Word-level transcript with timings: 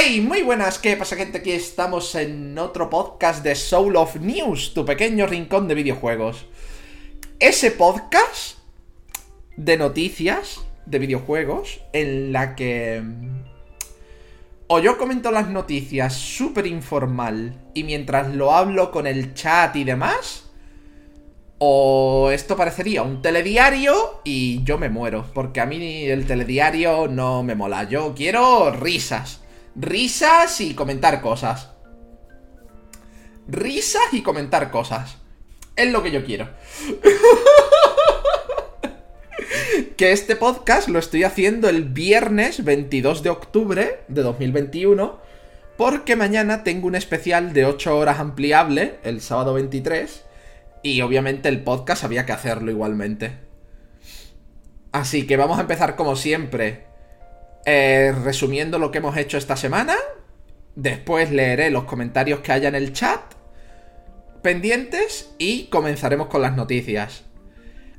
¡Hey! 0.00 0.20
Muy 0.20 0.42
buenas, 0.42 0.78
¿qué 0.78 0.96
pasa 0.96 1.16
gente? 1.16 1.38
Aquí 1.38 1.50
estamos 1.50 2.14
en 2.14 2.56
otro 2.56 2.88
podcast 2.88 3.42
de 3.42 3.56
Soul 3.56 3.96
of 3.96 4.14
News, 4.16 4.72
tu 4.72 4.84
pequeño 4.84 5.26
rincón 5.26 5.66
de 5.66 5.74
videojuegos. 5.74 6.46
Ese 7.40 7.72
podcast 7.72 8.58
de 9.56 9.76
noticias 9.76 10.60
de 10.86 11.00
videojuegos 11.00 11.80
en 11.92 12.32
la 12.32 12.54
que... 12.54 13.02
O 14.68 14.78
yo 14.78 14.98
comento 14.98 15.32
las 15.32 15.48
noticias 15.48 16.14
súper 16.14 16.68
informal 16.68 17.60
y 17.74 17.82
mientras 17.82 18.32
lo 18.32 18.52
hablo 18.52 18.92
con 18.92 19.06
el 19.06 19.34
chat 19.34 19.74
y 19.74 19.82
demás... 19.82 20.44
O 21.58 22.30
esto 22.30 22.56
parecería 22.56 23.02
un 23.02 23.20
telediario 23.20 24.20
y 24.22 24.62
yo 24.62 24.78
me 24.78 24.90
muero, 24.90 25.26
porque 25.34 25.60
a 25.60 25.66
mí 25.66 26.04
el 26.04 26.24
telediario 26.24 27.08
no 27.08 27.42
me 27.42 27.56
mola. 27.56 27.82
Yo 27.82 28.14
quiero 28.14 28.70
risas 28.70 29.40
risas 29.74 30.60
y 30.60 30.74
comentar 30.74 31.20
cosas. 31.20 31.70
Risas 33.46 34.12
y 34.12 34.22
comentar 34.22 34.70
cosas. 34.70 35.18
Es 35.76 35.92
lo 35.92 36.02
que 36.02 36.10
yo 36.10 36.24
quiero. 36.24 36.48
que 39.96 40.12
este 40.12 40.36
podcast 40.36 40.88
lo 40.88 40.98
estoy 40.98 41.24
haciendo 41.24 41.68
el 41.68 41.84
viernes 41.84 42.64
22 42.64 43.22
de 43.22 43.30
octubre 43.30 44.00
de 44.08 44.22
2021. 44.22 45.28
Porque 45.76 46.16
mañana 46.16 46.64
tengo 46.64 46.88
un 46.88 46.96
especial 46.96 47.52
de 47.52 47.64
8 47.64 47.96
horas 47.96 48.18
ampliable, 48.18 48.98
el 49.04 49.20
sábado 49.20 49.54
23. 49.54 50.24
Y 50.82 51.00
obviamente 51.02 51.48
el 51.48 51.62
podcast 51.62 52.02
había 52.02 52.26
que 52.26 52.32
hacerlo 52.32 52.72
igualmente. 52.72 53.38
Así 54.90 55.26
que 55.26 55.36
vamos 55.36 55.58
a 55.58 55.62
empezar 55.62 55.94
como 55.94 56.16
siempre 56.16 56.87
eh, 57.70 58.14
resumiendo 58.24 58.78
lo 58.78 58.90
que 58.90 58.96
hemos 58.96 59.14
hecho 59.18 59.36
esta 59.36 59.54
semana. 59.54 59.94
Después 60.74 61.30
leeré 61.30 61.68
los 61.68 61.84
comentarios 61.84 62.40
que 62.40 62.52
haya 62.52 62.68
en 62.70 62.74
el 62.74 62.94
chat 62.94 63.20
pendientes 64.40 65.34
y 65.36 65.66
comenzaremos 65.66 66.28
con 66.28 66.40
las 66.40 66.56
noticias. 66.56 67.24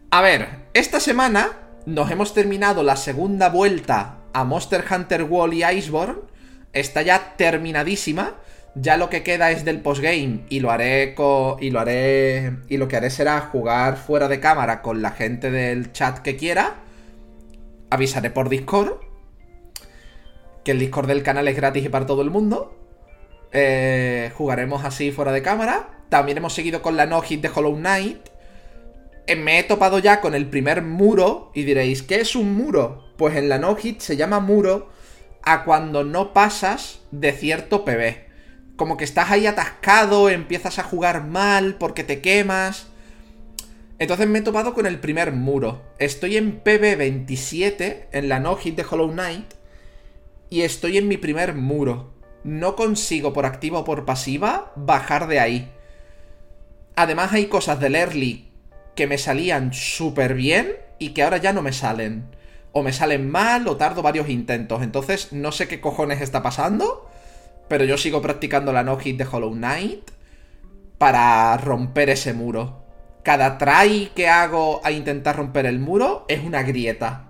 A 0.09 0.23
ver, 0.23 0.47
esta 0.73 0.99
semana 0.99 1.51
nos 1.85 2.09
hemos 2.09 2.33
terminado 2.33 2.81
la 2.81 2.95
segunda 2.95 3.49
vuelta 3.49 4.17
a 4.33 4.43
Monster 4.43 4.83
Hunter 4.89 5.21
Wall 5.25 5.53
y 5.53 5.63
Iceborne. 5.63 6.21
Está 6.73 7.03
ya 7.03 7.35
terminadísima. 7.37 8.37
Ya 8.73 8.97
lo 8.97 9.11
que 9.11 9.21
queda 9.21 9.51
es 9.51 9.65
del 9.65 9.81
postgame 9.81 10.45
y 10.49 10.61
lo 10.61 10.71
haré 10.71 11.13
y 11.59 11.69
lo 11.69 11.79
haré 11.79 12.57
y 12.69 12.77
lo 12.77 12.87
que 12.87 12.97
haré 12.97 13.11
será 13.11 13.39
jugar 13.41 13.97
fuera 13.97 14.27
de 14.27 14.39
cámara 14.39 14.81
con 14.81 15.03
la 15.03 15.11
gente 15.11 15.51
del 15.51 15.91
chat 15.91 16.17
que 16.19 16.35
quiera. 16.35 16.77
Avisaré 17.91 18.31
por 18.31 18.49
Discord 18.49 19.08
que 20.69 20.73
el 20.73 20.79
Discord 20.79 21.07
del 21.07 21.23
canal 21.23 21.47
es 21.47 21.55
gratis 21.55 21.83
y 21.83 21.89
para 21.89 22.05
todo 22.05 22.21
el 22.21 22.29
mundo. 22.29 22.77
Eh, 23.51 24.31
jugaremos 24.35 24.85
así 24.85 25.11
fuera 25.11 25.31
de 25.31 25.41
cámara. 25.41 26.03
También 26.09 26.37
hemos 26.37 26.53
seguido 26.53 26.83
con 26.83 26.95
la 26.95 27.07
no 27.07 27.19
hit 27.21 27.41
de 27.41 27.49
Hollow 27.49 27.75
Knight. 27.75 28.19
Eh, 29.25 29.35
me 29.35 29.57
he 29.57 29.63
topado 29.63 29.97
ya 29.97 30.21
con 30.21 30.35
el 30.35 30.47
primer 30.47 30.83
muro 30.83 31.49
y 31.55 31.63
diréis, 31.63 32.03
¿qué 32.03 32.21
es 32.21 32.35
un 32.35 32.53
muro? 32.53 33.03
Pues 33.17 33.35
en 33.35 33.49
la 33.49 33.57
no 33.57 33.75
hit 33.77 33.99
se 34.01 34.15
llama 34.15 34.39
muro 34.39 34.91
a 35.41 35.63
cuando 35.63 36.03
no 36.03 36.33
pasas 36.33 36.99
de 37.09 37.31
cierto 37.31 37.83
PB. 37.83 38.75
Como 38.75 38.95
que 38.95 39.05
estás 39.05 39.31
ahí 39.31 39.47
atascado, 39.47 40.29
empiezas 40.29 40.77
a 40.77 40.83
jugar 40.83 41.25
mal 41.25 41.77
porque 41.79 42.03
te 42.03 42.21
quemas. 42.21 42.89
Entonces 43.97 44.27
me 44.27 44.37
he 44.37 44.43
topado 44.43 44.75
con 44.75 44.85
el 44.85 44.99
primer 44.99 45.31
muro. 45.31 45.81
Estoy 45.97 46.37
en 46.37 46.63
PB27, 46.63 48.09
en 48.11 48.29
la 48.29 48.39
no 48.39 48.55
hit 48.55 48.75
de 48.75 48.85
Hollow 48.87 49.09
Knight 49.11 49.57
y 50.49 50.61
estoy 50.61 50.97
en 50.97 51.07
mi 51.07 51.17
primer 51.17 51.55
muro. 51.55 52.13
No 52.43 52.75
consigo 52.75 53.33
por 53.33 53.45
activa 53.45 53.79
o 53.79 53.83
por 53.83 54.05
pasiva 54.05 54.71
bajar 54.75 55.27
de 55.27 55.39
ahí. 55.39 55.71
Además 56.95 57.33
hay 57.33 57.45
cosas 57.45 57.79
del 57.79 57.95
early 57.95 58.49
que 58.95 59.07
me 59.07 59.17
salían 59.17 59.73
súper 59.73 60.33
bien 60.33 60.75
y 60.97 61.09
que 61.09 61.23
ahora 61.23 61.37
ya 61.37 61.53
no 61.53 61.61
me 61.61 61.73
salen. 61.73 62.25
O 62.71 62.83
me 62.83 62.93
salen 62.93 63.29
mal 63.29 63.67
o 63.67 63.77
tardo 63.77 64.01
varios 64.01 64.29
intentos. 64.29 64.81
Entonces 64.83 65.33
no 65.33 65.51
sé 65.51 65.67
qué 65.67 65.79
cojones 65.81 66.21
está 66.21 66.43
pasando. 66.43 67.09
Pero 67.67 67.85
yo 67.85 67.97
sigo 67.97 68.21
practicando 68.21 68.73
la 68.73 68.83
no-hit 68.83 69.17
de 69.17 69.27
Hollow 69.31 69.53
Knight 69.53 70.11
para 70.97 71.55
romper 71.57 72.09
ese 72.09 72.33
muro. 72.33 72.83
Cada 73.23 73.57
try 73.57 74.11
que 74.15 74.27
hago 74.27 74.81
a 74.83 74.91
intentar 74.91 75.37
romper 75.37 75.65
el 75.65 75.79
muro 75.79 76.25
es 76.27 76.43
una 76.43 76.63
grieta. 76.63 77.28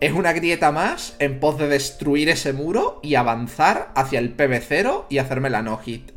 Es 0.00 0.12
una 0.12 0.32
grieta 0.32 0.70
más 0.70 1.16
en 1.18 1.40
pos 1.40 1.58
de 1.58 1.66
destruir 1.66 2.28
ese 2.28 2.52
muro 2.52 3.00
y 3.02 3.16
avanzar 3.16 3.90
hacia 3.96 4.20
el 4.20 4.36
PB0 4.36 5.06
y 5.08 5.18
hacerme 5.18 5.50
la 5.50 5.62
no-hit. 5.62 6.12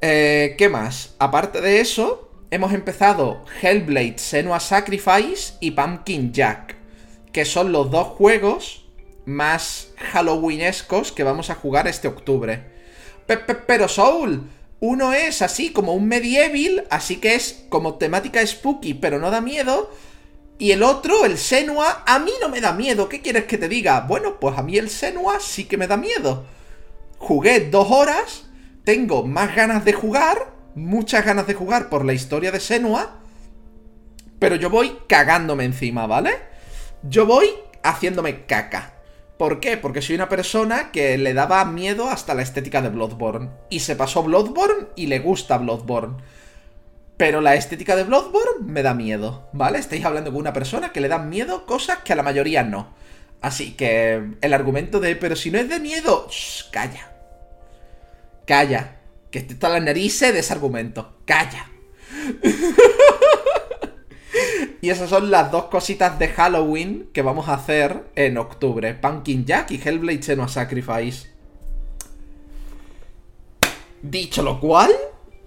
Eh, 0.00 0.56
¿Qué 0.58 0.68
más? 0.68 1.14
Aparte 1.20 1.60
de 1.60 1.80
eso, 1.80 2.28
hemos 2.50 2.72
empezado 2.72 3.44
Hellblade 3.62 4.18
Senua 4.18 4.58
Sacrifice 4.58 5.54
y 5.60 5.70
Pumpkin 5.70 6.32
Jack, 6.32 6.74
que 7.32 7.44
son 7.44 7.70
los 7.70 7.92
dos 7.92 8.08
juegos 8.08 8.84
más 9.24 9.92
halloweenescos 10.12 11.12
que 11.12 11.22
vamos 11.22 11.50
a 11.50 11.54
jugar 11.54 11.86
este 11.86 12.08
octubre. 12.08 12.64
Pero 13.68 13.86
Soul, 13.86 14.42
uno 14.80 15.12
es 15.12 15.40
así 15.40 15.72
como 15.72 15.94
un 15.94 16.08
medieval, 16.08 16.84
así 16.90 17.18
que 17.18 17.36
es 17.36 17.64
como 17.68 17.94
temática 17.94 18.44
spooky, 18.44 18.94
pero 18.94 19.20
no 19.20 19.30
da 19.30 19.40
miedo. 19.40 19.88
Y 20.62 20.70
el 20.70 20.84
otro, 20.84 21.24
el 21.24 21.38
Senua, 21.38 22.04
a 22.06 22.20
mí 22.20 22.30
no 22.40 22.48
me 22.48 22.60
da 22.60 22.72
miedo. 22.72 23.08
¿Qué 23.08 23.20
quieres 23.20 23.46
que 23.46 23.58
te 23.58 23.68
diga? 23.68 24.02
Bueno, 24.02 24.38
pues 24.38 24.56
a 24.56 24.62
mí 24.62 24.78
el 24.78 24.90
Senua 24.90 25.40
sí 25.40 25.64
que 25.64 25.76
me 25.76 25.88
da 25.88 25.96
miedo. 25.96 26.46
Jugué 27.18 27.68
dos 27.68 27.90
horas, 27.90 28.44
tengo 28.84 29.26
más 29.26 29.56
ganas 29.56 29.84
de 29.84 29.92
jugar, 29.92 30.54
muchas 30.76 31.24
ganas 31.24 31.48
de 31.48 31.54
jugar 31.54 31.88
por 31.88 32.04
la 32.04 32.12
historia 32.12 32.52
de 32.52 32.60
Senua, 32.60 33.18
pero 34.38 34.54
yo 34.54 34.70
voy 34.70 34.98
cagándome 35.08 35.64
encima, 35.64 36.06
¿vale? 36.06 36.30
Yo 37.02 37.26
voy 37.26 37.48
haciéndome 37.82 38.46
caca. 38.46 38.94
¿Por 39.38 39.58
qué? 39.58 39.76
Porque 39.76 40.00
soy 40.00 40.14
una 40.14 40.28
persona 40.28 40.92
que 40.92 41.18
le 41.18 41.34
daba 41.34 41.64
miedo 41.64 42.08
hasta 42.08 42.34
la 42.34 42.42
estética 42.42 42.80
de 42.82 42.90
Bloodborne. 42.90 43.50
Y 43.68 43.80
se 43.80 43.96
pasó 43.96 44.22
Bloodborne 44.22 44.90
y 44.94 45.08
le 45.08 45.18
gusta 45.18 45.58
Bloodborne. 45.58 46.18
Pero 47.22 47.40
la 47.40 47.54
estética 47.54 47.94
de 47.94 48.02
Bloodborne 48.02 48.66
me 48.66 48.82
da 48.82 48.94
miedo, 48.94 49.48
¿vale? 49.52 49.78
Estáis 49.78 50.04
hablando 50.04 50.32
con 50.32 50.40
una 50.40 50.52
persona 50.52 50.90
que 50.90 51.00
le 51.00 51.06
dan 51.06 51.28
miedo 51.28 51.66
cosas 51.66 51.98
que 51.98 52.12
a 52.12 52.16
la 52.16 52.24
mayoría 52.24 52.64
no. 52.64 52.94
Así 53.40 53.74
que 53.74 54.32
el 54.40 54.52
argumento 54.52 54.98
de, 54.98 55.14
pero 55.14 55.36
si 55.36 55.52
no 55.52 55.60
es 55.60 55.68
de 55.68 55.78
miedo, 55.78 56.26
calla. 56.72 57.12
Calla. 58.44 58.96
Que 59.30 59.38
esté 59.38 59.54
toda 59.54 59.74
la 59.74 59.84
narices 59.84 60.34
de 60.34 60.40
ese 60.40 60.52
argumento. 60.52 61.18
Calla. 61.24 61.70
y 64.80 64.90
esas 64.90 65.08
son 65.08 65.30
las 65.30 65.52
dos 65.52 65.66
cositas 65.66 66.18
de 66.18 66.26
Halloween 66.26 67.08
que 67.12 67.22
vamos 67.22 67.48
a 67.48 67.54
hacer 67.54 68.02
en 68.16 68.36
octubre. 68.36 68.94
Pumpkin 68.94 69.44
Jack 69.44 69.70
y 69.70 69.80
Hellblade 69.80 70.24
Senua 70.24 70.48
Sacrifice. 70.48 71.28
Dicho 74.02 74.42
lo 74.42 74.58
cual, 74.58 74.90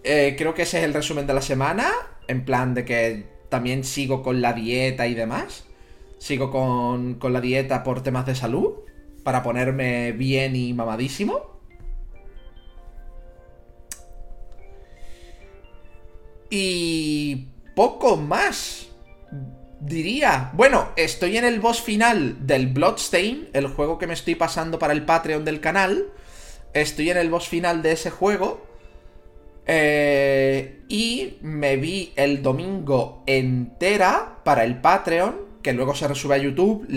eh, 0.05 0.35
creo 0.38 0.53
que 0.53 0.61
ese 0.61 0.77
es 0.79 0.83
el 0.85 0.93
resumen 0.93 1.27
de 1.27 1.33
la 1.33 1.41
semana. 1.41 1.91
En 2.27 2.45
plan 2.45 2.73
de 2.73 2.85
que 2.85 3.25
también 3.49 3.83
sigo 3.83 4.23
con 4.23 4.41
la 4.41 4.53
dieta 4.53 5.07
y 5.07 5.16
demás. 5.16 5.66
Sigo 6.17 6.51
con, 6.51 7.16
con 7.16 7.33
la 7.33 7.41
dieta 7.41 7.83
por 7.83 8.01
temas 8.03 8.25
de 8.25 8.35
salud. 8.35 8.75
Para 9.23 9.44
ponerme 9.44 10.11
bien 10.11 10.55
y 10.55 10.73
mamadísimo. 10.73 11.59
Y 16.49 17.47
poco 17.75 18.17
más. 18.17 18.88
Diría. 19.79 20.51
Bueno, 20.53 20.89
estoy 20.95 21.38
en 21.38 21.45
el 21.45 21.59
boss 21.59 21.81
final 21.81 22.47
del 22.47 22.67
Bloodstain, 22.67 23.50
el 23.53 23.68
juego 23.68 23.97
que 23.97 24.07
me 24.07 24.13
estoy 24.13 24.35
pasando 24.35 24.80
para 24.80 24.94
el 24.94 25.03
Patreon 25.06 25.44
del 25.44 25.59
canal. 25.59 26.07
Estoy 26.74 27.09
en 27.09 27.18
el 27.18 27.30
boss 27.30 27.47
final 27.47 27.81
de 27.81 27.91
ese 27.91 28.09
juego. 28.09 28.64
Eh, 29.67 30.83
y 30.88 31.38
me 31.41 31.77
vi 31.77 32.13
el 32.15 32.44
domingo 32.44 33.23
entera 33.25 34.39
para 34.44 34.63
el 34.63 34.79
Patreon, 34.79 35.35
que 35.62 35.73
luego 35.73 35.95
se 35.95 36.07
resube 36.07 36.35
a 36.35 36.38
YouTube. 36.38 36.88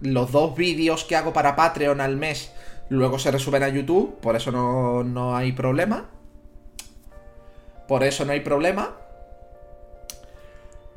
los 0.00 0.32
dos 0.32 0.54
vídeos 0.54 1.04
que 1.04 1.16
hago 1.16 1.32
para 1.32 1.56
Patreon 1.56 2.00
al 2.00 2.16
mes 2.16 2.52
luego 2.90 3.18
se 3.18 3.30
resuben 3.30 3.62
a 3.62 3.68
YouTube, 3.68 4.18
por 4.20 4.36
eso 4.36 4.52
no, 4.52 5.02
no 5.02 5.34
hay 5.34 5.52
problema. 5.52 6.10
Por 7.88 8.04
eso 8.04 8.24
no 8.24 8.32
hay 8.32 8.40
problema. 8.40 8.96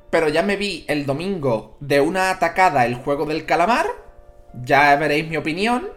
Pero 0.09 0.27
ya 0.27 0.43
me 0.43 0.57
vi 0.57 0.85
el 0.87 1.05
domingo 1.05 1.77
de 1.79 2.01
una 2.01 2.29
atacada 2.29 2.85
el 2.85 2.95
juego 2.95 3.25
del 3.25 3.45
calamar. 3.45 3.87
Ya 4.53 4.95
veréis 4.97 5.27
mi 5.27 5.37
opinión. 5.37 5.89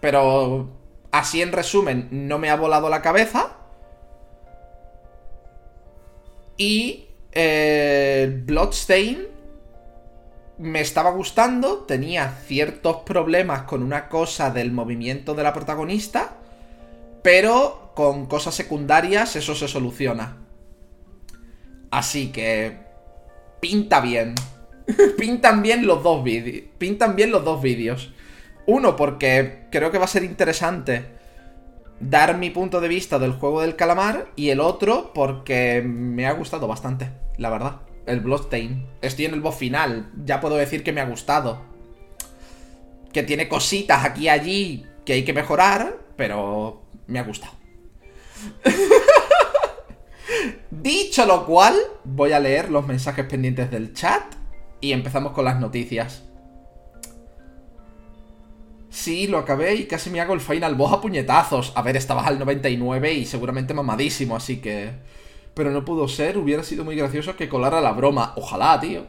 Pero 0.00 0.70
así 1.12 1.42
en 1.42 1.52
resumen, 1.52 2.08
no 2.10 2.38
me 2.38 2.50
ha 2.50 2.56
volado 2.56 2.88
la 2.88 3.02
cabeza. 3.02 3.56
Y 6.62 7.08
eh, 7.32 8.40
Bloodstain 8.44 9.26
me 10.58 10.80
estaba 10.80 11.10
gustando, 11.10 11.78
tenía 11.78 12.38
ciertos 12.46 12.98
problemas 12.98 13.62
con 13.62 13.82
una 13.82 14.08
cosa 14.08 14.50
del 14.50 14.70
movimiento 14.70 15.34
de 15.34 15.42
la 15.42 15.52
protagonista, 15.52 16.36
pero 17.24 17.90
con 17.96 18.26
cosas 18.26 18.54
secundarias 18.54 19.34
eso 19.34 19.56
se 19.56 19.66
soluciona. 19.66 20.36
Así 21.90 22.30
que 22.30 22.78
pinta 23.58 24.00
bien. 24.00 24.36
Pintan 25.18 25.62
bien 25.62 25.84
los 25.84 26.00
dos 26.04 26.22
vídeos. 26.22 26.64
Pintan 26.78 27.16
bien 27.16 27.32
los 27.32 27.44
dos 27.44 27.60
vídeos. 27.60 28.12
Uno, 28.66 28.94
porque 28.94 29.66
creo 29.72 29.90
que 29.90 29.98
va 29.98 30.04
a 30.04 30.08
ser 30.08 30.22
interesante 30.22 31.06
dar 32.02 32.36
mi 32.36 32.50
punto 32.50 32.80
de 32.80 32.88
vista 32.88 33.18
del 33.18 33.32
juego 33.32 33.62
del 33.62 33.76
calamar. 33.76 34.28
Y 34.36 34.50
el 34.50 34.60
otro, 34.60 35.12
porque 35.14 35.82
me 35.82 36.26
ha 36.26 36.32
gustado 36.32 36.66
bastante, 36.66 37.10
la 37.38 37.48
verdad 37.48 37.80
el 38.06 38.20
Bloodstain. 38.20 38.86
Estoy 39.00 39.26
en 39.26 39.34
el 39.34 39.40
boss 39.40 39.56
final, 39.56 40.10
ya 40.24 40.40
puedo 40.40 40.56
decir 40.56 40.82
que 40.82 40.92
me 40.92 41.00
ha 41.00 41.06
gustado. 41.06 41.62
Que 43.12 43.22
tiene 43.22 43.48
cositas 43.48 44.04
aquí 44.04 44.22
y 44.22 44.28
allí 44.28 44.86
que 45.04 45.14
hay 45.14 45.24
que 45.24 45.32
mejorar, 45.32 45.98
pero 46.16 46.82
me 47.06 47.18
ha 47.18 47.24
gustado. 47.24 47.54
Dicho 50.70 51.26
lo 51.26 51.44
cual, 51.46 51.76
voy 52.04 52.32
a 52.32 52.40
leer 52.40 52.70
los 52.70 52.86
mensajes 52.86 53.26
pendientes 53.26 53.70
del 53.70 53.92
chat 53.92 54.22
y 54.80 54.92
empezamos 54.92 55.32
con 55.32 55.44
las 55.44 55.60
noticias. 55.60 56.24
Sí, 58.92 59.26
lo 59.26 59.38
acabé 59.38 59.74
y 59.74 59.86
casi 59.86 60.10
me 60.10 60.20
hago 60.20 60.34
el 60.34 60.40
final 60.40 60.74
boss 60.74 60.92
a 60.92 61.00
puñetazos. 61.00 61.72
A 61.74 61.80
ver, 61.80 61.96
estabas 61.96 62.26
al 62.26 62.38
99 62.38 63.12
y 63.14 63.24
seguramente 63.24 63.72
mamadísimo, 63.72 64.36
así 64.36 64.58
que 64.58 64.92
pero 65.54 65.70
no 65.70 65.84
pudo 65.84 66.08
ser, 66.08 66.38
hubiera 66.38 66.62
sido 66.62 66.84
muy 66.84 66.94
gracioso 66.96 67.34
que 67.36 67.48
colara 67.48 67.80
la 67.80 67.92
broma. 67.92 68.34
Ojalá, 68.36 68.78
tío. 68.80 69.06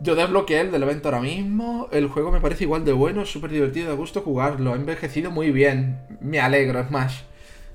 Yo 0.00 0.14
desbloqueé 0.14 0.60
el 0.60 0.70
del 0.70 0.84
evento 0.84 1.08
ahora 1.08 1.20
mismo. 1.20 1.88
El 1.90 2.08
juego 2.08 2.30
me 2.30 2.40
parece 2.40 2.64
igual 2.64 2.84
de 2.84 2.92
bueno, 2.92 3.26
súper 3.26 3.50
divertido, 3.50 3.90
de 3.90 3.96
gusto 3.96 4.22
jugarlo. 4.22 4.72
Ha 4.72 4.76
envejecido 4.76 5.32
muy 5.32 5.50
bien. 5.50 6.00
Me 6.20 6.40
alegro, 6.40 6.84
Smash. 6.86 7.22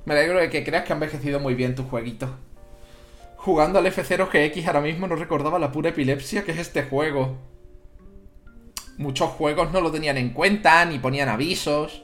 Me 0.05 0.13
alegro 0.13 0.39
de 0.39 0.49
que 0.49 0.63
creas 0.63 0.85
que 0.85 0.93
ha 0.93 0.95
envejecido 0.95 1.41
muy 1.41 1.53
bien 1.53 1.75
tu 1.75 1.83
jueguito. 1.83 2.29
Jugando 3.35 3.79
al 3.79 3.85
F0GX 3.85 4.67
ahora 4.67 4.79
mismo 4.79 5.07
no 5.07 5.17
recordaba 5.17 5.59
la 5.59 5.73
pura 5.73 5.89
epilepsia 5.89 6.43
que 6.43 6.53
es 6.53 6.59
este 6.59 6.83
juego. 6.83 7.52
Muchos 8.97 9.29
juegos 9.31 9.71
no 9.71 9.81
lo 9.81 9.91
tenían 9.91 10.17
en 10.17 10.29
cuenta, 10.29 10.85
ni 10.85 10.99
ponían 10.99 11.29
avisos 11.29 12.03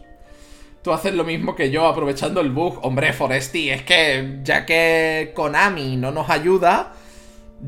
tú 0.82 0.94
haces 0.94 1.14
lo 1.14 1.24
mismo 1.24 1.56
que 1.56 1.72
yo 1.72 1.88
aprovechando 1.88 2.42
el 2.42 2.52
bug. 2.52 2.80
Hombre, 2.84 3.14
Foresti, 3.14 3.70
es 3.70 3.84
que 3.84 4.40
ya 4.44 4.66
que 4.66 5.32
Konami 5.36 5.98
no 5.98 6.12
nos 6.12 6.30
ayuda, 6.30 6.94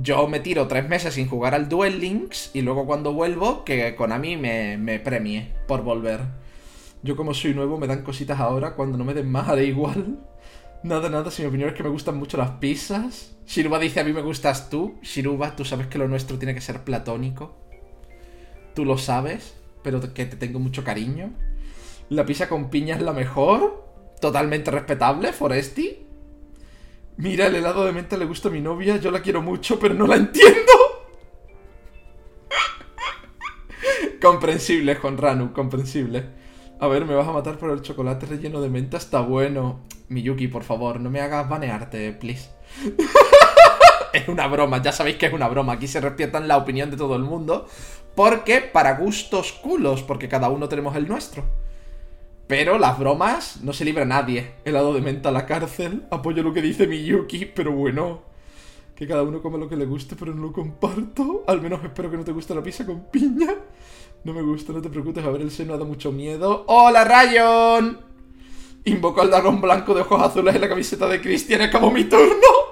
yo 0.02 0.28
me 0.28 0.40
tiro 0.40 0.68
tres 0.68 0.88
meses 0.88 1.14
sin 1.14 1.28
jugar 1.28 1.54
al 1.54 1.70
Duel 1.70 2.00
Links 2.00 2.52
y 2.54 2.62
luego 2.62 2.86
cuando 2.86 3.14
vuelvo, 3.14 3.64
que 3.64 3.96
Konami 3.96 4.38
me, 4.38 4.78
me 4.78 5.00
premie 5.00 5.52
por 5.68 5.84
volver. 5.84 6.22
Yo 7.04 7.16
como 7.16 7.34
soy 7.34 7.54
nuevo 7.54 7.78
me 7.78 7.88
dan 7.88 8.04
cositas 8.04 8.40
ahora, 8.40 8.76
cuando 8.76 8.98
no 8.98 9.04
me 9.04 9.14
den 9.14 9.32
más 9.32 9.50
haré 9.50 9.66
igual. 9.66 10.20
Nada, 10.84 11.10
nada, 11.10 11.30
si 11.30 11.44
mi 11.44 11.48
opinión 11.50 11.70
es 11.70 11.76
que 11.76 11.84
me 11.84 11.90
gustan 11.90 12.18
mucho 12.18 12.38
las 12.38 12.52
pizzas. 12.52 13.36
Shiruba 13.46 13.78
dice 13.78 14.00
a 14.00 14.04
mí 14.04 14.14
me 14.14 14.22
gustas 14.22 14.70
tú. 14.70 14.98
Shiruba, 15.02 15.56
tú 15.56 15.66
sabes 15.66 15.88
que 15.88 15.98
lo 15.98 16.08
nuestro 16.08 16.40
tiene 16.40 16.56
que 16.56 16.62
ser 16.62 16.84
platónico. 16.84 17.56
Tú 18.74 18.86
lo 18.86 18.98
sabes, 18.98 19.56
pero 19.84 20.02
que 20.14 20.26
te 20.26 20.38
tengo 20.38 20.60
mucho 20.60 20.84
cariño. 20.84 21.32
La 22.10 22.26
pizza 22.26 22.50
con 22.50 22.70
piña 22.70 22.96
es 22.96 23.02
la 23.02 23.14
mejor. 23.14 23.86
Totalmente 24.20 24.72
respetable, 24.72 25.34
Foresti. 25.34 26.06
Mira, 27.18 27.48
el 27.48 27.56
helado 27.56 27.86
de 27.86 27.92
menta 27.92 28.18
le 28.18 28.26
gusta 28.26 28.50
a 28.50 28.52
mi 28.52 28.62
novia. 28.62 28.98
Yo 28.98 29.12
la 29.12 29.22
quiero 29.22 29.42
mucho, 29.42 29.80
pero 29.80 29.94
no 29.94 30.08
la 30.08 30.16
entiendo. 30.16 30.72
comprensible, 34.22 34.96
Juan 34.96 35.18
Ranu, 35.18 35.54
comprensible. 35.54 36.26
A 36.80 36.88
ver, 36.88 37.06
me 37.06 37.16
vas 37.16 37.28
a 37.28 37.34
matar 37.34 37.58
por 37.58 37.72
el 37.72 37.82
chocolate 37.82 38.26
relleno 38.26 38.62
de 38.62 38.70
menta. 38.70 38.98
Está 38.98 39.22
bueno. 39.22 39.82
Miyuki, 40.10 40.48
por 40.48 40.64
favor, 40.64 41.00
no 41.00 41.10
me 41.10 41.22
hagas 41.22 41.48
banearte, 41.48 42.12
please. 42.14 42.50
es 44.14 44.28
una 44.28 44.48
broma, 44.48 44.82
ya 44.82 44.92
sabéis 44.92 45.18
que 45.18 45.28
es 45.28 45.34
una 45.34 45.48
broma. 45.48 45.74
Aquí 45.74 45.88
se 45.88 46.02
respetan 46.02 46.48
la 46.48 46.58
opinión 46.58 46.92
de 46.92 46.98
todo 46.98 47.16
el 47.16 47.24
mundo. 47.24 47.68
Porque 48.16 48.60
para 48.62 48.98
gustos 48.98 49.54
culos, 49.54 50.04
porque 50.04 50.28
cada 50.28 50.50
uno 50.50 50.68
tenemos 50.68 50.96
el 50.96 51.08
nuestro. 51.08 51.44
Pero 52.48 52.78
las 52.78 53.00
bromas 53.00 53.62
no 53.64 53.72
se 53.72 53.86
libra 53.86 54.04
nadie. 54.04 54.56
Helado 54.66 54.94
de 54.94 55.02
menta 55.02 55.30
a 55.30 55.32
la 55.32 55.46
cárcel. 55.46 56.04
Apoyo 56.12 56.44
lo 56.44 56.54
que 56.54 56.62
dice 56.62 56.88
Miyuki, 56.88 57.46
pero 57.46 57.72
bueno. 57.72 58.24
Que 58.96 59.08
cada 59.08 59.24
uno 59.24 59.42
come 59.42 59.58
lo 59.58 59.70
que 59.70 59.78
le 59.78 59.86
guste, 59.86 60.16
pero 60.18 60.34
no 60.36 60.42
lo 60.44 60.52
comparto. 60.52 61.44
Al 61.48 61.62
menos 61.62 61.84
espero 61.84 62.12
que 62.12 62.18
no 62.18 62.26
te 62.26 62.34
guste 62.34 62.54
la 62.54 62.62
pizza 62.62 62.86
con 62.86 63.06
piña. 63.06 63.56
No 64.26 64.34
me 64.34 64.42
gusta, 64.42 64.74
no 64.74 64.82
te 64.82 64.90
preocupes. 64.90 65.24
A 65.24 65.30
ver, 65.30 65.42
el 65.42 65.52
seno 65.52 65.78
da 65.78 65.86
mucho 65.86 66.12
miedo. 66.12 66.66
¡Hola, 66.68 67.06
Rayon! 67.06 68.00
Invoco 68.84 69.22
al 69.22 69.30
dragón 69.30 69.62
blanco 69.62 69.94
de 69.94 70.02
ojos 70.02 70.22
azules 70.22 70.54
en 70.54 70.62
la 70.62 70.70
camiseta 70.70 71.08
de 71.08 71.22
Cristian. 71.22 71.62
Acabó 71.62 71.90
mi 71.90 72.04
turno. 72.04 72.71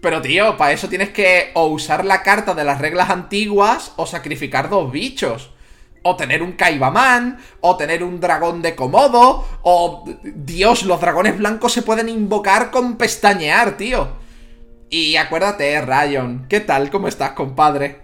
Pero 0.00 0.22
tío, 0.22 0.56
para 0.56 0.72
eso 0.72 0.88
tienes 0.88 1.10
que 1.10 1.50
o 1.54 1.66
usar 1.66 2.04
la 2.04 2.22
carta 2.22 2.54
de 2.54 2.64
las 2.64 2.80
reglas 2.80 3.10
antiguas 3.10 3.92
o 3.96 4.06
sacrificar 4.06 4.68
dos 4.68 4.92
bichos 4.92 5.50
o 6.08 6.14
tener 6.14 6.40
un 6.40 6.52
Kaibaman, 6.52 7.38
o 7.60 7.76
tener 7.76 8.04
un 8.04 8.20
dragón 8.20 8.62
de 8.62 8.76
Komodo, 8.76 9.44
o... 9.62 10.04
Dios, 10.22 10.84
los 10.84 11.00
dragones 11.00 11.36
blancos 11.36 11.72
se 11.72 11.82
pueden 11.82 12.08
invocar 12.08 12.70
con 12.70 12.96
pestañear, 12.96 13.76
tío. 13.76 14.10
Y 14.88 15.16
acuérdate, 15.16 15.80
Rayon, 15.80 16.46
¿qué 16.48 16.60
tal? 16.60 16.90
¿Cómo 16.90 17.08
estás, 17.08 17.32
compadre? 17.32 18.02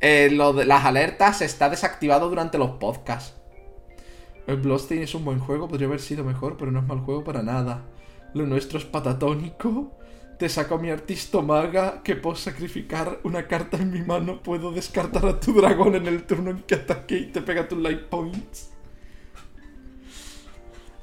Eh, 0.00 0.30
lo 0.32 0.54
de 0.54 0.64
las 0.64 0.86
alertas 0.86 1.42
está 1.42 1.68
desactivado 1.68 2.30
durante 2.30 2.56
los 2.56 2.70
podcasts. 2.72 3.34
El 4.46 4.56
Bloodstained 4.56 5.04
es 5.04 5.14
un 5.14 5.26
buen 5.26 5.38
juego, 5.38 5.68
podría 5.68 5.86
haber 5.86 6.00
sido 6.00 6.24
mejor, 6.24 6.56
pero 6.56 6.70
no 6.70 6.80
es 6.80 6.86
mal 6.86 7.00
juego 7.00 7.24
para 7.24 7.42
nada. 7.42 7.82
Lo 8.32 8.46
nuestro 8.46 8.78
es 8.78 8.86
patatónico. 8.86 9.92
Te 10.38 10.48
saco 10.48 10.78
mi 10.78 10.90
artista 10.90 11.40
maga 11.40 12.02
que 12.02 12.16
puedo 12.16 12.34
sacrificar 12.34 13.20
una 13.22 13.46
carta 13.46 13.76
en 13.76 13.92
mi 13.92 14.02
mano. 14.02 14.42
Puedo 14.42 14.72
descartar 14.72 15.24
a 15.26 15.38
tu 15.38 15.52
dragón 15.52 15.94
en 15.94 16.06
el 16.06 16.24
turno 16.24 16.50
en 16.50 16.62
que 16.62 16.74
ataque 16.74 17.16
y 17.18 17.26
te 17.26 17.40
pega 17.40 17.68
tus 17.68 17.78
light 17.78 18.02
points. 18.02 18.70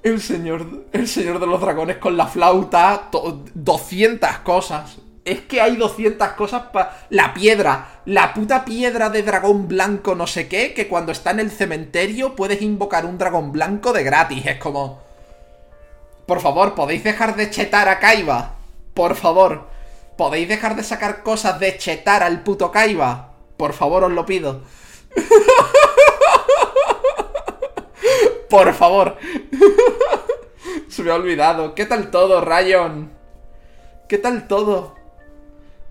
El 0.03 0.19
señor, 0.19 0.87
el 0.91 1.07
señor 1.07 1.39
de 1.39 1.47
los 1.47 1.61
dragones 1.61 1.97
con 1.97 2.17
la 2.17 2.27
flauta. 2.27 3.09
200 3.53 4.37
cosas. 4.39 4.97
Es 5.23 5.41
que 5.41 5.61
hay 5.61 5.77
200 5.77 6.29
cosas 6.29 6.63
para... 6.73 7.05
La 7.09 7.33
piedra. 7.33 8.01
La 8.05 8.33
puta 8.33 8.65
piedra 8.65 9.09
de 9.09 9.23
dragón 9.23 9.67
blanco 9.67 10.13
no 10.13 10.27
sé 10.27 10.49
qué. 10.49 10.73
Que 10.73 10.87
cuando 10.87 11.13
está 11.13 11.31
en 11.31 11.39
el 11.39 11.51
cementerio 11.51 12.35
puedes 12.35 12.61
invocar 12.61 13.05
un 13.05 13.17
dragón 13.17 13.53
blanco 13.53 13.93
de 13.93 14.03
gratis. 14.03 14.45
Es 14.45 14.57
como... 14.57 14.99
Por 16.25 16.41
favor, 16.41 16.75
¿podéis 16.75 17.03
dejar 17.03 17.35
de 17.35 17.49
chetar 17.49 17.87
a 17.87 17.99
Kaiba? 17.99 18.60
Por 18.93 19.15
favor, 19.15 19.67
¿podéis 20.17 20.49
dejar 20.49 20.75
de 20.75 20.83
sacar 20.83 21.23
cosas 21.23 21.59
de 21.59 21.77
chetar 21.77 22.23
al 22.23 22.43
puto 22.43 22.71
Kaiba? 22.71 23.33
Por 23.57 23.73
favor, 23.73 24.03
os 24.03 24.11
lo 24.11 24.25
pido. 24.25 24.61
Por 28.49 28.73
favor. 28.73 29.17
Se 30.89 31.03
me 31.03 31.11
ha 31.11 31.15
olvidado. 31.15 31.73
¿Qué 31.73 31.85
tal 31.85 32.11
todo, 32.11 32.41
Rayon? 32.41 33.11
¿Qué 34.09 34.17
tal 34.17 34.47
todo? 34.47 34.95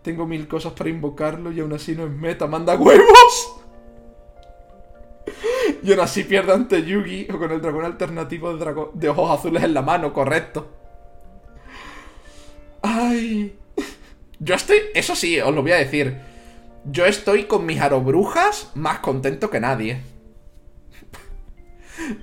Tengo 0.03 0.27
mil 0.27 0.47
cosas 0.47 0.75
para 0.75 0.91
invocarlo 0.91 1.53
y 1.53 1.61
aún 1.61 1.73
así 1.73 1.97
no 1.97 2.05
es 2.05 2.11
meta. 2.11 2.47
¡Manda 2.47 2.77
huevos! 2.77 3.57
Y 5.83 5.93
aún 5.93 6.01
así 6.01 6.25
pierde 6.25 6.53
ante 6.53 6.83
Yugi 6.85 7.29
o 7.33 7.39
con 7.39 7.51
el 7.51 7.63
dragón 7.63 7.87
alternativo 7.87 8.55
de, 8.55 8.75
de 8.93 9.09
ojos 9.09 9.31
azules 9.39 9.63
en 9.63 9.73
la 9.73 9.83
mano, 9.83 10.13
correcto. 10.13 10.80
Ay. 12.83 13.57
Yo 14.39 14.55
estoy. 14.55 14.79
Eso 14.95 15.15
sí, 15.15 15.39
os 15.41 15.55
lo 15.55 15.63
voy 15.63 15.73
a 15.73 15.77
decir. 15.77 16.17
Yo 16.85 17.07
estoy 17.07 17.45
con 17.45 17.67
mis 17.67 17.81
arobrujas 17.81 18.71
más 18.75 19.01
contento 19.01 19.51
que 19.51 19.61
nadie. 19.61 20.01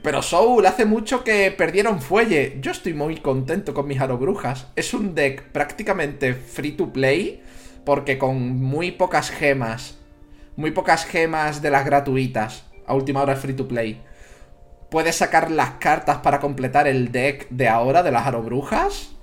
Pero 0.02 0.22
Soul 0.22 0.66
hace 0.66 0.86
mucho 0.86 1.24
que 1.24 1.52
perdieron 1.52 2.02
fuelle. 2.02 2.58
Yo 2.60 2.72
estoy 2.72 2.94
muy 2.94 3.18
contento 3.18 3.74
con 3.74 3.88
mis 3.88 4.02
arobrujas. 4.02 4.68
Es 4.76 4.94
un 4.94 5.14
deck 5.14 5.44
prácticamente 5.52 6.34
free 6.34 6.72
to 6.72 6.92
play. 6.92 7.44
Porque 7.86 8.18
con 8.18 8.60
muy 8.60 8.92
pocas 8.92 9.30
gemas. 9.30 9.98
Muy 10.56 10.72
pocas 10.72 11.06
gemas 11.06 11.62
de 11.62 11.70
las 11.70 11.86
gratuitas. 11.86 12.66
A 12.88 12.96
última 12.96 13.22
hora 13.22 13.34
es 13.34 13.40
free 13.40 13.54
to 13.54 13.68
play. 13.68 14.02
Puedes 14.90 15.18
sacar 15.18 15.52
las 15.52 15.72
cartas 15.72 16.18
para 16.18 16.40
completar 16.40 16.88
el 16.88 17.12
deck 17.12 17.48
de 17.50 17.68
ahora 17.68 18.02
de 18.02 18.12
las 18.12 18.26
arobrujas. 18.26 19.17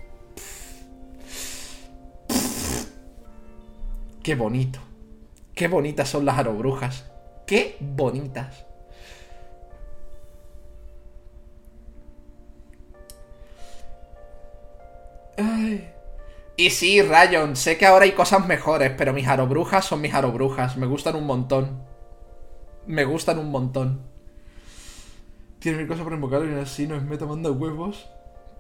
Qué 4.25 4.35
bonito. 4.35 4.79
Qué 5.55 5.69
bonitas 5.69 6.09
son 6.09 6.25
las 6.25 6.39
arobrujas. 6.39 7.05
Qué 7.47 7.77
bonitas. 7.79 8.65
Ay. 15.37 15.91
Y 16.57 16.71
sí, 16.71 17.03
Rayon, 17.03 17.55
sé 17.55 17.77
que 17.77 17.85
ahora 17.85 18.07
hay 18.07 18.13
cosas 18.13 18.47
mejores, 18.47 18.93
pero 18.97 19.13
mis 19.13 19.29
arobrujas 19.29 19.85
son 19.85 20.01
mis 20.01 20.15
arobrujas. 20.15 20.79
Me 20.79 20.87
gustan 20.87 21.17
un 21.17 21.27
montón. 21.27 21.83
Me 22.87 23.05
gustan 23.05 23.39
un 23.39 23.51
montón. 23.51 24.01
Tiene 25.59 25.77
mil 25.77 25.87
cosas 25.87 26.05
para 26.05 26.17
invocar 26.17 26.43
y 26.47 26.55
así 26.55 26.87
no 26.87 26.97
es 26.97 27.03
meta 27.03 27.27
manda 27.27 27.51
huevos. 27.51 28.09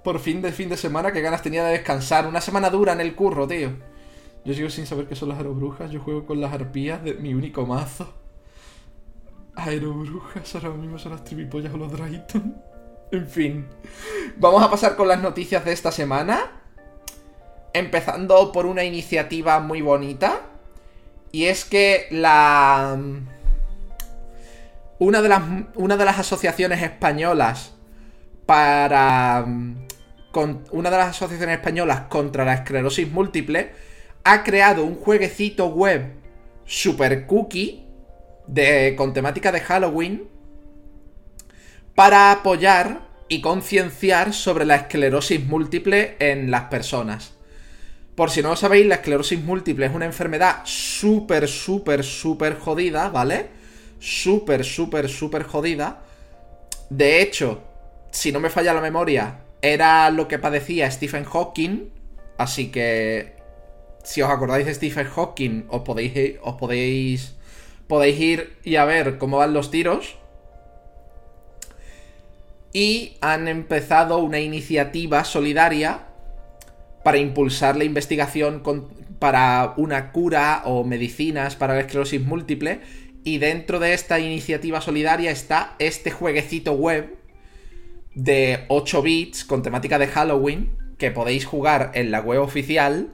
Por 0.03 0.19
fin 0.19 0.43
de 0.43 0.53
fin 0.53 0.69
de 0.69 0.77
semana, 0.77 1.11
que 1.11 1.23
ganas 1.23 1.41
tenía 1.41 1.65
de 1.65 1.73
descansar. 1.73 2.27
Una 2.27 2.43
semana 2.43 2.69
dura 2.69 2.93
en 2.93 3.01
el 3.01 3.15
curro, 3.15 3.49
tío. 3.49 3.94
Yo 4.45 4.53
sigo 4.53 4.69
sin 4.69 4.87
saber 4.87 5.07
qué 5.07 5.17
son 5.17 5.31
las 5.31 5.39
aerobrujas. 5.39 5.91
Yo 5.91 6.01
juego 6.01 6.27
con 6.27 6.41
las 6.41 6.53
arpías 6.53 7.03
de 7.03 7.15
mi 7.15 7.33
único 7.33 7.65
mazo. 7.65 8.13
Aerobrujas, 9.57 10.55
ahora 10.57 10.71
mismo 10.71 10.99
son 10.99 11.13
las 11.13 11.25
tripipollas 11.25 11.73
o 11.73 11.77
los 11.77 11.93
Drayton. 11.93 12.55
En 13.11 13.29
fin. 13.29 13.67
Vamos 14.39 14.61
a 14.63 14.71
pasar 14.71 14.97
con 14.97 15.07
las 15.07 15.23
noticias 15.23 15.65
de 15.65 15.73
esta 15.73 15.93
semana. 15.93 16.63
Empezando 17.73 18.51
por 18.51 18.67
una 18.67 18.83
iniciativa 18.83 19.61
muy 19.61 19.83
bonita. 19.83 20.41
Y 21.31 21.45
es 21.45 21.65
que 21.65 22.09
la. 22.11 22.99
Una 24.99 25.23
de 25.23 25.29
las, 25.29 25.43
una 25.75 25.97
de 25.97 26.05
las 26.05 26.19
asociaciones 26.19 26.83
españolas 26.83 27.75
para. 28.47 29.47
Con, 30.33 30.65
una 30.73 30.91
de 30.91 30.97
las 30.97 31.11
asociaciones 31.11 31.59
españolas 31.59 32.03
contra 32.09 32.45
la 32.45 32.55
esclerosis 32.55 33.13
múltiple 33.13 33.71
ha 34.25 34.43
creado 34.43 34.85
un 34.85 34.97
jueguecito 34.97 35.67
web 35.67 36.15
super 36.65 37.27
cookie 37.27 37.85
con 38.97 39.13
temática 39.13 39.53
de 39.53 39.61
Halloween 39.61 40.29
para 41.95 42.33
apoyar 42.33 43.09
y 43.29 43.41
concienciar 43.41 44.33
sobre 44.33 44.65
la 44.65 44.77
esclerosis 44.77 45.45
múltiple 45.45 46.17
en 46.19 46.51
las 46.51 46.65
personas. 46.65 47.35
Por 48.15 48.31
si 48.31 48.43
no 48.43 48.51
lo 48.51 48.57
sabéis, 48.57 48.87
la 48.87 48.97
esclerosis 48.97 49.43
múltiple 49.43 49.87
es 49.87 49.95
una 49.95 50.05
enfermedad 50.05 50.61
súper, 50.65 51.49
súper, 51.49 52.05
súper 52.05 52.59
jodida, 52.59 53.09
¿vale? 53.09 53.49
Súper, 53.99 54.65
súper, 54.65 55.09
súper 55.09 55.45
jodida. 55.45 56.03
De 56.91 57.23
hecho, 57.23 57.63
si 58.11 58.31
no 58.31 58.41
me 58.41 58.51
falla 58.51 58.75
la 58.75 58.81
memoria, 58.81 59.41
era 59.63 60.11
lo 60.11 60.29
que 60.29 60.39
padecía 60.39 60.91
Stephen 60.91 61.25
Hawking. 61.25 61.91
Así 62.39 62.71
que 62.71 63.37
si 64.05 64.23
os 64.23 64.31
acordáis 64.31 64.67
de 64.67 64.75
Stephen 64.75 65.07
Hawking, 65.07 65.65
os 65.69 65.83
podéis, 65.83 66.37
os 66.43 66.55
podéis, 66.55 67.35
podéis 67.89 68.21
ir 68.21 68.57
y 68.63 68.77
a 68.77 68.85
ver 68.85 69.19
cómo 69.19 69.39
van 69.39 69.55
los 69.55 69.71
tiros. 69.71 70.17
Y 72.73 73.17
han 73.21 73.49
empezado 73.49 74.19
una 74.19 74.41
iniciativa 74.41 75.25
solidaria 75.25 76.07
para 77.03 77.19
impulsar 77.19 77.77
la 77.77 77.85
investigación 77.85 78.63
para 79.19 79.75
una 79.77 80.13
cura 80.13 80.63
o 80.65 80.85
medicinas 80.85 81.57
para 81.57 81.75
la 81.75 81.81
esclerosis 81.81 82.21
múltiple. 82.21 82.81
Y 83.25 83.39
dentro 83.39 83.79
de 83.79 83.95
esta 83.95 84.19
iniciativa 84.19 84.81
solidaria 84.81 85.31
está 85.31 85.77
este 85.79 86.11
jueguecito 86.11 86.73
web 86.73 87.17
de 88.15 88.65
8 88.69 89.03
bits 89.03 89.45
con 89.45 89.63
temática 89.63 89.99
de 89.99 90.09
Halloween 90.09 90.77
que 90.99 91.11
podéis 91.11 91.47
jugar 91.47 91.93
en 91.95 92.11
la 92.11 92.21
web 92.21 92.41
oficial 92.41 93.14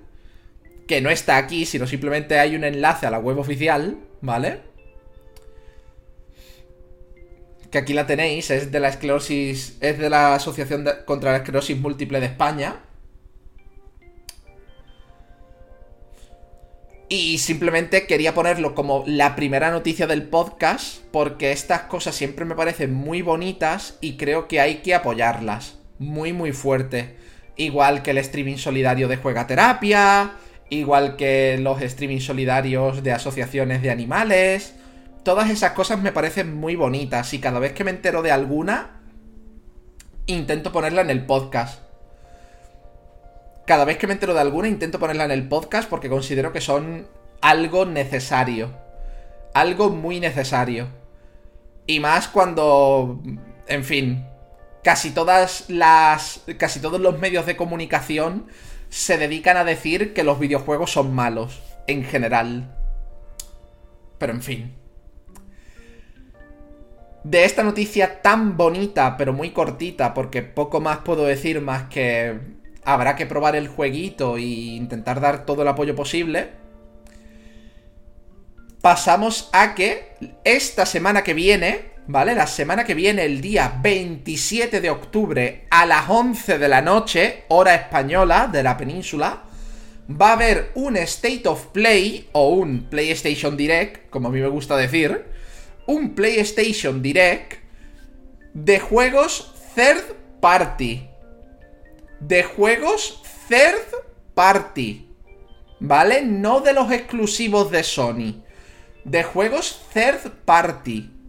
que 0.90 1.00
no 1.00 1.08
está 1.08 1.36
aquí, 1.36 1.66
sino 1.66 1.86
simplemente 1.86 2.40
hay 2.40 2.56
un 2.56 2.64
enlace 2.64 3.06
a 3.06 3.12
la 3.12 3.20
web 3.20 3.38
oficial, 3.38 3.96
¿vale? 4.22 4.58
Que 7.70 7.78
aquí 7.78 7.92
la 7.92 8.08
tenéis, 8.08 8.50
es 8.50 8.72
de 8.72 8.80
la 8.80 8.88
esclerosis, 8.88 9.76
es 9.80 9.98
de 10.00 10.10
la 10.10 10.34
Asociación 10.34 10.84
contra 11.04 11.30
la 11.30 11.36
Esclerosis 11.36 11.78
Múltiple 11.78 12.18
de 12.18 12.26
España. 12.26 12.80
Y 17.08 17.38
simplemente 17.38 18.08
quería 18.08 18.34
ponerlo 18.34 18.74
como 18.74 19.04
la 19.06 19.36
primera 19.36 19.70
noticia 19.70 20.08
del 20.08 20.24
podcast, 20.24 21.04
porque 21.12 21.52
estas 21.52 21.82
cosas 21.82 22.16
siempre 22.16 22.44
me 22.44 22.56
parecen 22.56 22.92
muy 22.92 23.22
bonitas 23.22 23.96
y 24.00 24.16
creo 24.16 24.48
que 24.48 24.58
hay 24.58 24.78
que 24.78 24.96
apoyarlas. 24.96 25.76
Muy, 26.00 26.32
muy 26.32 26.50
fuerte. 26.50 27.14
Igual 27.54 28.02
que 28.02 28.10
el 28.10 28.18
streaming 28.18 28.56
solidario 28.56 29.06
de 29.06 29.18
Juega 29.18 29.46
Terapia, 29.46 30.32
igual 30.70 31.16
que 31.16 31.58
los 31.58 31.82
streaming 31.82 32.20
solidarios 32.20 33.02
de 33.02 33.12
asociaciones 33.12 33.82
de 33.82 33.90
animales. 33.90 34.74
Todas 35.24 35.50
esas 35.50 35.72
cosas 35.72 36.00
me 36.00 36.12
parecen 36.12 36.56
muy 36.56 36.76
bonitas 36.76 37.34
y 37.34 37.40
cada 37.40 37.58
vez 37.58 37.72
que 37.72 37.84
me 37.84 37.90
entero 37.90 38.22
de 38.22 38.30
alguna, 38.30 39.00
intento 40.26 40.72
ponerla 40.72 41.02
en 41.02 41.10
el 41.10 41.26
podcast. 41.26 41.82
Cada 43.66 43.84
vez 43.84 43.98
que 43.98 44.06
me 44.06 44.14
entero 44.14 44.32
de 44.32 44.40
alguna, 44.40 44.68
intento 44.68 44.98
ponerla 44.98 45.24
en 45.24 45.30
el 45.32 45.46
podcast 45.46 45.88
porque 45.88 46.08
considero 46.08 46.52
que 46.52 46.60
son 46.60 47.06
algo 47.40 47.84
necesario. 47.84 48.70
Algo 49.52 49.90
muy 49.90 50.20
necesario. 50.20 50.88
Y 51.86 52.00
más 52.00 52.28
cuando, 52.28 53.20
en 53.66 53.84
fin, 53.84 54.24
casi 54.82 55.10
todas 55.10 55.68
las... 55.68 56.42
casi 56.56 56.80
todos 56.80 57.00
los 57.00 57.18
medios 57.18 57.46
de 57.46 57.56
comunicación 57.56 58.46
se 58.90 59.16
dedican 59.16 59.56
a 59.56 59.64
decir 59.64 60.12
que 60.12 60.24
los 60.24 60.38
videojuegos 60.38 60.92
son 60.92 61.14
malos, 61.14 61.62
en 61.86 62.04
general. 62.04 62.76
Pero 64.18 64.32
en 64.32 64.42
fin. 64.42 64.74
De 67.22 67.44
esta 67.44 67.62
noticia 67.62 68.20
tan 68.20 68.56
bonita, 68.56 69.16
pero 69.16 69.32
muy 69.32 69.50
cortita, 69.50 70.12
porque 70.12 70.42
poco 70.42 70.80
más 70.80 70.98
puedo 70.98 71.24
decir 71.24 71.60
más 71.60 71.84
que 71.84 72.38
habrá 72.84 73.14
que 73.14 73.26
probar 73.26 73.56
el 73.56 73.68
jueguito 73.68 74.36
e 74.36 74.42
intentar 74.42 75.20
dar 75.20 75.46
todo 75.46 75.62
el 75.62 75.68
apoyo 75.68 75.94
posible. 75.94 76.50
Pasamos 78.80 79.50
a 79.52 79.74
que 79.74 80.14
esta 80.44 80.86
semana 80.86 81.22
que 81.22 81.34
viene 81.34 81.89
¿vale? 82.10 82.34
La 82.34 82.46
semana 82.46 82.84
que 82.84 82.94
viene, 82.94 83.24
el 83.24 83.40
día 83.40 83.78
27 83.80 84.80
de 84.80 84.90
octubre, 84.90 85.66
a 85.70 85.86
las 85.86 86.08
11 86.08 86.58
de 86.58 86.68
la 86.68 86.82
noche, 86.82 87.44
hora 87.48 87.74
española 87.74 88.48
de 88.50 88.62
la 88.62 88.76
península, 88.76 89.44
va 90.10 90.30
a 90.30 90.32
haber 90.32 90.72
un 90.74 90.96
State 90.96 91.46
of 91.46 91.66
Play 91.68 92.28
o 92.32 92.48
un 92.48 92.88
PlayStation 92.90 93.56
Direct, 93.56 94.10
como 94.10 94.28
a 94.28 94.30
mí 94.32 94.40
me 94.40 94.48
gusta 94.48 94.76
decir, 94.76 95.24
un 95.86 96.14
PlayStation 96.14 97.00
Direct 97.00 97.62
de 98.54 98.80
juegos 98.80 99.54
third 99.76 100.16
party. 100.40 101.08
De 102.18 102.42
juegos 102.42 103.22
third 103.48 103.86
party. 104.34 105.06
¿Vale? 105.78 106.22
No 106.22 106.60
de 106.60 106.72
los 106.72 106.90
exclusivos 106.90 107.70
de 107.70 107.84
Sony. 107.84 108.42
De 109.04 109.22
juegos 109.22 109.80
third 109.94 110.30
party. 110.44 111.19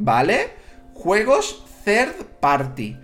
¿Vale? 0.00 0.50
Juegos 0.94 1.64
third 1.84 2.24
party. 2.40 2.96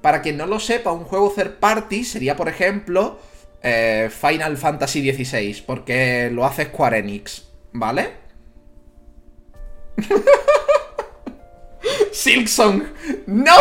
Para 0.00 0.22
quien 0.22 0.36
no 0.36 0.46
lo 0.46 0.60
sepa, 0.60 0.92
un 0.92 1.04
juego 1.04 1.32
third 1.34 1.58
party 1.58 2.04
sería, 2.04 2.36
por 2.36 2.48
ejemplo, 2.48 3.18
eh, 3.62 4.10
Final 4.10 4.56
Fantasy 4.56 5.12
XVI, 5.12 5.62
porque 5.66 6.30
lo 6.32 6.44
hace 6.44 6.66
Square 6.66 6.98
Enix, 6.98 7.48
¿vale? 7.72 8.12
Silksong, 12.12 12.84
¡no! 13.26 13.54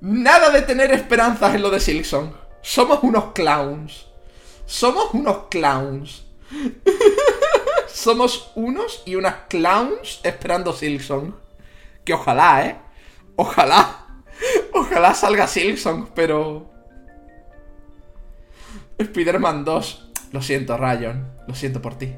Nada 0.00 0.50
de 0.50 0.62
tener 0.62 0.92
esperanzas 0.92 1.54
en 1.54 1.62
lo 1.62 1.70
de 1.70 1.80
Silksong. 1.80 2.32
Somos 2.62 3.00
unos 3.02 3.32
clowns. 3.32 4.06
Somos 4.66 5.12
unos 5.12 5.48
clowns. 5.50 6.24
Somos 7.88 8.52
unos 8.54 9.02
y 9.06 9.16
unas 9.16 9.34
clowns 9.48 10.20
esperando 10.22 10.72
Silksong. 10.72 11.34
Que 12.08 12.14
ojalá, 12.14 12.64
¿eh? 12.64 12.76
Ojalá. 13.36 14.06
Ojalá 14.72 15.12
salga 15.12 15.46
Silksong, 15.46 16.08
pero... 16.14 16.70
Spider-Man 18.96 19.62
2. 19.66 20.12
Lo 20.32 20.40
siento, 20.40 20.78
Rayon. 20.78 21.30
Lo 21.46 21.54
siento 21.54 21.82
por 21.82 21.96
ti. 21.96 22.16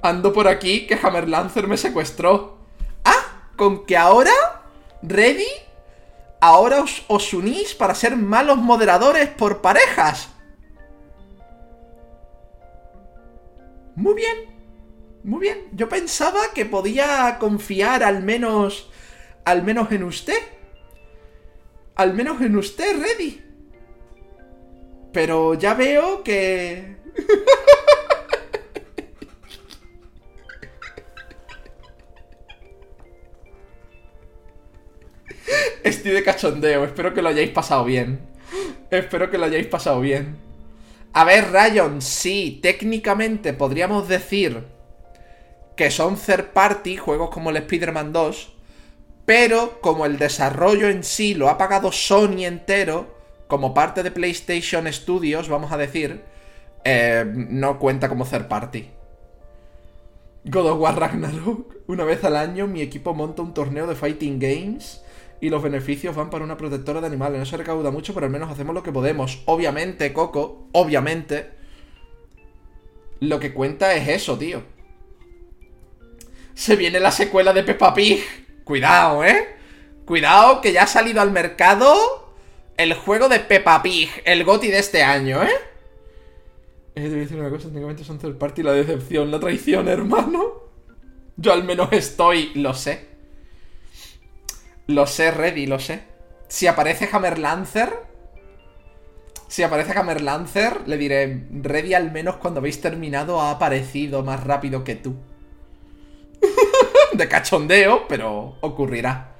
Ando 0.00 0.32
por 0.32 0.48
aquí 0.48 0.86
que 0.86 0.94
Hammer 0.94 1.28
Lancer 1.28 1.68
me 1.68 1.76
secuestró. 1.76 2.56
Ah, 3.04 3.50
con 3.54 3.84
que 3.84 3.98
ahora... 3.98 4.32
¿Ready? 5.02 5.44
Ahora 6.40 6.80
os, 6.80 7.04
os 7.08 7.34
unís 7.34 7.74
para 7.74 7.94
ser 7.94 8.16
malos 8.16 8.56
moderadores 8.56 9.28
por 9.28 9.60
parejas. 9.60 10.30
Muy 13.94 14.14
bien. 14.14 14.36
Muy 15.22 15.40
bien. 15.40 15.68
Yo 15.72 15.90
pensaba 15.90 16.40
que 16.54 16.64
podía 16.64 17.36
confiar 17.38 18.02
al 18.02 18.22
menos 18.22 18.88
al 19.44 19.62
menos 19.62 19.90
en 19.92 20.04
usted. 20.04 20.38
Al 21.96 22.14
menos 22.14 22.40
en 22.40 22.56
usted, 22.56 22.96
Reddy. 23.00 23.42
Pero 25.12 25.54
ya 25.54 25.74
veo 25.74 26.22
que... 26.22 26.96
Estoy 35.84 36.12
de 36.12 36.22
cachondeo, 36.22 36.84
espero 36.84 37.12
que 37.12 37.20
lo 37.22 37.28
hayáis 37.28 37.50
pasado 37.50 37.84
bien. 37.84 38.20
Espero 38.90 39.30
que 39.30 39.38
lo 39.38 39.46
hayáis 39.46 39.66
pasado 39.66 40.00
bien. 40.00 40.36
A 41.12 41.24
ver, 41.24 41.50
Rayon, 41.50 42.00
sí, 42.00 42.60
técnicamente 42.62 43.52
podríamos 43.52 44.08
decir 44.08 44.64
que 45.76 45.90
son 45.90 46.16
third 46.16 46.52
party, 46.52 46.96
juegos 46.96 47.30
como 47.30 47.50
el 47.50 47.56
Spider-Man 47.58 48.12
2, 48.12 48.52
pero 49.24 49.80
como 49.80 50.06
el 50.06 50.18
desarrollo 50.18 50.88
en 50.88 51.04
sí 51.04 51.34
lo 51.34 51.48
ha 51.48 51.58
pagado 51.58 51.92
Sony 51.92 52.44
entero, 52.44 53.16
como 53.46 53.74
parte 53.74 54.02
de 54.02 54.10
PlayStation 54.10 54.90
Studios, 54.92 55.48
vamos 55.48 55.72
a 55.72 55.76
decir, 55.76 56.22
eh, 56.84 57.24
no 57.26 57.78
cuenta 57.78 58.08
como 58.08 58.24
third 58.24 58.48
party. 58.48 58.88
God 60.44 60.70
of 60.70 60.80
War 60.80 60.98
Ragnarok. 60.98 61.76
Una 61.86 62.04
vez 62.04 62.24
al 62.24 62.36
año 62.36 62.66
mi 62.66 62.80
equipo 62.80 63.14
monta 63.14 63.42
un 63.42 63.54
torneo 63.54 63.86
de 63.86 63.94
fighting 63.94 64.38
games 64.38 65.02
y 65.40 65.50
los 65.50 65.62
beneficios 65.62 66.16
van 66.16 66.30
para 66.30 66.44
una 66.44 66.56
protectora 66.56 67.00
de 67.00 67.06
animales. 67.06 67.38
No 67.38 67.46
se 67.46 67.56
recauda 67.56 67.90
mucho, 67.90 68.14
pero 68.14 68.26
al 68.26 68.32
menos 68.32 68.50
hacemos 68.50 68.74
lo 68.74 68.82
que 68.82 68.92
podemos. 68.92 69.42
Obviamente, 69.46 70.12
Coco, 70.12 70.68
obviamente, 70.72 71.50
lo 73.20 73.38
que 73.38 73.52
cuenta 73.52 73.94
es 73.94 74.08
eso, 74.08 74.38
tío. 74.38 74.62
Se 76.54 76.76
viene 76.76 77.00
la 77.00 77.10
secuela 77.10 77.52
de 77.52 77.62
Peppa 77.62 77.94
Pig. 77.94 78.20
Cuidado, 78.64 79.24
¿eh? 79.24 79.56
Cuidado 80.04 80.60
que 80.60 80.72
ya 80.72 80.84
ha 80.84 80.86
salido 80.86 81.20
al 81.20 81.32
mercado 81.32 81.94
el 82.76 82.94
juego 82.94 83.28
de 83.28 83.40
Peppa 83.40 83.82
Pig, 83.82 84.10
el 84.24 84.44
GOTI 84.44 84.68
de 84.68 84.78
este 84.78 85.02
año, 85.02 85.42
¿eh? 85.42 85.50
Voy 86.94 87.06
a 87.06 87.08
decir 87.08 87.38
una 87.38 87.48
cosa, 87.48 87.64
técnicamente 87.64 88.04
son 88.04 88.18
third 88.18 88.36
party 88.36 88.62
la 88.62 88.72
decepción, 88.72 89.30
la 89.30 89.40
traición, 89.40 89.88
hermano. 89.88 90.62
Yo 91.36 91.52
al 91.52 91.64
menos 91.64 91.88
estoy, 91.92 92.52
lo 92.54 92.74
sé. 92.74 93.08
Lo 94.86 95.06
sé, 95.06 95.30
ready, 95.30 95.66
lo 95.66 95.78
sé. 95.78 96.02
Si 96.48 96.66
aparece 96.66 97.08
Hammer 97.10 97.38
Lancer, 97.38 97.94
si 99.48 99.62
aparece 99.62 99.98
Hammer 99.98 100.20
Lancer, 100.20 100.82
le 100.86 100.98
diré, 100.98 101.46
ready 101.50 101.94
al 101.94 102.12
menos 102.12 102.36
cuando 102.36 102.60
habéis 102.60 102.80
terminado 102.80 103.40
ha 103.40 103.52
aparecido 103.52 104.22
más 104.22 104.44
rápido 104.44 104.84
que 104.84 104.96
tú. 104.96 105.16
de 107.14 107.28
cachondeo, 107.28 108.06
pero 108.08 108.56
ocurrirá. 108.60 109.36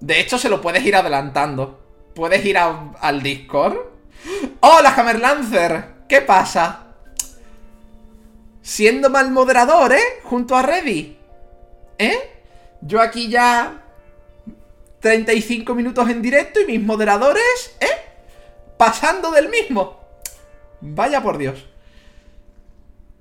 De 0.00 0.20
hecho, 0.20 0.38
se 0.38 0.48
lo 0.48 0.60
puedes 0.60 0.84
ir 0.84 0.96
adelantando. 0.96 1.80
Puedes 2.14 2.44
ir 2.44 2.58
al 2.58 3.22
Discord. 3.22 3.76
¡Hola, 4.60 4.94
Hammer 4.96 5.18
Lancer! 5.18 5.94
¿Qué 6.08 6.20
pasa? 6.20 6.94
Siendo 8.62 9.10
mal 9.10 9.30
moderador, 9.30 9.92
¿eh? 9.92 10.20
Junto 10.24 10.56
a 10.56 10.62
Reddy. 10.62 11.16
¿Eh? 11.98 12.30
Yo 12.80 13.00
aquí 13.00 13.28
ya 13.28 13.82
35 15.00 15.74
minutos 15.74 16.08
en 16.08 16.22
directo 16.22 16.60
y 16.60 16.66
mis 16.66 16.80
moderadores, 16.82 17.76
¿eh? 17.80 17.86
Pasando 18.76 19.30
del 19.30 19.48
mismo. 19.48 20.00
Vaya 20.80 21.22
por 21.22 21.38
Dios. 21.38 21.66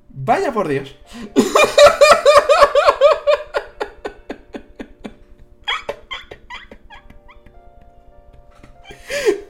Vaya 0.10 0.52
por 0.52 0.68
Dios. 0.68 0.96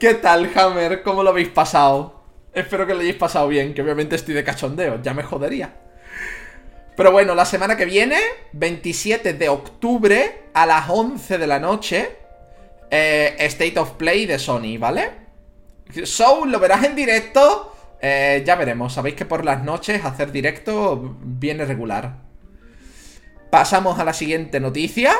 ¿Qué 0.04 0.12
tal, 0.12 0.52
Hammer? 0.54 1.02
¿Cómo 1.02 1.22
lo 1.22 1.30
habéis 1.30 1.48
pasado? 1.48 2.24
Espero 2.52 2.86
que 2.86 2.92
lo 2.92 3.00
hayáis 3.00 3.16
pasado 3.16 3.48
bien, 3.48 3.72
que 3.72 3.80
obviamente 3.80 4.16
estoy 4.16 4.34
de 4.34 4.44
cachondeo, 4.44 5.00
ya 5.00 5.14
me 5.14 5.22
jodería. 5.22 5.76
Pero 6.94 7.10
bueno, 7.10 7.34
la 7.34 7.46
semana 7.46 7.74
que 7.74 7.86
viene, 7.86 8.18
27 8.52 9.32
de 9.32 9.48
octubre, 9.48 10.42
a 10.52 10.66
las 10.66 10.90
11 10.90 11.38
de 11.38 11.46
la 11.46 11.58
noche, 11.58 12.16
eh, 12.90 13.34
State 13.38 13.78
of 13.78 13.92
Play 13.92 14.26
de 14.26 14.38
Sony, 14.38 14.76
¿vale? 14.78 15.10
Soul, 16.04 16.52
lo 16.52 16.60
verás 16.60 16.84
en 16.84 16.96
directo, 16.96 17.74
eh, 18.02 18.42
ya 18.44 18.56
veremos. 18.56 18.92
Sabéis 18.92 19.14
que 19.14 19.24
por 19.24 19.42
las 19.42 19.64
noches 19.64 20.04
hacer 20.04 20.30
directo 20.30 21.16
viene 21.22 21.64
regular. 21.64 22.18
Pasamos 23.50 23.98
a 23.98 24.04
la 24.04 24.12
siguiente 24.12 24.60
noticia. 24.60 25.14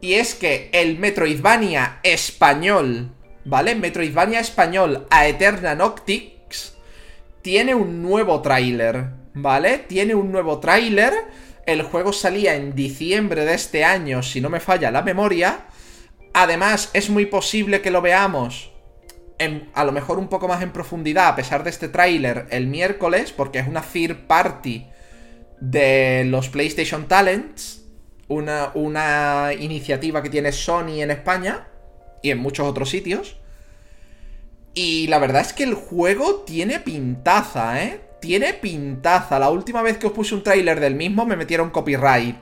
Y 0.00 0.14
es 0.14 0.36
que 0.36 0.70
el 0.72 1.00
Metroidvania 1.00 1.98
español 2.04 3.16
¿vale? 3.44 3.74
Metroidvania 3.74 4.40
español 4.40 5.06
a 5.10 5.26
Eterna 5.26 5.74
Noctix 5.74 6.74
tiene 7.42 7.74
un 7.74 8.02
nuevo 8.02 8.40
tráiler, 8.42 9.06
¿vale? 9.34 9.78
Tiene 9.78 10.14
un 10.14 10.30
nuevo 10.30 10.60
tráiler. 10.60 11.12
El 11.66 11.82
juego 11.82 12.12
salía 12.12 12.54
en 12.54 12.74
diciembre 12.74 13.44
de 13.44 13.54
este 13.54 13.84
año, 13.84 14.22
si 14.22 14.40
no 14.40 14.50
me 14.50 14.60
falla 14.60 14.90
la 14.90 15.02
memoria. 15.02 15.66
Además, 16.34 16.90
es 16.92 17.10
muy 17.10 17.26
posible 17.26 17.82
que 17.82 17.90
lo 17.90 18.00
veamos 18.00 18.72
a 19.74 19.84
lo 19.84 19.92
mejor 19.92 20.18
un 20.18 20.28
poco 20.28 20.46
más 20.48 20.62
en 20.62 20.70
profundidad, 20.70 21.28
a 21.28 21.36
pesar 21.36 21.64
de 21.64 21.70
este 21.70 21.88
tráiler, 21.88 22.46
el 22.50 22.66
miércoles, 22.66 23.32
porque 23.32 23.58
es 23.58 23.66
una 23.66 23.82
third 23.82 24.26
party 24.26 24.86
de 25.60 26.24
los 26.26 26.48
PlayStation 26.48 27.08
Talents, 27.08 27.84
una, 28.28 28.70
una 28.74 29.50
iniciativa 29.58 30.22
que 30.22 30.30
tiene 30.30 30.52
Sony 30.52 31.00
en 31.00 31.10
España 31.10 31.71
y 32.22 32.30
en 32.30 32.38
muchos 32.38 32.66
otros 32.66 32.88
sitios. 32.88 33.36
Y 34.74 35.06
la 35.08 35.18
verdad 35.18 35.42
es 35.42 35.52
que 35.52 35.64
el 35.64 35.74
juego 35.74 36.44
tiene 36.46 36.80
pintaza, 36.80 37.82
¿eh? 37.82 38.00
Tiene 38.20 38.54
pintaza. 38.54 39.38
La 39.38 39.50
última 39.50 39.82
vez 39.82 39.98
que 39.98 40.06
os 40.06 40.12
puse 40.12 40.34
un 40.34 40.42
tráiler 40.42 40.80
del 40.80 40.94
mismo 40.94 41.26
me 41.26 41.36
metieron 41.36 41.70
copyright. 41.70 42.36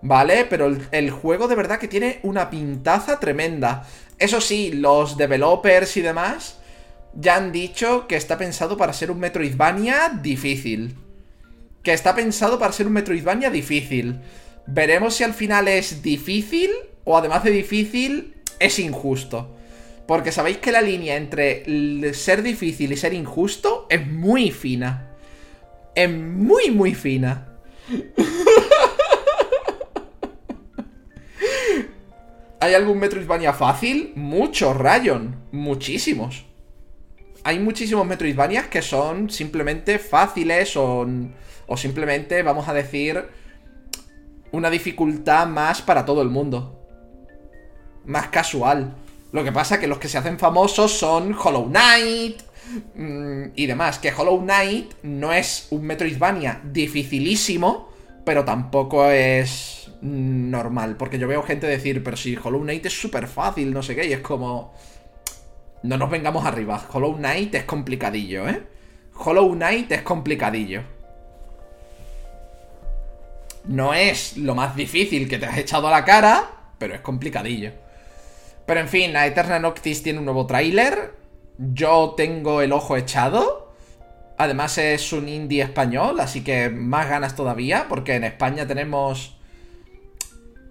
¿Vale? 0.00 0.46
Pero 0.46 0.66
el, 0.66 0.88
el, 0.90 1.10
juego 1.10 1.46
de 1.46 1.54
verdad 1.54 1.78
que 1.78 1.86
tiene 1.86 2.18
una 2.24 2.50
pintaza 2.50 3.20
tremenda. 3.20 3.86
Eso 4.18 4.40
sí, 4.40 4.72
los 4.72 5.16
developers 5.16 5.96
y 5.96 6.00
demás 6.00 6.58
ya 7.14 7.36
han 7.36 7.52
dicho 7.52 8.06
que 8.08 8.16
está 8.16 8.38
pensado 8.38 8.76
para 8.76 8.92
ser 8.92 9.10
un 9.10 9.20
Metroidvania 9.20 10.08
difícil. 10.20 10.96
Que 11.84 11.92
está 11.92 12.14
pensado 12.14 12.58
para 12.58 12.72
ser 12.72 12.86
un 12.86 12.94
Metroidvania 12.94 13.50
difícil. 13.50 14.20
Veremos 14.66 15.14
si 15.14 15.24
al 15.24 15.34
final 15.34 15.68
es 15.68 16.02
difícil 16.02 16.70
o 17.04 17.16
además 17.16 17.44
de 17.44 17.50
difícil 17.50 18.41
es 18.62 18.78
injusto. 18.78 19.56
Porque 20.06 20.32
sabéis 20.32 20.58
que 20.58 20.72
la 20.72 20.82
línea 20.82 21.16
entre 21.16 22.12
ser 22.14 22.42
difícil 22.42 22.92
y 22.92 22.96
ser 22.96 23.14
injusto 23.14 23.86
es 23.88 24.06
muy 24.06 24.50
fina. 24.50 25.10
Es 25.94 26.10
muy, 26.10 26.70
muy 26.70 26.94
fina. 26.94 27.48
¿Hay 32.60 32.74
algún 32.74 32.98
Metroidvania 32.98 33.52
fácil? 33.52 34.12
Muchos, 34.14 34.76
Rayon. 34.76 35.36
Muchísimos. 35.50 36.44
Hay 37.44 37.58
muchísimos 37.58 38.06
Metroidvanias 38.06 38.68
que 38.68 38.82
son 38.82 39.30
simplemente 39.30 39.98
fáciles 39.98 40.76
o, 40.76 41.04
o 41.66 41.76
simplemente, 41.76 42.42
vamos 42.42 42.68
a 42.68 42.72
decir, 42.72 43.24
una 44.52 44.70
dificultad 44.70 45.48
más 45.48 45.82
para 45.82 46.04
todo 46.04 46.22
el 46.22 46.28
mundo 46.28 46.81
más 48.04 48.28
casual. 48.28 48.94
Lo 49.32 49.44
que 49.44 49.52
pasa 49.52 49.80
que 49.80 49.86
los 49.86 49.98
que 49.98 50.08
se 50.08 50.18
hacen 50.18 50.38
famosos 50.38 50.92
son 50.92 51.34
Hollow 51.34 51.66
Knight 51.66 52.42
mm, 52.94 53.42
y 53.56 53.66
demás. 53.66 53.98
Que 53.98 54.12
Hollow 54.12 54.40
Knight 54.40 54.92
no 55.02 55.32
es 55.32 55.68
un 55.70 55.84
Metroidvania 55.84 56.60
dificilísimo, 56.64 57.88
pero 58.24 58.44
tampoco 58.44 59.06
es 59.06 59.90
normal. 60.02 60.96
Porque 60.96 61.18
yo 61.18 61.28
veo 61.28 61.42
gente 61.42 61.66
decir, 61.66 62.04
pero 62.04 62.16
si 62.16 62.36
Hollow 62.36 62.60
Knight 62.60 62.86
es 62.86 63.00
súper 63.00 63.26
fácil, 63.26 63.72
no 63.72 63.82
sé 63.82 63.96
qué, 63.96 64.06
y 64.06 64.12
es 64.12 64.20
como... 64.20 64.74
No 65.82 65.96
nos 65.96 66.10
vengamos 66.10 66.44
arriba. 66.44 66.86
Hollow 66.92 67.16
Knight 67.16 67.54
es 67.54 67.64
complicadillo, 67.64 68.48
¿eh? 68.48 68.62
Hollow 69.16 69.52
Knight 69.52 69.90
es 69.92 70.02
complicadillo. 70.02 70.82
No 73.64 73.94
es 73.94 74.36
lo 74.36 74.54
más 74.54 74.76
difícil 74.76 75.28
que 75.28 75.38
te 75.38 75.46
has 75.46 75.58
echado 75.58 75.88
a 75.88 75.90
la 75.90 76.04
cara, 76.04 76.50
pero 76.78 76.94
es 76.94 77.00
complicadillo. 77.00 77.81
Pero 78.66 78.80
en 78.80 78.88
fin, 78.88 79.12
la 79.12 79.26
Eterna 79.26 79.58
Noctis 79.58 80.02
tiene 80.02 80.18
un 80.18 80.24
nuevo 80.24 80.46
tráiler. 80.46 81.14
Yo 81.58 82.14
tengo 82.16 82.62
el 82.62 82.72
ojo 82.72 82.96
echado. 82.96 83.72
Además 84.38 84.78
es 84.78 85.12
un 85.12 85.28
indie 85.28 85.62
español, 85.62 86.18
así 86.20 86.42
que 86.42 86.68
más 86.70 87.08
ganas 87.08 87.36
todavía, 87.36 87.86
porque 87.88 88.14
en 88.14 88.24
España 88.24 88.66
tenemos 88.66 89.36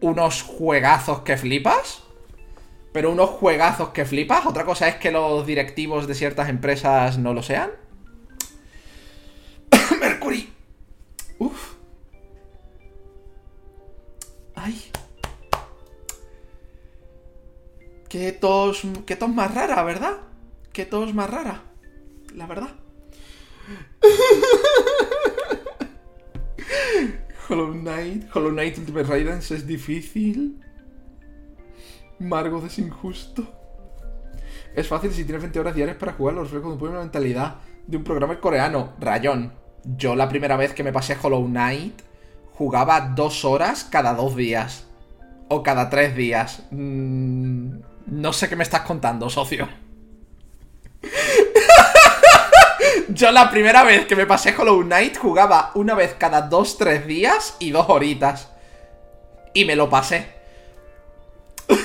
unos 0.02 0.42
juegazos 0.42 1.22
que 1.22 1.38
flipas. 1.38 2.04
Pero 2.92 3.12
unos 3.12 3.30
juegazos 3.30 3.90
que 3.90 4.04
flipas. 4.04 4.46
Otra 4.46 4.66
cosa 4.66 4.88
es 4.88 4.96
que 4.96 5.12
los 5.12 5.46
directivos 5.46 6.08
de 6.08 6.16
ciertas 6.16 6.50
empresas 6.50 7.18
no 7.18 7.34
lo 7.34 7.42
sean. 7.42 7.72
Mercury. 10.00 10.52
Uf. 11.40 11.76
Ay. 14.56 14.92
Qué 18.12 18.34
tos, 18.34 18.84
qué 19.06 19.16
tos 19.16 19.30
más 19.30 19.56
rara, 19.56 19.82
¿verdad? 19.84 20.18
Qué 20.74 20.86
tos 20.86 21.14
más 21.14 21.30
rara, 21.30 21.64
la 22.36 22.46
verdad. 22.46 22.72
Hollow 27.50 27.72
Knight, 27.72 28.26
Hollow 28.36 28.52
Knight 28.52 28.78
Ultimate 28.80 29.06
Raiders 29.06 29.52
es 29.52 29.66
difícil. 29.66 30.60
Margot 32.20 32.66
es 32.66 32.80
injusto. 32.80 33.48
Es 34.76 34.90
fácil 34.90 35.14
si 35.14 35.24
tienes 35.24 35.44
20 35.44 35.62
horas 35.62 35.74
diarias 35.74 35.96
para 35.96 36.12
jugar 36.12 36.36
los 36.36 36.50
juegos 36.50 36.78
con 36.78 36.90
una 36.90 37.00
mentalidad 37.00 37.62
de 37.88 37.96
un 37.96 38.04
programa 38.04 38.42
coreano. 38.42 38.92
Rayón. 39.00 39.54
Yo 39.86 40.18
la 40.18 40.28
primera 40.28 40.58
vez 40.58 40.74
que 40.74 40.84
me 40.84 40.92
pasé 40.92 41.16
Hollow 41.22 41.46
Knight 41.46 42.02
jugaba 42.56 43.14
dos 43.16 43.46
horas 43.46 43.86
cada 43.86 44.16
dos 44.16 44.36
días. 44.36 44.86
O 45.48 45.64
cada 45.64 45.90
tres 45.90 46.14
días. 46.14 46.68
Mm, 46.72 47.91
no 48.08 48.34
sé 48.34 48.50
qué 48.50 48.56
me 48.56 48.64
estás 48.64 48.82
contando, 48.82 49.30
socio. 49.30 49.70
Yo 53.10 53.32
la 53.32 53.52
primera 53.52 53.84
vez 53.84 54.06
que 54.06 54.16
me 54.16 54.26
pasé 54.26 54.56
Hollow 54.58 54.84
Knight 54.84 55.18
jugaba 55.18 55.72
una 55.76 55.96
vez 55.96 56.16
cada 56.18 56.42
dos, 56.42 56.78
tres 56.78 57.06
días 57.06 57.58
y 57.60 57.72
dos 57.72 57.88
horitas. 57.90 58.50
Y 59.54 59.66
me 59.66 59.76
lo 59.76 59.90
pasé. 59.90 60.28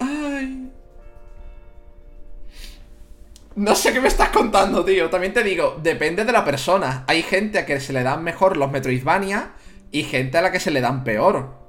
Ay. 0.00 0.70
No 3.56 3.74
sé 3.74 3.92
qué 3.92 4.00
me 4.00 4.08
estás 4.08 4.28
contando, 4.28 4.84
tío. 4.84 5.08
También 5.08 5.32
te 5.32 5.42
digo, 5.42 5.78
depende 5.82 6.24
de 6.24 6.32
la 6.32 6.44
persona. 6.44 7.04
Hay 7.06 7.22
gente 7.22 7.58
a 7.58 7.66
que 7.66 7.80
se 7.80 7.94
le 7.94 8.02
dan 8.02 8.22
mejor 8.22 8.58
los 8.58 8.70
Metroidvania 8.70 9.52
y 9.90 10.04
gente 10.04 10.38
a 10.38 10.42
la 10.42 10.52
que 10.52 10.60
se 10.60 10.70
le 10.70 10.80
dan 10.80 11.04
peor. 11.04 11.63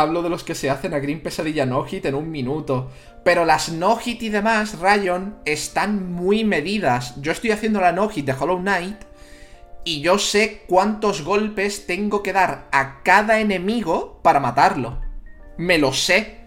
Hablo 0.00 0.22
de 0.22 0.30
los 0.30 0.44
que 0.44 0.54
se 0.54 0.70
hacen 0.70 0.94
a 0.94 0.98
Green 0.98 1.22
Pesadilla 1.22 1.66
No 1.66 1.84
Hit 1.84 2.06
en 2.06 2.14
un 2.14 2.30
minuto. 2.30 2.90
Pero 3.24 3.44
las 3.44 3.70
No 3.70 3.96
Hit 3.96 4.22
y 4.22 4.28
demás, 4.28 4.78
Rayon, 4.78 5.36
están 5.44 6.12
muy 6.12 6.44
medidas. 6.44 7.20
Yo 7.20 7.32
estoy 7.32 7.50
haciendo 7.50 7.80
la 7.80 7.92
No 7.92 8.08
Hit 8.08 8.26
de 8.26 8.32
Hollow 8.32 8.58
Knight 8.58 9.04
y 9.86 10.00
yo 10.00 10.18
sé 10.18 10.62
cuántos 10.66 11.22
golpes 11.22 11.86
tengo 11.86 12.22
que 12.24 12.32
dar 12.32 12.66
a 12.72 13.04
cada 13.04 13.38
enemigo 13.38 14.20
para 14.22 14.40
matarlo. 14.40 15.00
Me 15.56 15.78
lo 15.78 15.92
sé. 15.92 16.38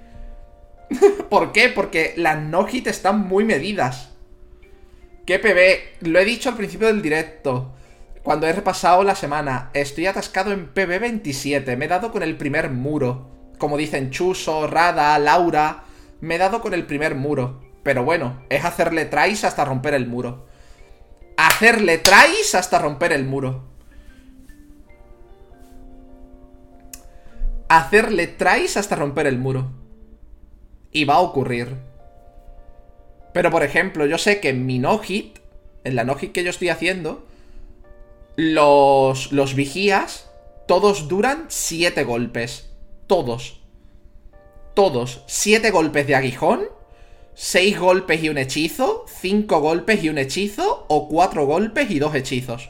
¿Por 1.29 1.53
qué? 1.53 1.69
Porque 1.69 2.13
las 2.17 2.37
no 2.37 2.65
hit 2.65 2.87
están 2.87 3.27
muy 3.27 3.45
medidas. 3.45 4.09
¿Qué 5.25 5.39
PB? 5.39 6.05
Lo 6.09 6.19
he 6.19 6.25
dicho 6.25 6.49
al 6.49 6.57
principio 6.57 6.87
del 6.87 7.01
directo. 7.01 7.73
Cuando 8.23 8.45
he 8.45 8.51
repasado 8.51 9.03
la 9.03 9.15
semana, 9.15 9.69
estoy 9.73 10.07
atascado 10.07 10.51
en 10.51 10.67
PB 10.67 10.99
27. 10.99 11.77
Me 11.77 11.85
he 11.85 11.87
dado 11.87 12.11
con 12.11 12.23
el 12.23 12.35
primer 12.35 12.69
muro. 12.69 13.38
Como 13.59 13.77
dicen 13.77 14.09
Chuso, 14.09 14.65
Rada, 14.65 15.19
Laura. 15.19 15.83
Me 16.21 16.35
he 16.35 16.37
dado 16.39 16.61
con 16.61 16.73
el 16.73 16.87
primer 16.87 17.13
muro. 17.13 17.61
Pero 17.83 18.03
bueno, 18.03 18.43
es 18.49 18.65
hacerle 18.65 19.05
tries 19.05 19.43
hasta 19.43 19.65
romper 19.65 19.93
el 19.93 20.07
muro. 20.07 20.47
Hacerle 21.37 21.99
tries 21.99 22.55
hasta 22.55 22.79
romper 22.79 23.11
el 23.11 23.25
muro. 23.25 23.63
Hacerle 27.67 28.27
tries 28.27 28.77
hasta 28.77 28.95
romper 28.95 29.27
el 29.27 29.37
muro. 29.37 29.71
Y 30.91 31.05
va 31.05 31.15
a 31.15 31.21
ocurrir. 31.21 31.77
Pero 33.33 33.51
por 33.51 33.63
ejemplo, 33.63 34.05
yo 34.05 34.17
sé 34.17 34.39
que 34.39 34.49
en 34.49 34.65
mi 34.65 34.79
no-hit, 34.79 35.39
en 35.83 35.95
la 35.95 36.03
no-hit 36.03 36.31
que 36.31 36.43
yo 36.43 36.49
estoy 36.49 36.69
haciendo, 36.69 37.25
los, 38.35 39.31
los 39.31 39.53
vigías, 39.53 40.29
todos 40.67 41.07
duran 41.07 41.45
7 41.47 42.03
golpes. 42.03 42.68
Todos. 43.09 43.59
Todos. 44.75 45.23
7 45.25 45.71
golpes 45.71 46.05
de 46.05 46.13
aguijón, 46.13 46.69
6 47.33 47.79
golpes 47.79 48.23
y 48.23 48.29
un 48.29 48.37
hechizo, 48.37 49.05
5 49.07 49.59
golpes 49.59 50.03
y 50.03 50.09
un 50.09 50.19
hechizo, 50.19 50.85
o 50.87 51.09
4 51.09 51.47
golpes 51.47 51.89
y 51.89 51.97
2 51.97 52.13
hechizos. 52.13 52.69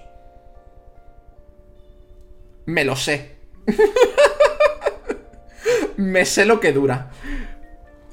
Me 2.65 2.85
lo 2.85 2.95
sé. 2.95 3.35
Me 5.97 6.23
sé 6.23 6.45
lo 6.45 6.61
que 6.61 6.71
dura. 6.71 7.11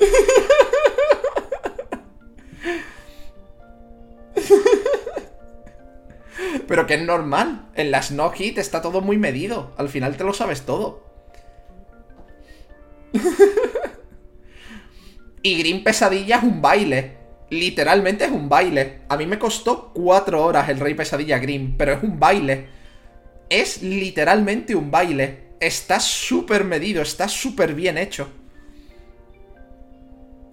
Pero 6.66 6.88
que 6.88 6.94
es 6.94 7.02
normal. 7.02 7.68
En 7.76 7.92
las 7.92 8.10
no 8.10 8.32
hit 8.32 8.58
está 8.58 8.82
todo 8.82 9.00
muy 9.00 9.16
medido. 9.16 9.70
Al 9.76 9.88
final 9.88 10.16
te 10.16 10.24
lo 10.24 10.34
sabes 10.34 10.62
todo. 10.62 11.05
y 15.42 15.58
Green 15.58 15.84
Pesadilla 15.84 16.36
es 16.36 16.42
un 16.42 16.60
baile. 16.60 17.16
Literalmente 17.50 18.24
es 18.24 18.30
un 18.30 18.48
baile. 18.48 19.00
A 19.08 19.16
mí 19.16 19.26
me 19.26 19.38
costó 19.38 19.92
cuatro 19.92 20.44
horas 20.44 20.68
el 20.68 20.80
Rey 20.80 20.94
Pesadilla 20.94 21.38
Green, 21.38 21.76
pero 21.76 21.92
es 21.92 22.02
un 22.02 22.18
baile. 22.18 22.68
Es 23.48 23.82
literalmente 23.82 24.74
un 24.74 24.90
baile. 24.90 25.46
Está 25.60 26.00
súper 26.00 26.64
medido, 26.64 27.02
está 27.02 27.28
súper 27.28 27.74
bien 27.74 27.98
hecho. 27.98 28.28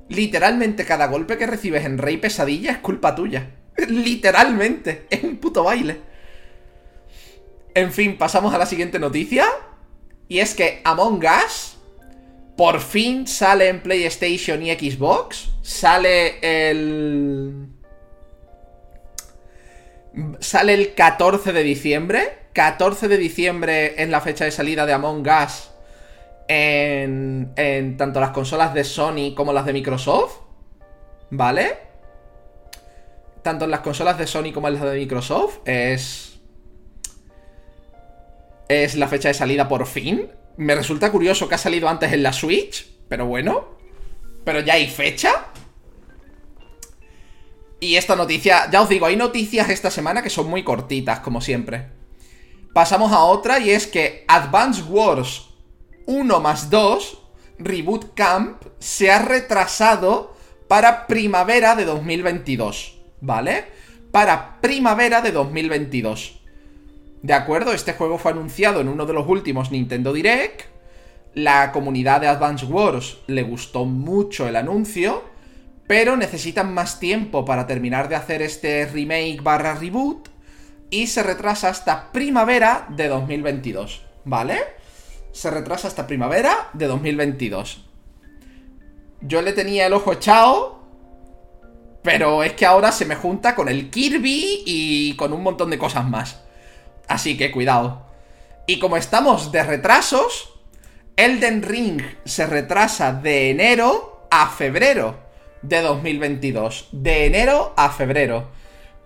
Literalmente 0.10 0.86
cada 0.86 1.08
golpe 1.08 1.38
que 1.38 1.48
recibes 1.48 1.86
en 1.86 1.98
Rey 1.98 2.18
Pesadilla 2.18 2.72
es 2.72 2.78
culpa 2.78 3.16
tuya. 3.16 3.50
Literalmente, 3.88 5.08
es 5.10 5.24
un 5.24 5.38
puto 5.38 5.64
baile. 5.64 5.98
En 7.74 7.92
fin, 7.92 8.18
pasamos 8.18 8.54
a 8.54 8.60
la 8.60 8.68
siguiente 8.68 9.00
noticia. 9.00 9.46
Y 10.28 10.40
es 10.40 10.54
que 10.54 10.82
Among 10.84 11.24
Us 11.46 11.73
por 12.56 12.80
fin 12.80 13.26
sale 13.28 13.68
en 13.68 13.82
PlayStation 13.82 14.62
y 14.62 14.72
Xbox. 14.72 15.50
Sale 15.62 16.38
el... 16.42 17.68
Sale 20.40 20.74
el 20.74 20.94
14 20.94 21.54
de 21.54 21.64
diciembre. 21.64 22.38
14 22.54 23.08
de 23.08 23.18
diciembre 23.18 24.02
es 24.02 24.10
la 24.10 24.22
fecha 24.22 24.46
de 24.46 24.52
salida 24.52 24.86
de 24.86 24.94
Among 24.94 25.28
Us 25.28 25.72
en, 26.48 27.52
en 27.56 27.98
tanto 27.98 28.20
las 28.20 28.30
consolas 28.30 28.76
de 28.76 28.84
Sony 28.84 29.34
como 29.36 29.54
las 29.54 29.66
de 29.66 29.74
Microsoft. 29.74 30.42
¿Vale? 31.32 31.78
Tanto 33.42 33.66
en 33.66 33.72
las 33.72 33.80
consolas 33.80 34.20
de 34.20 34.28
Sony 34.28 34.52
como 34.54 34.68
en 34.68 34.76
las 34.76 34.84
de 34.84 35.00
Microsoft. 35.00 35.60
Es... 35.66 36.40
Es 38.70 38.96
la 38.96 39.08
fecha 39.08 39.30
de 39.30 39.34
salida 39.34 39.68
por 39.68 39.88
fin. 39.88 40.30
Me 40.58 40.76
resulta 40.76 41.12
curioso 41.12 41.48
que 41.48 41.56
ha 41.56 41.60
salido 41.60 41.90
antes 41.90 42.12
en 42.14 42.24
la 42.24 42.34
Switch. 42.34 42.88
Pero 43.08 43.26
bueno. 43.26 43.78
Pero 44.44 44.60
ya 44.60 44.74
hay 44.74 44.90
fecha. 44.90 45.48
Y 47.80 47.98
esta 47.98 48.16
noticia, 48.16 48.70
ya 48.72 48.82
os 48.82 48.88
digo, 48.88 49.06
hay 49.06 49.18
noticias 49.18 49.70
esta 49.70 49.92
semana 49.92 50.24
que 50.24 50.30
son 50.30 50.50
muy 50.50 50.64
cortitas, 50.64 51.20
como 51.20 51.42
siempre. 51.42 51.90
Pasamos 52.74 53.12
a 53.12 53.20
otra 53.20 53.60
y 53.60 53.72
es 53.72 53.88
que 53.88 54.24
Advance 54.28 54.84
Wars 54.84 55.50
1 56.06 56.40
más 56.40 56.70
2, 56.70 57.22
Reboot 57.60 58.14
Camp, 58.14 58.64
se 58.80 59.12
ha 59.12 59.20
retrasado 59.20 60.36
para 60.68 61.08
primavera 61.08 61.76
de 61.76 61.86
2022, 61.86 63.00
¿vale? 63.22 63.66
Para 64.12 64.62
primavera 64.62 65.22
de 65.22 65.32
2022. 65.32 66.43
De 67.24 67.34
acuerdo, 67.34 67.74
este 67.74 67.94
juego 67.94 68.20
fue 68.20 68.32
anunciado 68.32 68.82
en 68.82 68.88
uno 68.88 69.08
de 69.08 69.14
los 69.14 69.28
últimos 69.28 69.72
Nintendo 69.72 70.14
Direct. 70.14 70.62
La 71.34 71.72
comunidad 71.72 72.22
de 72.22 72.28
Advance 72.28 72.66
Wars 72.66 73.18
le 73.26 73.42
gustó 73.42 73.86
mucho 73.86 74.48
el 74.48 74.56
anuncio, 74.56 75.24
pero 75.88 76.16
necesitan 76.16 76.72
más 76.72 77.00
tiempo 77.00 77.46
para 77.46 77.66
terminar 77.66 78.10
de 78.10 78.16
hacer 78.16 78.44
este 78.44 78.86
remake 78.86 79.42
barra 79.42 79.74
reboot 79.74 80.30
y 80.92 81.08
se 81.08 81.24
retrasa 81.24 81.70
hasta 81.70 82.12
primavera 82.12 82.86
de 82.90 83.08
2022, 83.08 84.04
¿vale? 84.26 84.60
se 85.34 85.50
retrasa 85.50 85.88
hasta 85.90 86.08
primavera 86.08 86.70
de 86.74 86.88
2022. 86.88 87.84
Yo 89.22 89.42
le 89.42 89.52
tenía 89.52 89.88
el 89.88 89.94
ojo 89.94 90.14
echado, 90.14 90.80
pero 92.04 92.44
es 92.44 92.54
que 92.54 92.66
ahora 92.66 92.92
se 92.92 93.06
me 93.06 93.16
junta 93.16 93.56
con 93.56 93.68
el 93.68 93.90
Kirby 93.90 94.64
y 94.66 95.16
con 95.16 95.34
un 95.34 95.42
montón 95.42 95.72
de 95.72 95.80
cosas 95.80 96.08
más. 96.08 96.43
Así 97.08 97.38
que 97.38 97.52
cuidado. 97.52 98.06
Y 98.66 98.80
como 98.80 98.98
estamos 98.98 99.52
de 99.52 99.64
retrasos, 99.64 100.54
Elden 101.16 101.62
Ring 101.62 102.02
se 102.26 102.48
retrasa 102.48 103.14
de 103.14 103.50
enero 103.50 104.28
a 104.32 104.50
febrero 104.50 105.20
de 105.62 105.82
2022. 105.82 106.90
De 106.92 107.26
enero 107.26 107.74
a 107.76 107.90
febrero. 107.90 108.50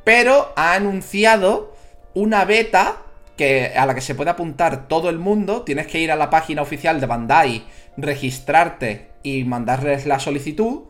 Pero 0.03 0.53
ha 0.55 0.73
anunciado 0.73 1.75
una 2.13 2.45
beta 2.45 2.97
que, 3.36 3.73
a 3.75 3.86
la 3.86 3.93
que 3.93 4.01
se 4.01 4.15
puede 4.15 4.31
apuntar 4.31 4.88
todo 4.88 5.10
el 5.10 5.19
mundo, 5.19 5.63
tienes 5.63 5.88
que 5.88 5.99
ir 5.99 6.12
a 6.12 6.15
la 6.15 6.29
página 6.29 6.62
oficial 6.62 6.99
de 6.99 7.05
Bandai, 7.05 7.65
registrarte 7.97 9.12
y 9.23 9.43
mandarles 9.43 10.05
la 10.05 10.19
solicitud. 10.19 10.83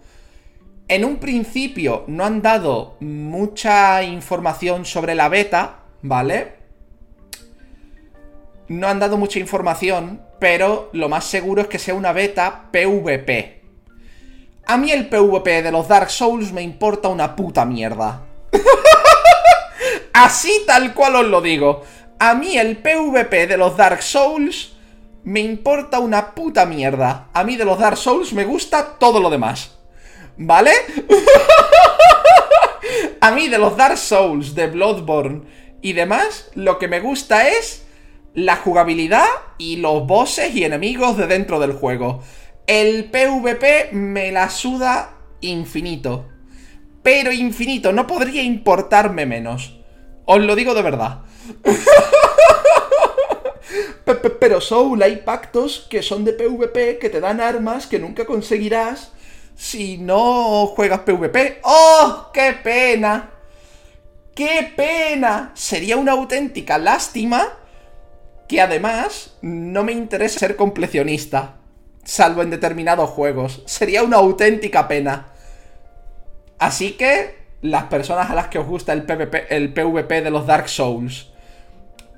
En 0.88 1.04
un 1.04 1.18
principio 1.18 2.06
no 2.08 2.26
han 2.26 2.42
dado 2.42 2.96
mucha 3.02 4.04
información 4.04 4.86
sobre 4.86 5.16
la 5.16 5.28
beta, 5.30 5.80
¿vale? 6.02 6.54
No 8.68 8.88
han 8.88 9.00
dado 9.00 9.18
mucha 9.18 9.40
información, 9.40 10.22
pero 10.40 10.90
lo 10.94 11.10
más 11.10 11.26
seguro 11.26 11.62
es 11.62 11.68
que 11.68 11.80
sea 11.80 11.96
una 11.96 12.12
beta 12.12 12.66
PvP. 12.72 13.62
A 14.66 14.78
mí 14.78 14.92
el 14.92 15.08
PvP 15.08 15.64
de 15.64 15.72
los 15.72 15.88
Dark 15.88 16.10
Souls 16.10 16.52
me 16.52 16.62
importa 16.62 17.08
una 17.08 17.36
puta 17.36 17.66
mierda. 17.66 18.24
Así 20.14 20.64
tal 20.68 20.94
cual 20.94 21.16
os 21.16 21.26
lo 21.26 21.42
digo. 21.42 21.84
A 22.20 22.34
mí 22.34 22.58
el 22.58 22.78
PvP 22.78 23.48
de 23.48 23.58
los 23.58 23.78
Dark 23.78 24.04
Souls 24.04 24.74
me 25.24 25.40
importa 25.40 26.00
una 26.00 26.36
puta 26.36 26.66
mierda. 26.66 27.30
A 27.34 27.46
mí 27.46 27.56
de 27.56 27.64
los 27.64 27.80
Dark 27.80 27.98
Souls 27.98 28.34
me 28.34 28.44
gusta 28.44 28.98
todo 29.00 29.22
lo 29.22 29.30
demás. 29.30 29.78
¿Vale? 30.36 30.72
A 33.22 33.32
mí 33.32 33.48
de 33.48 33.58
los 33.58 33.78
Dark 33.78 33.98
Souls, 33.98 34.56
de 34.56 34.68
Bloodborne 34.68 35.44
y 35.82 35.94
demás, 35.94 36.50
lo 36.56 36.78
que 36.78 36.88
me 36.88 37.00
gusta 37.00 37.48
es 37.48 37.87
la 38.38 38.56
jugabilidad 38.58 39.26
y 39.58 39.78
los 39.78 40.06
bosses 40.06 40.56
y 40.56 40.64
enemigos 40.64 41.18
de 41.18 41.26
dentro 41.26 41.60
del 41.60 41.72
juego. 41.72 42.22
El 42.68 43.06
PvP 43.06 43.90
me 43.94 44.32
la 44.32 44.52
suda 44.52 45.16
infinito. 45.42 46.28
Pero 47.02 47.32
infinito, 47.32 47.92
no 47.92 48.06
podría 48.06 48.44
importarme 48.44 49.26
menos. 49.26 49.80
Os 50.26 50.40
lo 50.40 50.56
digo 50.56 50.76
de 50.76 50.84
verdad. 50.84 51.22
Pero 54.40 54.62
Soul, 54.62 55.02
hay 55.02 55.16
pactos 55.18 55.88
que 55.90 56.04
son 56.04 56.24
de 56.24 56.34
PvP 56.34 57.00
que 57.00 57.10
te 57.10 57.20
dan 57.20 57.42
armas 57.42 57.88
que 57.88 57.98
nunca 57.98 58.26
conseguirás 58.26 59.14
si 59.56 59.98
no 59.98 60.68
juegas 60.68 61.00
PvP. 61.00 61.62
¡Oh! 61.64 62.30
¡Qué 62.32 62.56
pena! 62.64 63.32
¡Qué 64.36 64.72
pena! 64.76 65.54
Sería 65.56 65.98
una 65.98 66.12
auténtica 66.12 66.78
lástima 66.78 67.58
que 68.48 68.62
además 68.62 69.38
no 69.42 69.84
me 69.84 69.92
interesa 69.92 70.40
ser 70.40 70.56
completionista, 70.56 71.56
salvo 72.04 72.42
en 72.42 72.50
determinados 72.50 73.10
juegos. 73.10 73.64
Sería 73.66 74.04
una 74.04 74.18
auténtica 74.18 74.88
pena. 74.88 75.28
Así 76.58 76.94
que, 76.94 77.36
las 77.62 77.86
personas 77.86 78.30
a 78.30 78.36
las 78.36 78.48
que 78.48 78.60
os 78.60 78.68
gusta 78.68 78.94
el, 78.94 79.04
PvP, 79.04 79.56
el 79.56 79.74
PvP 79.74 80.22
de 80.22 80.30
los 80.30 80.48
Dark 80.48 80.70
Souls 80.70 81.32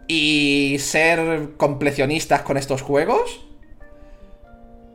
y 0.08 0.78
ser 0.80 1.52
completionistas 1.58 2.42
con 2.42 2.58
estos 2.58 2.82
juegos, 2.82 3.46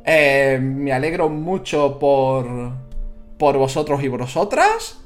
eh, 0.04 0.58
me 0.62 0.92
alegro 0.92 1.28
mucho 1.28 1.98
por, 1.98 2.72
por 3.38 3.56
vosotros 3.56 4.02
y 4.02 4.08
vosotras. 4.08 5.03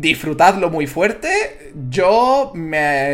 Disfrutadlo 0.00 0.70
muy 0.70 0.86
fuerte. 0.86 1.72
Yo, 1.90 2.52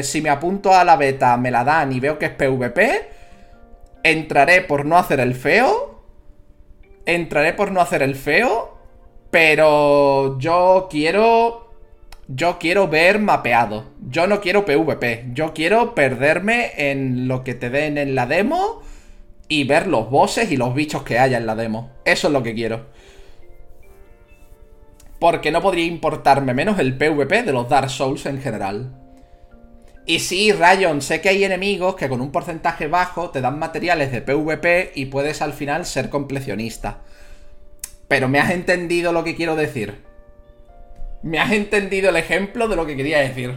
si 0.03 0.21
me 0.21 0.29
apunto 0.29 0.75
a 0.75 0.85
la 0.85 0.97
beta, 0.97 1.35
me 1.39 1.51
la 1.51 1.65
dan 1.65 1.93
y 1.93 2.01
veo 2.01 2.19
que 2.19 2.27
es 2.27 2.33
PvP. 2.33 3.09
Entraré 4.03 4.61
por 4.61 4.85
no 4.85 4.99
hacer 4.99 5.19
el 5.21 5.35
feo. 5.35 6.03
Entraré 7.07 7.55
por 7.55 7.73
no 7.73 7.81
hacer 7.81 8.03
el 8.03 8.15
feo. 8.15 8.77
Pero 9.31 10.39
yo 10.39 10.89
quiero... 10.91 11.73
Yo 12.27 12.59
quiero 12.59 12.89
ver 12.89 13.19
mapeado. 13.19 13.87
Yo 14.09 14.27
no 14.27 14.43
quiero 14.43 14.67
PvP. 14.67 15.31
Yo 15.33 15.55
quiero 15.55 15.95
perderme 15.95 16.73
en 16.77 17.29
lo 17.29 17.45
que 17.45 17.55
te 17.55 17.71
den 17.71 17.97
en 17.97 18.15
la 18.15 18.27
demo 18.27 18.83
y 19.49 19.65
ver 19.65 19.87
los 19.87 20.11
bosses 20.11 20.51
y 20.51 20.59
los 20.59 20.75
bichos 20.75 21.03
que 21.03 21.19
haya 21.19 21.39
en 21.39 21.47
la 21.47 21.55
demo. 21.55 21.93
Eso 22.05 22.27
es 22.29 22.33
lo 22.33 22.43
que 22.43 22.55
quiero. 22.55 22.87
Porque 25.19 25.51
no 25.51 25.63
podría 25.63 25.85
importarme 25.85 26.55
menos 26.55 26.79
el 26.79 26.97
PvP 26.97 27.43
de 27.43 27.53
los 27.53 27.69
Dark 27.69 27.91
Souls 27.91 28.27
en 28.27 28.41
general. 28.41 29.01
Y 30.07 30.19
sí, 30.19 30.53
Rayon, 30.53 31.01
sé 31.01 31.21
que 31.21 31.31
hay 31.31 31.45
enemigos 31.45 31.95
que 31.97 32.09
con 32.09 32.21
un 32.21 32.31
porcentaje 32.31 32.89
bajo 32.89 33.31
te 33.31 33.41
dan 33.41 33.59
materiales 33.59 34.13
de 34.13 34.21
PvP 34.21 34.93
y 34.95 35.07
puedes 35.07 35.41
al 35.41 35.55
final 35.55 35.87
ser 35.87 36.11
completionista. 36.11 36.99
Pero 38.07 38.29
me 38.29 38.39
has 38.39 38.51
entendido 38.51 39.13
lo 39.13 39.25
que 39.25 39.35
quiero 39.35 39.57
decir. 39.57 40.03
Me 41.23 41.39
has 41.39 41.53
entendido 41.53 42.11
el 42.11 42.17
ejemplo 42.17 42.69
de 42.69 42.77
lo 42.77 42.85
que 42.85 42.97
quería 42.97 43.21
decir. 43.21 43.55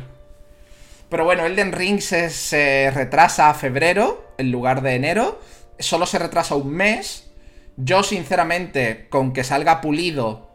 Pero 1.10 1.26
bueno, 1.26 1.46
Elden 1.46 1.74
Ring 1.74 2.00
se 2.00 2.92
retrasa 2.94 3.50
a 3.50 3.54
febrero 3.54 4.34
en 4.38 4.52
lugar 4.52 4.82
de 4.82 4.96
enero 4.96 5.40
solo 5.80 6.06
se 6.06 6.20
retrasa 6.20 6.56
un 6.56 6.70
mes. 6.70 7.30
Yo, 7.76 8.04
sinceramente, 8.04 9.08
con 9.10 9.34
que 9.34 9.44
salga 9.44 9.82
pulido, 9.82 10.47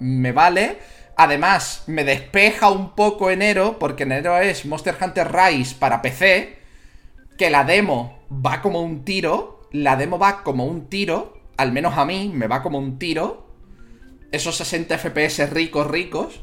me 0.00 0.32
vale. 0.32 0.78
Además, 1.16 1.84
me 1.86 2.02
despeja 2.02 2.70
un 2.70 2.94
poco 2.94 3.30
enero, 3.30 3.78
porque 3.78 4.02
enero 4.04 4.38
es 4.38 4.64
Monster 4.64 4.96
Hunter 5.00 5.30
Rise 5.32 5.76
para 5.78 6.02
PC. 6.02 6.56
Que 7.38 7.50
la 7.50 7.64
demo 7.64 8.18
va 8.32 8.60
como 8.62 8.82
un 8.82 9.04
tiro. 9.04 9.68
La 9.70 9.96
demo 9.96 10.18
va 10.18 10.42
como 10.42 10.64
un 10.64 10.88
tiro. 10.88 11.34
Al 11.56 11.72
menos 11.72 11.96
a 11.96 12.04
mí 12.04 12.30
me 12.34 12.48
va 12.48 12.62
como 12.62 12.78
un 12.78 12.98
tiro. 12.98 13.46
Esos 14.32 14.56
60 14.56 14.98
FPS 14.98 15.50
ricos, 15.50 15.86
ricos. 15.86 16.40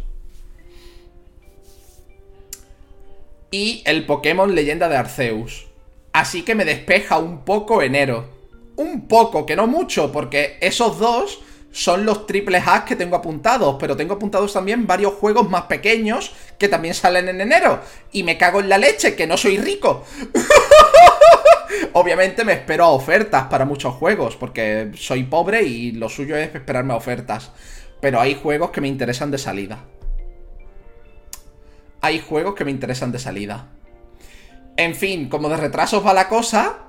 Y 3.50 3.82
el 3.86 4.06
Pokémon 4.06 4.54
Leyenda 4.54 4.90
de 4.90 4.98
Arceus. 4.98 5.68
Así 6.14 6.44
que 6.44 6.56
me 6.56 6.66
despeja 6.66 7.18
un 7.18 7.46
poco 7.46 7.82
enero. 7.82 8.30
Un 8.76 9.08
poco, 9.08 9.46
que 9.46 9.56
no 9.56 9.66
mucho, 9.66 10.12
porque 10.12 10.58
esos 10.62 11.00
dos 11.00 11.42
son 11.72 12.06
los 12.06 12.26
triples 12.26 12.64
A 12.68 12.86
que 12.86 12.96
tengo 12.96 13.16
apuntados, 13.16 13.76
pero 13.80 13.96
tengo 13.96 14.16
apuntados 14.16 14.54
también 14.54 14.88
varios 14.88 15.14
juegos 15.14 15.50
más 15.50 15.64
pequeños 15.64 16.34
que 16.58 16.68
también 16.68 16.94
salen 16.94 17.30
en 17.30 17.42
enero. 17.42 17.82
Y 18.12 18.24
me 18.24 18.38
cago 18.38 18.60
en 18.60 18.70
la 18.70 18.78
leche, 18.78 19.16
que 19.16 19.28
no 19.28 19.38
soy 19.38 19.58
rico. 19.58 20.06
Obviamente 21.94 22.44
me 22.44 22.54
espero 22.54 22.86
a 22.86 22.90
ofertas 22.90 23.46
para 23.46 23.66
muchos 23.66 23.94
juegos, 23.96 24.36
porque 24.36 24.92
soy 24.96 25.24
pobre 25.24 25.64
y 25.64 25.92
lo 25.92 26.10
suyo 26.10 26.36
es 26.36 26.54
esperarme 26.56 26.94
a 26.94 26.98
ofertas. 26.98 27.52
Pero 28.02 28.20
hay 28.20 28.36
juegos 28.36 28.72
que 28.72 28.82
me 28.82 28.88
interesan 28.88 29.32
de 29.32 29.38
salida. 29.38 29.84
Hay 32.02 32.20
juegos 32.20 32.56
que 32.56 32.66
me 32.66 32.72
interesan 32.72 33.12
de 33.12 33.20
salida. 33.20 33.68
En 34.78 34.96
fin, 34.96 35.28
como 35.30 35.50
de 35.50 35.58
retrasos 35.58 36.06
va 36.06 36.14
la 36.14 36.30
cosa, 36.30 36.87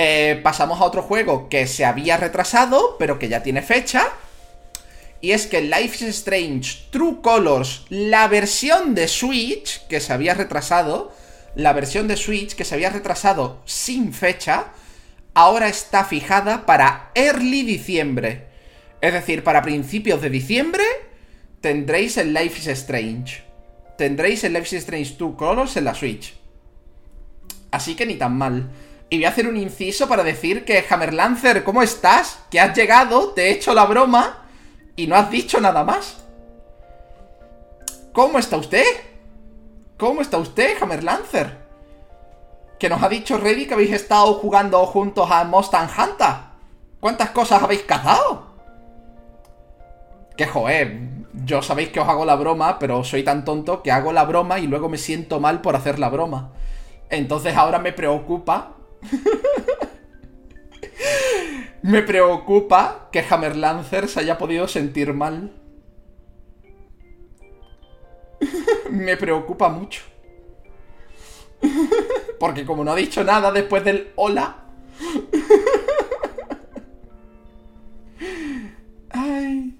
eh, 0.00 0.38
pasamos 0.44 0.80
a 0.80 0.84
otro 0.84 1.02
juego 1.02 1.48
que 1.48 1.66
se 1.66 1.84
había 1.84 2.16
retrasado, 2.16 2.94
pero 3.00 3.18
que 3.18 3.28
ya 3.28 3.42
tiene 3.42 3.62
fecha. 3.62 4.06
Y 5.20 5.32
es 5.32 5.48
que 5.48 5.60
Life 5.60 6.04
is 6.04 6.18
Strange 6.18 6.86
True 6.92 7.16
Colors, 7.20 7.84
la 7.88 8.28
versión 8.28 8.94
de 8.94 9.08
Switch 9.08 9.84
que 9.88 9.98
se 9.98 10.12
había 10.12 10.34
retrasado, 10.34 11.12
la 11.56 11.72
versión 11.72 12.06
de 12.06 12.16
Switch 12.16 12.54
que 12.54 12.64
se 12.64 12.76
había 12.76 12.90
retrasado 12.90 13.60
sin 13.64 14.12
fecha, 14.12 14.66
ahora 15.34 15.66
está 15.66 16.04
fijada 16.04 16.64
para 16.64 17.10
early 17.16 17.64
diciembre. 17.64 18.46
Es 19.00 19.12
decir, 19.12 19.42
para 19.42 19.62
principios 19.62 20.22
de 20.22 20.30
diciembre 20.30 20.84
tendréis 21.60 22.18
el 22.18 22.32
Life 22.32 22.60
is 22.60 22.68
Strange. 22.68 23.42
Tendréis 23.96 24.44
el 24.44 24.52
Life 24.52 24.76
is 24.76 24.82
Strange 24.84 25.16
True 25.16 25.34
Colors 25.36 25.76
en 25.76 25.82
la 25.86 25.96
Switch. 25.96 26.36
Así 27.72 27.96
que 27.96 28.06
ni 28.06 28.14
tan 28.14 28.38
mal. 28.38 28.70
Y 29.10 29.16
voy 29.16 29.24
a 29.24 29.30
hacer 29.30 29.48
un 29.48 29.56
inciso 29.56 30.06
para 30.06 30.22
decir 30.22 30.64
que 30.64 30.84
Hammerlancer, 30.88 31.64
¿cómo 31.64 31.82
estás? 31.82 32.40
Que 32.50 32.60
has 32.60 32.76
llegado, 32.76 33.32
te 33.32 33.46
he 33.46 33.50
hecho 33.52 33.72
la 33.74 33.86
broma 33.86 34.44
y 34.96 35.06
no 35.06 35.16
has 35.16 35.30
dicho 35.30 35.60
nada 35.60 35.82
más. 35.82 36.24
¿Cómo 38.12 38.38
está 38.38 38.56
usted? 38.56 38.84
¿Cómo 39.96 40.20
está 40.20 40.36
usted, 40.38 40.76
Hammerlancer? 40.80 41.56
Que 42.78 42.88
nos 42.88 43.02
ha 43.02 43.08
dicho 43.08 43.38
Reddy 43.38 43.66
que 43.66 43.74
habéis 43.74 43.92
estado 43.92 44.34
jugando 44.34 44.84
juntos 44.86 45.30
a 45.30 45.44
Mustang 45.44 45.88
Hunter. 45.88 46.48
¿Cuántas 47.00 47.30
cosas 47.30 47.62
habéis 47.62 47.82
cazado? 47.82 48.46
Que 50.36 50.46
joder, 50.46 51.00
yo 51.32 51.62
sabéis 51.62 51.88
que 51.88 52.00
os 52.00 52.08
hago 52.08 52.24
la 52.24 52.36
broma, 52.36 52.78
pero 52.78 53.02
soy 53.04 53.22
tan 53.22 53.44
tonto 53.44 53.82
que 53.82 53.90
hago 53.90 54.12
la 54.12 54.24
broma 54.24 54.58
y 54.58 54.66
luego 54.66 54.88
me 54.88 54.98
siento 54.98 55.40
mal 55.40 55.60
por 55.60 55.76
hacer 55.76 55.98
la 55.98 56.08
broma. 56.08 56.52
Entonces 57.10 57.56
ahora 57.56 57.78
me 57.78 57.92
preocupa. 57.92 58.74
Me 61.82 62.02
preocupa 62.02 63.08
que 63.12 63.24
Hammerlancer 63.28 64.08
se 64.08 64.20
haya 64.20 64.38
podido 64.38 64.68
sentir 64.68 65.12
mal. 65.12 65.52
me 68.90 69.16
preocupa 69.16 69.68
mucho. 69.68 70.02
Porque 72.38 72.64
como 72.64 72.84
no 72.84 72.92
ha 72.92 72.96
dicho 72.96 73.24
nada 73.24 73.50
después 73.52 73.84
del 73.84 74.12
hola. 74.16 74.64
Ay. 79.10 79.78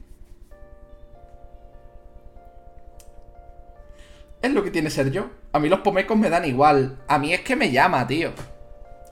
Es 4.43 4.53
lo 4.53 4.63
que 4.63 4.71
tiene 4.71 4.91
ser 4.91 5.11
yo. 5.11 5.31
A 5.53 5.59
mí 5.59 5.69
los 5.69 5.81
pomecos 5.81 6.17
me 6.17 6.31
dan 6.31 6.45
igual. 6.45 6.99
A 7.09 7.19
mí 7.19 7.33
es 7.33 7.41
que 7.41 7.57
me 7.57 7.71
llama, 7.71 8.07
tío. 8.07 8.33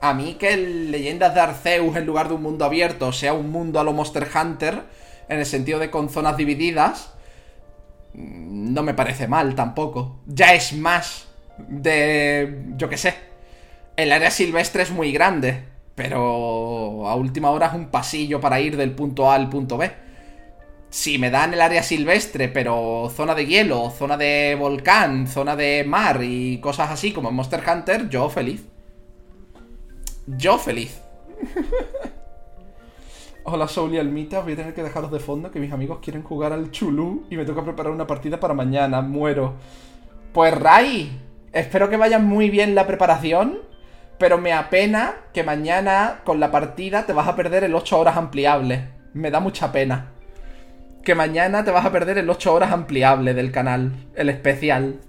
A 0.01 0.13
mí 0.13 0.35
que 0.35 0.53
el 0.53 0.91
Leyendas 0.91 1.33
de 1.33 1.41
Arceus 1.41 1.95
en 1.95 2.05
lugar 2.05 2.27
de 2.27 2.35
un 2.35 2.43
mundo 2.43 2.65
abierto 2.65 3.11
sea 3.11 3.33
un 3.33 3.51
mundo 3.51 3.79
a 3.79 3.83
lo 3.83 3.93
Monster 3.93 4.27
Hunter, 4.33 4.83
en 5.29 5.39
el 5.39 5.45
sentido 5.45 5.79
de 5.79 5.89
con 5.89 6.09
zonas 6.09 6.37
divididas, 6.37 7.13
mm, 8.13 8.73
no 8.73 8.83
me 8.83 8.93
parece 8.93 9.27
mal 9.27 9.55
tampoco. 9.55 10.19
Ya 10.27 10.53
es 10.53 10.73
más 10.73 11.27
de... 11.57 12.63
yo 12.77 12.89
qué 12.89 12.97
sé. 12.97 13.15
El 13.95 14.11
área 14.11 14.31
silvestre 14.31 14.83
es 14.83 14.91
muy 14.91 15.11
grande, 15.11 15.63
pero 15.95 17.09
a 17.09 17.15
última 17.15 17.49
hora 17.51 17.67
es 17.67 17.73
un 17.73 17.87
pasillo 17.89 18.39
para 18.39 18.59
ir 18.59 18.77
del 18.77 18.91
punto 18.91 19.31
A 19.31 19.35
al 19.35 19.49
punto 19.49 19.77
B 19.77 20.07
si 20.89 21.17
me 21.17 21.29
dan 21.29 21.53
el 21.53 21.61
área 21.61 21.83
silvestre, 21.83 22.47
pero 22.47 23.11
zona 23.15 23.35
de 23.35 23.45
hielo, 23.45 23.91
zona 23.91 24.17
de 24.17 24.55
volcán, 24.57 25.27
zona 25.27 25.55
de 25.55 25.83
mar 25.85 26.21
y 26.23 26.59
cosas 26.59 26.89
así 26.91 27.11
como 27.11 27.29
en 27.29 27.35
Monster 27.35 27.61
Hunter, 27.67 28.09
yo 28.09 28.29
feliz. 28.29 28.65
Yo 30.27 30.57
feliz. 30.57 31.01
Hola 33.45 33.65
Soul 33.69 33.93
y 33.93 33.97
Almita, 33.97 34.41
voy 34.41 34.53
a 34.53 34.55
tener 34.57 34.73
que 34.73 34.83
dejaros 34.83 35.09
de 35.09 35.21
fondo 35.21 35.51
que 35.51 35.59
mis 35.61 35.71
amigos 35.71 35.99
quieren 36.01 36.21
jugar 36.21 36.51
al 36.51 36.69
Chulú 36.69 37.25
y 37.29 37.37
me 37.37 37.45
toca 37.45 37.63
preparar 37.63 37.93
una 37.93 38.05
partida 38.05 38.37
para 38.37 38.53
mañana, 38.53 39.01
muero. 39.01 39.53
Pues 40.33 40.53
Rai, 40.53 41.17
espero 41.53 41.89
que 41.89 41.95
vaya 41.95 42.19
muy 42.19 42.49
bien 42.49 42.75
la 42.75 42.85
preparación, 42.85 43.59
pero 44.17 44.37
me 44.37 44.51
apena 44.51 45.15
que 45.33 45.43
mañana 45.43 46.19
con 46.25 46.41
la 46.41 46.51
partida 46.51 47.05
te 47.05 47.13
vas 47.13 47.29
a 47.29 47.37
perder 47.37 47.63
el 47.63 47.73
8 47.73 47.97
horas 47.97 48.17
ampliable. 48.17 48.89
Me 49.13 49.31
da 49.31 49.39
mucha 49.39 49.71
pena. 49.71 50.11
Que 51.03 51.15
mañana 51.15 51.63
te 51.63 51.71
vas 51.71 51.85
a 51.85 51.91
perder 51.93 52.17
el 52.17 52.29
8 52.29 52.53
horas 52.53 52.73
ampliable 52.73 53.33
del 53.33 53.53
canal, 53.53 53.93
el 54.13 54.27
especial. 54.27 54.99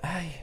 Ay. 0.00 0.39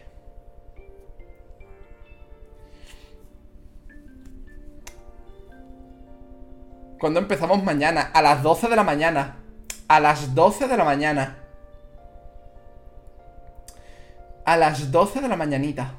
¿Cuándo 6.99 7.19
empezamos 7.19 7.63
mañana? 7.63 8.09
A 8.13 8.21
las 8.21 8.41
12 8.41 8.69
de 8.69 8.75
la 8.75 8.83
mañana. 8.83 9.37
A 9.87 9.99
las 9.99 10.33
12 10.33 10.67
de 10.67 10.77
la 10.77 10.83
mañana. 10.83 11.37
A 14.45 14.57
las 14.57 14.91
12 14.91 15.21
de 15.21 15.27
la 15.27 15.35
mañanita. 15.35 15.93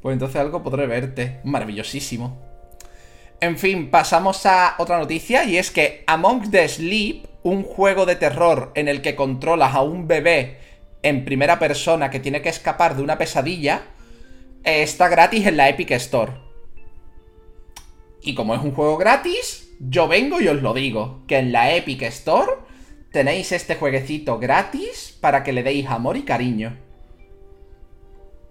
Pues 0.00 0.12
entonces 0.12 0.36
algo 0.40 0.62
podré 0.64 0.86
verte. 0.88 1.40
Maravillosísimo. 1.44 2.36
En 3.40 3.56
fin, 3.56 3.90
pasamos 3.90 4.46
a 4.46 4.74
otra 4.78 4.98
noticia 4.98 5.44
y 5.44 5.58
es 5.58 5.70
que 5.70 6.02
Among 6.08 6.50
the 6.50 6.68
Sleep, 6.68 7.26
un 7.44 7.62
juego 7.62 8.04
de 8.04 8.16
terror 8.16 8.72
en 8.74 8.88
el 8.88 9.00
que 9.00 9.14
controlas 9.14 9.74
a 9.74 9.82
un 9.82 10.08
bebé 10.08 10.58
en 11.02 11.24
primera 11.24 11.58
persona 11.58 12.10
que 12.10 12.20
tiene 12.20 12.42
que 12.42 12.48
escapar 12.48 12.96
de 12.96 13.02
una 13.02 13.18
pesadilla, 13.18 13.82
eh, 14.64 14.82
está 14.82 15.08
gratis 15.08 15.46
en 15.46 15.56
la 15.56 15.68
Epic 15.68 15.90
Store. 15.92 16.32
Y 18.22 18.34
como 18.34 18.54
es 18.54 18.62
un 18.62 18.72
juego 18.72 18.96
gratis, 18.96 19.70
yo 19.80 20.06
vengo 20.06 20.40
y 20.40 20.48
os 20.48 20.62
lo 20.62 20.74
digo, 20.74 21.22
que 21.26 21.38
en 21.38 21.50
la 21.50 21.74
Epic 21.74 22.02
Store 22.02 22.52
tenéis 23.10 23.50
este 23.52 23.74
jueguecito 23.74 24.38
gratis 24.38 25.18
para 25.20 25.42
que 25.42 25.52
le 25.52 25.62
deis 25.62 25.88
amor 25.88 26.16
y 26.16 26.22
cariño. 26.22 26.78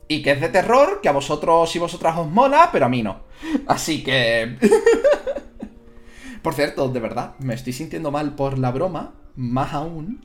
Y 0.09 0.21
que 0.21 0.31
es 0.31 0.41
de 0.41 0.49
terror, 0.49 0.99
que 1.01 1.07
a 1.07 1.13
vosotros 1.13 1.73
y 1.73 1.79
vosotras 1.79 2.17
os 2.17 2.29
mola, 2.29 2.69
pero 2.73 2.85
a 2.85 2.89
mí 2.89 3.01
no. 3.01 3.21
Así 3.65 4.03
que... 4.03 4.57
por 6.41 6.53
cierto, 6.53 6.89
de 6.89 6.99
verdad, 6.99 7.35
me 7.39 7.53
estoy 7.53 7.71
sintiendo 7.71 8.11
mal 8.11 8.35
por 8.35 8.59
la 8.59 8.71
broma, 8.71 9.13
más 9.35 9.73
aún, 9.73 10.21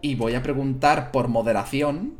Y 0.00 0.14
voy 0.14 0.34
a 0.34 0.42
preguntar 0.42 1.10
por 1.10 1.28
moderación. 1.28 2.16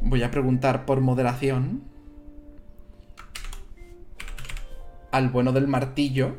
Voy 0.00 0.22
a 0.22 0.30
preguntar 0.30 0.84
por 0.86 1.00
moderación. 1.00 1.84
Al 5.12 5.28
bueno 5.28 5.52
del 5.52 5.68
martillo. 5.68 6.34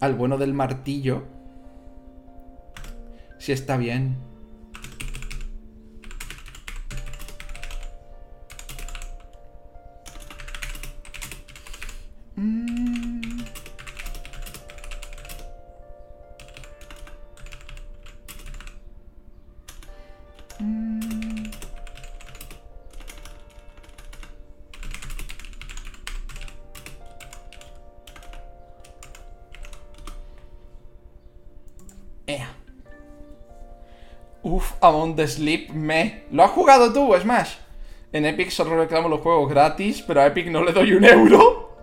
Al 0.00 0.14
bueno 0.16 0.38
del 0.38 0.54
martillo. 0.54 1.24
Si 3.38 3.52
está 3.52 3.76
bien. 3.76 4.16
Uf, 12.36 12.89
Among 34.80 35.16
the 35.16 35.28
Sleep 35.28 35.70
me. 35.70 36.22
¿Lo 36.30 36.42
has 36.42 36.50
jugado 36.50 36.92
tú, 36.92 37.14
Smash? 37.20 37.54
En 38.12 38.26
Epic 38.26 38.50
solo 38.50 38.76
reclamo 38.76 39.08
los 39.08 39.20
juegos 39.20 39.50
gratis, 39.50 40.02
pero 40.06 40.20
a 40.20 40.26
Epic 40.26 40.48
no 40.48 40.64
le 40.64 40.72
doy 40.72 40.92
un 40.92 41.04
euro. 41.04 41.76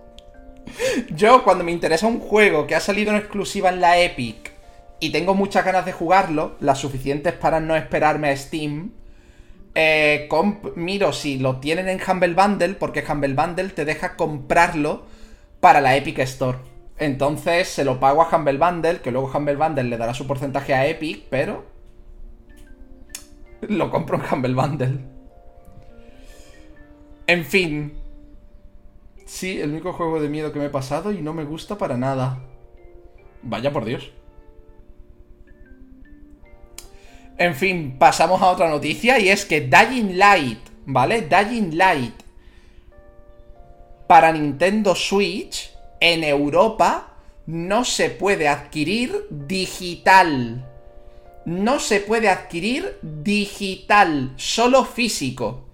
Yo, 1.09 1.43
cuando 1.43 1.63
me 1.63 1.71
interesa 1.71 2.07
un 2.07 2.19
juego 2.19 2.67
que 2.67 2.75
ha 2.75 2.79
salido 2.79 3.11
en 3.11 3.17
exclusiva 3.17 3.69
en 3.69 3.81
la 3.81 3.99
Epic 3.99 4.51
y 4.99 5.11
tengo 5.11 5.35
muchas 5.35 5.63
ganas 5.63 5.85
de 5.85 5.93
jugarlo, 5.93 6.55
las 6.59 6.79
suficientes 6.79 7.33
para 7.33 7.59
no 7.59 7.75
esperarme 7.75 8.29
a 8.29 8.35
Steam, 8.35 8.91
eh, 9.75 10.27
miro 10.75 11.13
si 11.13 11.37
lo 11.37 11.57
tienen 11.57 11.87
en 11.87 12.01
Humble 12.05 12.33
Bundle, 12.33 12.73
porque 12.73 13.05
Humble 13.07 13.35
Bundle 13.35 13.69
te 13.69 13.85
deja 13.85 14.15
comprarlo 14.15 15.03
para 15.59 15.81
la 15.81 15.95
Epic 15.95 16.19
Store. 16.19 16.57
Entonces 16.97 17.67
se 17.67 17.85
lo 17.85 17.99
pago 17.99 18.23
a 18.23 18.35
Humble 18.35 18.57
Bundle, 18.57 19.01
que 19.01 19.11
luego 19.11 19.31
Humble 19.33 19.55
Bundle 19.55 19.83
le 19.83 19.97
dará 19.97 20.13
su 20.13 20.25
porcentaje 20.25 20.73
a 20.73 20.87
Epic, 20.87 21.25
pero 21.29 21.76
lo 23.67 23.89
compro 23.89 24.17
en 24.17 24.33
Humble 24.33 24.53
Bundle. 24.53 24.99
En 27.27 27.45
fin. 27.45 27.93
Sí, 29.25 29.59
el 29.59 29.71
único 29.71 29.93
juego 29.93 30.21
de 30.21 30.29
miedo 30.29 30.53
que 30.53 30.59
me 30.59 30.65
he 30.65 30.69
pasado 30.69 31.11
y 31.11 31.21
no 31.21 31.33
me 31.33 31.43
gusta 31.43 31.77
para 31.77 31.97
nada. 31.97 32.39
Vaya 33.43 33.71
por 33.71 33.85
Dios. 33.85 34.11
En 37.37 37.53
fin, 37.53 37.97
pasamos 37.99 38.41
a 38.41 38.47
otra 38.47 38.69
noticia 38.69 39.19
y 39.19 39.29
es 39.29 39.45
que 39.45 39.61
Dying 39.61 40.17
Light, 40.17 40.59
¿vale? 40.85 41.21
Dying 41.21 41.77
Light 41.77 42.15
para 44.07 44.31
Nintendo 44.31 44.95
Switch 44.95 45.71
en 45.99 46.23
Europa 46.23 47.13
no 47.45 47.83
se 47.83 48.09
puede 48.09 48.47
adquirir 48.47 49.27
digital. 49.29 50.65
No 51.47 51.79
se 51.79 52.01
puede 52.01 52.27
adquirir 52.27 52.99
digital, 53.01 54.33
solo 54.35 54.83
físico. 54.83 55.65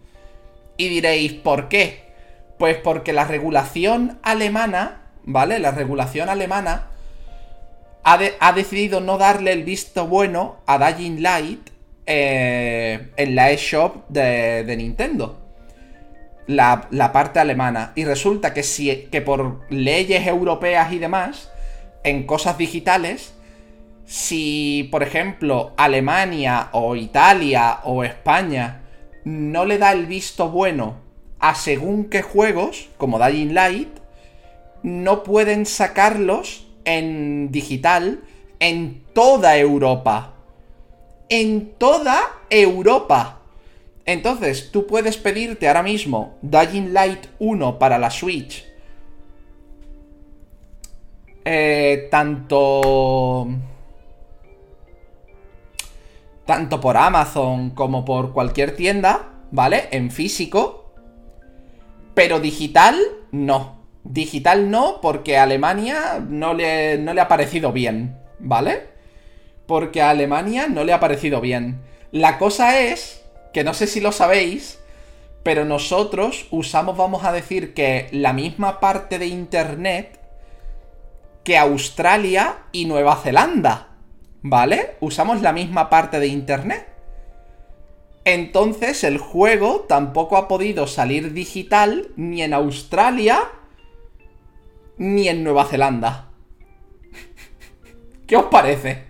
Y 0.78 0.88
diréis, 0.88 1.34
¿por 1.34 1.68
qué? 1.68 2.14
Pues 2.60 2.78
porque 2.78 3.12
la 3.12 3.24
regulación 3.26 4.20
alemana, 4.22 5.02
¿vale? 5.24 5.58
La 5.58 5.72
regulación 5.72 6.30
alemana 6.30 6.90
ha, 8.04 8.54
decidido 8.54 9.02
no 9.02 9.18
darle 9.18 9.52
el 9.52 9.64
visto 9.64 10.06
bueno 10.06 10.58
a 10.68 10.78
Dying 10.78 11.24
Light 11.24 11.72
eh, 12.06 13.10
en 13.18 13.34
la 13.34 13.50
eShop 13.50 14.08
de, 14.10 14.64
de 14.66 14.78
Nintendo. 14.78 15.42
La, 16.46 16.88
la, 16.92 17.12
parte 17.12 17.40
alemana. 17.40 17.94
Y 17.96 18.06
resulta 18.06 18.54
que, 18.54 18.62
si, 18.62 19.08
que 19.12 19.22
por 19.22 19.62
leyes 19.72 20.28
europeas 20.28 20.94
y 20.94 21.00
demás, 21.00 21.50
en 22.04 22.28
cosas 22.28 22.60
digitales, 22.60 23.34
si, 24.06 24.88
por 24.92 25.04
ejemplo, 25.04 25.74
Alemania 25.78 26.70
o 26.74 26.96
Italia 26.96 27.80
o 27.84 28.04
España 28.04 28.82
no 29.24 29.66
le 29.66 29.78
da 29.78 29.92
el 29.92 30.06
visto 30.06 30.50
bueno 30.50 30.96
a 31.40 31.56
según 31.56 32.06
qué 32.06 32.22
juegos, 32.22 32.90
como 32.98 33.20
Dying 33.20 33.54
Light, 33.54 33.90
no 34.82 35.24
pueden 35.24 35.66
sacarlos 35.66 36.68
en 36.86 37.52
digital 37.52 38.22
en 38.60 39.04
toda 39.14 39.58
Europa. 39.58 40.34
En 41.30 41.72
toda 41.78 42.20
Europa. 42.50 43.42
Entonces, 44.06 44.72
tú 44.72 44.86
puedes 44.86 45.18
pedirte 45.18 45.68
ahora 45.68 45.84
mismo 45.84 46.38
Dying 46.42 46.94
Light 46.94 47.28
1 47.40 47.80
para 47.80 47.98
la 47.98 48.10
Switch. 48.10 48.66
Eh, 51.46 52.08
tanto... 52.12 53.48
Tanto 56.46 56.82
por 56.82 56.98
Amazon 56.98 57.72
como 57.72 58.04
por 58.06 58.34
cualquier 58.34 58.76
tienda, 58.76 59.30
¿vale? 59.52 59.88
En 59.92 60.12
físico. 60.12 60.94
Pero 62.14 62.40
digital, 62.40 63.00
no. 63.32 63.84
Digital 64.04 64.70
no, 64.70 65.00
porque 65.02 65.38
a 65.38 65.44
Alemania 65.44 66.24
no 66.28 66.54
le, 66.54 66.98
no 66.98 67.14
le 67.14 67.22
ha 67.22 67.28
parecido 67.28 67.72
bien, 67.72 68.18
¿vale? 68.40 68.88
Porque 69.66 70.02
a 70.02 70.10
Alemania 70.10 70.68
no 70.68 70.84
le 70.84 70.94
ha 70.94 71.00
parecido 71.00 71.40
bien. 71.40 71.82
La 72.12 72.38
cosa 72.38 72.80
es, 72.80 73.24
que 73.54 73.64
no 73.64 73.74
sé 73.74 73.88
si 73.88 74.02
lo 74.02 74.12
sabéis, 74.12 74.80
pero 75.44 75.66
nosotros 75.66 76.48
usamos, 76.52 76.98
vamos 76.98 77.24
a 77.24 77.32
decir, 77.32 77.74
que 77.74 78.08
la 78.12 78.34
misma 78.34 78.80
parte 78.80 79.20
de 79.20 79.28
Internet 79.28 80.20
que 81.44 81.58
Australia 81.58 82.64
y 82.72 82.86
Nueva 82.86 83.18
Zelanda, 83.18 83.93
¿vale? 84.44 84.98
Usamos 85.00 85.42
la 85.42 85.54
misma 85.54 85.90
parte 85.90 86.20
de 86.20 86.28
Internet. 86.28 86.88
Entonces 88.26 89.04
el 89.04 89.18
juego 89.18 89.86
tampoco 89.88 90.38
ha 90.38 90.48
podido 90.48 90.86
salir 90.88 91.34
digital 91.34 92.12
ni 92.16 92.44
en 92.44 92.54
Australia 92.54 93.50
ni 94.98 95.28
en 95.28 95.44
Nueva 95.44 95.66
Zelanda. 95.66 96.30
¿Qué 98.28 98.38
os 98.38 98.46
parece? 98.46 99.06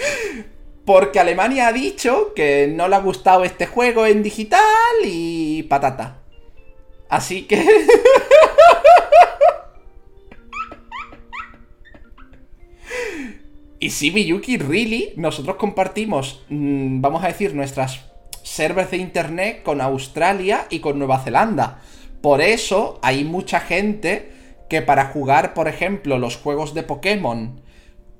Porque 0.84 1.20
Alemania 1.20 1.68
ha 1.68 1.72
dicho 1.72 2.34
que 2.34 2.66
no 2.68 2.88
le 2.88 2.96
ha 2.96 3.00
gustado 3.00 3.44
este 3.44 3.66
juego 3.66 4.04
en 4.06 4.22
digital 4.22 4.60
y 5.04 5.62
patata. 5.64 6.22
Así 7.08 7.42
que... 7.46 7.64
y 13.78 13.90
sí, 13.90 14.10
Miyuki, 14.10 14.56
really, 14.56 15.12
nosotros 15.16 15.56
compartimos, 15.56 16.44
mm, 16.48 17.00
vamos 17.00 17.22
a 17.24 17.28
decir, 17.28 17.54
nuestras 17.54 18.00
servers 18.42 18.90
de 18.90 18.98
internet 18.98 19.62
con 19.62 19.80
Australia 19.80 20.66
y 20.70 20.80
con 20.80 20.98
Nueva 20.98 21.18
Zelanda. 21.18 21.80
Por 22.22 22.40
eso 22.40 22.98
hay 23.02 23.24
mucha 23.24 23.60
gente 23.60 24.32
que 24.68 24.82
para 24.82 25.06
jugar, 25.06 25.54
por 25.54 25.68
ejemplo, 25.68 26.18
los 26.18 26.36
juegos 26.36 26.74
de 26.74 26.82
Pokémon 26.82 27.60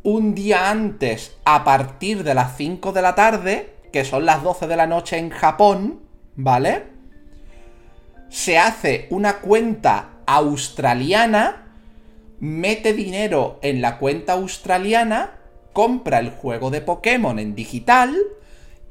un 0.03 0.35
día 0.37 0.71
antes 0.71 1.37
a 1.45 1.65
partir 1.65 2.23
de 2.23 2.35
las 2.35 2.57
5 2.57 2.93
de 2.93 3.03
la 3.03 3.17
tarde, 3.17 3.75
que 3.93 4.05
son 4.05 4.25
las 4.25 4.43
12 4.43 4.69
de 4.69 4.77
la 4.77 4.87
noche 4.87 5.19
en 5.19 5.31
Japón, 5.31 6.03
¿vale? 6.37 6.85
Se 8.29 8.59
hace 8.59 9.09
una 9.11 9.39
cuenta 9.39 10.11
australiana, 10.27 11.73
mete 12.39 12.93
dinero 12.93 13.59
en 13.63 13.81
la 13.81 13.99
cuenta 13.99 14.35
australiana, 14.35 15.36
compra 15.77 16.21
el 16.21 16.31
juego 16.31 16.71
de 16.71 16.81
Pokémon 16.81 17.39
en 17.39 17.55
digital 17.55 18.17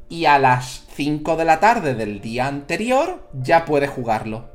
y 0.08 0.26
a 0.26 0.38
las 0.38 0.86
5 0.94 1.36
de 1.36 1.44
la 1.44 1.60
tarde 1.60 1.96
del 1.96 2.22
día 2.22 2.46
anterior 2.46 3.28
ya 3.34 3.66
puede 3.66 3.88
jugarlo. 3.88 4.46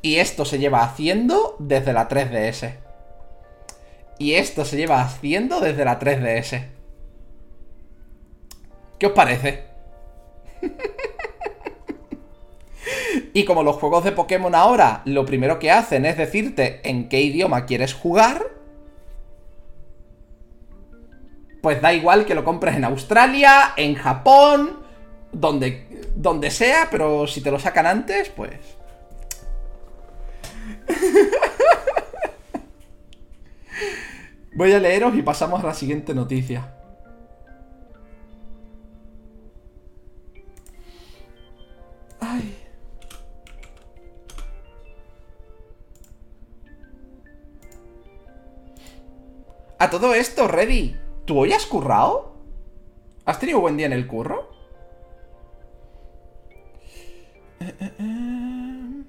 Y 0.00 0.18
esto 0.18 0.44
se 0.44 0.60
lleva 0.60 0.84
haciendo 0.84 1.56
desde 1.58 1.92
la 1.92 2.08
3DS. 2.08 2.76
Y 4.20 4.34
esto 4.34 4.64
se 4.64 4.76
lleva 4.76 5.02
haciendo 5.02 5.58
desde 5.58 5.84
la 5.84 5.98
3DS. 5.98 6.68
¿Qué 9.00 9.06
os 9.06 9.12
parece? 9.12 9.64
y 13.34 13.44
como 13.44 13.64
los 13.64 13.74
juegos 13.74 14.04
de 14.04 14.12
Pokémon 14.12 14.54
ahora 14.54 15.02
lo 15.04 15.26
primero 15.26 15.58
que 15.58 15.72
hacen 15.72 16.06
es 16.06 16.16
decirte 16.16 16.80
en 16.88 17.08
qué 17.08 17.22
idioma 17.22 17.66
quieres 17.66 17.92
jugar, 17.92 18.61
pues 21.62 21.80
da 21.80 21.94
igual 21.94 22.26
que 22.26 22.34
lo 22.34 22.44
compres 22.44 22.76
en 22.76 22.84
Australia, 22.84 23.72
en 23.76 23.94
Japón, 23.94 24.80
donde, 25.32 26.10
donde 26.14 26.50
sea, 26.50 26.88
pero 26.90 27.26
si 27.26 27.40
te 27.40 27.50
lo 27.50 27.58
sacan 27.58 27.86
antes, 27.86 28.28
pues 28.28 28.58
Voy 34.54 34.72
a 34.72 34.78
leeros 34.78 35.14
y 35.14 35.22
pasamos 35.22 35.64
a 35.64 35.66
la 35.68 35.74
siguiente 35.74 36.14
noticia. 36.14 36.74
Ay. 42.20 42.58
A 49.78 49.90
todo 49.90 50.14
esto, 50.14 50.46
Reddy, 50.46 50.96
¿tú 51.24 51.38
hoy 51.38 51.52
has 51.52 51.66
currado? 51.66 52.36
¿Has 53.24 53.38
tenido 53.38 53.60
buen 53.60 53.76
día 53.76 53.86
en 53.86 53.92
el 53.92 54.06
curro? 54.06 54.50
Eh, 57.60 57.74
eh, 57.80 57.92
eh. 57.98 59.02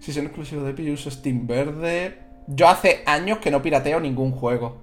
Si 0.00 0.12
son 0.12 0.26
exclusivos 0.26 0.64
de 0.64 0.70
Epic, 0.70 0.92
uso 0.92 1.10
Steam 1.10 1.46
verde. 1.46 2.18
Yo 2.46 2.68
hace 2.68 3.02
años 3.06 3.38
que 3.38 3.50
no 3.50 3.62
pirateo 3.62 4.00
ningún 4.00 4.32
juego. 4.32 4.82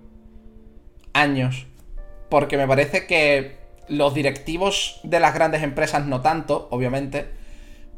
Años. 1.14 1.68
Porque 2.30 2.58
me 2.58 2.68
parece 2.68 3.06
que 3.06 3.58
los 3.88 4.14
directivos 4.14 5.00
de 5.04 5.20
las 5.20 5.34
grandes 5.34 5.64
empresas 5.64 6.06
no 6.06 6.22
tanto, 6.22 6.68
obviamente. 6.72 7.28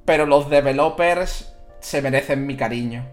Pero 0.05 0.25
los 0.25 0.49
developers 0.49 1.55
se 1.79 2.01
merecen 2.01 2.45
mi 2.45 2.57
cariño. 2.57 3.07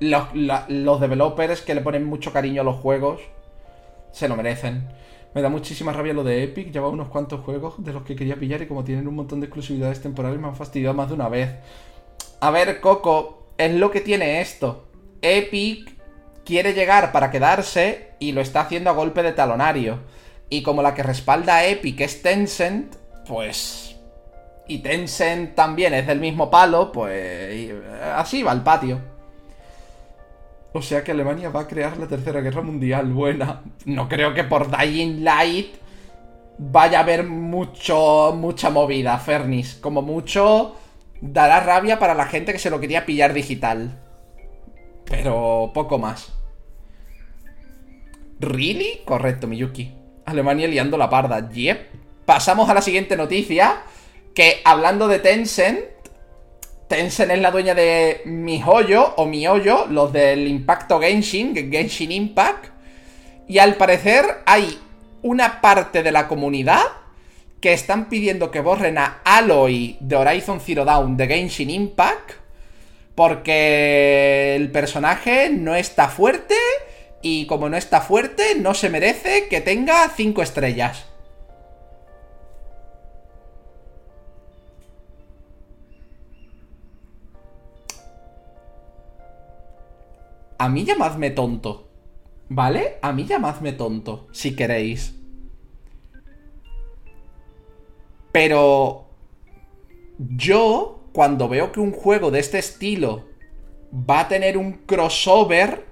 Los, 0.00 0.28
los 0.34 1.00
developers 1.00 1.60
que 1.60 1.74
le 1.74 1.82
ponen 1.82 2.04
mucho 2.04 2.32
cariño 2.32 2.62
a 2.62 2.64
los 2.64 2.76
juegos 2.76 3.20
se 4.12 4.28
lo 4.28 4.36
merecen. 4.36 4.88
Me 5.34 5.42
da 5.42 5.48
muchísima 5.48 5.92
rabia 5.92 6.14
lo 6.14 6.24
de 6.24 6.42
Epic. 6.42 6.72
Lleva 6.72 6.88
unos 6.88 7.08
cuantos 7.08 7.40
juegos 7.44 7.82
de 7.84 7.92
los 7.92 8.02
que 8.02 8.16
quería 8.16 8.36
pillar 8.36 8.62
y 8.62 8.66
como 8.66 8.84
tienen 8.84 9.06
un 9.06 9.14
montón 9.14 9.40
de 9.40 9.46
exclusividades 9.46 10.00
temporales 10.00 10.38
me 10.38 10.48
han 10.48 10.56
fastidiado 10.56 10.94
más 10.94 11.08
de 11.08 11.14
una 11.14 11.28
vez. 11.28 11.50
A 12.40 12.50
ver, 12.50 12.80
Coco, 12.80 13.46
es 13.58 13.74
lo 13.74 13.90
que 13.90 14.00
tiene 14.00 14.40
esto. 14.40 14.88
Epic 15.20 15.96
quiere 16.44 16.72
llegar 16.72 17.12
para 17.12 17.30
quedarse 17.30 18.12
y 18.18 18.32
lo 18.32 18.40
está 18.40 18.62
haciendo 18.62 18.90
a 18.90 18.94
golpe 18.94 19.22
de 19.22 19.32
talonario. 19.32 20.00
Y 20.48 20.62
como 20.62 20.82
la 20.82 20.94
que 20.94 21.02
respalda 21.02 21.56
a 21.56 21.66
Epic 21.66 22.00
es 22.00 22.22
Tencent, 22.22 22.94
pues... 23.26 23.96
Y 24.66 24.78
Tencent 24.78 25.54
también 25.54 25.94
es 25.94 26.06
del 26.06 26.20
mismo 26.20 26.50
palo, 26.50 26.90
pues... 26.90 27.70
Así 28.14 28.42
va 28.42 28.52
el 28.52 28.62
patio. 28.62 29.17
O 30.78 30.82
sea 30.82 31.02
que 31.02 31.10
Alemania 31.10 31.50
va 31.50 31.62
a 31.62 31.66
crear 31.66 31.96
la 31.96 32.06
tercera 32.06 32.40
guerra 32.40 32.62
mundial. 32.62 33.12
Buena. 33.12 33.62
No 33.84 34.08
creo 34.08 34.32
que 34.32 34.44
por 34.44 34.70
Dying 34.70 35.24
Light 35.24 35.74
vaya 36.56 36.98
a 36.98 37.02
haber 37.02 37.24
mucho, 37.24 38.32
mucha 38.36 38.70
movida, 38.70 39.18
Fernis. 39.18 39.74
Como 39.74 40.02
mucho 40.02 40.76
dará 41.20 41.58
rabia 41.58 41.98
para 41.98 42.14
la 42.14 42.26
gente 42.26 42.52
que 42.52 42.60
se 42.60 42.70
lo 42.70 42.78
quería 42.78 43.04
pillar 43.04 43.32
digital. 43.32 43.98
Pero 45.04 45.72
poco 45.74 45.98
más. 45.98 46.32
¿Really? 48.38 49.00
Correcto, 49.04 49.48
Miyuki. 49.48 49.92
Alemania 50.26 50.68
liando 50.68 50.96
la 50.96 51.10
parda. 51.10 51.50
Yep. 51.50 51.88
Pasamos 52.24 52.70
a 52.70 52.74
la 52.74 52.82
siguiente 52.82 53.16
noticia. 53.16 53.82
Que 54.32 54.60
hablando 54.64 55.08
de 55.08 55.18
Tencent. 55.18 55.80
Tencent 56.88 57.30
es 57.30 57.38
la 57.38 57.50
dueña 57.50 57.74
de 57.74 58.22
MiHoYo 58.24 59.14
o 59.16 59.26
MiHoYo, 59.26 59.86
los 59.86 60.12
del 60.12 60.48
Impacto 60.48 60.98
Genshin, 60.98 61.54
Genshin 61.70 62.10
Impact. 62.10 62.66
Y 63.46 63.58
al 63.58 63.76
parecer 63.76 64.24
hay 64.46 64.78
una 65.22 65.60
parte 65.60 66.02
de 66.02 66.12
la 66.12 66.28
comunidad 66.28 66.82
que 67.60 67.72
están 67.72 68.08
pidiendo 68.08 68.50
que 68.50 68.60
borren 68.60 68.98
a 68.98 69.20
Aloy 69.24 69.96
de 70.00 70.16
Horizon 70.16 70.60
Zero 70.60 70.84
Dawn 70.84 71.16
de 71.16 71.26
Genshin 71.26 71.70
Impact 71.70 72.32
porque 73.14 74.54
el 74.54 74.70
personaje 74.70 75.50
no 75.50 75.74
está 75.74 76.08
fuerte 76.08 76.54
y 77.20 77.46
como 77.46 77.68
no 77.68 77.76
está 77.76 78.00
fuerte 78.00 78.54
no 78.54 78.74
se 78.74 78.90
merece 78.90 79.48
que 79.48 79.60
tenga 79.60 80.08
5 80.08 80.40
estrellas. 80.40 81.04
A 90.58 90.68
mí 90.68 90.84
llamadme 90.84 91.30
tonto. 91.30 91.88
¿Vale? 92.48 92.98
A 93.02 93.12
mí 93.12 93.24
llamadme 93.24 93.72
tonto, 93.72 94.26
si 94.32 94.56
queréis. 94.56 95.14
Pero 98.32 99.06
yo, 100.18 101.00
cuando 101.12 101.48
veo 101.48 101.72
que 101.72 101.80
un 101.80 101.92
juego 101.92 102.30
de 102.30 102.40
este 102.40 102.58
estilo 102.58 103.24
va 103.92 104.20
a 104.20 104.28
tener 104.28 104.56
un 104.58 104.72
crossover, 104.86 105.86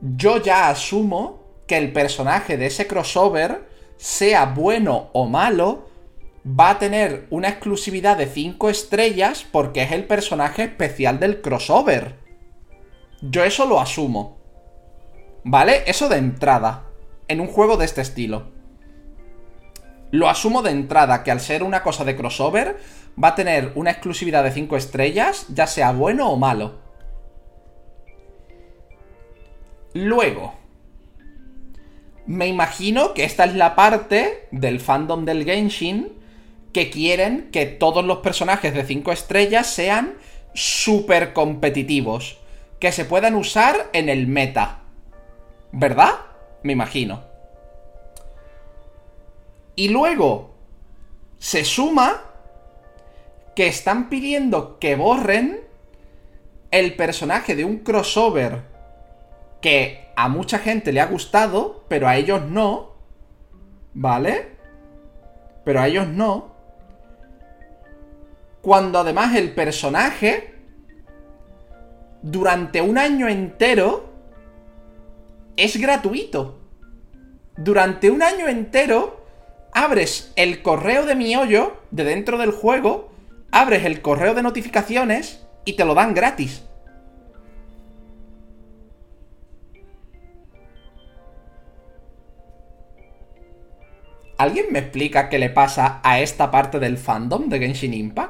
yo 0.00 0.42
ya 0.42 0.68
asumo 0.68 1.40
que 1.66 1.76
el 1.76 1.92
personaje 1.92 2.56
de 2.56 2.66
ese 2.66 2.86
crossover, 2.86 3.68
sea 3.96 4.46
bueno 4.46 5.10
o 5.12 5.26
malo, 5.26 5.88
va 6.46 6.70
a 6.70 6.78
tener 6.78 7.26
una 7.30 7.48
exclusividad 7.48 8.16
de 8.16 8.26
5 8.26 8.70
estrellas 8.70 9.46
porque 9.50 9.82
es 9.82 9.92
el 9.92 10.04
personaje 10.04 10.64
especial 10.64 11.20
del 11.20 11.40
crossover. 11.40 12.29
Yo 13.20 13.44
eso 13.44 13.66
lo 13.66 13.80
asumo. 13.80 14.38
¿Vale? 15.44 15.84
Eso 15.86 16.08
de 16.08 16.16
entrada. 16.16 16.84
En 17.28 17.40
un 17.40 17.46
juego 17.46 17.76
de 17.76 17.84
este 17.84 18.00
estilo 18.00 18.60
lo 20.10 20.28
asumo 20.28 20.62
de 20.62 20.70
entrada 20.70 21.22
que 21.22 21.30
al 21.30 21.40
ser 21.40 21.62
una 21.62 21.82
cosa 21.82 22.04
de 22.04 22.16
crossover 22.16 22.78
va 23.22 23.28
a 23.28 23.34
tener 23.34 23.72
una 23.74 23.90
exclusividad 23.90 24.44
de 24.44 24.50
5 24.50 24.76
estrellas, 24.76 25.46
ya 25.48 25.66
sea 25.66 25.92
bueno 25.92 26.30
o 26.30 26.36
malo. 26.36 26.78
Luego, 29.92 30.54
me 32.26 32.46
imagino 32.46 33.14
que 33.14 33.24
esta 33.24 33.44
es 33.44 33.54
la 33.54 33.74
parte 33.74 34.48
del 34.52 34.80
fandom 34.80 35.24
del 35.24 35.44
Genshin 35.44 36.12
que 36.72 36.90
quieren 36.90 37.50
que 37.50 37.66
todos 37.66 38.04
los 38.04 38.18
personajes 38.18 38.72
de 38.74 38.84
5 38.84 39.12
estrellas 39.12 39.66
sean 39.66 40.14
súper 40.54 41.32
competitivos, 41.32 42.39
que 42.80 42.92
se 42.92 43.04
puedan 43.04 43.34
usar 43.34 43.90
en 43.92 44.08
el 44.08 44.26
meta. 44.26 44.80
¿Verdad? 45.70 46.14
Me 46.62 46.72
imagino. 46.72 47.22
Y 49.76 49.88
luego 49.88 50.54
se 51.38 51.64
suma 51.64 52.22
que 53.54 53.66
están 53.66 54.08
pidiendo 54.08 54.78
que 54.78 54.96
borren 54.96 55.60
el 56.70 56.96
personaje 56.96 57.54
de 57.54 57.64
un 57.64 57.78
crossover 57.78 58.62
que 59.60 60.10
a 60.16 60.28
mucha 60.28 60.58
gente 60.58 60.92
le 60.92 61.00
ha 61.00 61.06
gustado, 61.06 61.84
pero 61.88 62.08
a 62.08 62.16
ellos 62.16 62.42
no. 62.46 62.94
¿Vale? 63.92 64.56
Pero 65.64 65.80
a 65.80 65.88
ellos 65.88 66.08
no. 66.08 66.54
Cuando 68.62 68.98
además 68.98 69.34
el 69.36 69.52
personaje, 69.54 70.59
durante 72.22 72.80
un 72.82 72.98
año 72.98 73.28
entero, 73.28 74.12
es 75.56 75.76
gratuito. 75.78 76.58
Durante 77.56 78.10
un 78.10 78.22
año 78.22 78.48
entero, 78.48 79.24
abres 79.72 80.32
el 80.36 80.62
correo 80.62 81.06
de 81.06 81.14
mi 81.14 81.36
hoyo 81.36 81.76
de 81.90 82.04
dentro 82.04 82.38
del 82.38 82.50
juego, 82.50 83.12
abres 83.50 83.84
el 83.84 84.00
correo 84.00 84.34
de 84.34 84.42
notificaciones 84.42 85.46
y 85.64 85.74
te 85.74 85.84
lo 85.84 85.94
dan 85.94 86.14
gratis. 86.14 86.62
¿Alguien 94.38 94.66
me 94.70 94.78
explica 94.78 95.28
qué 95.28 95.38
le 95.38 95.50
pasa 95.50 96.00
a 96.02 96.20
esta 96.20 96.50
parte 96.50 96.78
del 96.78 96.96
fandom 96.96 97.50
de 97.50 97.58
Genshin 97.58 97.92
Impact? 97.92 98.29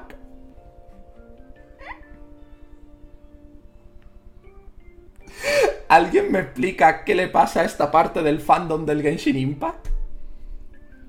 ¿Alguien 6.31 6.45
me 6.45 6.49
explica 6.49 7.05
qué 7.05 7.17
le 7.17 7.27
pasa 7.27 7.63
a 7.63 7.65
esta 7.65 7.91
parte 7.91 8.23
del 8.23 8.41
fandom 8.41 8.87
del 8.87 9.03
Genshin 9.03 9.37
Impact? 9.37 9.89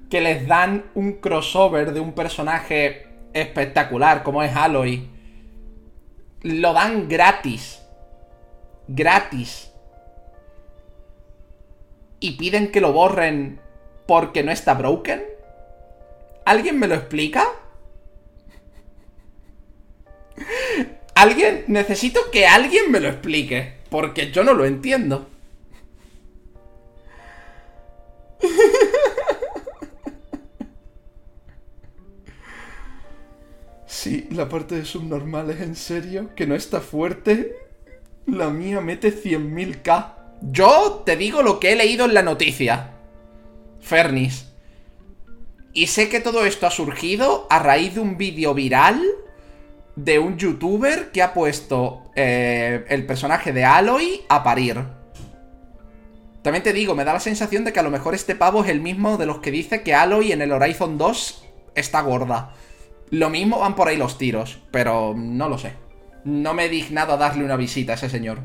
Que 0.09 0.19
les 0.19 0.47
dan 0.47 0.86
un 0.95 1.13
crossover 1.22 1.93
de 1.93 1.99
un 1.99 2.13
personaje 2.13 3.05
espectacular 3.32 4.24
como 4.24 4.41
es 4.41 4.55
Aloy. 4.55 5.07
Lo 6.41 6.74
dan 6.74 7.07
gratis. 7.07 7.84
Gratis. 8.88 9.72
Y 12.19 12.32
piden 12.32 12.72
que 12.72 12.82
lo 12.82 12.91
borren 12.91 13.59
porque 14.07 14.41
no 14.41 14.51
está 14.51 14.74
broken? 14.74 15.22
¿Alguien 16.45 16.80
me 16.80 16.88
lo 16.88 16.95
explica? 16.95 17.45
¿Alguien? 21.13 21.65
Necesito 21.67 22.32
que 22.32 22.47
alguien 22.47 22.91
me 22.91 22.99
lo 22.99 23.09
explique. 23.09 23.80
Porque 23.92 24.32
yo 24.32 24.46
no 24.46 24.54
lo 24.54 24.64
entiendo. 24.64 25.28
Sí, 33.86 34.28
la 34.32 34.48
parte 34.48 34.76
de 34.76 34.86
subnormales, 34.86 35.60
en 35.60 35.76
serio, 35.76 36.34
que 36.36 36.48
no 36.48 36.56
está 36.56 36.80
fuerte. 36.80 37.54
La 38.26 38.50
mía 38.50 38.80
mete 38.80 39.14
100.000k. 39.14 40.14
Yo 40.42 41.04
te 41.06 41.18
digo 41.18 41.44
lo 41.44 41.60
que 41.60 41.74
he 41.74 41.76
leído 41.76 42.06
en 42.06 42.14
la 42.14 42.24
noticia. 42.24 42.92
Fernis. 43.82 44.48
Y 45.74 45.88
sé 45.88 46.08
que 46.08 46.22
todo 46.22 46.46
esto 46.46 46.66
ha 46.66 46.72
surgido 46.72 47.46
a 47.50 47.60
raíz 47.60 47.96
de 47.96 48.00
un 48.00 48.18
vídeo 48.18 48.54
viral 48.54 49.04
de 49.96 50.20
un 50.20 50.38
youtuber 50.38 51.12
que 51.12 51.22
ha 51.22 51.34
puesto 51.34 52.12
eh, 52.16 52.86
el 52.89 53.06
personaje 53.06 53.54
de 53.54 53.66
Aloy 53.66 54.22
a 54.30 54.44
parir. 54.44 54.84
También 56.42 56.64
te 56.64 56.74
digo, 56.74 56.96
me 56.96 57.04
da 57.04 57.14
la 57.14 57.20
sensación 57.20 57.64
de 57.64 57.74
que 57.74 57.80
a 57.80 57.84
lo 57.84 57.92
mejor 57.92 58.16
este 58.16 58.36
pavo 58.36 58.64
es 58.64 58.70
el 58.70 58.82
mismo 58.82 59.18
de 59.18 59.26
los 59.26 59.39
que 59.39 59.52
dice 59.52 59.84
que 59.84 59.94
Aloy 59.94 60.32
en 60.32 60.42
el 60.42 60.52
Horizon 60.52 60.98
2 60.98 61.48
está 61.76 62.02
gorda. 62.02 62.54
Lo 63.10 63.30
mismo 63.30 63.60
van 63.60 63.76
por 63.76 63.88
ahí 63.88 63.98
los 63.98 64.18
tiros, 64.18 64.60
pero 64.72 65.14
no 65.16 65.50
lo 65.50 65.58
sé. 65.58 65.74
No 66.24 66.54
me 66.54 66.66
he 66.66 66.70
dignado 66.70 67.14
a 67.14 67.18
darle 67.18 67.44
una 67.44 67.58
visita 67.58 67.92
a 67.94 67.96
ese 67.96 68.10
señor. 68.10 68.39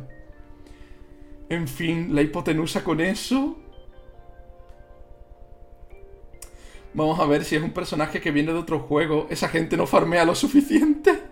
En 1.49 1.69
fin, 1.69 2.15
la 2.15 2.23
hipotenusa 2.23 2.83
con 2.83 3.01
eso 3.01 3.57
Vamos 6.97 7.21
a 7.21 7.27
ver 7.27 7.45
si 7.45 7.57
es 7.57 7.63
un 7.63 7.73
personaje 7.73 8.23
que 8.23 8.31
viene 8.31 8.55
de 8.55 8.59
otro 8.59 8.79
juego. 8.79 9.27
Esa 9.29 9.49
gente 9.49 9.77
no 9.77 9.87
farmea 9.87 10.25
lo 10.25 10.35
suficiente. 10.35 11.26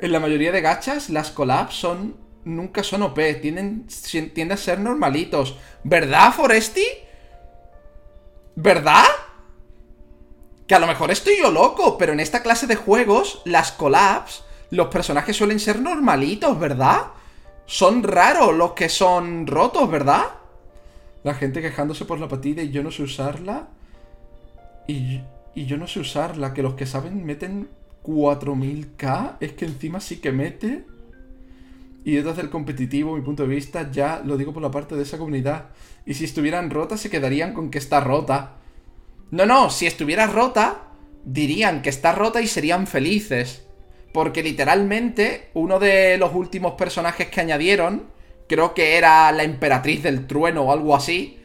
En 0.00 0.12
la 0.12 0.20
mayoría 0.20 0.52
de 0.52 0.60
gachas, 0.60 1.10
las 1.10 1.30
collabs 1.30 1.74
son. 1.74 2.16
Nunca 2.44 2.82
son 2.82 3.02
OP. 3.02 3.18
Tienden, 3.40 3.86
tienden 4.10 4.52
a 4.52 4.56
ser 4.56 4.78
normalitos. 4.78 5.56
¿Verdad, 5.82 6.32
Foresti? 6.32 6.84
¿Verdad? 8.54 9.04
Que 10.66 10.74
a 10.74 10.78
lo 10.78 10.86
mejor 10.86 11.10
estoy 11.10 11.38
yo 11.38 11.50
loco, 11.50 11.98
pero 11.98 12.12
en 12.12 12.20
esta 12.20 12.42
clase 12.42 12.66
de 12.66 12.76
juegos, 12.76 13.42
las 13.44 13.72
collabs, 13.72 14.44
los 14.70 14.88
personajes 14.88 15.36
suelen 15.36 15.60
ser 15.60 15.80
normalitos, 15.80 16.58
¿verdad? 16.58 17.08
Son 17.66 18.02
raros 18.02 18.54
los 18.54 18.72
que 18.72 18.88
son 18.88 19.46
rotos, 19.46 19.90
¿verdad? 19.90 20.24
La 21.24 21.34
gente 21.34 21.60
quejándose 21.60 22.04
por 22.04 22.20
la 22.20 22.28
patilla 22.28 22.62
y 22.62 22.70
yo 22.70 22.82
no 22.82 22.90
sé 22.90 23.02
usarla. 23.02 23.68
Y, 24.86 25.20
yo 25.54 25.76
no 25.76 25.88
sé 25.88 26.00
usarla, 26.00 26.54
que 26.54 26.62
los 26.62 26.74
que 26.74 26.86
saben 26.86 27.24
meten 27.24 27.68
4000k, 28.06 29.36
es 29.40 29.52
que 29.52 29.64
encima 29.64 30.00
sí 30.00 30.18
que 30.18 30.32
mete. 30.32 30.84
Y 32.04 32.12
desde 32.16 32.42
el 32.42 32.50
competitivo, 32.50 33.16
mi 33.16 33.22
punto 33.22 33.42
de 33.42 33.48
vista, 33.48 33.90
ya 33.90 34.22
lo 34.24 34.36
digo 34.36 34.52
por 34.52 34.62
la 34.62 34.70
parte 34.70 34.94
de 34.94 35.02
esa 35.02 35.18
comunidad. 35.18 35.70
Y 36.04 36.14
si 36.14 36.24
estuvieran 36.24 36.70
rotas, 36.70 37.00
se 37.00 37.10
quedarían 37.10 37.52
con 37.52 37.70
que 37.70 37.78
está 37.78 38.00
rota. 38.00 38.52
No, 39.32 39.44
no, 39.44 39.70
si 39.70 39.86
estuviera 39.86 40.26
rota, 40.28 40.82
dirían 41.24 41.82
que 41.82 41.90
está 41.90 42.12
rota 42.12 42.40
y 42.40 42.46
serían 42.46 42.86
felices. 42.86 43.66
Porque 44.12 44.42
literalmente, 44.42 45.50
uno 45.54 45.80
de 45.80 46.16
los 46.16 46.32
últimos 46.32 46.74
personajes 46.74 47.28
que 47.28 47.40
añadieron, 47.40 48.04
creo 48.48 48.72
que 48.72 48.96
era 48.96 49.32
la 49.32 49.42
emperatriz 49.42 50.04
del 50.04 50.28
trueno 50.28 50.62
o 50.62 50.72
algo 50.72 50.94
así, 50.94 51.40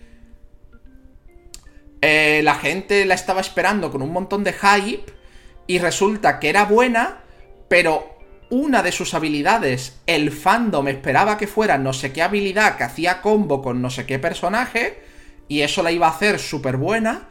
eh, 2.01 2.41
la 2.43 2.55
gente 2.55 3.05
la 3.05 3.15
estaba 3.15 3.41
esperando 3.41 3.91
con 3.91 4.01
un 4.01 4.11
montón 4.11 4.43
de 4.43 4.53
hype 4.53 5.20
y 5.67 5.79
resulta 5.79 6.39
que 6.39 6.49
era 6.49 6.65
buena, 6.65 7.23
pero 7.67 8.17
una 8.49 8.83
de 8.83 8.91
sus 8.91 9.13
habilidades, 9.13 10.01
el 10.07 10.31
fandom 10.31 10.87
esperaba 10.89 11.37
que 11.37 11.47
fuera 11.47 11.77
no 11.77 11.93
sé 11.93 12.11
qué 12.11 12.21
habilidad 12.21 12.77
que 12.77 12.83
hacía 12.83 13.21
combo 13.21 13.61
con 13.61 13.81
no 13.81 13.89
sé 13.89 14.05
qué 14.05 14.19
personaje, 14.19 15.01
y 15.47 15.61
eso 15.61 15.83
la 15.83 15.91
iba 15.91 16.07
a 16.07 16.11
hacer 16.11 16.39
súper 16.39 16.77
buena, 16.77 17.29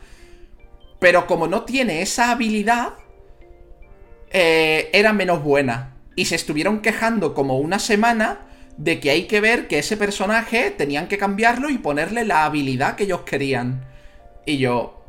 pero 0.98 1.26
como 1.26 1.46
no 1.46 1.64
tiene 1.64 2.02
esa 2.02 2.30
habilidad, 2.30 2.94
eh, 4.30 4.90
era 4.92 5.12
menos 5.12 5.42
buena. 5.42 5.96
Y 6.16 6.26
se 6.26 6.36
estuvieron 6.36 6.80
quejando 6.80 7.34
como 7.34 7.58
una 7.58 7.78
semana 7.78 8.46
de 8.76 9.00
que 9.00 9.10
hay 9.10 9.24
que 9.24 9.40
ver 9.40 9.68
que 9.68 9.78
ese 9.78 9.96
personaje 9.96 10.70
tenían 10.70 11.08
que 11.08 11.18
cambiarlo 11.18 11.70
y 11.70 11.78
ponerle 11.78 12.24
la 12.24 12.44
habilidad 12.44 12.96
que 12.96 13.04
ellos 13.04 13.22
querían. 13.22 13.86
Y 14.46 14.58
yo... 14.58 14.99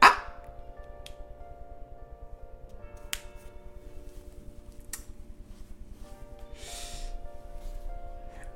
¡Ah! 0.00 0.18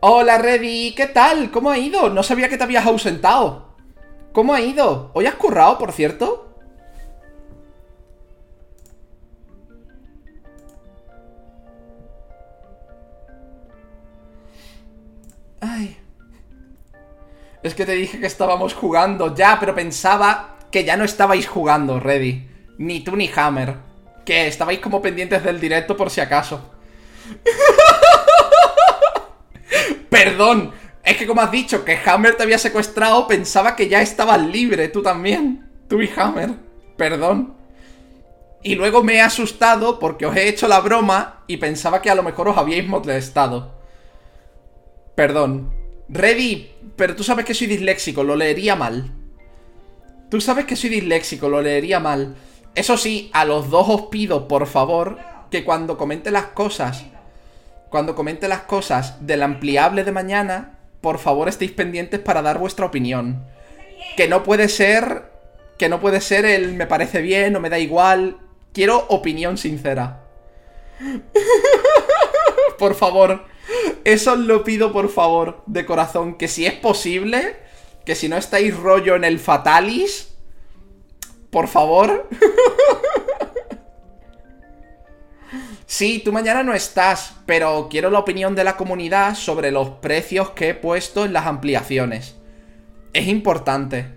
Hola, 0.00 0.38
Reddy, 0.38 0.94
¿qué 0.94 1.06
tal? 1.06 1.50
¿Cómo 1.50 1.70
ha 1.70 1.78
ido? 1.78 2.10
No 2.10 2.22
sabía 2.22 2.48
que 2.48 2.56
te 2.56 2.64
habías 2.64 2.86
ausentado. 2.86 3.74
¿Cómo 4.32 4.54
ha 4.54 4.60
ido? 4.60 5.10
¿Hoy 5.14 5.26
has 5.26 5.34
currado, 5.34 5.78
por 5.78 5.92
cierto? 5.92 6.45
Dije 17.96 18.20
que 18.20 18.26
estábamos 18.26 18.74
jugando 18.74 19.34
ya, 19.34 19.58
pero 19.58 19.74
pensaba 19.74 20.56
que 20.70 20.84
ya 20.84 20.96
no 20.96 21.04
estabais 21.04 21.46
jugando, 21.46 22.00
Ready. 22.00 22.48
Ni 22.78 23.00
tú 23.00 23.16
ni 23.16 23.30
Hammer. 23.34 23.76
Que 24.24 24.46
estabais 24.46 24.80
como 24.80 25.02
pendientes 25.02 25.42
del 25.42 25.60
directo 25.60 25.96
por 25.96 26.10
si 26.10 26.20
acaso. 26.20 26.70
Perdón. 30.10 30.72
Es 31.02 31.16
que 31.16 31.26
como 31.26 31.40
has 31.40 31.52
dicho 31.52 31.84
que 31.84 31.98
Hammer 32.04 32.36
te 32.36 32.42
había 32.42 32.58
secuestrado, 32.58 33.28
pensaba 33.28 33.76
que 33.76 33.88
ya 33.88 34.02
estabas 34.02 34.40
libre, 34.40 34.88
tú 34.88 35.02
también. 35.02 35.70
Tú 35.88 36.02
y 36.02 36.10
Hammer. 36.16 36.50
Perdón. 36.96 37.54
Y 38.62 38.74
luego 38.74 39.04
me 39.04 39.14
he 39.14 39.20
asustado 39.20 40.00
porque 40.00 40.26
os 40.26 40.34
he 40.34 40.48
hecho 40.48 40.66
la 40.66 40.80
broma 40.80 41.44
y 41.46 41.58
pensaba 41.58 42.02
que 42.02 42.10
a 42.10 42.16
lo 42.16 42.24
mejor 42.24 42.48
os 42.48 42.58
habíais 42.58 42.88
molestado. 42.88 43.76
Perdón. 45.14 45.75
Ready, 46.08 46.70
pero 46.96 47.16
tú 47.16 47.24
sabes 47.24 47.44
que 47.44 47.54
soy 47.54 47.66
disléxico, 47.66 48.22
lo 48.22 48.36
leería 48.36 48.76
mal. 48.76 49.12
Tú 50.30 50.40
sabes 50.40 50.64
que 50.64 50.76
soy 50.76 50.90
disléxico, 50.90 51.48
lo 51.48 51.62
leería 51.62 52.00
mal. 52.00 52.36
Eso 52.74 52.96
sí, 52.96 53.30
a 53.32 53.44
los 53.44 53.70
dos 53.70 53.88
os 53.88 54.02
pido, 54.06 54.48
por 54.48 54.66
favor, 54.66 55.18
que 55.50 55.64
cuando 55.64 55.96
comente 55.96 56.30
las 56.30 56.46
cosas, 56.46 57.06
cuando 57.88 58.14
comente 58.14 58.48
las 58.48 58.62
cosas 58.62 59.26
del 59.26 59.42
ampliable 59.42 60.04
de 60.04 60.12
mañana, 60.12 60.78
por 61.00 61.18
favor 61.18 61.48
estéis 61.48 61.72
pendientes 61.72 62.20
para 62.20 62.42
dar 62.42 62.58
vuestra 62.58 62.86
opinión. 62.86 63.44
Que 64.16 64.28
no 64.28 64.42
puede 64.42 64.68
ser. 64.68 65.30
Que 65.78 65.88
no 65.88 66.00
puede 66.00 66.20
ser 66.20 66.44
el 66.44 66.74
me 66.74 66.86
parece 66.86 67.20
bien 67.20 67.54
o 67.56 67.60
me 67.60 67.70
da 67.70 67.78
igual. 67.78 68.38
Quiero 68.72 69.06
opinión 69.08 69.56
sincera. 69.56 70.24
por 72.78 72.94
favor. 72.94 73.44
Eso 74.04 74.34
os 74.34 74.38
lo 74.38 74.64
pido 74.64 74.92
por 74.92 75.08
favor, 75.08 75.62
de 75.66 75.84
corazón. 75.84 76.36
Que 76.36 76.48
si 76.48 76.66
es 76.66 76.74
posible, 76.74 77.56
que 78.04 78.14
si 78.14 78.28
no 78.28 78.36
estáis 78.36 78.76
rollo 78.76 79.16
en 79.16 79.24
el 79.24 79.38
Fatalis, 79.38 80.34
por 81.50 81.68
favor. 81.68 82.28
Sí, 85.88 86.20
tú 86.24 86.32
mañana 86.32 86.64
no 86.64 86.74
estás, 86.74 87.36
pero 87.46 87.86
quiero 87.88 88.10
la 88.10 88.18
opinión 88.18 88.56
de 88.56 88.64
la 88.64 88.76
comunidad 88.76 89.36
sobre 89.36 89.70
los 89.70 89.88
precios 89.90 90.50
que 90.50 90.70
he 90.70 90.74
puesto 90.74 91.24
en 91.24 91.32
las 91.32 91.46
ampliaciones. 91.46 92.36
Es 93.12 93.28
importante. 93.28 94.12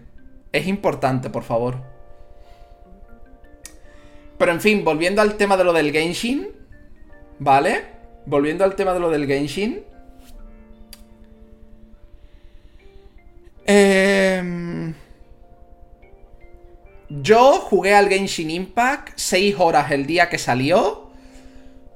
Es 0.52 0.66
importante, 0.66 1.30
por 1.30 1.44
favor. 1.44 1.76
Pero 4.40 4.52
en 4.52 4.62
fin, 4.62 4.84
volviendo 4.84 5.22
al 5.22 5.38
tema 5.38 5.58
de 5.58 5.64
lo 5.64 5.72
del 5.72 5.92
Genshin. 5.92 6.50
¿Vale? 7.38 7.99
Volviendo 8.30 8.64
al 8.64 8.76
tema 8.76 8.94
de 8.94 9.00
lo 9.00 9.10
del 9.10 9.26
Genshin. 9.26 9.82
Eh... 13.66 14.94
Yo 17.10 17.54
jugué 17.54 17.96
al 17.96 18.08
Genshin 18.08 18.52
Impact 18.52 19.14
6 19.16 19.56
horas 19.58 19.92
el 19.92 20.06
día 20.06 20.30
que 20.30 20.38
salió 20.38 21.10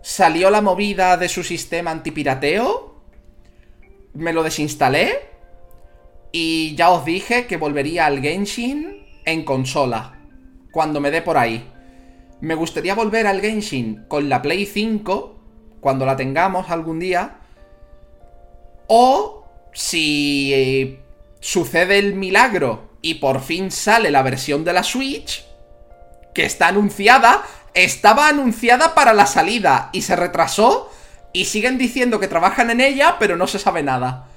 salió 0.03 0.49
la 0.49 0.61
movida 0.61 1.15
de 1.15 1.29
su 1.29 1.43
sistema 1.43 1.91
antipirateo, 1.91 2.93
me 4.13 4.33
lo 4.33 4.43
desinstalé 4.43 5.13
y 6.31 6.75
ya 6.75 6.89
os 6.89 7.05
dije 7.05 7.47
que 7.47 7.57
volvería 7.57 8.05
al 8.05 8.21
Genshin 8.21 9.05
en 9.23 9.45
consola, 9.45 10.19
cuando 10.71 10.99
me 10.99 11.09
dé 11.09 11.21
por 11.21 11.37
ahí. 11.37 11.65
Me 12.41 12.53
gustaría 12.53 12.95
volver 12.95 13.27
al 13.27 13.39
Genshin 13.39 14.03
con 14.09 14.27
la 14.27 14.41
Play 14.41 14.65
5, 14.65 15.39
cuando 15.83 16.05
la 16.05 16.15
tengamos 16.15 16.71
algún 16.71 16.97
día, 16.97 17.35
o 18.87 19.45
si 19.73 20.97
sucede 21.41 21.99
el 21.99 22.15
milagro 22.15 22.89
y 23.01 23.15
por 23.15 23.41
fin 23.41 23.69
sale 23.69 24.09
la 24.09 24.23
versión 24.23 24.63
de 24.63 24.71
la 24.71 24.81
Switch, 24.81 25.45
que 26.33 26.45
está 26.45 26.69
anunciada, 26.69 27.43
estaba 27.73 28.29
anunciada 28.29 28.95
para 28.95 29.13
la 29.13 29.25
salida 29.25 29.89
y 29.91 30.03
se 30.03 30.15
retrasó 30.15 30.89
y 31.33 31.45
siguen 31.45 31.77
diciendo 31.77 32.17
que 32.19 32.29
trabajan 32.29 32.69
en 32.69 32.79
ella, 32.79 33.17
pero 33.19 33.35
no 33.35 33.45
se 33.45 33.59
sabe 33.59 33.83
nada. 33.83 34.27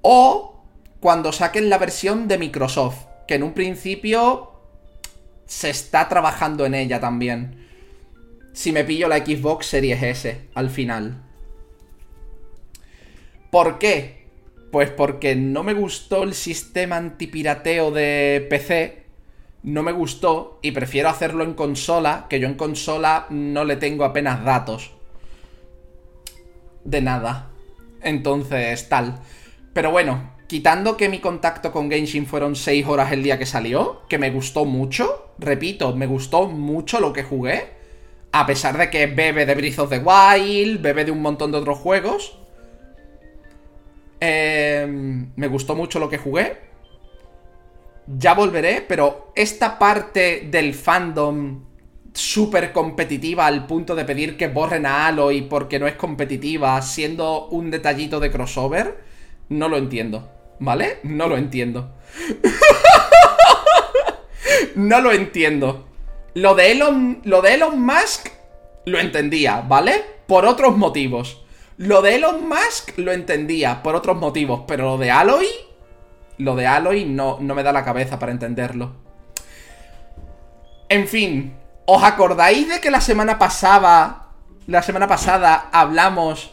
O 0.00 0.64
cuando 0.98 1.30
saquen 1.30 1.70
la 1.70 1.78
versión 1.78 2.26
de 2.26 2.38
Microsoft, 2.38 3.04
que 3.28 3.36
en 3.36 3.44
un 3.44 3.52
principio 3.52 4.50
se 5.46 5.70
está 5.70 6.08
trabajando 6.08 6.66
en 6.66 6.74
ella 6.74 6.98
también. 6.98 7.61
Si 8.52 8.72
me 8.72 8.84
pillo 8.84 9.08
la 9.08 9.18
Xbox 9.18 9.66
Series 9.66 10.02
S 10.02 10.48
al 10.54 10.70
final. 10.70 11.22
¿Por 13.50 13.78
qué? 13.78 14.26
Pues 14.70 14.90
porque 14.90 15.36
no 15.36 15.62
me 15.62 15.74
gustó 15.74 16.22
el 16.22 16.34
sistema 16.34 16.96
antipirateo 16.96 17.90
de 17.90 18.46
PC 18.48 19.02
no 19.62 19.82
me 19.82 19.92
gustó 19.92 20.58
y 20.60 20.72
prefiero 20.72 21.08
hacerlo 21.08 21.44
en 21.44 21.54
consola, 21.54 22.26
que 22.28 22.40
yo 22.40 22.48
en 22.48 22.54
consola 22.54 23.26
no 23.30 23.64
le 23.64 23.76
tengo 23.76 24.04
apenas 24.04 24.44
datos. 24.44 24.92
De 26.84 27.00
nada. 27.00 27.50
Entonces, 28.02 28.88
tal. 28.88 29.20
Pero 29.72 29.92
bueno, 29.92 30.32
quitando 30.48 30.96
que 30.96 31.08
mi 31.08 31.20
contacto 31.20 31.70
con 31.70 31.90
Genshin 31.90 32.26
fueron 32.26 32.56
6 32.56 32.86
horas 32.86 33.12
el 33.12 33.22
día 33.22 33.38
que 33.38 33.46
salió, 33.46 34.02
que 34.08 34.18
me 34.18 34.30
gustó 34.30 34.64
mucho, 34.64 35.32
repito, 35.38 35.94
me 35.94 36.06
gustó 36.06 36.48
mucho 36.48 36.98
lo 36.98 37.12
que 37.12 37.22
jugué, 37.22 37.81
a 38.32 38.46
pesar 38.46 38.78
de 38.78 38.90
que 38.90 39.06
bebe 39.06 39.46
de 39.46 39.54
Breath 39.54 39.78
of 39.78 39.90
the 39.90 39.98
Wild, 39.98 40.80
bebe 40.80 41.04
de 41.04 41.10
un 41.10 41.22
montón 41.22 41.52
de 41.52 41.58
otros 41.58 41.78
juegos. 41.78 42.38
Eh, 44.20 44.86
me 45.36 45.48
gustó 45.48 45.74
mucho 45.74 45.98
lo 45.98 46.08
que 46.08 46.18
jugué, 46.18 46.58
ya 48.06 48.34
volveré, 48.34 48.84
pero 48.86 49.32
esta 49.34 49.78
parte 49.78 50.48
del 50.50 50.74
fandom 50.74 51.64
súper 52.12 52.72
competitiva 52.72 53.46
al 53.46 53.66
punto 53.66 53.94
de 53.94 54.04
pedir 54.04 54.36
que 54.36 54.48
borren 54.48 54.86
a 54.86 55.06
Aloy 55.06 55.42
porque 55.42 55.78
no 55.78 55.86
es 55.86 55.94
competitiva, 55.94 56.80
siendo 56.82 57.48
un 57.48 57.70
detallito 57.70 58.20
de 58.20 58.30
crossover, 58.30 58.98
no 59.48 59.68
lo 59.68 59.76
entiendo. 59.76 60.30
¿Vale? 60.58 60.98
No 61.02 61.26
lo 61.26 61.36
entiendo. 61.36 61.92
no 64.76 65.00
lo 65.00 65.12
entiendo. 65.12 65.88
Lo 66.34 66.54
de 66.54 66.72
Elon, 66.72 67.20
lo 67.24 67.42
de 67.42 67.54
Elon 67.54 67.80
Musk 67.80 68.28
lo 68.86 68.98
entendía, 68.98 69.60
¿vale? 69.60 70.02
Por 70.26 70.46
otros 70.46 70.76
motivos. 70.76 71.44
Lo 71.76 72.02
de 72.02 72.16
Elon 72.16 72.48
Musk 72.48 72.96
lo 72.98 73.12
entendía 73.12 73.82
por 73.82 73.94
otros 73.94 74.16
motivos, 74.16 74.62
pero 74.66 74.84
lo 74.84 74.98
de 74.98 75.10
Aloy 75.10 75.46
lo 76.38 76.56
de 76.56 76.66
Aloy 76.66 77.04
no, 77.04 77.38
no 77.40 77.54
me 77.54 77.62
da 77.62 77.72
la 77.72 77.84
cabeza 77.84 78.18
para 78.18 78.32
entenderlo. 78.32 78.96
En 80.88 81.08
fin, 81.08 81.54
¿os 81.86 82.02
acordáis 82.02 82.68
de 82.68 82.80
que 82.80 82.90
la 82.90 83.00
semana 83.00 83.38
pasada, 83.38 84.28
la 84.66 84.82
semana 84.82 85.08
pasada 85.08 85.68
hablamos 85.72 86.52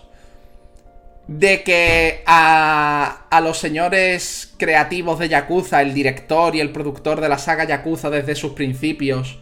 de 1.28 1.64
que 1.64 2.24
a, 2.26 3.26
a, 3.30 3.42
los 3.42 3.60
señores 3.60 4.54
creativos 4.58 5.20
de 5.20 5.30
Yakuza, 5.30 5.82
el 5.82 5.94
director 5.94 6.56
y 6.56 6.60
el 6.60 6.72
productor 6.72 7.22
de 7.22 7.30
la 7.30 7.38
saga 7.38 7.66
Yakuza 7.66 8.10
desde 8.10 8.36
sus 8.36 8.54
principios, 8.54 9.40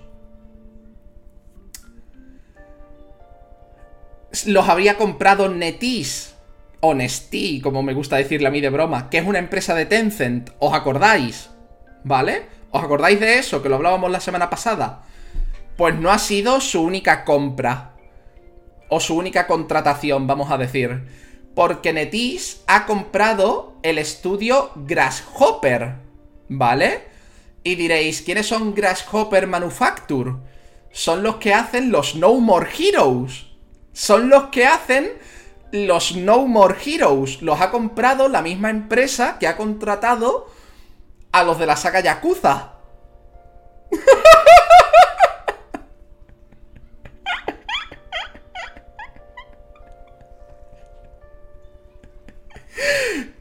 los 4.45 4.69
había 4.69 4.97
comprado 4.97 5.49
Netis 5.49 6.35
Honesty, 6.79 7.61
como 7.61 7.83
me 7.83 7.93
gusta 7.93 8.17
decirle 8.17 8.47
a 8.47 8.51
mí 8.51 8.61
de 8.61 8.69
broma, 8.69 9.09
que 9.09 9.17
es 9.17 9.25
una 9.25 9.39
empresa 9.39 9.73
de 9.73 9.85
Tencent, 9.85 10.51
¿os 10.59 10.73
acordáis? 10.73 11.49
¿Vale? 12.03 12.43
¿Os 12.71 12.83
acordáis 12.83 13.19
de 13.19 13.39
eso, 13.39 13.63
que 13.63 13.69
lo 13.69 13.75
hablábamos 13.75 14.11
la 14.11 14.19
semana 14.19 14.49
pasada? 14.49 15.03
Pues 15.75 15.95
no 15.95 16.11
ha 16.11 16.19
sido 16.19 16.61
su 16.61 16.81
única 16.81 17.23
compra. 17.23 17.93
O 18.89 18.99
su 18.99 19.15
única 19.15 19.47
contratación, 19.47 20.27
vamos 20.27 20.51
a 20.51 20.57
decir. 20.57 21.03
Porque 21.55 21.93
Netis 21.93 22.61
ha 22.67 22.85
comprado 22.85 23.75
el 23.83 23.97
estudio 23.97 24.71
Grasshopper. 24.75 25.95
¿Vale? 26.49 27.05
Y 27.63 27.75
diréis, 27.75 28.21
¿quiénes 28.21 28.47
son 28.47 28.73
Grasshopper 28.73 29.47
Manufacture? 29.47 30.35
Son 30.91 31.23
los 31.23 31.35
que 31.37 31.53
hacen 31.53 31.91
los 31.91 32.15
No 32.15 32.33
More 32.35 32.69
Heroes. 32.77 33.46
Son 33.97 34.29
los 34.29 34.49
que 34.49 34.67
hacen 34.67 35.11
los 35.71 36.15
No 36.15 36.45
More 36.45 36.75
Heroes 36.85 37.41
los 37.41 37.59
ha 37.59 37.71
comprado 37.71 38.29
la 38.29 38.43
misma 38.43 38.69
empresa 38.69 39.39
que 39.39 39.47
ha 39.47 39.57
contratado 39.57 40.51
a 41.31 41.43
los 41.43 41.57
de 41.57 41.65
la 41.65 41.75
saga 41.75 41.99
Yakuza. 42.01 42.73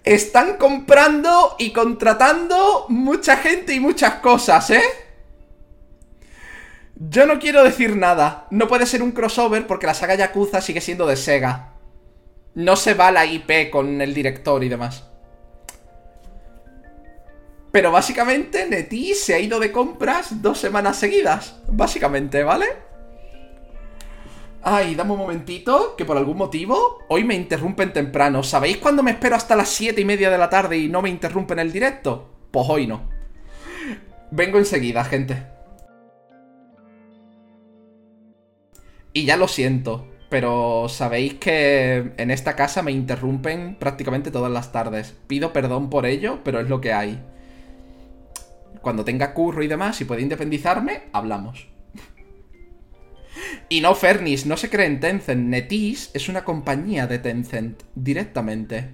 Están 0.04 0.56
comprando 0.56 1.56
y 1.58 1.74
contratando 1.74 2.86
mucha 2.88 3.36
gente 3.36 3.74
y 3.74 3.80
muchas 3.80 4.14
cosas, 4.20 4.70
¿eh? 4.70 5.05
Yo 6.96 7.26
no 7.26 7.38
quiero 7.38 7.62
decir 7.62 7.96
nada. 7.96 8.46
No 8.50 8.68
puede 8.68 8.86
ser 8.86 9.02
un 9.02 9.12
crossover 9.12 9.66
porque 9.66 9.86
la 9.86 9.94
saga 9.94 10.14
Yakuza 10.14 10.60
sigue 10.60 10.80
siendo 10.80 11.06
de 11.06 11.16
Sega 11.16 11.76
no 12.56 12.74
se 12.74 12.94
va 12.94 13.12
la 13.12 13.26
IP 13.26 13.70
con 13.70 14.00
el 14.00 14.14
director 14.14 14.64
y 14.64 14.68
demás. 14.70 15.04
Pero 17.70 17.92
básicamente 17.92 18.66
Neti 18.66 19.14
se 19.14 19.34
ha 19.34 19.38
ido 19.38 19.60
de 19.60 19.70
compras 19.70 20.40
dos 20.40 20.58
semanas 20.58 20.96
seguidas. 20.96 21.60
Básicamente, 21.68 22.42
¿vale? 22.42 22.66
Ay, 24.62 24.94
dame 24.94 25.12
un 25.12 25.18
momentito, 25.18 25.94
que 25.96 26.06
por 26.06 26.16
algún 26.16 26.38
motivo 26.38 27.04
hoy 27.08 27.24
me 27.24 27.34
interrumpen 27.34 27.92
temprano. 27.92 28.42
¿Sabéis 28.42 28.78
cuándo 28.78 29.02
me 29.02 29.10
espero 29.10 29.36
hasta 29.36 29.54
las 29.54 29.68
siete 29.68 30.00
y 30.00 30.06
media 30.06 30.30
de 30.30 30.38
la 30.38 30.48
tarde 30.48 30.78
y 30.78 30.88
no 30.88 31.02
me 31.02 31.10
interrumpen 31.10 31.58
el 31.58 31.70
directo? 31.70 32.32
Pues 32.50 32.66
hoy 32.70 32.86
no. 32.86 33.10
Vengo 34.30 34.56
enseguida, 34.56 35.04
gente. 35.04 35.55
Y 39.16 39.24
ya 39.24 39.38
lo 39.38 39.48
siento. 39.48 40.06
Pero 40.28 40.90
sabéis 40.90 41.36
que 41.36 42.12
en 42.18 42.30
esta 42.30 42.54
casa 42.54 42.82
me 42.82 42.92
interrumpen 42.92 43.76
prácticamente 43.76 44.30
todas 44.30 44.52
las 44.52 44.72
tardes. 44.72 45.16
Pido 45.26 45.54
perdón 45.54 45.88
por 45.88 46.04
ello, 46.04 46.40
pero 46.44 46.60
es 46.60 46.68
lo 46.68 46.82
que 46.82 46.92
hay. 46.92 47.18
Cuando 48.82 49.06
tenga 49.06 49.32
curro 49.32 49.62
y 49.62 49.68
demás, 49.68 49.96
si 49.96 50.04
puede 50.04 50.20
independizarme, 50.20 51.04
hablamos. 51.14 51.66
y 53.70 53.80
no, 53.80 53.94
Fernis, 53.94 54.44
no 54.44 54.58
se 54.58 54.68
cree 54.68 54.84
en 54.84 55.00
Tencent. 55.00 55.48
Netis 55.48 56.10
es 56.12 56.28
una 56.28 56.44
compañía 56.44 57.06
de 57.06 57.18
Tencent, 57.18 57.84
directamente. 57.94 58.90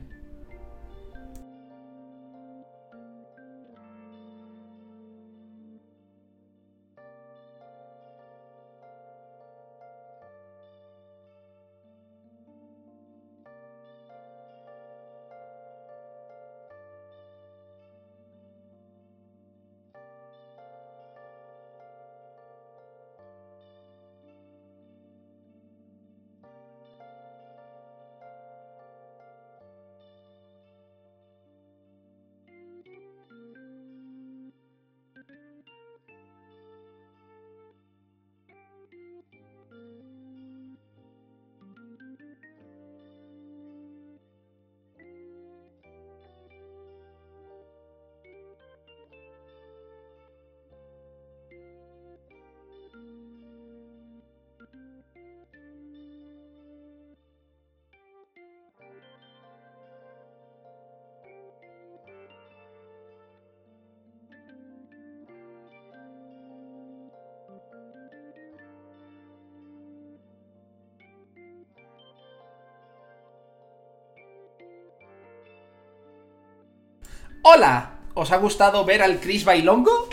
Hola, 77.45 77.91
¿os 78.15 78.31
ha 78.31 78.37
gustado 78.37 78.85
ver 78.85 79.03
al 79.03 79.19
Chris 79.19 79.45
Bailongo? 79.45 80.09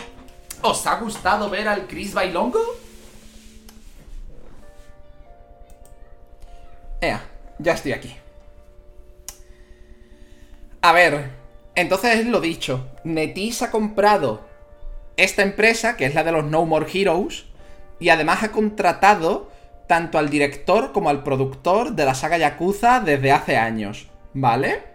¿Os 0.62 0.84
ha 0.88 0.96
gustado 0.96 1.48
ver 1.48 1.68
al 1.68 1.86
Chris 1.86 2.12
Bailongo? 2.12 2.58
Ea, 7.00 7.22
ya 7.60 7.74
estoy 7.74 7.92
aquí. 7.92 8.16
A 10.82 10.92
ver, 10.92 11.30
entonces 11.76 12.26
lo 12.26 12.40
dicho, 12.40 12.88
Netis 13.04 13.62
ha 13.62 13.70
comprado 13.70 14.40
esta 15.16 15.42
empresa, 15.42 15.96
que 15.96 16.06
es 16.06 16.16
la 16.16 16.24
de 16.24 16.32
los 16.32 16.44
No 16.44 16.66
More 16.66 16.88
Heroes, 16.92 17.44
y 18.00 18.08
además 18.08 18.42
ha 18.42 18.50
contratado 18.50 19.52
tanto 19.86 20.18
al 20.18 20.30
director 20.30 20.90
como 20.90 21.10
al 21.10 21.22
productor 21.22 21.92
de 21.92 22.06
la 22.06 22.16
saga 22.16 22.38
Yakuza 22.38 22.98
desde 22.98 23.30
hace 23.30 23.56
años, 23.56 24.08
¿vale? 24.34 24.89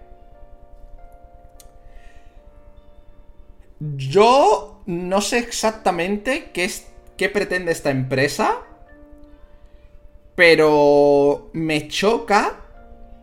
Yo 3.80 4.82
no 4.86 5.22
sé 5.22 5.40
exactamente 5.40 6.52
qué, 6.54 6.64
es, 6.64 6.88
qué 7.18 7.30
pretende 7.30 7.74
esta 7.74 7.92
empresa, 7.92 8.60
pero 10.36 11.50
me 11.54 11.88
choca, 11.90 12.62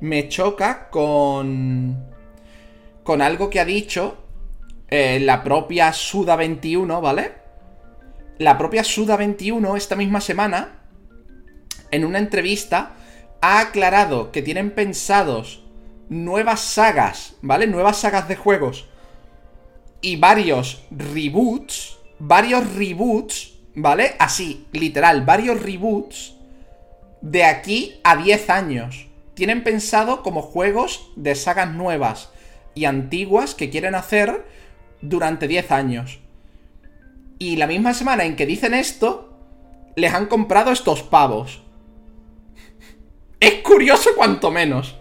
me 0.01 0.29
choca 0.29 0.91
con, 0.91 2.05
con 3.03 3.23
algo 3.23 3.49
que 3.49 3.61
ha 3.61 3.65
dicho 3.65 4.19
eh, 4.89 5.21
la 5.21 5.43
propia 5.43 5.93
Suda 5.95 6.37
21, 6.37 7.01
¿vale? 7.01 7.33
La 8.39 8.59
propia 8.59 8.85
Suda 8.85 9.17
21 9.17 9.77
esta 9.77 9.97
misma 9.97 10.21
semana, 10.21 10.81
en 11.91 12.05
una 12.05 12.19
entrevista, 12.19 12.93
ha 13.41 13.61
aclarado 13.61 14.33
que 14.33 14.43
tienen 14.43 14.71
pensados 14.71 15.65
nuevas 16.11 16.61
sagas, 16.61 17.37
¿vale? 17.41 17.67
Nuevas 17.67 18.01
sagas 18.01 18.29
de 18.29 18.37
juegos 18.37 18.92
y 20.03 20.17
varios 20.17 20.83
reboots, 20.91 21.97
varios 22.19 22.75
reboots, 22.75 23.55
¿vale? 23.75 24.17
Así, 24.19 24.67
literal, 24.73 25.25
varios 25.25 25.63
reboots 25.63 26.35
de 27.23 27.45
aquí 27.45 28.01
a 28.05 28.17
10 28.17 28.51
años. 28.51 29.07
Tienen 29.35 29.65
pensado 29.65 30.23
como 30.23 30.43
juegos 30.43 31.11
de 31.17 31.35
sagas 31.35 31.73
nuevas 31.73 32.31
y 32.75 32.85
antiguas 32.85 33.55
que 33.55 33.71
quieren 33.71 33.95
hacer 33.95 34.45
durante 35.01 35.49
10 35.49 35.71
años. 35.71 36.19
Y 37.39 37.57
la 37.57 37.67
misma 37.67 37.95
semana 37.95 38.25
en 38.25 38.37
que 38.37 38.45
dicen 38.45 38.75
esto, 38.75 39.39
les 39.97 40.13
han 40.13 40.27
comprado 40.27 40.73
estos 40.73 41.03
pavos. 41.03 41.63
Es 43.41 43.55
curioso 43.63 44.11
cuanto 44.17 44.51
menos. 44.51 44.97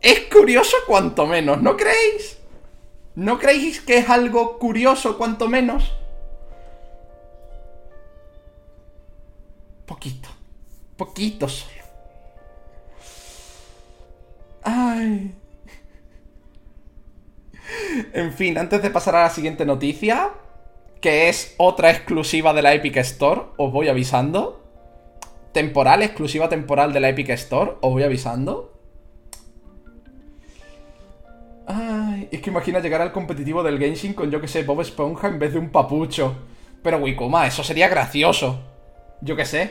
Es 0.00 0.20
curioso 0.20 0.76
cuanto 0.86 1.26
menos, 1.26 1.62
¿no 1.62 1.76
creéis? 1.76 2.41
¿No 3.14 3.38
creéis 3.38 3.80
que 3.80 3.98
es 3.98 4.08
algo 4.08 4.58
curioso, 4.58 5.18
cuanto 5.18 5.48
menos? 5.48 5.92
Poquito. 9.86 10.28
Poquito 10.96 11.48
solo. 11.48 11.82
Ay. 14.62 15.34
En 18.12 18.32
fin, 18.32 18.56
antes 18.56 18.82
de 18.82 18.90
pasar 18.90 19.16
a 19.16 19.22
la 19.24 19.30
siguiente 19.30 19.66
noticia, 19.66 20.30
que 21.00 21.28
es 21.28 21.54
otra 21.58 21.90
exclusiva 21.90 22.54
de 22.54 22.62
la 22.62 22.72
Epic 22.72 22.96
Store, 22.98 23.42
os 23.56 23.72
voy 23.72 23.88
avisando. 23.88 24.62
Temporal, 25.52 26.02
exclusiva 26.02 26.48
temporal 26.48 26.92
de 26.92 27.00
la 27.00 27.10
Epic 27.10 27.28
Store, 27.30 27.72
os 27.80 27.92
voy 27.92 28.04
avisando. 28.04 28.71
Es 32.30 32.40
que 32.40 32.50
imagina 32.50 32.80
llegar 32.80 33.00
al 33.00 33.12
competitivo 33.12 33.62
del 33.62 33.78
Genshin 33.78 34.14
con, 34.14 34.30
yo 34.30 34.40
que 34.40 34.48
sé, 34.48 34.62
Bob 34.64 34.80
Esponja 34.80 35.28
en 35.28 35.38
vez 35.38 35.52
de 35.52 35.58
un 35.58 35.70
papucho. 35.70 36.36
Pero 36.82 36.98
Wikuma, 36.98 37.46
eso 37.46 37.64
sería 37.64 37.88
gracioso. 37.88 38.60
Yo 39.20 39.36
que 39.36 39.44
sé. 39.44 39.70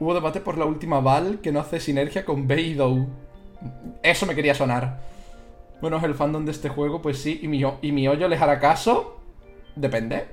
Hubo 0.00 0.14
debate 0.14 0.40
por 0.40 0.58
la 0.58 0.64
última 0.64 1.00
Val 1.00 1.40
que 1.40 1.52
no 1.52 1.60
hace 1.60 1.80
sinergia 1.80 2.24
con 2.24 2.46
Beidou. 2.46 3.08
Eso 4.02 4.26
me 4.26 4.34
quería 4.34 4.54
sonar. 4.54 5.00
Bueno, 5.80 5.98
es 5.98 6.04
el 6.04 6.14
fandom 6.14 6.44
de 6.44 6.52
este 6.52 6.68
juego, 6.68 7.02
pues 7.02 7.18
sí. 7.18 7.40
¿Y 7.42 7.48
mi, 7.48 7.62
¿Y 7.82 7.92
mi 7.92 8.08
hoyo 8.08 8.28
les 8.28 8.40
hará 8.40 8.58
caso? 8.58 9.20
Depende. 9.74 10.26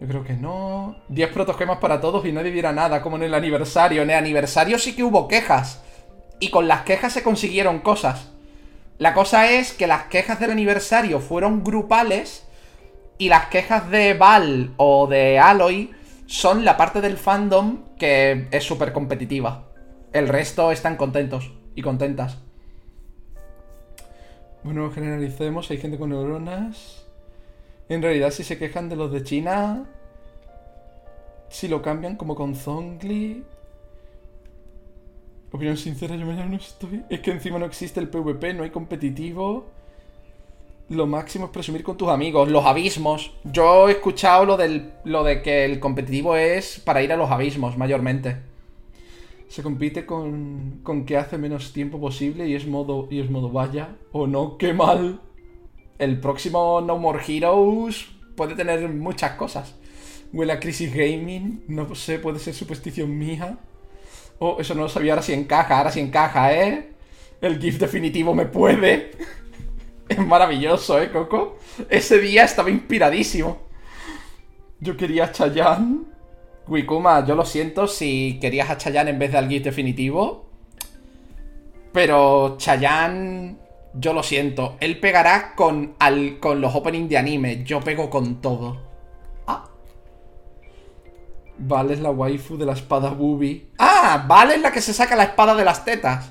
Yo 0.00 0.06
creo 0.06 0.24
que 0.24 0.34
no. 0.34 0.96
10 1.08 1.30
protogemas 1.32 1.78
para 1.78 2.00
todos 2.00 2.24
y 2.26 2.32
nadie 2.32 2.50
dirá 2.50 2.72
nada, 2.72 3.02
como 3.02 3.16
en 3.16 3.24
el 3.24 3.34
aniversario. 3.34 4.02
En 4.02 4.10
el 4.10 4.16
aniversario 4.16 4.78
sí 4.78 4.94
que 4.94 5.04
hubo 5.04 5.28
quejas. 5.28 5.82
Y 6.38 6.50
con 6.50 6.68
las 6.68 6.82
quejas 6.82 7.12
se 7.12 7.22
consiguieron 7.22 7.80
cosas. 7.80 8.32
La 8.98 9.12
cosa 9.12 9.50
es 9.50 9.72
que 9.72 9.86
las 9.86 10.04
quejas 10.04 10.40
del 10.40 10.50
aniversario 10.50 11.20
fueron 11.20 11.62
grupales 11.62 12.46
y 13.18 13.28
las 13.28 13.46
quejas 13.46 13.90
de 13.90 14.14
Val 14.14 14.72
o 14.78 15.06
de 15.06 15.38
Aloy 15.38 15.90
son 16.26 16.64
la 16.64 16.76
parte 16.76 17.00
del 17.00 17.18
fandom 17.18 17.82
que 17.98 18.48
es 18.50 18.64
súper 18.64 18.92
competitiva. 18.92 19.64
El 20.12 20.28
resto 20.28 20.72
están 20.72 20.96
contentos 20.96 21.52
y 21.74 21.82
contentas. 21.82 22.38
Bueno, 24.62 24.90
generalicemos, 24.90 25.70
hay 25.70 25.78
gente 25.78 25.98
con 25.98 26.10
neuronas. 26.10 27.04
En 27.88 28.02
realidad, 28.02 28.30
si 28.30 28.42
se 28.42 28.58
quejan 28.58 28.88
de 28.88 28.96
los 28.96 29.12
de 29.12 29.22
China, 29.22 29.84
si 31.50 31.68
lo 31.68 31.82
cambian 31.82 32.16
como 32.16 32.34
con 32.34 32.56
Zongli, 32.56 33.44
Opinión 35.56 35.78
sincera, 35.78 36.16
yo 36.16 36.26
mañana 36.26 36.50
no 36.50 36.56
estoy. 36.56 37.02
Es 37.08 37.20
que 37.20 37.30
encima 37.30 37.58
no 37.58 37.64
existe 37.64 37.98
el 37.98 38.10
PvP, 38.10 38.52
no 38.52 38.62
hay 38.62 38.68
competitivo. 38.68 39.64
Lo 40.90 41.06
máximo 41.06 41.46
es 41.46 41.50
presumir 41.50 41.82
con 41.82 41.96
tus 41.96 42.10
amigos. 42.10 42.50
Los 42.50 42.66
abismos. 42.66 43.32
Yo 43.42 43.88
he 43.88 43.92
escuchado 43.92 44.44
lo, 44.44 44.58
del, 44.58 44.92
lo 45.04 45.24
de 45.24 45.40
que 45.40 45.64
el 45.64 45.80
competitivo 45.80 46.36
es 46.36 46.78
para 46.78 47.02
ir 47.02 47.10
a 47.10 47.16
los 47.16 47.30
abismos, 47.30 47.78
mayormente. 47.78 48.36
Se 49.48 49.62
compite 49.62 50.04
con, 50.04 50.80
con 50.82 51.06
que 51.06 51.16
hace 51.16 51.38
menos 51.38 51.72
tiempo 51.72 51.98
posible 51.98 52.46
y 52.46 52.54
es 52.54 52.66
modo, 52.66 53.08
y 53.10 53.20
es 53.20 53.30
modo 53.30 53.48
vaya. 53.50 53.96
O 54.12 54.26
no, 54.26 54.58
qué 54.58 54.74
mal. 54.74 55.22
El 55.98 56.20
próximo 56.20 56.82
No 56.82 56.98
More 56.98 57.22
Heroes 57.26 58.08
puede 58.36 58.54
tener 58.54 58.86
muchas 58.90 59.32
cosas. 59.32 59.74
Huele 60.34 60.52
a 60.52 60.60
Crisis 60.60 60.94
Gaming. 60.94 61.64
No 61.66 61.94
sé, 61.94 62.18
puede 62.18 62.40
ser 62.40 62.52
superstición 62.52 63.16
mía. 63.16 63.58
Oh, 64.38 64.56
eso 64.60 64.74
no 64.74 64.82
lo 64.82 64.88
sabía, 64.88 65.12
ahora 65.12 65.22
sí 65.22 65.32
encaja, 65.32 65.78
ahora 65.78 65.90
sí 65.90 66.00
encaja, 66.00 66.52
¿eh? 66.52 66.90
El 67.40 67.60
GIF 67.60 67.78
definitivo 67.78 68.34
me 68.34 68.46
puede. 68.46 69.12
Es 70.08 70.18
maravilloso, 70.18 71.02
¿eh, 71.02 71.10
Coco? 71.10 71.58
Ese 71.88 72.18
día 72.18 72.44
estaba 72.44 72.70
inspiradísimo. 72.70 73.58
Yo 74.78 74.96
quería 74.96 75.24
a 75.24 75.32
Chayanne. 75.32 76.02
Wikuma, 76.68 77.26
yo 77.26 77.34
lo 77.34 77.44
siento 77.44 77.88
si 77.88 78.38
querías 78.40 78.70
a 78.70 78.78
Chayanne 78.78 79.10
en 79.10 79.18
vez 79.18 79.32
de 79.32 79.38
al 79.38 79.48
GIF 79.48 79.64
definitivo. 79.64 80.46
Pero 81.92 82.56
Chayanne, 82.56 83.56
yo 83.94 84.12
lo 84.12 84.22
siento. 84.22 84.76
Él 84.78 85.00
pegará 85.00 85.54
con, 85.56 85.96
al, 85.98 86.38
con 86.38 86.60
los 86.60 86.72
openings 86.74 87.08
de 87.08 87.18
anime. 87.18 87.64
Yo 87.64 87.80
pego 87.80 88.08
con 88.08 88.40
todo. 88.40 88.85
Vale 91.58 91.94
es 91.94 92.00
la 92.00 92.10
waifu 92.10 92.56
de 92.56 92.66
la 92.66 92.72
espada 92.72 93.10
Bubi. 93.10 93.70
¡Ah! 93.78 94.24
Vale 94.28 94.56
es 94.56 94.60
la 94.60 94.72
que 94.72 94.80
se 94.80 94.92
saca 94.92 95.16
la 95.16 95.24
espada 95.24 95.54
de 95.54 95.64
las 95.64 95.84
tetas. 95.84 96.30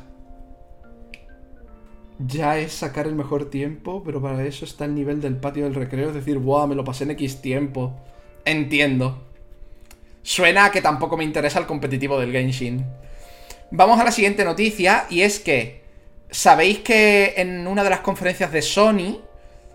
Ya 2.20 2.58
es 2.58 2.74
sacar 2.74 3.08
el 3.08 3.16
mejor 3.16 3.50
tiempo, 3.50 4.04
pero 4.06 4.22
para 4.22 4.46
eso 4.46 4.64
está 4.66 4.86
el 4.86 4.96
nivel 4.96 5.20
del 5.22 5.38
patio 5.38 5.64
del 5.64 5.76
recreo. 5.76 6.10
Es 6.10 6.16
decir, 6.16 6.38
¡buah! 6.38 6.68
Me 6.68 6.76
lo 6.76 6.84
pasé 6.84 7.04
en 7.04 7.12
X 7.12 7.42
tiempo. 7.42 7.94
Entiendo. 8.46 9.24
Suena 10.22 10.66
a 10.66 10.72
que 10.72 10.82
tampoco 10.82 11.18
me 11.18 11.24
interesa 11.24 11.60
el 11.60 11.66
competitivo 11.66 12.20
del 12.20 12.32
Genshin. 12.32 12.86
Vamos 13.72 14.00
a 14.00 14.04
la 14.04 14.12
siguiente 14.12 14.46
noticia, 14.46 15.06
y 15.10 15.22
es 15.22 15.40
que... 15.40 15.84
¿Sabéis 16.30 16.80
que 16.80 17.36
en 17.38 17.68
una 17.68 17.84
de 17.84 17.90
las 17.90 18.00
conferencias 18.00 18.52
de 18.52 18.62
Sony 18.62 19.22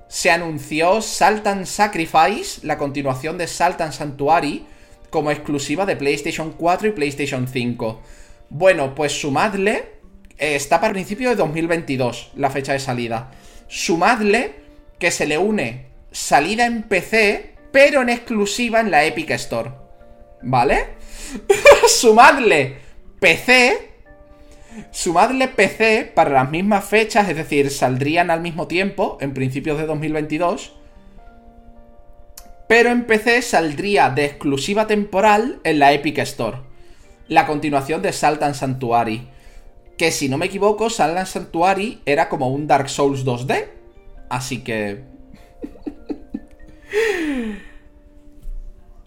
se 0.08 0.30
anunció 0.30 1.00
Salt 1.00 1.46
and 1.46 1.64
Sacrifice, 1.64 2.66
la 2.66 2.76
continuación 2.76 3.38
de 3.38 3.46
Salt 3.46 3.80
and 3.80 3.92
Sanctuary, 3.92 4.66
como 5.10 5.30
exclusiva 5.30 5.86
de 5.86 5.96
PlayStation 5.96 6.52
4 6.52 6.88
y 6.88 6.92
PlayStation 6.92 7.46
5. 7.46 8.00
Bueno, 8.48 8.94
pues 8.94 9.12
sumadle, 9.12 9.84
eh, 10.38 10.54
está 10.54 10.80
para 10.80 10.92
principio 10.92 11.28
de 11.30 11.36
2022 11.36 12.32
la 12.36 12.50
fecha 12.50 12.72
de 12.72 12.78
salida. 12.78 13.30
Sumadle 13.68 14.52
que 14.98 15.10
se 15.10 15.26
le 15.26 15.38
une 15.38 15.86
salida 16.12 16.66
en 16.66 16.84
PC, 16.84 17.54
pero 17.72 18.02
en 18.02 18.08
exclusiva 18.08 18.80
en 18.80 18.90
la 18.90 19.04
Epic 19.04 19.30
Store. 19.30 19.70
¿Vale? 20.42 20.86
sumadle 21.88 22.76
PC. 23.18 23.90
Sumadle 24.92 25.48
PC 25.48 26.12
para 26.14 26.30
las 26.30 26.50
mismas 26.50 26.84
fechas, 26.84 27.28
es 27.28 27.36
decir, 27.36 27.70
saldrían 27.70 28.30
al 28.30 28.40
mismo 28.40 28.68
tiempo, 28.68 29.18
en 29.20 29.34
principios 29.34 29.78
de 29.78 29.86
2022 29.86 30.79
pero 32.70 32.90
en 32.90 33.04
PC 33.04 33.42
saldría 33.42 34.08
de 34.10 34.26
exclusiva 34.26 34.86
temporal 34.86 35.58
en 35.64 35.80
la 35.80 35.92
Epic 35.92 36.18
Store. 36.18 36.58
La 37.26 37.44
continuación 37.44 38.00
de 38.00 38.12
Salt 38.12 38.44
and 38.44 38.54
Sanctuary. 38.54 39.26
Que 39.98 40.12
si 40.12 40.28
no 40.28 40.38
me 40.38 40.46
equivoco, 40.46 40.88
Salt 40.88 41.18
and 41.18 41.26
Sanctuary 41.26 42.00
era 42.06 42.28
como 42.28 42.48
un 42.48 42.68
Dark 42.68 42.88
Souls 42.88 43.26
2D. 43.26 43.66
Así 44.28 44.62
que... 44.62 45.02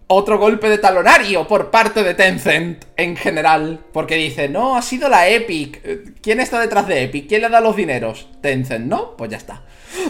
Otro 0.07 0.39
golpe 0.39 0.67
de 0.67 0.79
talonario 0.79 1.47
por 1.47 1.71
parte 1.71 2.03
de 2.03 2.15
Tencent 2.15 2.83
en 2.97 3.15
general. 3.15 3.79
Porque 3.93 4.15
dice, 4.15 4.49
no, 4.49 4.75
ha 4.75 4.81
sido 4.81 5.07
la 5.07 5.29
Epic. 5.29 6.19
¿Quién 6.21 6.41
está 6.41 6.59
detrás 6.59 6.85
de 6.85 7.03
Epic? 7.03 7.29
¿Quién 7.29 7.43
le 7.43 7.47
da 7.47 7.61
los 7.61 7.77
dineros? 7.77 8.27
Tencent, 8.41 8.87
¿no? 8.87 9.15
Pues 9.15 9.31
ya 9.31 9.37
está. 9.37 9.63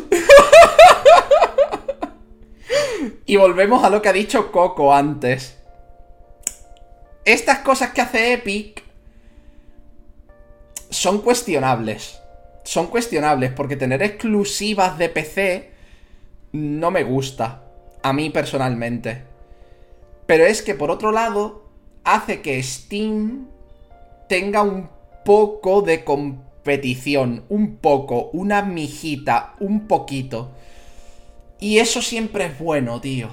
y 3.26 3.36
volvemos 3.36 3.84
a 3.84 3.89
lo 3.89 4.01
que 4.01 4.09
ha 4.09 4.13
dicho 4.13 4.51
Coco 4.51 4.93
antes. 4.93 5.57
Estas 7.26 7.59
cosas 7.59 7.91
que 7.91 8.01
hace 8.01 8.34
Epic 8.34 8.84
son 10.89 11.21
cuestionables. 11.21 12.19
Son 12.63 12.88
cuestionables 12.88 13.51
porque 13.51 13.76
tener 13.76 14.01
exclusivas 14.03 14.97
de 14.97 15.09
PC 15.09 15.71
no 16.51 16.91
me 16.91 17.03
gusta. 17.03 17.63
A 18.01 18.13
mí 18.13 18.30
personalmente. 18.30 19.24
Pero 20.26 20.45
es 20.45 20.61
que 20.61 20.76
por 20.76 20.91
otro 20.91 21.11
lado, 21.11 21.65
hace 22.03 22.41
que 22.41 22.61
Steam 22.61 23.47
tenga 24.28 24.61
un 24.61 24.89
poco 25.26 25.82
de 25.82 26.03
competición. 26.03 27.45
Un 27.49 27.78
poco, 27.78 28.30
una 28.34 28.61
mijita, 28.61 29.55
un 29.59 29.88
poquito. 29.88 30.51
Y 31.64 31.80
eso 31.80 32.01
siempre 32.01 32.47
es 32.47 32.59
bueno, 32.59 32.99
tío. 32.99 33.30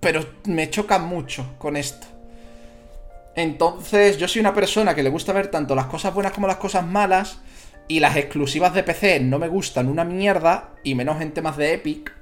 Pero 0.00 0.24
me 0.46 0.70
choca 0.70 0.98
mucho 0.98 1.56
con 1.58 1.76
esto. 1.76 2.06
Entonces, 3.34 4.16
yo 4.16 4.26
soy 4.26 4.40
una 4.40 4.54
persona 4.54 4.94
que 4.94 5.02
le 5.02 5.10
gusta 5.10 5.34
ver 5.34 5.48
tanto 5.48 5.74
las 5.74 5.84
cosas 5.88 6.14
buenas 6.14 6.32
como 6.32 6.46
las 6.46 6.56
cosas 6.56 6.86
malas. 6.86 7.38
Y 7.86 8.00
las 8.00 8.16
exclusivas 8.16 8.72
de 8.72 8.82
PC 8.82 9.20
no 9.20 9.38
me 9.38 9.48
gustan 9.48 9.90
una 9.90 10.04
mierda. 10.04 10.70
Y 10.82 10.94
menos 10.94 11.20
en 11.20 11.34
temas 11.34 11.58
de 11.58 11.74
Epic. 11.74 12.14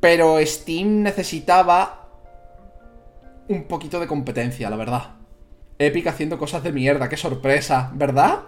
Pero 0.00 0.44
Steam 0.44 1.02
necesitaba 1.02 2.08
un 3.46 3.62
poquito 3.68 4.00
de 4.00 4.08
competencia, 4.08 4.68
la 4.68 4.76
verdad. 4.76 5.10
Epic 5.78 6.08
haciendo 6.08 6.36
cosas 6.36 6.64
de 6.64 6.72
mierda, 6.72 7.08
qué 7.08 7.16
sorpresa, 7.16 7.92
¿verdad? 7.94 8.40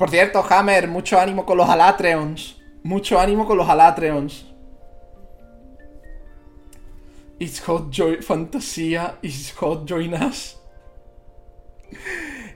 Por 0.00 0.08
cierto, 0.08 0.42
Hammer, 0.48 0.88
mucho 0.88 1.20
ánimo 1.20 1.44
con 1.44 1.58
los 1.58 1.68
Alatreons. 1.68 2.56
Mucho 2.82 3.20
ánimo 3.20 3.46
con 3.46 3.58
los 3.58 3.68
Alatreons. 3.68 4.46
It's 7.38 7.60
hot 7.60 7.90
joy 7.90 8.22
fantasía, 8.22 9.18
it's 9.20 9.52
hot 9.58 9.86
join 9.86 10.14
us. 10.14 10.56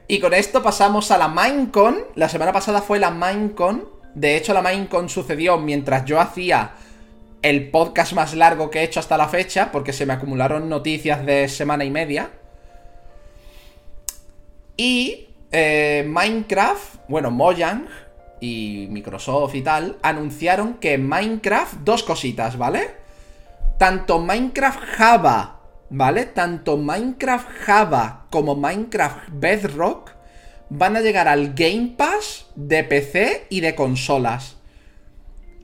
Y 0.08 0.20
con 0.20 0.32
esto 0.32 0.62
pasamos 0.62 1.10
a 1.10 1.18
la 1.18 1.28
Minecon. 1.28 2.06
La 2.14 2.30
semana 2.30 2.50
pasada 2.50 2.80
fue 2.80 2.98
la 2.98 3.10
Minecon. 3.10 3.90
De 4.14 4.38
hecho, 4.38 4.54
la 4.54 4.62
Minecon 4.62 5.10
sucedió 5.10 5.58
mientras 5.58 6.06
yo 6.06 6.18
hacía 6.20 6.76
el 7.42 7.70
podcast 7.70 8.14
más 8.14 8.32
largo 8.32 8.70
que 8.70 8.78
he 8.78 8.84
hecho 8.84 9.00
hasta 9.00 9.18
la 9.18 9.28
fecha, 9.28 9.70
porque 9.70 9.92
se 9.92 10.06
me 10.06 10.14
acumularon 10.14 10.70
noticias 10.70 11.26
de 11.26 11.46
semana 11.50 11.84
y 11.84 11.90
media. 11.90 12.30
Y 14.78 15.28
eh, 15.54 16.04
Minecraft, 16.06 17.08
bueno, 17.08 17.30
Mojang 17.30 17.86
y 18.40 18.88
Microsoft 18.90 19.54
y 19.54 19.62
tal, 19.62 19.96
anunciaron 20.02 20.74
que 20.74 20.98
Minecraft, 20.98 21.74
dos 21.84 22.02
cositas, 22.02 22.58
¿vale? 22.58 23.04
tanto 23.78 24.20
Minecraft 24.20 24.80
Java, 24.96 25.60
¿vale? 25.90 26.26
Tanto 26.26 26.76
Minecraft 26.76 27.48
Java 27.66 28.26
como 28.30 28.54
Minecraft 28.54 29.28
Bedrock 29.32 30.12
van 30.70 30.96
a 30.96 31.00
llegar 31.00 31.28
al 31.28 31.54
Game 31.54 31.94
Pass 31.96 32.46
de 32.54 32.84
PC 32.84 33.46
y 33.50 33.60
de 33.60 33.74
consolas. 33.74 34.56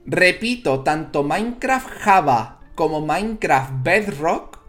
Repito, 0.05 0.81
tanto 0.81 1.23
Minecraft 1.23 1.87
Java 1.87 2.59
como 2.75 3.01
Minecraft 3.01 3.71
Bedrock 3.83 4.59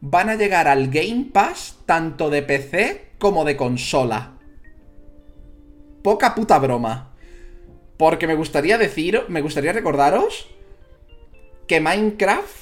van 0.00 0.30
a 0.30 0.36
llegar 0.36 0.68
al 0.68 0.88
Game 0.88 1.30
Pass 1.32 1.76
tanto 1.86 2.30
de 2.30 2.42
PC 2.42 3.12
como 3.18 3.44
de 3.44 3.56
consola. 3.56 4.39
Poca 6.02 6.34
puta 6.34 6.58
broma. 6.58 7.14
Porque 7.96 8.26
me 8.26 8.34
gustaría 8.34 8.78
decir, 8.78 9.22
me 9.28 9.42
gustaría 9.42 9.72
recordaros 9.72 10.48
que 11.66 11.80
Minecraft 11.80 12.60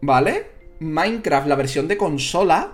¿vale? 0.00 0.46
Minecraft, 0.80 1.48
la 1.48 1.56
versión 1.56 1.88
de 1.88 1.96
consola, 1.96 2.72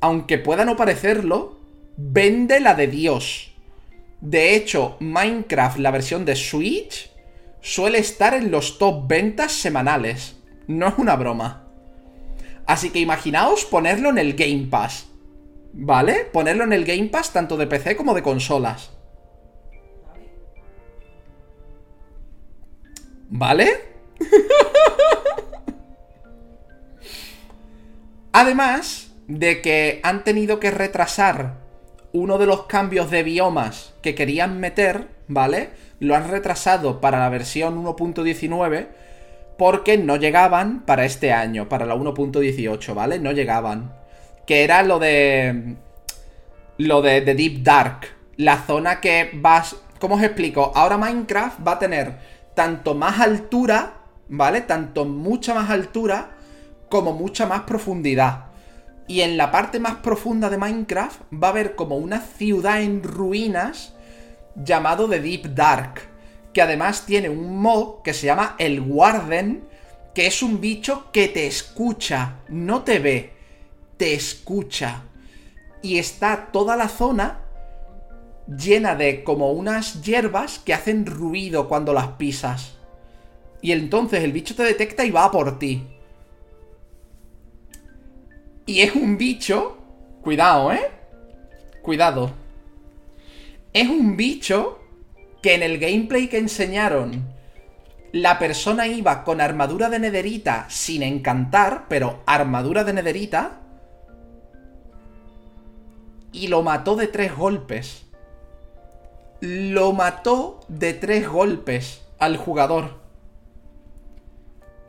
aunque 0.00 0.38
pueda 0.38 0.64
no 0.64 0.76
parecerlo, 0.76 1.58
vende 1.96 2.60
la 2.60 2.74
de 2.74 2.86
Dios. 2.86 3.52
De 4.20 4.54
hecho, 4.54 4.96
Minecraft, 5.00 5.78
la 5.78 5.90
versión 5.90 6.24
de 6.24 6.36
Switch, 6.36 7.10
suele 7.60 7.98
estar 7.98 8.34
en 8.34 8.50
los 8.50 8.78
top 8.78 9.06
ventas 9.08 9.52
semanales. 9.52 10.36
No 10.66 10.88
es 10.88 10.94
una 10.98 11.16
broma. 11.16 11.68
Así 12.66 12.90
que 12.90 13.00
imaginaos 13.00 13.64
ponerlo 13.64 14.10
en 14.10 14.18
el 14.18 14.34
Game 14.34 14.68
Pass. 14.70 15.08
¿Vale? 15.72 16.26
Ponerlo 16.32 16.64
en 16.64 16.72
el 16.72 16.84
Game 16.84 17.06
Pass 17.06 17.32
tanto 17.32 17.56
de 17.56 17.66
PC 17.66 17.96
como 17.96 18.14
de 18.14 18.22
consolas. 18.22 18.93
¿Vale? 23.28 23.70
Además 28.32 29.12
de 29.28 29.62
que 29.62 30.00
han 30.02 30.24
tenido 30.24 30.60
que 30.60 30.70
retrasar 30.70 31.54
uno 32.12 32.38
de 32.38 32.46
los 32.46 32.66
cambios 32.66 33.10
de 33.10 33.22
biomas 33.22 33.94
que 34.02 34.14
querían 34.14 34.60
meter, 34.60 35.08
¿vale? 35.28 35.70
Lo 36.00 36.14
han 36.14 36.28
retrasado 36.28 37.00
para 37.00 37.18
la 37.18 37.28
versión 37.28 37.84
1.19 37.84 38.88
porque 39.56 39.98
no 39.98 40.16
llegaban 40.16 40.84
para 40.84 41.04
este 41.04 41.32
año, 41.32 41.68
para 41.68 41.86
la 41.86 41.94
1.18, 41.94 42.94
¿vale? 42.94 43.18
No 43.18 43.32
llegaban. 43.32 43.94
Que 44.46 44.64
era 44.64 44.82
lo 44.82 44.98
de... 44.98 45.76
Lo 46.76 47.02
de, 47.02 47.20
de 47.20 47.34
Deep 47.34 47.62
Dark. 47.62 48.08
La 48.36 48.58
zona 48.58 49.00
que 49.00 49.30
vas... 49.34 49.76
¿Cómo 50.00 50.16
os 50.16 50.22
explico? 50.22 50.72
Ahora 50.74 50.98
Minecraft 50.98 51.66
va 51.66 51.72
a 51.72 51.78
tener 51.78 52.14
tanto 52.54 52.94
más 52.94 53.20
altura, 53.20 53.94
¿vale? 54.28 54.60
Tanto 54.60 55.04
mucha 55.04 55.54
más 55.54 55.70
altura 55.70 56.36
como 56.88 57.12
mucha 57.12 57.46
más 57.46 57.62
profundidad. 57.62 58.46
Y 59.06 59.20
en 59.20 59.36
la 59.36 59.50
parte 59.50 59.80
más 59.80 59.96
profunda 59.96 60.48
de 60.48 60.58
Minecraft 60.58 61.20
va 61.32 61.48
a 61.48 61.50
haber 61.50 61.74
como 61.74 61.96
una 61.96 62.20
ciudad 62.20 62.80
en 62.80 63.02
ruinas 63.02 63.94
llamado 64.54 65.08
The 65.08 65.20
Deep 65.20 65.54
Dark. 65.54 66.08
Que 66.52 66.62
además 66.62 67.04
tiene 67.04 67.28
un 67.28 67.58
mod 67.58 68.02
que 68.02 68.14
se 68.14 68.26
llama 68.26 68.54
el 68.58 68.80
Warden, 68.80 69.68
que 70.14 70.26
es 70.26 70.42
un 70.42 70.60
bicho 70.60 71.10
que 71.12 71.28
te 71.28 71.46
escucha, 71.46 72.36
no 72.48 72.82
te 72.82 73.00
ve, 73.00 73.32
te 73.96 74.14
escucha. 74.14 75.02
Y 75.82 75.98
está 75.98 76.48
toda 76.52 76.76
la 76.76 76.88
zona 76.88 77.43
llena 78.46 78.94
de 78.94 79.24
como 79.24 79.52
unas 79.52 80.02
hierbas 80.02 80.58
que 80.58 80.74
hacen 80.74 81.06
ruido 81.06 81.68
cuando 81.68 81.92
las 81.92 82.08
pisas. 82.08 82.74
Y 83.62 83.72
entonces 83.72 84.22
el 84.22 84.32
bicho 84.32 84.54
te 84.54 84.62
detecta 84.62 85.04
y 85.04 85.10
va 85.10 85.24
a 85.24 85.30
por 85.30 85.58
ti. 85.58 85.86
Y 88.66 88.80
es 88.80 88.94
un 88.94 89.16
bicho. 89.16 89.78
Cuidado, 90.22 90.72
¿eh? 90.72 90.90
Cuidado. 91.82 92.32
Es 93.72 93.88
un 93.88 94.16
bicho 94.16 94.80
que 95.42 95.54
en 95.54 95.62
el 95.62 95.78
gameplay 95.78 96.28
que 96.28 96.38
enseñaron, 96.38 97.34
la 98.12 98.38
persona 98.38 98.86
iba 98.86 99.24
con 99.24 99.40
armadura 99.40 99.90
de 99.90 99.98
nederita 99.98 100.66
sin 100.70 101.02
encantar, 101.02 101.86
pero 101.88 102.22
armadura 102.26 102.84
de 102.84 102.92
nederita. 102.92 103.60
Y 106.32 106.46
lo 106.46 106.62
mató 106.62 106.96
de 106.96 107.08
tres 107.08 107.36
golpes. 107.36 108.03
Lo 109.46 109.92
mató 109.92 110.60
de 110.68 110.94
tres 110.94 111.28
golpes 111.28 112.00
al 112.18 112.38
jugador. 112.38 112.98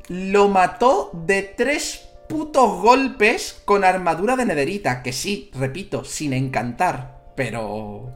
Lo 0.08 0.47
mató 0.47 1.10
de 1.12 1.41
tres 1.41 2.08
putos 2.30 2.82
golpes 2.82 3.62
con 3.66 3.84
armadura 3.84 4.38
de 4.38 4.45
nederita. 4.45 5.03
Que 5.03 5.12
sí, 5.12 5.51
repito, 5.53 6.06
sin 6.06 6.32
encantar. 6.32 7.34
Pero... 7.36 8.14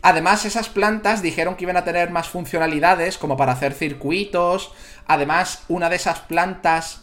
Además, 0.00 0.46
esas 0.46 0.70
plantas 0.70 1.20
dijeron 1.20 1.56
que 1.56 1.64
iban 1.64 1.76
a 1.76 1.84
tener 1.84 2.08
más 2.08 2.30
funcionalidades, 2.30 3.18
como 3.18 3.36
para 3.36 3.52
hacer 3.52 3.74
circuitos. 3.74 4.72
Además, 5.06 5.64
una 5.68 5.90
de 5.90 5.96
esas 5.96 6.20
plantas 6.20 7.02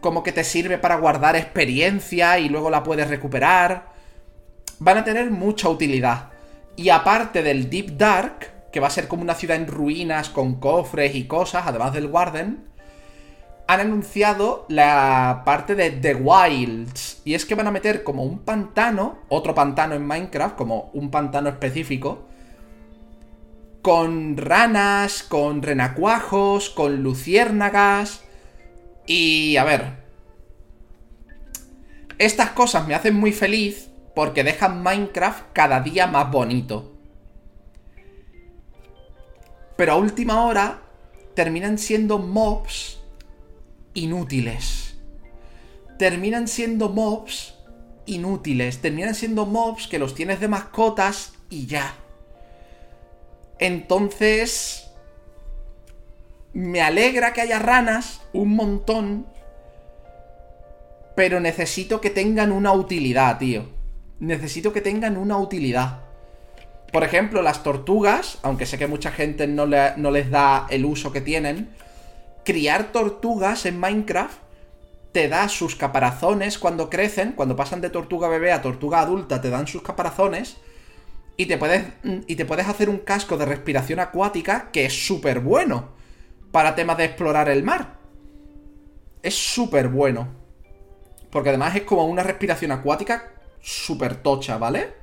como 0.00 0.22
que 0.22 0.30
te 0.30 0.44
sirve 0.44 0.78
para 0.78 0.94
guardar 0.94 1.34
experiencia 1.34 2.38
y 2.38 2.48
luego 2.48 2.70
la 2.70 2.84
puedes 2.84 3.08
recuperar. 3.08 3.97
Van 4.80 4.98
a 4.98 5.04
tener 5.04 5.30
mucha 5.30 5.68
utilidad. 5.68 6.30
Y 6.76 6.90
aparte 6.90 7.42
del 7.42 7.68
Deep 7.68 7.96
Dark, 7.96 8.70
que 8.70 8.80
va 8.80 8.86
a 8.86 8.90
ser 8.90 9.08
como 9.08 9.22
una 9.22 9.34
ciudad 9.34 9.56
en 9.56 9.66
ruinas 9.66 10.28
con 10.28 10.60
cofres 10.60 11.14
y 11.14 11.24
cosas, 11.24 11.64
además 11.66 11.92
del 11.92 12.06
Warden, 12.06 12.68
han 13.66 13.80
anunciado 13.80 14.64
la 14.68 15.42
parte 15.44 15.74
de 15.74 15.90
The 15.90 16.14
Wilds. 16.14 17.20
Y 17.24 17.34
es 17.34 17.44
que 17.44 17.54
van 17.54 17.66
a 17.66 17.70
meter 17.70 18.04
como 18.04 18.22
un 18.22 18.38
pantano, 18.38 19.18
otro 19.28 19.54
pantano 19.54 19.94
en 19.94 20.06
Minecraft, 20.06 20.56
como 20.56 20.90
un 20.94 21.10
pantano 21.10 21.48
específico, 21.48 22.26
con 23.82 24.36
ranas, 24.36 25.22
con 25.22 25.62
renacuajos, 25.62 26.70
con 26.70 27.02
luciérnagas. 27.02 28.22
Y 29.06 29.56
a 29.56 29.64
ver. 29.64 30.08
Estas 32.18 32.50
cosas 32.50 32.88
me 32.88 32.94
hacen 32.94 33.14
muy 33.14 33.32
feliz 33.32 33.87
porque 34.18 34.42
dejan 34.42 34.82
Minecraft 34.82 35.52
cada 35.52 35.78
día 35.78 36.08
más 36.08 36.28
bonito. 36.28 36.92
Pero 39.76 39.92
a 39.92 39.94
última 39.94 40.44
hora 40.44 40.82
terminan 41.36 41.78
siendo 41.78 42.18
mobs 42.18 42.98
inútiles. 43.94 44.98
Terminan 46.00 46.48
siendo 46.48 46.88
mobs 46.88 47.54
inútiles. 48.06 48.80
Terminan 48.80 49.14
siendo 49.14 49.46
mobs 49.46 49.86
que 49.86 50.00
los 50.00 50.16
tienes 50.16 50.40
de 50.40 50.48
mascotas 50.48 51.34
y 51.48 51.66
ya. 51.66 51.94
Entonces... 53.60 54.90
Me 56.52 56.80
alegra 56.80 57.32
que 57.32 57.42
haya 57.42 57.60
ranas, 57.60 58.20
un 58.32 58.56
montón. 58.56 59.26
Pero 61.14 61.38
necesito 61.38 62.00
que 62.00 62.10
tengan 62.10 62.50
una 62.50 62.72
utilidad, 62.72 63.38
tío. 63.38 63.77
Necesito 64.20 64.72
que 64.72 64.80
tengan 64.80 65.16
una 65.16 65.38
utilidad. 65.38 66.00
Por 66.92 67.04
ejemplo, 67.04 67.42
las 67.42 67.62
tortugas, 67.62 68.38
aunque 68.42 68.66
sé 68.66 68.78
que 68.78 68.86
mucha 68.86 69.10
gente 69.10 69.46
no, 69.46 69.66
les 69.66 70.30
da 70.30 70.66
el 70.70 70.84
uso 70.84 71.12
que 71.12 71.20
tienen, 71.20 71.70
criar 72.44 72.92
tortugas 72.92 73.66
en 73.66 73.78
Minecraft 73.78 74.38
te 75.12 75.28
da 75.28 75.48
sus 75.48 75.74
caparazones 75.74 76.58
cuando 76.58 76.90
crecen, 76.90 77.32
cuando 77.32 77.56
pasan 77.56 77.80
de 77.80 77.90
tortuga 77.90 78.28
bebé 78.28 78.52
a 78.52 78.62
tortuga 78.62 79.00
adulta, 79.00 79.40
te 79.40 79.50
dan 79.50 79.66
sus 79.66 79.82
caparazones 79.82 80.58
y 81.36 81.46
te 81.46 81.56
puedes, 81.56 81.84
y 82.26 82.36
te 82.36 82.44
puedes 82.44 82.68
hacer 82.68 82.88
un 82.88 82.98
casco 82.98 83.36
de 83.36 83.46
respiración 83.46 84.00
acuática 84.00 84.70
que 84.72 84.84
es 84.86 85.06
súper 85.06 85.40
bueno 85.40 85.90
para 86.52 86.74
temas 86.74 86.98
de 86.98 87.04
explorar 87.04 87.48
el 87.48 87.62
mar. 87.62 87.98
Es 89.22 89.34
súper 89.34 89.88
bueno. 89.88 90.28
Porque 91.30 91.50
además 91.50 91.76
es 91.76 91.82
como 91.82 92.06
una 92.06 92.22
respiración 92.22 92.72
acuática 92.72 93.32
súper 93.60 94.16
tocha, 94.16 94.58
¿vale? 94.58 94.94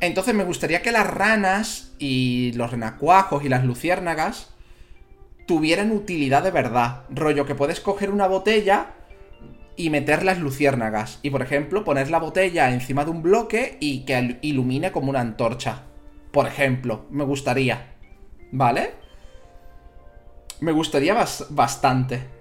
Entonces 0.00 0.34
me 0.34 0.44
gustaría 0.44 0.80
que 0.82 0.92
las 0.92 1.06
ranas 1.06 1.92
y 1.98 2.52
los 2.54 2.70
renacuajos 2.70 3.44
y 3.44 3.48
las 3.48 3.64
luciérnagas 3.64 4.54
tuvieran 5.46 5.92
utilidad 5.92 6.42
de 6.42 6.50
verdad. 6.50 7.04
Rollo 7.10 7.44
que 7.44 7.54
puedes 7.54 7.80
coger 7.80 8.10
una 8.10 8.26
botella 8.26 8.94
y 9.76 9.90
meter 9.90 10.22
las 10.22 10.38
luciérnagas. 10.38 11.18
Y 11.22 11.30
por 11.30 11.42
ejemplo, 11.42 11.84
poner 11.84 12.10
la 12.10 12.18
botella 12.18 12.70
encima 12.70 13.04
de 13.04 13.10
un 13.10 13.22
bloque 13.22 13.76
y 13.80 14.04
que 14.04 14.38
ilumine 14.42 14.90
como 14.92 15.10
una 15.10 15.20
antorcha. 15.20 15.82
Por 16.30 16.46
ejemplo, 16.46 17.06
me 17.10 17.24
gustaría. 17.24 17.94
¿Vale? 18.52 18.92
Me 20.60 20.72
gustaría 20.72 21.14
bastante. 21.50 22.39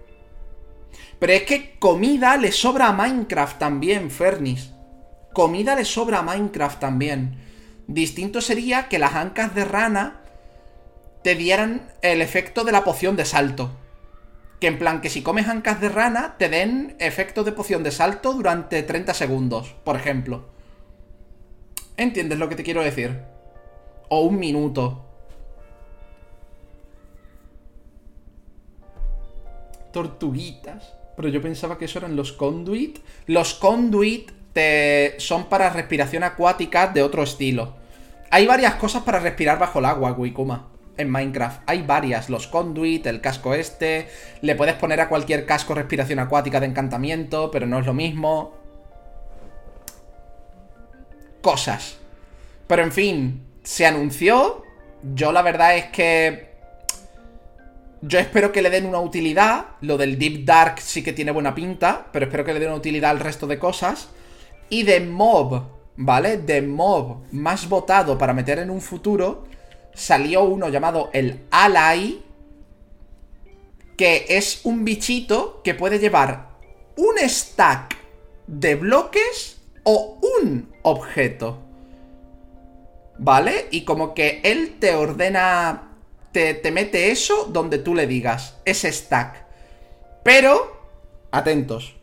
Pero 1.20 1.34
es 1.34 1.44
que 1.44 1.78
comida 1.78 2.38
le 2.38 2.52
sobra 2.52 2.88
a 2.88 2.94
Minecraft 2.94 3.60
también, 3.60 4.10
Fernis. 4.10 4.72
Comida 5.34 5.76
le 5.76 5.86
sobra 5.86 6.20
a 6.20 6.24
Minecraft 6.24 6.80
también. 6.80 7.38
Distinto 7.88 8.40
sería 8.42 8.88
que 8.88 9.00
las 9.00 9.16
ancas 9.16 9.54
de 9.54 9.66
rana 9.66 10.22
te 11.24 11.36
dieran 11.36 11.92
el 12.02 12.22
efecto 12.22 12.64
de 12.64 12.72
la 12.72 12.84
poción 12.84 13.16
de 13.18 13.26
salto. 13.26 13.72
Que 14.62 14.68
en 14.68 14.80
plan, 14.80 15.02
que 15.02 15.10
si 15.10 15.22
comes 15.22 15.48
ancas 15.48 15.82
de 15.82 15.90
rana, 15.90 16.36
te 16.38 16.50
den 16.50 16.96
efecto 17.00 17.44
de 17.44 17.52
poción 17.52 17.84
de 17.84 17.92
salto 17.92 18.34
durante 18.34 18.84
30 18.84 19.14
segundos, 19.14 19.76
por 19.84 19.96
ejemplo. 19.96 20.50
¿Entiendes 21.98 22.40
lo 22.40 22.48
que 22.48 22.56
te 22.56 22.64
quiero 22.64 22.82
decir? 22.82 23.20
O 24.10 24.22
un 24.22 24.40
minuto. 24.40 25.06
Tortuguitas. 29.92 30.99
Pero 31.20 31.28
yo 31.28 31.42
pensaba 31.42 31.78
que 31.78 31.84
eso 31.84 32.00
eran 32.00 32.16
los 32.16 32.32
conduit. 32.32 33.00
Los 33.26 33.54
conduit 33.54 34.32
te... 34.54 35.16
son 35.18 35.50
para 35.50 35.70
respiración 35.70 36.24
acuática 36.24 36.88
de 36.88 37.04
otro 37.04 37.24
estilo. 37.24 37.74
Hay 38.32 38.48
varias 38.48 38.76
cosas 38.76 39.04
para 39.04 39.20
respirar 39.20 39.60
bajo 39.60 39.80
el 39.80 39.86
agua, 39.86 40.14
Wikuma 40.14 40.70
en 40.96 41.10
Minecraft. 41.10 41.64
Hay 41.66 41.82
varias, 41.82 42.30
los 42.30 42.48
conduit, 42.48 43.06
el 43.06 43.20
casco 43.20 43.54
este, 43.54 44.08
le 44.40 44.56
puedes 44.56 44.76
poner 44.76 45.02
a 45.02 45.10
cualquier 45.10 45.46
casco 45.46 45.76
respiración 45.76 46.20
acuática 46.20 46.62
de 46.62 46.68
encantamiento, 46.68 47.52
pero 47.52 47.68
no 47.68 47.80
es 47.80 47.86
lo 47.86 47.94
mismo. 47.94 48.54
Cosas. 51.42 51.98
Pero 52.66 52.82
en 52.82 52.94
fin, 52.94 53.44
se 53.62 53.86
anunció. 53.86 54.64
Yo 55.04 55.34
la 55.34 55.42
verdad 55.42 55.76
es 55.76 55.88
que... 55.88 56.49
Yo 58.02 58.20
espero 58.20 58.52
que 58.52 58.62
le 58.62 58.70
den 58.70 58.86
una 58.86 59.00
utilidad. 59.00 59.66
Lo 59.82 59.98
del 59.98 60.18
Deep 60.18 60.46
Dark 60.46 60.80
sí 60.80 61.04
que 61.04 61.14
tiene 61.14 61.32
buena 61.32 61.56
pinta, 61.56 62.08
pero 62.12 62.26
espero 62.26 62.46
que 62.46 62.54
le 62.54 62.60
den 62.60 62.70
una 62.70 62.78
utilidad 62.78 63.12
al 63.12 63.20
resto 63.20 63.48
de 63.48 63.60
cosas. 63.60 64.10
Y 64.70 64.84
de 64.84 65.00
mob, 65.02 65.64
¿vale? 65.98 66.38
De 66.38 66.62
mob 66.62 67.24
más 67.32 67.68
votado 67.68 68.18
para 68.18 68.34
meter 68.34 68.60
en 68.60 68.70
un 68.70 68.82
futuro 68.82 69.48
salió 69.94 70.44
uno 70.44 70.70
llamado 70.70 71.10
el 71.14 71.42
Ally, 71.52 72.24
que 73.98 74.26
es 74.30 74.62
un 74.64 74.86
bichito 74.86 75.62
que 75.62 75.74
puede 75.74 76.00
llevar 76.00 76.50
un 76.96 77.16
stack 77.28 77.98
de 78.48 78.76
bloques 78.76 79.62
o 79.84 80.20
un 80.40 80.74
objeto. 80.84 81.60
¿Vale? 83.18 83.68
Y 83.72 83.84
como 83.84 84.14
que 84.14 84.40
él 84.44 84.78
te 84.80 84.96
ordena, 84.96 85.89
te, 86.32 86.54
te 86.54 86.72
mete 86.72 87.12
eso 87.12 87.46
donde 87.46 87.78
tú 87.78 87.96
le 87.96 88.08
digas, 88.08 88.56
ese 88.66 88.92
stack. 88.92 89.46
Pero, 90.24 90.80
atentos. 91.32 91.96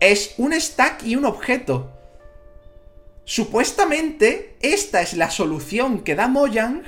Es 0.00 0.34
un 0.38 0.52
stack 0.52 1.02
y 1.04 1.16
un 1.16 1.24
objeto. 1.24 1.90
Supuestamente, 3.24 4.56
esta 4.60 5.02
es 5.02 5.14
la 5.14 5.30
solución 5.30 6.04
que 6.04 6.14
da 6.14 6.28
Mojang 6.28 6.84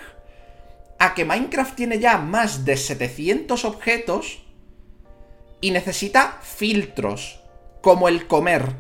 a 0.99 1.15
que 1.15 1.25
Minecraft 1.25 1.75
tiene 1.75 1.99
ya 1.99 2.19
más 2.19 2.65
de 2.65 2.77
700 2.77 3.65
objetos 3.65 4.43
y 5.61 5.71
necesita 5.71 6.39
filtros, 6.43 7.41
como 7.81 8.09
el 8.09 8.27
comer. 8.27 8.75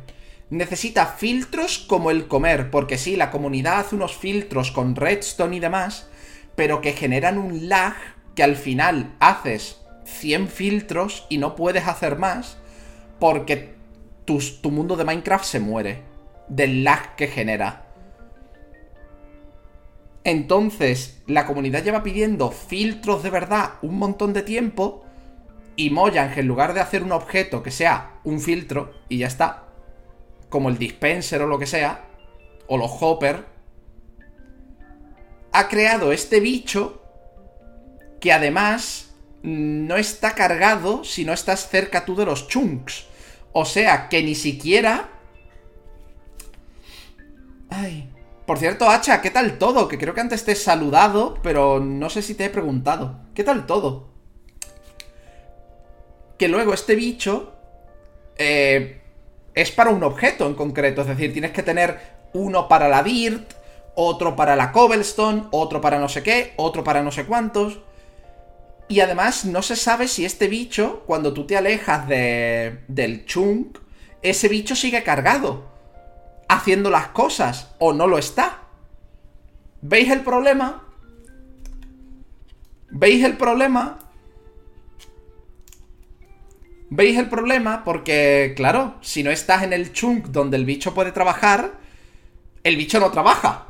Necesita 0.51 1.07
filtros 1.07 1.78
como 1.78 2.11
el 2.11 2.26
comer, 2.26 2.70
porque 2.70 2.96
sí, 2.96 3.16
la 3.16 3.30
comunidad 3.30 3.80
hace 3.80 3.96
unos 3.96 4.16
filtros 4.16 4.70
con 4.70 4.96
redstone 4.96 5.57
y 5.57 5.61
demás, 5.61 6.09
pero 6.57 6.80
que 6.80 6.92
generan 6.92 7.38
un 7.38 7.68
lag 7.68 7.94
que 8.34 8.42
al 8.42 8.57
final 8.57 9.14
haces 9.20 9.82
100 10.05 10.49
filtros 10.49 11.26
y 11.28 11.38
no 11.38 11.55
puedes 11.55 11.86
hacer 11.86 12.18
más 12.18 12.57
porque 13.18 13.74
tu, 14.24 14.38
tu 14.62 14.70
mundo 14.70 14.96
de 14.96 15.05
Minecraft 15.05 15.44
se 15.44 15.61
muere 15.61 16.03
del 16.49 16.82
lag 16.82 17.14
que 17.16 17.26
genera. 17.26 17.84
Entonces, 20.24 21.22
la 21.26 21.46
comunidad 21.46 21.82
lleva 21.82 22.03
pidiendo 22.03 22.51
filtros 22.51 23.22
de 23.22 23.30
verdad 23.30 23.74
un 23.82 23.99
montón 23.99 24.32
de 24.32 24.42
tiempo. 24.42 25.05
Y 25.76 25.90
Mojang, 25.90 26.36
en 26.36 26.46
lugar 26.46 26.74
de 26.74 26.80
hacer 26.80 27.03
un 27.03 27.12
objeto 27.12 27.62
que 27.62 27.70
sea 27.70 28.20
un 28.24 28.40
filtro 28.40 28.92
y 29.09 29.18
ya 29.18 29.26
está, 29.28 29.68
como 30.49 30.68
el 30.68 30.78
dispenser 30.78 31.42
o 31.42 31.46
lo 31.46 31.59
que 31.59 31.66
sea, 31.66 32.05
o 32.66 32.76
los 32.76 32.90
hopper, 33.01 33.44
ha 35.53 35.68
creado 35.68 36.12
este 36.12 36.40
bicho 36.40 37.03
que 38.20 38.32
además 38.32 39.14
no 39.42 39.96
está 39.96 40.34
cargado 40.34 41.05
si 41.05 41.24
no 41.24 41.32
estás 41.32 41.68
cerca 41.68 42.05
tú 42.05 42.16
de 42.16 42.26
los 42.26 42.49
chunks. 42.49 43.07
O 43.53 43.64
sea, 43.64 44.09
que 44.09 44.22
ni 44.22 44.34
siquiera 44.34 45.09
Ay. 47.70 48.09
Por 48.46 48.59
cierto, 48.59 48.88
Hacha, 48.88 49.20
¿qué 49.20 49.30
tal 49.30 49.59
todo? 49.59 49.88
Que 49.88 49.99
creo 49.99 50.14
que 50.14 50.22
antes 50.22 50.44
te 50.44 50.53
he 50.53 50.57
saludado, 50.57 51.38
pero 51.42 51.80
no 51.80 52.09
sé 52.09 52.22
si 52.22 52.34
te 52.34 52.46
he 52.46 52.51
preguntado. 52.51 53.20
¿Qué 53.34 53.44
tal 53.44 53.66
todo? 53.66 54.09
Que 56.38 56.49
luego 56.49 56.72
este 56.72 56.94
bicho 56.94 57.53
eh, 58.36 58.97
es 59.61 59.73
para 59.73 59.91
un 59.91 60.05
objeto 60.05 60.47
en 60.47 60.55
concreto. 60.55 61.01
Es 61.01 61.09
decir, 61.09 61.33
tienes 61.33 61.51
que 61.51 61.65
tener 61.65 61.99
uno 62.33 62.69
para 62.69 62.89
la 62.89 63.03
dirt, 63.03 63.55
otro 63.97 64.37
para 64.37 64.55
la 64.55 64.71
cobblestone, 64.71 65.47
otro 65.51 65.81
para 65.81 65.99
no 65.99 66.09
sé 66.09 66.23
qué, 66.23 66.53
otro 66.57 66.85
para 66.85 67.03
no 67.03 67.11
sé 67.11 67.25
cuántos. 67.25 67.81
Y 68.87 69.01
además 69.01 69.45
no 69.45 69.61
se 69.63 69.75
sabe 69.75 70.07
si 70.07 70.25
este 70.25 70.47
bicho, 70.47 71.03
cuando 71.07 71.33
tú 71.33 71.45
te 71.45 71.57
alejas 71.57 72.07
de, 72.07 72.85
del 72.87 73.27
chunk, 73.27 73.79
ese 74.23 74.47
bicho 74.47 74.77
sigue 74.77 75.03
cargado 75.03 75.65
haciendo 76.49 76.89
las 76.89 77.09
cosas 77.09 77.75
o 77.79 77.93
no 77.93 78.07
lo 78.07 78.17
está. 78.17 78.61
¿Veis 79.81 80.09
el 80.11 80.21
problema? 80.21 80.85
¿Veis 82.91 83.25
el 83.25 83.37
problema? 83.37 83.99
¿Veis 86.91 87.18
el 87.18 87.28
problema? 87.28 87.84
Porque, 87.84 88.55
claro, 88.57 88.95
si 89.03 89.22
no 89.22 89.30
estás 89.30 89.62
en 89.62 89.72
el 89.72 89.93
chunk 89.93 90.26
donde 90.28 90.57
el 90.57 90.64
bicho 90.64 90.95
puede 90.95 91.12
trabajar, 91.12 91.72
el 92.64 92.76
bicho 92.76 92.99
no 92.99 93.11
trabaja. 93.11 93.66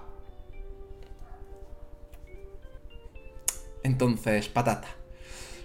Entonces, 3.82 4.48
patata. 4.48 4.88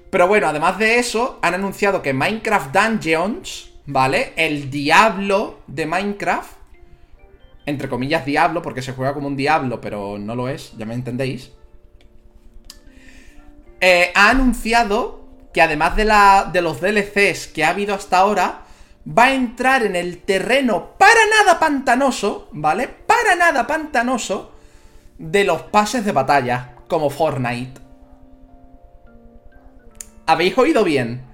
Pero 0.10 0.28
bueno, 0.28 0.48
además 0.48 0.78
de 0.80 1.00
eso, 1.00 1.40
han 1.42 1.54
anunciado 1.54 2.02
que 2.02 2.14
Minecraft 2.14 2.76
Dungeons, 2.76 3.72
¿vale? 3.86 4.34
El 4.36 4.70
diablo 4.70 5.60
de 5.68 5.86
Minecraft, 5.86 6.52
entre 7.66 7.90
comillas 7.90 8.26
diablo, 8.26 8.62
porque 8.62 8.82
se 8.82 8.94
juega 8.94 9.14
como 9.14 9.28
un 9.28 9.36
diablo, 9.36 9.80
pero 9.82 10.18
no 10.18 10.36
lo 10.36 10.50
es, 10.50 10.76
ya 10.78 10.86
me 10.86 10.94
entendéis. 10.94 11.52
Eh, 13.82 14.12
ha 14.16 14.30
anunciado 14.30 15.23
que 15.54 15.62
además 15.62 15.96
de, 15.96 16.06
la, 16.06 16.50
de 16.52 16.62
los 16.62 16.82
DLCs 16.82 17.48
que 17.48 17.64
ha 17.64 17.70
habido 17.70 17.94
hasta 17.94 18.18
ahora, 18.18 18.62
va 19.08 19.26
a 19.26 19.34
entrar 19.34 19.84
en 19.84 19.96
el 19.96 20.24
terreno 20.24 20.92
para 20.98 21.20
nada 21.28 21.60
pantanoso, 21.60 22.50
¿vale? 22.52 22.88
Para 22.88 23.36
nada 23.36 23.68
pantanoso 23.68 24.52
de 25.18 25.44
los 25.44 25.62
pases 25.64 26.06
de 26.06 26.12
batalla, 26.12 26.76
como 26.88 27.10
Fortnite. 27.10 27.82
¿Habéis 30.26 30.58
oído 30.58 30.84
bien? 30.84 31.26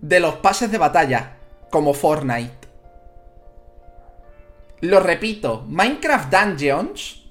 De 0.00 0.20
los 0.20 0.36
pases 0.36 0.70
de 0.70 0.78
batalla, 0.78 1.36
como 1.70 1.94
Fortnite. 1.94 2.68
Lo 4.80 5.00
repito, 5.00 5.64
Minecraft 5.68 6.32
Dungeons 6.32 7.22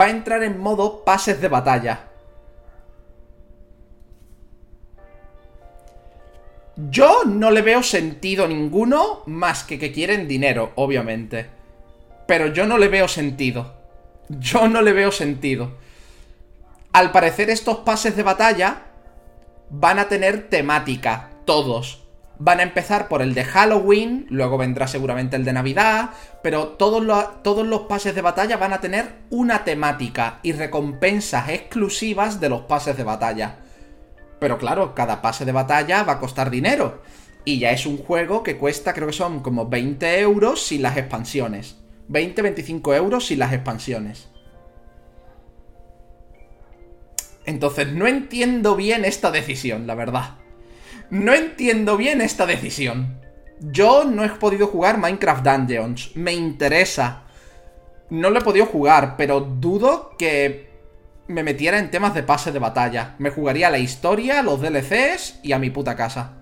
va 0.00 0.06
a 0.06 0.10
entrar 0.10 0.42
en 0.42 0.58
modo 0.58 1.04
pases 1.04 1.40
de 1.40 1.48
batalla. 1.48 2.11
Yo 6.76 7.24
no 7.26 7.50
le 7.50 7.60
veo 7.60 7.82
sentido 7.82 8.48
ninguno 8.48 9.22
más 9.26 9.62
que 9.64 9.78
que 9.78 9.92
quieren 9.92 10.26
dinero, 10.26 10.72
obviamente. 10.76 11.46
Pero 12.26 12.46
yo 12.46 12.66
no 12.66 12.78
le 12.78 12.88
veo 12.88 13.08
sentido. 13.08 13.74
Yo 14.28 14.68
no 14.68 14.80
le 14.80 14.92
veo 14.92 15.12
sentido. 15.12 15.72
Al 16.92 17.12
parecer 17.12 17.50
estos 17.50 17.78
pases 17.78 18.16
de 18.16 18.22
batalla 18.22 18.84
van 19.68 19.98
a 19.98 20.08
tener 20.08 20.48
temática, 20.48 21.30
todos. 21.44 22.04
Van 22.38 22.60
a 22.60 22.62
empezar 22.62 23.08
por 23.08 23.22
el 23.22 23.34
de 23.34 23.44
Halloween, 23.44 24.26
luego 24.30 24.56
vendrá 24.58 24.86
seguramente 24.88 25.36
el 25.36 25.44
de 25.44 25.52
Navidad, 25.52 26.10
pero 26.42 26.68
todos 26.68 27.04
los, 27.04 27.42
todos 27.42 27.66
los 27.66 27.82
pases 27.82 28.14
de 28.14 28.22
batalla 28.22 28.56
van 28.56 28.72
a 28.72 28.80
tener 28.80 29.12
una 29.30 29.64
temática 29.64 30.40
y 30.42 30.52
recompensas 30.52 31.50
exclusivas 31.50 32.40
de 32.40 32.48
los 32.48 32.62
pases 32.62 32.96
de 32.96 33.04
batalla. 33.04 33.61
Pero 34.42 34.58
claro, 34.58 34.92
cada 34.92 35.22
pase 35.22 35.44
de 35.44 35.52
batalla 35.52 36.02
va 36.02 36.14
a 36.14 36.18
costar 36.18 36.50
dinero. 36.50 37.00
Y 37.44 37.60
ya 37.60 37.70
es 37.70 37.86
un 37.86 37.96
juego 37.96 38.42
que 38.42 38.56
cuesta, 38.56 38.92
creo 38.92 39.06
que 39.06 39.12
son 39.12 39.38
como 39.38 39.68
20 39.68 40.18
euros 40.18 40.66
sin 40.66 40.82
las 40.82 40.96
expansiones. 40.96 41.76
20-25 42.08 42.96
euros 42.96 43.28
sin 43.28 43.38
las 43.38 43.52
expansiones. 43.52 44.30
Entonces 47.46 47.92
no 47.92 48.08
entiendo 48.08 48.74
bien 48.74 49.04
esta 49.04 49.30
decisión, 49.30 49.86
la 49.86 49.94
verdad. 49.94 50.38
No 51.08 51.34
entiendo 51.34 51.96
bien 51.96 52.20
esta 52.20 52.44
decisión. 52.44 53.20
Yo 53.60 54.02
no 54.02 54.24
he 54.24 54.28
podido 54.28 54.66
jugar 54.66 54.98
Minecraft 54.98 55.46
Dungeons. 55.46 56.16
Me 56.16 56.32
interesa. 56.32 57.26
No 58.10 58.28
lo 58.30 58.40
he 58.40 58.42
podido 58.42 58.66
jugar, 58.66 59.14
pero 59.16 59.38
dudo 59.38 60.16
que 60.18 60.71
me 61.28 61.42
metiera 61.42 61.78
en 61.78 61.90
temas 61.90 62.14
de 62.14 62.22
pase 62.22 62.52
de 62.52 62.58
batalla. 62.58 63.14
Me 63.18 63.30
jugaría 63.30 63.70
la 63.70 63.78
historia, 63.78 64.42
los 64.42 64.60
DLCs 64.60 65.40
y 65.42 65.52
a 65.52 65.58
mi 65.58 65.70
puta 65.70 65.96
casa. 65.96 66.32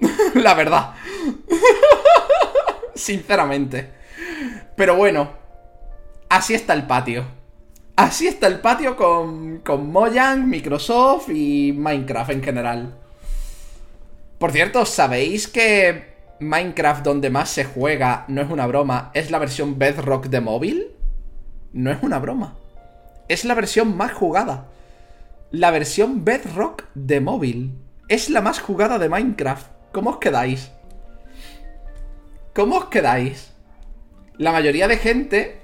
la 0.34 0.54
verdad. 0.54 0.94
Sinceramente. 2.94 3.90
Pero 4.76 4.96
bueno. 4.96 5.42
Así 6.28 6.54
está 6.54 6.74
el 6.74 6.86
patio. 6.86 7.24
Así 7.96 8.26
está 8.26 8.48
el 8.48 8.60
patio 8.60 8.96
con, 8.96 9.58
con 9.58 9.90
Mojang, 9.90 10.48
Microsoft 10.48 11.28
y 11.28 11.72
Minecraft 11.72 12.30
en 12.30 12.42
general. 12.42 12.94
Por 14.38 14.50
cierto, 14.50 14.84
¿sabéis 14.84 15.46
que 15.46 16.14
Minecraft 16.40 17.04
donde 17.04 17.30
más 17.30 17.50
se 17.50 17.64
juega, 17.64 18.24
no 18.26 18.42
es 18.42 18.50
una 18.50 18.66
broma, 18.66 19.12
es 19.14 19.30
la 19.30 19.38
versión 19.38 19.78
Bedrock 19.78 20.26
de 20.26 20.40
móvil? 20.40 20.90
No 21.72 21.92
es 21.92 22.02
una 22.02 22.18
broma 22.18 22.56
es 23.28 23.44
la 23.44 23.54
versión 23.54 23.96
más 23.96 24.12
jugada. 24.12 24.68
La 25.50 25.70
versión 25.70 26.24
Bedrock 26.24 26.84
de 26.94 27.20
móvil. 27.20 27.78
Es 28.08 28.28
la 28.28 28.40
más 28.40 28.60
jugada 28.60 28.98
de 28.98 29.08
Minecraft. 29.08 29.66
¿Cómo 29.92 30.10
os 30.10 30.18
quedáis? 30.18 30.70
¿Cómo 32.54 32.76
os 32.76 32.84
quedáis? 32.86 33.52
La 34.36 34.52
mayoría 34.52 34.88
de 34.88 34.96
gente 34.96 35.60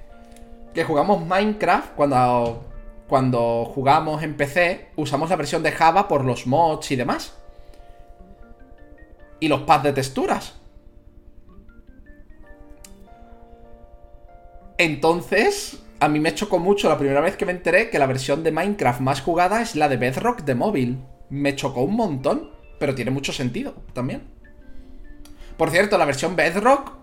que 0.75 0.85
jugamos 0.85 1.27
Minecraft, 1.27 1.95
cuando, 1.95 2.65
cuando 3.09 3.65
jugamos 3.67 4.23
en 4.23 4.37
PC, 4.37 4.91
usamos 4.97 5.29
la 5.31 5.37
versión 5.37 5.63
de 5.63 5.73
Java 5.73 6.09
por 6.09 6.25
los 6.25 6.47
mods 6.47 6.91
y 6.93 6.97
demás. 6.97 7.35
Y 9.41 9.49
los 9.49 9.63
pads 9.63 9.85
de 9.85 9.93
texturas. 9.93 10.55
Entonces, 14.79 15.83
a 16.01 16.09
mí 16.09 16.19
me 16.19 16.35
chocó 16.35 16.59
mucho 16.59 16.89
la 16.89 16.99
primera 16.99 17.21
vez 17.21 17.37
que 17.37 17.45
me 17.45 17.53
enteré 17.53 17.91
que 17.91 17.99
la 17.99 18.07
versión 18.07 18.43
de 18.43 18.53
Minecraft 18.53 19.01
más 19.01 19.21
jugada 19.21 19.61
es 19.61 19.77
la 19.77 19.89
de 19.89 19.99
Bedrock 19.99 20.43
de 20.45 20.55
móvil. 20.55 20.99
Me 21.29 21.55
chocó 21.55 21.83
un 21.83 21.95
montón, 21.95 22.51
pero 22.79 22.95
tiene 22.95 23.11
mucho 23.11 23.33
sentido 23.33 23.75
también. 23.93 24.23
Por 25.59 25.71
cierto, 25.71 25.99
la 25.99 26.07
versión 26.07 26.37
Bedrock 26.37 26.95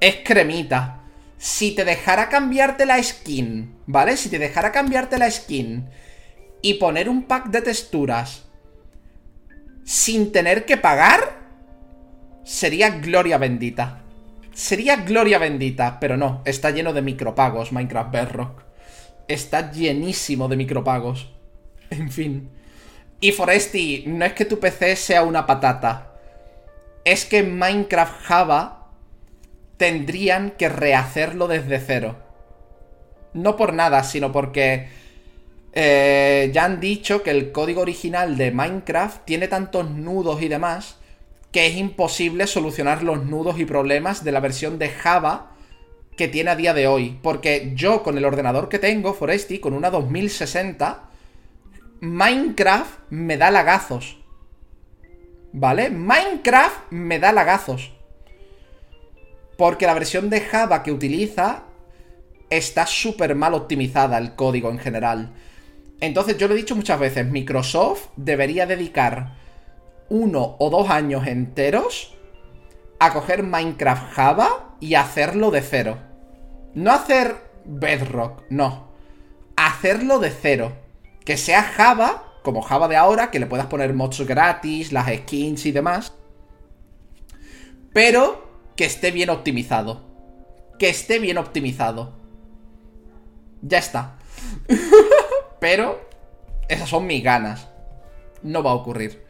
es 0.00 0.16
cremita. 0.24 1.04
Si 1.36 1.74
te 1.74 1.84
dejara 1.84 2.30
cambiarte 2.30 2.86
la 2.86 3.00
skin, 3.02 3.76
¿vale? 3.86 4.16
Si 4.16 4.30
te 4.30 4.38
dejara 4.38 4.72
cambiarte 4.72 5.18
la 5.18 5.30
skin 5.30 5.88
y 6.62 6.74
poner 6.74 7.10
un 7.10 7.24
pack 7.24 7.48
de 7.48 7.60
texturas 7.60 8.46
sin 9.84 10.32
tener 10.32 10.64
que 10.64 10.78
pagar, 10.78 11.40
sería 12.42 12.88
gloria 12.88 13.36
bendita. 13.36 14.02
Sería 14.58 14.96
gloria 14.96 15.38
bendita, 15.38 16.00
pero 16.00 16.16
no, 16.16 16.42
está 16.44 16.72
lleno 16.72 16.92
de 16.92 17.00
micropagos 17.00 17.70
Minecraft 17.70 18.10
Bedrock. 18.10 18.62
Está 19.28 19.70
llenísimo 19.70 20.48
de 20.48 20.56
micropagos. 20.56 21.32
En 21.90 22.10
fin. 22.10 22.50
Y 23.20 23.30
Foresti, 23.30 24.02
no 24.08 24.24
es 24.24 24.32
que 24.32 24.44
tu 24.44 24.58
PC 24.58 24.96
sea 24.96 25.22
una 25.22 25.46
patata. 25.46 26.10
Es 27.04 27.24
que 27.24 27.44
Minecraft 27.44 28.20
Java 28.22 28.88
tendrían 29.76 30.50
que 30.50 30.68
rehacerlo 30.68 31.46
desde 31.46 31.78
cero. 31.78 32.16
No 33.34 33.54
por 33.54 33.72
nada, 33.72 34.02
sino 34.02 34.32
porque 34.32 34.88
eh, 35.72 36.50
ya 36.52 36.64
han 36.64 36.80
dicho 36.80 37.22
que 37.22 37.30
el 37.30 37.52
código 37.52 37.80
original 37.80 38.36
de 38.36 38.50
Minecraft 38.50 39.24
tiene 39.24 39.46
tantos 39.46 39.88
nudos 39.88 40.42
y 40.42 40.48
demás 40.48 40.97
que 41.52 41.66
es 41.66 41.76
imposible 41.76 42.46
solucionar 42.46 43.02
los 43.02 43.24
nudos 43.24 43.58
y 43.58 43.64
problemas 43.64 44.24
de 44.24 44.32
la 44.32 44.40
versión 44.40 44.78
de 44.78 44.90
Java 44.90 45.52
que 46.16 46.28
tiene 46.28 46.50
a 46.50 46.56
día 46.56 46.74
de 46.74 46.86
hoy. 46.86 47.18
Porque 47.22 47.72
yo 47.74 48.02
con 48.02 48.18
el 48.18 48.24
ordenador 48.24 48.68
que 48.68 48.78
tengo, 48.78 49.14
Foresti, 49.14 49.58
con 49.58 49.72
una 49.72 49.90
2060, 49.90 51.10
Minecraft 52.00 52.98
me 53.10 53.38
da 53.38 53.50
lagazos. 53.50 54.18
¿Vale? 55.52 55.90
Minecraft 55.90 56.90
me 56.90 57.18
da 57.18 57.32
lagazos. 57.32 57.92
Porque 59.56 59.86
la 59.86 59.94
versión 59.94 60.28
de 60.28 60.40
Java 60.42 60.82
que 60.82 60.92
utiliza 60.92 61.64
está 62.50 62.86
súper 62.86 63.34
mal 63.34 63.54
optimizada 63.54 64.18
el 64.18 64.34
código 64.34 64.70
en 64.70 64.78
general. 64.78 65.32
Entonces 66.00 66.36
yo 66.38 66.46
lo 66.46 66.54
he 66.54 66.58
dicho 66.58 66.76
muchas 66.76 67.00
veces, 67.00 67.26
Microsoft 67.26 68.08
debería 68.16 68.66
dedicar 68.66 69.37
uno 70.08 70.56
o 70.58 70.70
dos 70.70 70.90
años 70.90 71.26
enteros 71.26 72.14
a 72.98 73.12
coger 73.12 73.42
Minecraft 73.42 74.12
Java 74.12 74.76
y 74.80 74.94
hacerlo 74.94 75.50
de 75.50 75.62
cero. 75.62 75.98
No 76.74 76.92
hacer 76.92 77.36
Bedrock, 77.64 78.42
no. 78.50 78.88
Hacerlo 79.56 80.18
de 80.18 80.30
cero. 80.30 80.72
Que 81.24 81.36
sea 81.36 81.62
Java, 81.62 82.24
como 82.42 82.62
Java 82.62 82.88
de 82.88 82.96
ahora, 82.96 83.30
que 83.30 83.38
le 83.38 83.46
puedas 83.46 83.66
poner 83.66 83.92
mods 83.94 84.26
gratis, 84.26 84.92
las 84.92 85.08
skins 85.08 85.66
y 85.66 85.72
demás. 85.72 86.14
Pero 87.92 88.48
que 88.76 88.84
esté 88.84 89.10
bien 89.10 89.30
optimizado. 89.30 90.02
Que 90.78 90.88
esté 90.88 91.18
bien 91.18 91.38
optimizado. 91.38 92.16
Ya 93.60 93.78
está. 93.78 94.18
pero 95.60 96.00
esas 96.68 96.88
son 96.88 97.06
mis 97.06 97.22
ganas. 97.22 97.68
No 98.42 98.62
va 98.62 98.70
a 98.70 98.74
ocurrir. 98.74 99.27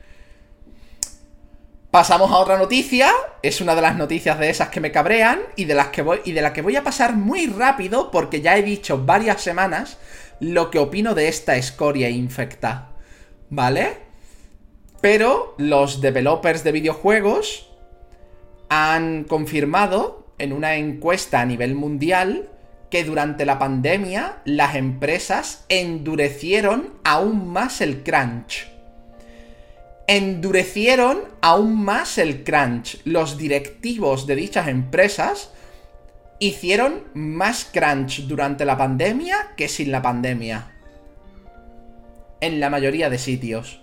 Pasamos 1.90 2.30
a 2.30 2.36
otra 2.36 2.58
noticia. 2.58 3.10
Es 3.42 3.62
una 3.62 3.74
de 3.74 3.80
las 3.80 3.96
noticias 3.96 4.38
de 4.38 4.50
esas 4.50 4.68
que 4.68 4.80
me 4.80 4.92
cabrean 4.92 5.40
y 5.56 5.64
de 5.64 5.74
las 5.74 5.86
que 5.86 6.02
voy 6.02 6.20
y 6.24 6.32
de 6.32 6.42
la 6.42 6.52
que 6.52 6.60
voy 6.60 6.76
a 6.76 6.84
pasar 6.84 7.16
muy 7.16 7.46
rápido 7.46 8.10
porque 8.10 8.42
ya 8.42 8.58
he 8.58 8.62
dicho 8.62 9.06
varias 9.06 9.40
semanas 9.40 9.96
lo 10.38 10.70
que 10.70 10.78
opino 10.78 11.14
de 11.14 11.28
esta 11.28 11.56
escoria 11.56 12.10
infecta. 12.10 12.90
¿Vale? 13.48 13.96
Pero 15.00 15.54
los 15.56 16.02
developers 16.02 16.62
de 16.62 16.72
videojuegos 16.72 17.70
han 18.68 19.24
confirmado 19.24 20.26
en 20.36 20.52
una 20.52 20.74
encuesta 20.74 21.40
a 21.40 21.46
nivel 21.46 21.74
mundial 21.74 22.50
que 22.90 23.04
durante 23.04 23.46
la 23.46 23.58
pandemia 23.58 24.42
las 24.44 24.74
empresas 24.74 25.64
endurecieron 25.70 26.92
aún 27.02 27.48
más 27.48 27.80
el 27.80 28.02
crunch 28.02 28.77
endurecieron 30.08 31.20
aún 31.42 31.84
más 31.84 32.18
el 32.18 32.42
crunch. 32.42 33.00
Los 33.04 33.36
directivos 33.36 34.26
de 34.26 34.34
dichas 34.34 34.66
empresas 34.66 35.52
hicieron 36.40 37.04
más 37.14 37.68
crunch 37.70 38.22
durante 38.22 38.64
la 38.64 38.76
pandemia 38.76 39.52
que 39.56 39.68
sin 39.68 39.92
la 39.92 40.02
pandemia. 40.02 40.72
En 42.40 42.58
la 42.58 42.70
mayoría 42.70 43.10
de 43.10 43.18
sitios. 43.18 43.82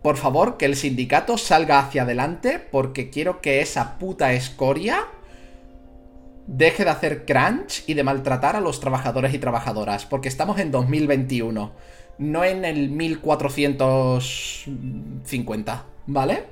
Por 0.00 0.16
favor, 0.16 0.58
que 0.58 0.66
el 0.66 0.76
sindicato 0.76 1.38
salga 1.38 1.80
hacia 1.80 2.02
adelante 2.02 2.58
porque 2.60 3.10
quiero 3.10 3.40
que 3.40 3.62
esa 3.62 3.98
puta 3.98 4.34
escoria 4.34 5.06
deje 6.46 6.84
de 6.84 6.90
hacer 6.90 7.24
crunch 7.24 7.82
y 7.86 7.94
de 7.94 8.04
maltratar 8.04 8.54
a 8.56 8.60
los 8.60 8.78
trabajadores 8.80 9.32
y 9.34 9.38
trabajadoras, 9.38 10.04
porque 10.06 10.28
estamos 10.28 10.58
en 10.58 10.70
2021, 10.70 11.72
no 12.18 12.44
en 12.44 12.64
el 12.64 12.90
1450, 12.90 15.84
¿vale? 16.06 16.44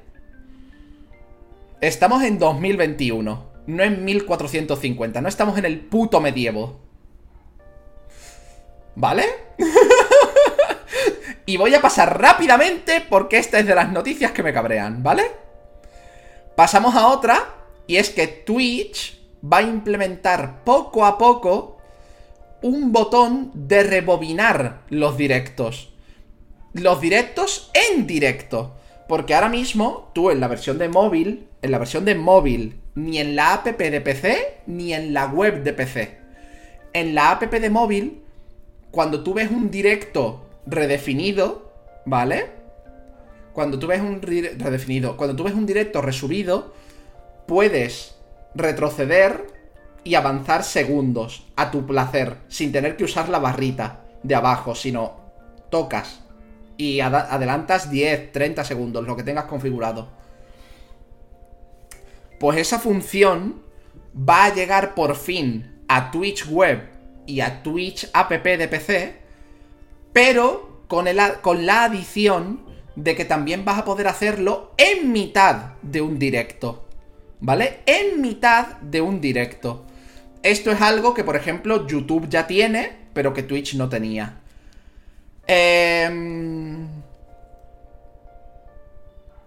Estamos 1.81 2.23
en 2.23 2.39
2021, 2.39 3.47
no 3.67 3.83
en 3.83 4.05
1450, 4.05 5.21
no 5.21 5.29
estamos 5.29 5.59
en 5.59 5.65
el 5.65 5.81
puto 5.81 6.21
medievo. 6.21 6.79
¿Vale? 8.95 9.25
y 11.47 11.57
voy 11.57 11.75
a 11.75 11.81
pasar 11.81 12.21
rápidamente 12.21 13.03
porque 13.09 13.39
esta 13.39 13.59
es 13.59 13.67
de 13.67 13.75
las 13.75 13.91
noticias 13.91 14.33
que 14.33 14.43
me 14.43 14.53
cabrean, 14.53 15.03
¿vale? 15.03 15.23
Pasamos 16.55 16.95
a 16.95 17.07
otra, 17.07 17.55
y 17.87 17.97
es 17.97 18.11
que 18.11 18.27
Twitch 18.27 19.22
va 19.43 19.59
a 19.59 19.63
implementar 19.63 20.65
poco 20.65 21.05
a 21.05 21.19
poco 21.19 21.79
un 22.63 22.93
botón 22.93 23.51
de 23.55 23.83
rebobinar 23.83 24.83
los 24.89 25.17
directos. 25.17 25.93
Los 26.73 27.01
directos 27.01 27.71
en 27.75 28.07
directo. 28.07 28.75
Porque 29.09 29.35
ahora 29.35 29.49
mismo, 29.49 30.11
tú 30.15 30.31
en 30.31 30.41
la 30.41 30.49
versión 30.49 30.79
de 30.79 30.89
móvil, 30.89 31.49
en 31.61 31.71
la 31.71 31.79
versión 31.79 32.05
de 32.05 32.15
móvil, 32.15 32.81
ni 32.95 33.19
en 33.19 33.37
la 33.37 33.55
app 33.55 33.67
de 33.67 34.01
PC, 34.01 34.61
ni 34.67 34.95
en 34.95 35.13
la 35.13 35.27
web 35.27 35.63
de 35.65 35.73
PC. 35.73 36.19
En 36.93 37.15
la 37.15 37.33
app 37.33 37.43
de 37.43 37.71
móvil, 37.71 38.23
cuando 38.91 39.23
tú 39.23 39.35
ves 39.35 39.51
un 39.51 39.71
directo 39.71 40.47
redefinido, 40.67 41.73
¿vale? 42.07 42.47
Cuando 43.53 43.79
tú 43.79 43.87
ves 43.87 44.01
un 44.01 44.23
redefinido, 44.23 45.17
cuando 45.17 45.37
tú 45.37 45.45
ves 45.45 45.55
un 45.55 45.67
directo 45.67 46.01
resubido, 46.01 46.73
puedes 47.47 48.17
retroceder 48.55 49.47
y 50.05 50.15
avanzar 50.15 50.65
segundos 50.65 51.47
a 51.57 51.71
tu 51.71 51.87
placer, 51.87 52.39
sin 52.49 52.73
tener 52.73 52.97
que 52.97 53.05
usar 53.05 53.29
la 53.29 53.39
barrita 53.39 54.01
de 54.23 54.35
abajo, 54.35 54.75
sino 54.75 55.21
tocas 55.71 56.21
y 56.77 57.01
adelantas 57.01 57.91
10, 57.91 58.33
30 58.33 58.65
segundos, 58.65 59.07
lo 59.07 59.17
que 59.17 59.23
tengas 59.23 59.45
configurado. 59.45 60.09
Pues 62.41 62.59
esa 62.59 62.79
función 62.79 63.63
va 64.17 64.47
a 64.47 64.55
llegar 64.55 64.95
por 64.95 65.15
fin 65.15 65.83
a 65.89 66.11
Twitch 66.11 66.49
Web 66.49 66.89
y 67.27 67.41
a 67.41 67.63
Twitch 67.63 68.09
App 68.13 68.31
de 68.31 68.69
PC, 68.69 69.17
pero 70.13 70.83
con, 70.89 71.07
el, 71.07 71.21
con 71.41 71.67
la 71.67 71.85
adición 71.85 72.61
de 72.97 73.15
que 73.15 73.25
también 73.25 73.65
vas 73.65 73.79
a 73.79 73.85
poder 73.85 74.09
hacerlo 74.09 74.73
en 74.77 75.13
mitad 75.13 75.75
de 75.83 76.01
un 76.01 76.19
directo. 76.19 76.89
¿Vale? 77.43 77.81
En 77.87 78.23
mitad 78.23 78.79
de 78.81 79.01
un 79.01 79.21
directo. 79.21 79.85
Esto 80.43 80.71
es 80.71 80.81
algo 80.81 81.13
que, 81.13 81.25
por 81.25 81.37
ejemplo, 81.37 81.87
YouTube 81.87 82.29
ya 82.29 82.47
tiene, 82.47 82.97
pero 83.13 83.35
que 83.35 83.43
Twitch 83.43 83.75
no 83.75 83.89
tenía. 83.89 84.39
Em, 85.47 86.87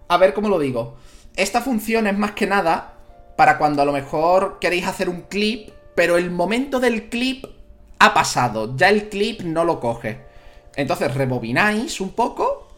a 0.08 0.16
ver 0.18 0.34
cómo 0.34 0.48
lo 0.48 0.58
digo. 0.58 0.96
Esta 1.34 1.62
función 1.62 2.06
es 2.06 2.16
más 2.16 2.32
que 2.32 2.46
nada 2.46 2.92
para 3.36 3.58
cuando 3.58 3.82
a 3.82 3.84
lo 3.84 3.92
mejor 3.92 4.58
queréis 4.60 4.86
hacer 4.86 5.08
un 5.08 5.22
clip, 5.22 5.70
pero 5.94 6.18
el 6.18 6.30
momento 6.30 6.80
del 6.80 7.08
clip 7.08 7.46
ha 7.98 8.12
pasado. 8.12 8.76
Ya 8.76 8.90
el 8.90 9.08
clip 9.08 9.40
no 9.40 9.64
lo 9.64 9.80
coge. 9.80 10.20
Entonces 10.76 11.14
rebobináis 11.14 12.00
un 12.02 12.10
poco 12.10 12.68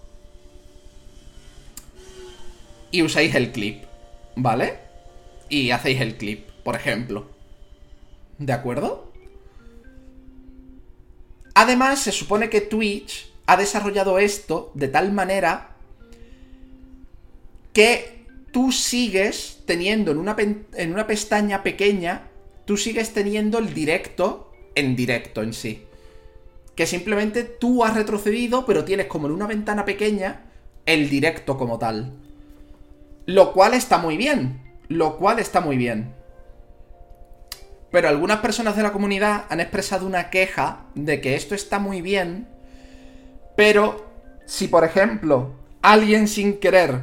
y 2.92 3.02
usáis 3.02 3.34
el 3.34 3.50
clip, 3.50 3.82
¿vale? 4.36 4.87
Y 5.48 5.70
hacéis 5.70 6.00
el 6.00 6.16
clip, 6.16 6.48
por 6.64 6.76
ejemplo. 6.76 7.28
¿De 8.38 8.52
acuerdo? 8.52 9.12
Además, 11.54 12.00
se 12.00 12.12
supone 12.12 12.50
que 12.50 12.60
Twitch 12.60 13.32
ha 13.46 13.56
desarrollado 13.56 14.18
esto 14.18 14.70
de 14.74 14.88
tal 14.88 15.12
manera 15.12 15.70
que 17.72 18.26
tú 18.52 18.72
sigues 18.72 19.62
teniendo 19.66 20.12
en 20.12 20.18
una, 20.18 20.36
en 20.38 20.92
una 20.92 21.06
pestaña 21.06 21.62
pequeña, 21.62 22.28
tú 22.64 22.76
sigues 22.76 23.12
teniendo 23.12 23.58
el 23.58 23.74
directo 23.74 24.52
en 24.74 24.94
directo 24.94 25.42
en 25.42 25.52
sí. 25.52 25.84
Que 26.74 26.86
simplemente 26.86 27.42
tú 27.42 27.84
has 27.84 27.94
retrocedido, 27.94 28.64
pero 28.64 28.84
tienes 28.84 29.06
como 29.06 29.26
en 29.26 29.32
una 29.32 29.46
ventana 29.46 29.84
pequeña 29.84 30.44
el 30.86 31.10
directo 31.10 31.58
como 31.58 31.78
tal. 31.78 32.12
Lo 33.26 33.52
cual 33.52 33.74
está 33.74 33.98
muy 33.98 34.16
bien, 34.16 34.67
lo 34.88 35.16
cual 35.16 35.38
está 35.38 35.60
muy 35.60 35.76
bien. 35.76 36.14
Pero 37.90 38.08
algunas 38.08 38.38
personas 38.40 38.76
de 38.76 38.82
la 38.82 38.92
comunidad 38.92 39.44
han 39.48 39.60
expresado 39.60 40.06
una 40.06 40.30
queja 40.30 40.86
de 40.94 41.20
que 41.20 41.36
esto 41.36 41.54
está 41.54 41.78
muy 41.78 42.02
bien, 42.02 42.48
pero 43.56 44.06
si 44.44 44.68
por 44.68 44.84
ejemplo 44.84 45.54
alguien 45.82 46.28
sin 46.28 46.58
querer 46.58 47.00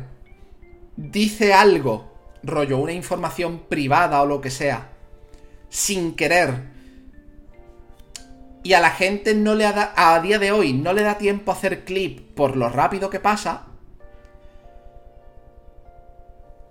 dice 0.96 1.54
algo, 1.54 2.12
rollo 2.44 2.78
una 2.78 2.94
información 2.94 3.64
privada 3.68 4.22
o 4.22 4.26
lo 4.26 4.42
que 4.42 4.52
sea, 4.52 4.90
sin 5.70 6.16
querer, 6.16 6.76
y 8.64 8.74
a 8.74 8.80
la 8.80 8.90
gente 8.90 9.36
no 9.36 9.54
le 9.54 9.66
da, 9.66 9.94
a 9.96 10.20
día 10.22 10.40
de 10.40 10.52
hoy 10.52 10.74
no 10.74 10.92
le 10.94 11.04
da 11.04 11.20
tiempo 11.20 11.52
a 11.52 11.56
hacer 11.56 11.86
clip 11.86 12.34
por 12.36 12.56
lo 12.56 12.70
rápido 12.70 13.10
que 13.10 13.20
pasa, 13.20 13.68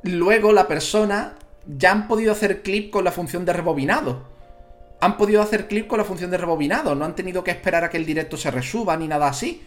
luego 0.04 0.52
la 0.52 0.68
persona 0.68 1.34
ya 1.66 1.90
han 1.90 2.06
podido 2.06 2.32
hacer 2.32 2.62
clip 2.62 2.90
con 2.90 3.04
la 3.04 3.12
función 3.12 3.44
de 3.44 3.52
rebobinado. 3.52 4.22
Han 5.00 5.16
podido 5.16 5.42
hacer 5.42 5.66
clip 5.66 5.86
con 5.86 5.98
la 5.98 6.04
función 6.04 6.30
de 6.30 6.38
rebobinado, 6.38 6.94
no 6.94 7.04
han 7.04 7.14
tenido 7.14 7.42
que 7.42 7.50
esperar 7.50 7.84
a 7.84 7.90
que 7.90 7.96
el 7.96 8.06
directo 8.06 8.36
se 8.36 8.50
resuba 8.50 8.96
ni 8.96 9.08
nada 9.08 9.28
así. 9.28 9.62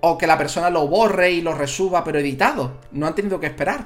O 0.00 0.18
que 0.18 0.26
la 0.26 0.38
persona 0.38 0.70
lo 0.70 0.88
borre 0.88 1.30
y 1.30 1.40
lo 1.40 1.54
resuba 1.54 2.02
pero 2.02 2.18
editado. 2.18 2.80
No 2.92 3.06
han 3.06 3.14
tenido 3.14 3.38
que 3.38 3.46
esperar. 3.46 3.84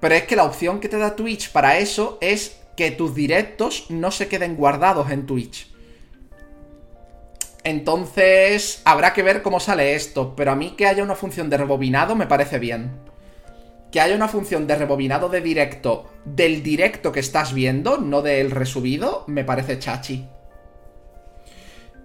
Pero 0.00 0.14
es 0.14 0.24
que 0.24 0.36
la 0.36 0.44
opción 0.44 0.80
que 0.80 0.88
te 0.88 0.98
da 0.98 1.16
Twitch 1.16 1.52
para 1.52 1.78
eso 1.78 2.18
es 2.20 2.60
que 2.76 2.90
tus 2.90 3.14
directos 3.14 3.86
no 3.88 4.10
se 4.10 4.28
queden 4.28 4.56
guardados 4.56 5.10
en 5.10 5.26
Twitch. 5.26 5.71
Entonces, 7.64 8.82
habrá 8.84 9.12
que 9.12 9.22
ver 9.22 9.42
cómo 9.42 9.60
sale 9.60 9.94
esto, 9.94 10.34
pero 10.34 10.50
a 10.50 10.56
mí 10.56 10.74
que 10.76 10.86
haya 10.86 11.04
una 11.04 11.14
función 11.14 11.48
de 11.48 11.58
rebobinado 11.58 12.16
me 12.16 12.26
parece 12.26 12.58
bien. 12.58 12.90
Que 13.92 14.00
haya 14.00 14.16
una 14.16 14.28
función 14.28 14.66
de 14.66 14.76
rebobinado 14.76 15.28
de 15.28 15.40
directo 15.40 16.06
del 16.24 16.62
directo 16.62 17.12
que 17.12 17.20
estás 17.20 17.52
viendo, 17.52 17.98
no 17.98 18.22
del 18.22 18.50
resubido, 18.50 19.24
me 19.26 19.44
parece 19.44 19.78
chachi. 19.78 20.26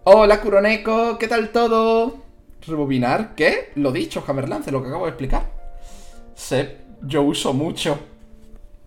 Hola, 0.03 0.41
Kuroneko, 0.41 1.17
¿qué 1.17 1.27
tal 1.27 1.49
todo? 1.49 2.17
¿Rebobinar? 2.65 3.35
¿Qué? 3.35 3.71
Lo 3.75 3.91
dicho, 3.91 4.23
Hammerlance, 4.25 4.71
lo 4.71 4.81
que 4.81 4.89
acabo 4.89 5.05
de 5.05 5.11
explicar. 5.11 5.43
Sé, 6.33 6.77
yo 7.01 7.23
uso 7.23 7.53
mucho. 7.53 7.99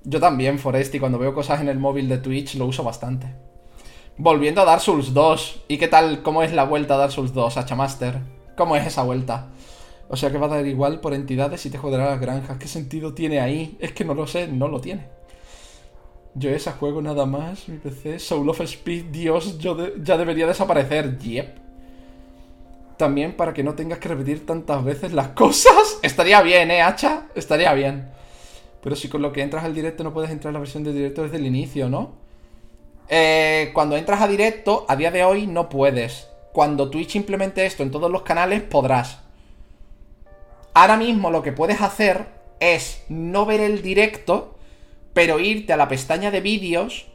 Yo 0.04 0.18
también, 0.18 0.58
Forest, 0.58 0.94
y 0.94 1.00
cuando 1.00 1.18
veo 1.18 1.34
cosas 1.34 1.60
en 1.60 1.68
el 1.68 1.78
móvil 1.78 2.08
de 2.08 2.18
Twitch 2.18 2.54
lo 2.54 2.66
uso 2.66 2.82
bastante. 2.82 3.49
Volviendo 4.22 4.60
a 4.60 4.66
Dark 4.66 4.82
Souls 4.82 5.14
2. 5.14 5.62
¿Y 5.68 5.78
qué 5.78 5.88
tal? 5.88 6.22
¿Cómo 6.22 6.42
es 6.42 6.52
la 6.52 6.64
vuelta 6.64 6.92
a 6.92 6.98
Dark 6.98 7.10
Souls 7.10 7.32
2, 7.32 7.56
Hachamaster? 7.56 8.20
¿Cómo 8.54 8.76
es 8.76 8.86
esa 8.86 9.02
vuelta? 9.02 9.48
O 10.10 10.16
sea 10.16 10.30
que 10.30 10.36
va 10.36 10.44
a 10.44 10.56
dar 10.56 10.66
igual 10.66 11.00
por 11.00 11.14
entidades 11.14 11.64
y 11.64 11.70
te 11.70 11.78
joderá 11.78 12.04
las 12.04 12.20
granjas. 12.20 12.58
¿Qué 12.58 12.68
sentido 12.68 13.14
tiene 13.14 13.40
ahí? 13.40 13.78
Es 13.80 13.92
que 13.92 14.04
no 14.04 14.12
lo 14.12 14.26
sé, 14.26 14.46
no 14.46 14.68
lo 14.68 14.78
tiene. 14.78 15.06
Yo 16.34 16.50
ese 16.50 16.70
juego 16.72 17.00
nada 17.00 17.24
más, 17.24 17.66
mi 17.70 17.78
PC, 17.78 18.18
Soul 18.18 18.50
of 18.50 18.60
Speed, 18.60 19.06
Dios, 19.06 19.58
yo 19.58 19.96
ya 19.96 20.18
debería 20.18 20.46
desaparecer. 20.46 21.16
Yep. 21.16 21.56
También 22.98 23.34
para 23.38 23.54
que 23.54 23.64
no 23.64 23.72
tengas 23.72 24.00
que 24.00 24.08
repetir 24.10 24.44
tantas 24.44 24.84
veces 24.84 25.14
las 25.14 25.28
cosas. 25.28 25.98
Estaría 26.02 26.42
bien, 26.42 26.70
¿eh, 26.70 26.82
Hacha? 26.82 27.28
Estaría 27.34 27.72
bien. 27.72 28.10
Pero 28.82 28.96
si 28.96 29.08
con 29.08 29.22
lo 29.22 29.32
que 29.32 29.40
entras 29.40 29.64
al 29.64 29.74
directo 29.74 30.04
no 30.04 30.12
puedes 30.12 30.30
entrar 30.30 30.50
a 30.50 30.52
la 30.52 30.58
versión 30.58 30.84
de 30.84 30.92
directo 30.92 31.22
desde 31.22 31.38
el 31.38 31.46
inicio, 31.46 31.88
¿no? 31.88 32.19
Eh, 33.12 33.72
cuando 33.74 33.96
entras 33.96 34.22
a 34.22 34.28
directo, 34.28 34.86
a 34.88 34.94
día 34.94 35.10
de 35.10 35.24
hoy 35.24 35.48
no 35.48 35.68
puedes. 35.68 36.28
Cuando 36.52 36.90
Twitch 36.90 37.16
implemente 37.16 37.66
esto 37.66 37.82
en 37.82 37.90
todos 37.90 38.10
los 38.10 38.22
canales, 38.22 38.62
podrás. 38.62 39.18
Ahora 40.74 40.96
mismo 40.96 41.32
lo 41.32 41.42
que 41.42 41.50
puedes 41.50 41.80
hacer 41.82 42.28
es 42.60 43.02
no 43.08 43.46
ver 43.46 43.60
el 43.60 43.82
directo, 43.82 44.54
pero 45.12 45.40
irte 45.40 45.72
a 45.72 45.76
la 45.76 45.88
pestaña 45.88 46.30
de 46.30 46.40
vídeos 46.40 47.06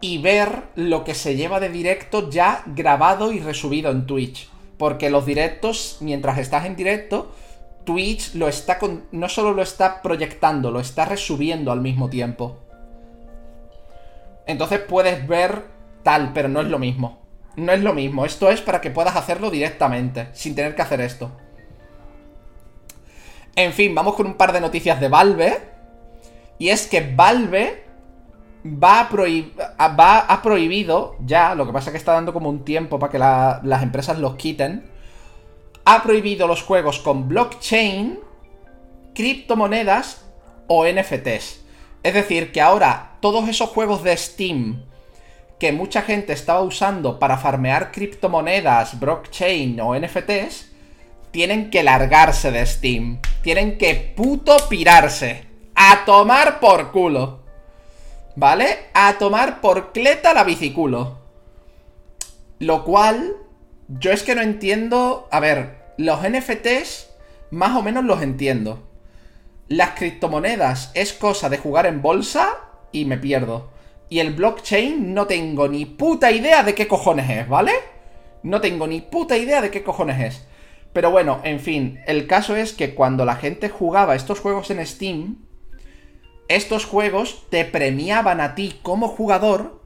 y 0.00 0.16
ver 0.18 0.62
lo 0.76 1.04
que 1.04 1.14
se 1.14 1.36
lleva 1.36 1.60
de 1.60 1.68
directo 1.68 2.30
ya 2.30 2.62
grabado 2.66 3.30
y 3.30 3.40
resubido 3.40 3.90
en 3.90 4.06
Twitch. 4.06 4.48
Porque 4.78 5.10
los 5.10 5.26
directos, 5.26 5.98
mientras 6.00 6.38
estás 6.38 6.64
en 6.64 6.74
directo, 6.74 7.32
Twitch 7.84 8.34
lo 8.34 8.48
está 8.48 8.78
con, 8.78 9.04
no 9.12 9.28
solo 9.28 9.52
lo 9.52 9.62
está 9.62 10.00
proyectando, 10.00 10.70
lo 10.70 10.80
está 10.80 11.04
resubiendo 11.04 11.70
al 11.70 11.82
mismo 11.82 12.08
tiempo. 12.08 12.63
Entonces 14.46 14.80
puedes 14.80 15.26
ver 15.26 15.64
tal, 16.02 16.32
pero 16.32 16.48
no 16.48 16.60
es 16.60 16.68
lo 16.68 16.78
mismo. 16.78 17.18
No 17.56 17.72
es 17.72 17.80
lo 17.80 17.94
mismo. 17.94 18.24
Esto 18.24 18.50
es 18.50 18.60
para 18.60 18.80
que 18.80 18.90
puedas 18.90 19.16
hacerlo 19.16 19.50
directamente, 19.50 20.28
sin 20.32 20.54
tener 20.54 20.74
que 20.74 20.82
hacer 20.82 21.00
esto. 21.00 21.32
En 23.56 23.72
fin, 23.72 23.94
vamos 23.94 24.14
con 24.14 24.26
un 24.26 24.34
par 24.34 24.52
de 24.52 24.60
noticias 24.60 25.00
de 25.00 25.08
Valve. 25.08 25.58
Y 26.58 26.68
es 26.68 26.86
que 26.86 27.12
Valve 27.14 27.84
va 28.64 29.00
a, 29.78 29.88
va 29.88 30.18
ha 30.20 30.42
prohibido 30.42 31.16
ya, 31.20 31.54
lo 31.54 31.66
que 31.66 31.72
pasa 31.72 31.90
es 31.90 31.92
que 31.92 31.98
está 31.98 32.12
dando 32.12 32.32
como 32.32 32.48
un 32.48 32.64
tiempo 32.64 32.98
para 32.98 33.12
que 33.12 33.18
las 33.18 33.82
empresas 33.82 34.18
los 34.18 34.36
quiten. 34.36 34.90
Ha 35.84 36.02
prohibido 36.02 36.46
los 36.46 36.62
juegos 36.62 36.98
con 36.98 37.28
blockchain, 37.28 38.18
criptomonedas 39.14 40.24
o 40.66 40.86
NFTs. 40.86 41.64
Es 42.02 42.14
decir, 42.14 42.52
que 42.52 42.60
ahora 42.60 43.13
todos 43.24 43.48
esos 43.48 43.70
juegos 43.70 44.02
de 44.02 44.14
Steam 44.14 44.84
que 45.58 45.72
mucha 45.72 46.02
gente 46.02 46.34
estaba 46.34 46.60
usando 46.60 47.18
para 47.18 47.38
farmear 47.38 47.90
criptomonedas, 47.90 49.00
blockchain 49.00 49.80
o 49.80 49.98
NFTs, 49.98 50.68
tienen 51.30 51.70
que 51.70 51.82
largarse 51.82 52.50
de 52.50 52.66
Steam. 52.66 53.22
Tienen 53.40 53.78
que 53.78 53.94
puto 54.14 54.54
pirarse. 54.68 55.46
A 55.74 56.04
tomar 56.04 56.60
por 56.60 56.92
culo. 56.92 57.40
¿Vale? 58.36 58.90
A 58.92 59.16
tomar 59.16 59.62
por 59.62 59.92
cleta 59.92 60.34
la 60.34 60.44
biciculo. 60.44 61.16
Lo 62.58 62.84
cual, 62.84 63.38
yo 63.88 64.12
es 64.12 64.22
que 64.22 64.34
no 64.34 64.42
entiendo... 64.42 65.28
A 65.30 65.40
ver, 65.40 65.94
los 65.96 66.20
NFTs 66.28 67.08
más 67.50 67.74
o 67.74 67.80
menos 67.80 68.04
los 68.04 68.20
entiendo. 68.20 68.86
Las 69.66 69.92
criptomonedas 69.92 70.90
es 70.92 71.14
cosa 71.14 71.48
de 71.48 71.56
jugar 71.56 71.86
en 71.86 72.02
bolsa 72.02 72.58
y 72.94 73.04
me 73.04 73.18
pierdo. 73.18 73.70
Y 74.08 74.20
el 74.20 74.32
blockchain 74.32 75.12
no 75.12 75.26
tengo 75.26 75.68
ni 75.68 75.84
puta 75.84 76.30
idea 76.30 76.62
de 76.62 76.74
qué 76.74 76.86
cojones 76.86 77.28
es, 77.28 77.48
¿vale? 77.48 77.72
No 78.42 78.60
tengo 78.60 78.86
ni 78.86 79.00
puta 79.00 79.36
idea 79.36 79.60
de 79.60 79.70
qué 79.70 79.82
cojones 79.82 80.20
es. 80.20 80.46
Pero 80.92 81.10
bueno, 81.10 81.40
en 81.42 81.58
fin, 81.58 82.00
el 82.06 82.28
caso 82.28 82.54
es 82.54 82.72
que 82.72 82.94
cuando 82.94 83.24
la 83.24 83.34
gente 83.34 83.68
jugaba 83.68 84.14
estos 84.14 84.38
juegos 84.38 84.70
en 84.70 84.86
Steam, 84.86 85.38
estos 86.46 86.84
juegos 86.84 87.46
te 87.50 87.64
premiaban 87.64 88.40
a 88.40 88.54
ti 88.54 88.78
como 88.82 89.08
jugador 89.08 89.82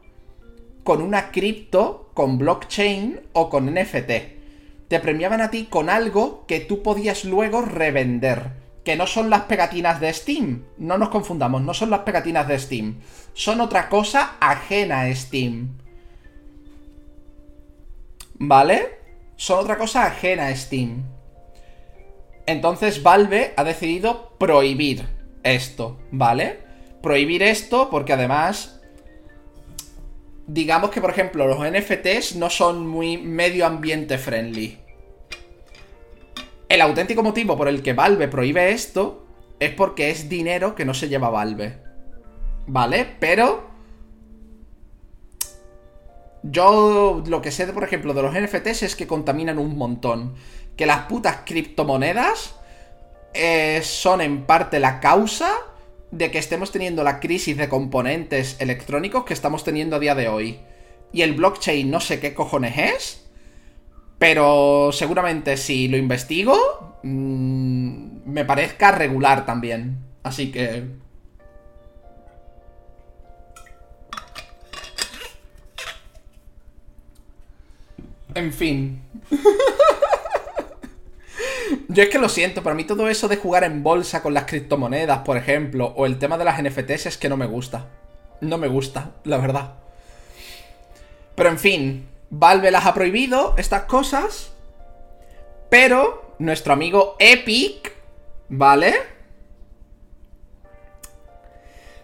con 0.85 1.01
una 1.01 1.31
cripto, 1.31 2.11
con 2.13 2.37
blockchain 2.37 3.21
o 3.33 3.49
con 3.49 3.73
NFT. 3.73 4.11
Te 4.89 5.01
premiaban 5.01 5.41
a 5.41 5.51
ti 5.51 5.65
con 5.65 5.89
algo 5.89 6.45
que 6.47 6.61
tú 6.61 6.83
podías 6.83 7.25
luego 7.25 7.63
revender. 7.63 8.68
Que 8.89 8.97
no 8.97 9.07
son 9.07 9.29
las 9.29 9.43
pegatinas 9.43 10.01
de 10.01 10.11
Steam. 10.11 10.65
No 10.79 10.97
nos 10.97 11.11
confundamos, 11.11 11.61
no 11.61 11.75
son 11.75 11.91
las 11.91 12.01
pegatinas 12.01 12.49
de 12.49 12.59
Steam. 12.59 12.95
Son 13.35 13.61
otra 13.61 13.91
cosa 13.91 14.39
ajena 14.41 15.03
a 15.03 15.15
Steam. 15.15 15.77
¿Vale? 18.37 18.97
son 19.37 19.59
otra 19.59 19.77
cosa 19.77 20.07
ajena 20.07 20.47
a 20.47 20.57
Steam. 20.57 21.03
Entonces 22.47 23.03
Valve 23.03 23.53
ha 23.59 23.63
decidido 23.63 24.31
prohibir 24.39 25.07
esto, 25.43 25.99
¿vale? 26.11 26.61
Prohibir 27.03 27.43
esto 27.43 27.91
porque 27.91 28.15
además, 28.15 28.81
digamos 30.47 30.89
que 30.93 31.03
por 31.03 31.11
ejemplo 31.11 31.47
los 31.47 31.59
NFTs 31.59 32.37
no 32.37 32.49
son 32.49 32.87
muy 32.87 33.19
medio 33.19 33.67
ambiente 33.67 34.17
friendly. 34.17 34.79
El 36.69 36.83
auténtico 36.83 37.23
motivo 37.23 37.57
por 37.57 37.69
el 37.69 37.83
que 37.83 37.95
Valve 37.95 38.29
prohíbe 38.29 38.73
esto 38.73 39.27
es 39.59 39.71
porque 39.73 40.11
es 40.11 40.29
dinero 40.29 40.75
que 40.75 40.85
no 40.85 40.95
se 40.95 41.09
lleva 41.09 41.31
Valve. 41.31 41.79
¿Vale? 42.67 43.07
Pero 43.19 43.71
yo 46.43 47.23
lo 47.27 47.43
que 47.43 47.51
sé, 47.51 47.67
por 47.69 47.85
ejemplo, 47.85 48.15
de 48.15 48.23
los 48.23 48.35
NFTs 48.35 48.83
es 48.83 48.97
que 48.97 49.07
contaminan 49.07 49.59
un 49.59 49.77
montón. 49.77 50.35
Que 50.77 50.87
las 50.87 51.07
putas 51.07 51.39
criptomonedas 51.45 52.55
eh, 53.35 53.81
son 53.83 54.21
en 54.21 54.45
parte 54.45 54.79
la 54.79 55.01
causa 55.01 55.51
de 56.11 56.31
que 56.31 56.39
estemos 56.39 56.71
teniendo 56.71 57.03
la 57.03 57.21
crisis 57.21 57.57
de 57.57 57.69
componentes 57.69 58.57
electrónicos 58.61 59.25
que 59.25 59.35
estamos 59.35 59.65
teniendo 59.65 59.97
a 59.97 59.99
día 59.99 60.15
de 60.15 60.29
hoy. 60.29 60.61
Y 61.13 61.23
el 61.23 61.35
blockchain 61.35 61.91
no 61.91 62.01
sé 62.01 62.21
qué 62.21 62.35
cojones 62.35 62.77
es. 62.77 63.28
Pero 64.19 64.91
seguramente 64.93 65.57
si 65.57 65.89
lo 65.89 65.97
investigo, 65.97 66.99
mmm, 67.03 68.21
me 68.27 68.45
parezca 68.45 68.91
regular 68.91 69.47
también. 69.47 69.99
Así 70.23 70.51
que... 70.51 70.85
En 78.35 78.53
fin. 78.53 79.01
Yo 81.89 82.03
es 82.03 82.11
que 82.11 82.19
lo 82.19 82.29
siento, 82.29 82.63
para 82.63 82.77
mí 82.77 82.85
todo 82.85 83.09
eso 83.09 83.29
de 83.29 83.37
jugar 83.37 83.65
en 83.65 83.83
bolsa 83.83 84.23
con 84.23 84.35
las 84.35 84.45
criptomonedas, 84.45 85.21
por 85.21 85.37
ejemplo, 85.37 85.95
o 85.97 86.07
el 86.07 86.19
tema 86.19 86.39
de 86.39 86.45
las 86.45 86.63
NFTs 86.63 87.07
es 87.07 87.17
que 87.19 87.29
no 87.29 87.37
me 87.37 87.47
gusta. 87.47 87.87
No 88.41 88.59
me 88.59 88.69
gusta, 88.69 89.13
la 89.25 89.39
verdad. 89.39 89.75
Pero 91.35 91.49
en 91.49 91.59
fin, 91.59 92.07
Valve 92.31 92.71
las 92.71 92.87
ha 92.87 92.95
prohibido, 92.95 93.55
estas 93.59 93.83
cosas. 93.83 94.53
Pero 95.71 96.35
nuestro 96.39 96.73
amigo 96.73 97.17
Epic, 97.19 97.93
¿vale? 98.49 98.95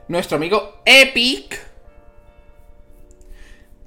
Nuestro 0.08 0.36
amigo 0.36 0.80
Epic 0.84 1.58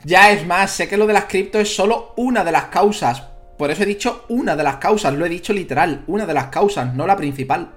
ya 0.04 0.32
es 0.32 0.46
más, 0.46 0.72
sé 0.72 0.88
que 0.88 0.98
lo 0.98 1.06
de 1.06 1.14
las 1.14 1.26
cripto 1.26 1.60
es 1.60 1.76
solo 1.76 2.14
una 2.16 2.44
de 2.44 2.52
las 2.52 2.66
causas. 2.66 3.24
Por 3.58 3.72
eso 3.72 3.84
he 3.84 3.88
dicho 3.88 4.26
una 4.30 4.56
de 4.56 4.64
las 4.64 4.78
causas, 4.78 5.14
lo 5.14 5.26
he 5.26 5.30
dicho 5.30 5.52
literal, 5.52 6.04
una 6.08 6.26
de 6.26 6.34
las 6.34 6.48
causas, 6.48 6.94
no 6.94 7.08
la 7.08 7.18
principal. 7.18 7.74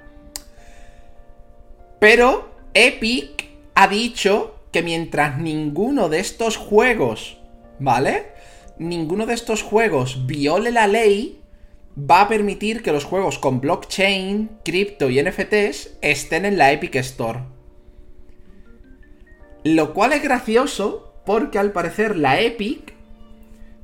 Pero 1.98 2.50
Epic 2.72 3.48
ha 3.74 3.88
dicho 3.88 4.56
que 4.70 4.82
mientras 4.82 5.38
ninguno 5.38 6.08
de 6.08 6.20
estos 6.20 6.56
juegos, 6.56 7.38
¿vale? 7.78 8.32
Ninguno 8.80 9.26
de 9.26 9.34
estos 9.34 9.62
juegos 9.62 10.26
viole 10.26 10.70
la 10.70 10.86
ley, 10.86 11.42
va 11.98 12.22
a 12.22 12.28
permitir 12.28 12.82
que 12.82 12.92
los 12.92 13.04
juegos 13.04 13.38
con 13.38 13.60
blockchain, 13.60 14.48
cripto 14.64 15.10
y 15.10 15.22
NFTs 15.22 15.98
estén 16.00 16.46
en 16.46 16.56
la 16.56 16.72
Epic 16.72 16.94
Store. 16.96 17.40
Lo 19.64 19.92
cual 19.92 20.14
es 20.14 20.22
gracioso 20.22 21.12
porque 21.26 21.58
al 21.58 21.72
parecer 21.72 22.16
la 22.16 22.40
Epic 22.40 22.94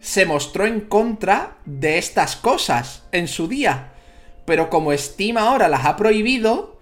se 0.01 0.25
mostró 0.25 0.65
en 0.65 0.81
contra 0.81 1.59
de 1.67 1.99
estas 1.99 2.35
cosas 2.35 3.03
en 3.13 3.29
su 3.29 3.49
día. 3.49 3.93
Pero 4.47 4.71
como 4.71 4.97
Steam 4.97 5.37
ahora 5.37 5.69
las 5.69 5.85
ha 5.85 5.97
prohibido, 5.97 6.81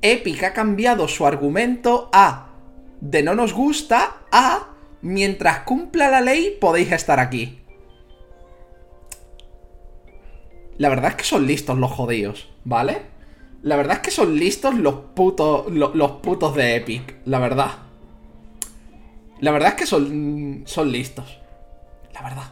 Epic 0.00 0.42
ha 0.42 0.52
cambiado 0.52 1.06
su 1.06 1.28
argumento 1.28 2.10
a 2.12 2.48
de 3.00 3.22
no 3.22 3.36
nos 3.36 3.52
gusta 3.52 4.16
a 4.32 4.71
mientras 5.02 5.60
cumpla 5.60 6.08
la 6.08 6.20
ley 6.20 6.56
podéis 6.60 6.92
estar 6.92 7.20
aquí. 7.20 7.60
La 10.78 10.88
verdad 10.88 11.10
es 11.10 11.16
que 11.16 11.24
son 11.24 11.46
listos 11.46 11.78
los 11.78 11.90
jodidos, 11.90 12.48
¿vale? 12.64 13.02
La 13.62 13.76
verdad 13.76 13.96
es 13.96 14.02
que 14.02 14.10
son 14.10 14.36
listos 14.36 14.74
los 14.74 14.94
putos, 15.14 15.70
los 15.70 16.10
putos 16.22 16.54
de 16.56 16.76
Epic, 16.76 17.16
la 17.26 17.38
verdad. 17.38 17.70
La 19.40 19.50
verdad 19.50 19.70
es 19.70 19.74
que 19.74 19.86
son, 19.86 20.62
son 20.66 20.90
listos. 20.90 21.38
La 22.14 22.22
verdad. 22.22 22.44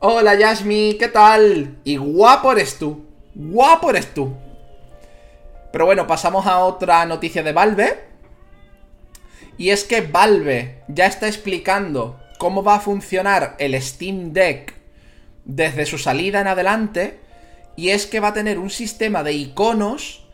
Hola 0.00 0.34
Yasmi, 0.34 0.96
¿qué 0.98 1.08
tal? 1.08 1.78
Y 1.84 1.96
guapo 1.96 2.52
eres 2.52 2.78
tú. 2.78 3.04
Guapo 3.34 3.90
eres 3.90 4.14
tú. 4.14 4.32
Pero 5.72 5.86
bueno, 5.86 6.06
pasamos 6.06 6.46
a 6.46 6.60
otra 6.60 7.04
noticia 7.04 7.42
de 7.42 7.52
Valve. 7.52 8.07
Y 9.58 9.70
es 9.70 9.82
que 9.82 10.00
Valve 10.00 10.82
ya 10.86 11.06
está 11.06 11.26
explicando 11.26 12.18
cómo 12.38 12.62
va 12.62 12.76
a 12.76 12.80
funcionar 12.80 13.56
el 13.58 13.80
Steam 13.82 14.32
Deck 14.32 14.74
desde 15.44 15.84
su 15.84 15.98
salida 15.98 16.40
en 16.40 16.46
adelante, 16.46 17.18
y 17.76 17.90
es 17.90 18.06
que 18.06 18.20
va 18.20 18.28
a 18.28 18.34
tener 18.34 18.58
un 18.58 18.70
sistema 18.70 19.22
de 19.22 19.32
iconos 19.32 20.24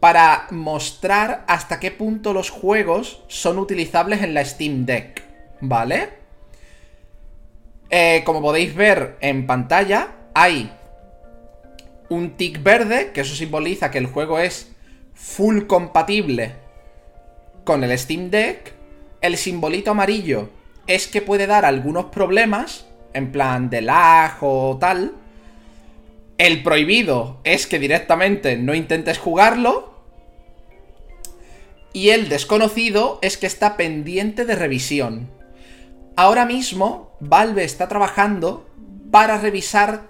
para 0.00 0.48
mostrar 0.50 1.44
hasta 1.46 1.80
qué 1.80 1.90
punto 1.90 2.32
los 2.32 2.50
juegos 2.50 3.22
son 3.28 3.58
utilizables 3.58 4.22
en 4.22 4.34
la 4.34 4.44
Steam 4.44 4.84
Deck, 4.84 5.22
¿vale? 5.60 6.10
Eh, 7.90 8.22
como 8.24 8.42
podéis 8.42 8.74
ver 8.74 9.16
en 9.20 9.46
pantalla, 9.46 10.08
hay 10.34 10.72
un 12.08 12.36
tick 12.36 12.62
verde, 12.62 13.12
que 13.12 13.20
eso 13.20 13.34
simboliza 13.36 13.90
que 13.90 13.98
el 13.98 14.06
juego 14.06 14.38
es 14.40 14.72
full 15.14 15.66
compatible 15.66 16.63
con 17.64 17.82
el 17.82 17.98
Steam 17.98 18.30
Deck. 18.30 18.74
El 19.20 19.36
simbolito 19.36 19.90
amarillo 19.90 20.50
es 20.86 21.08
que 21.08 21.22
puede 21.22 21.46
dar 21.46 21.64
algunos 21.64 22.06
problemas, 22.06 22.86
en 23.14 23.32
plan 23.32 23.70
de 23.70 23.80
lag 23.80 24.36
o 24.42 24.76
tal. 24.78 25.14
El 26.36 26.62
prohibido 26.62 27.40
es 27.44 27.66
que 27.66 27.78
directamente 27.78 28.56
no 28.56 28.74
intentes 28.74 29.18
jugarlo. 29.18 29.94
Y 31.92 32.10
el 32.10 32.28
desconocido 32.28 33.18
es 33.22 33.36
que 33.36 33.46
está 33.46 33.76
pendiente 33.76 34.44
de 34.44 34.56
revisión. 34.56 35.30
Ahora 36.16 36.44
mismo, 36.44 37.16
Valve 37.20 37.64
está 37.64 37.88
trabajando 37.88 38.68
para 39.10 39.38
revisar 39.38 40.08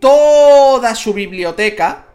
toda 0.00 0.94
su 0.94 1.12
biblioteca, 1.12 2.05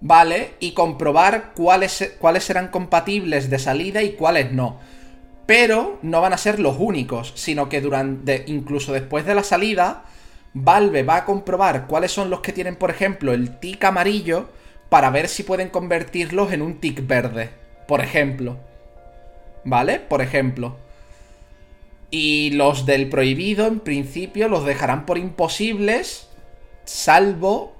¿vale? 0.00 0.54
Y 0.60 0.72
comprobar 0.72 1.52
cuáles, 1.54 2.14
cuáles 2.18 2.44
serán 2.44 2.68
compatibles 2.68 3.50
de 3.50 3.58
salida 3.58 4.02
y 4.02 4.12
cuáles 4.12 4.52
no. 4.52 4.78
Pero 5.46 5.98
no 6.02 6.20
van 6.20 6.32
a 6.32 6.38
ser 6.38 6.58
los 6.58 6.76
únicos, 6.78 7.32
sino 7.36 7.68
que 7.68 7.80
durante, 7.80 8.44
incluso 8.48 8.92
después 8.92 9.24
de 9.26 9.34
la 9.34 9.42
salida, 9.42 10.04
Valve 10.54 11.02
va 11.02 11.16
a 11.16 11.24
comprobar 11.24 11.86
cuáles 11.86 12.12
son 12.12 12.30
los 12.30 12.40
que 12.40 12.52
tienen, 12.52 12.76
por 12.76 12.90
ejemplo, 12.90 13.32
el 13.32 13.58
tick 13.58 13.84
amarillo, 13.84 14.48
para 14.88 15.10
ver 15.10 15.28
si 15.28 15.42
pueden 15.42 15.68
convertirlos 15.68 16.52
en 16.52 16.62
un 16.62 16.78
tick 16.80 17.06
verde, 17.06 17.50
por 17.86 18.00
ejemplo. 18.00 18.56
¿Vale? 19.64 20.00
Por 20.00 20.22
ejemplo. 20.22 20.76
Y 22.10 22.50
los 22.50 22.86
del 22.86 23.08
prohibido, 23.08 23.66
en 23.66 23.80
principio, 23.80 24.48
los 24.48 24.64
dejarán 24.64 25.06
por 25.06 25.18
imposibles 25.18 26.28
Salvo 26.86 27.75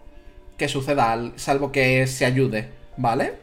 que 0.56 0.68
suceda, 0.68 1.32
salvo 1.36 1.72
que 1.72 2.06
se 2.06 2.24
ayude, 2.24 2.70
¿vale? 2.96 3.34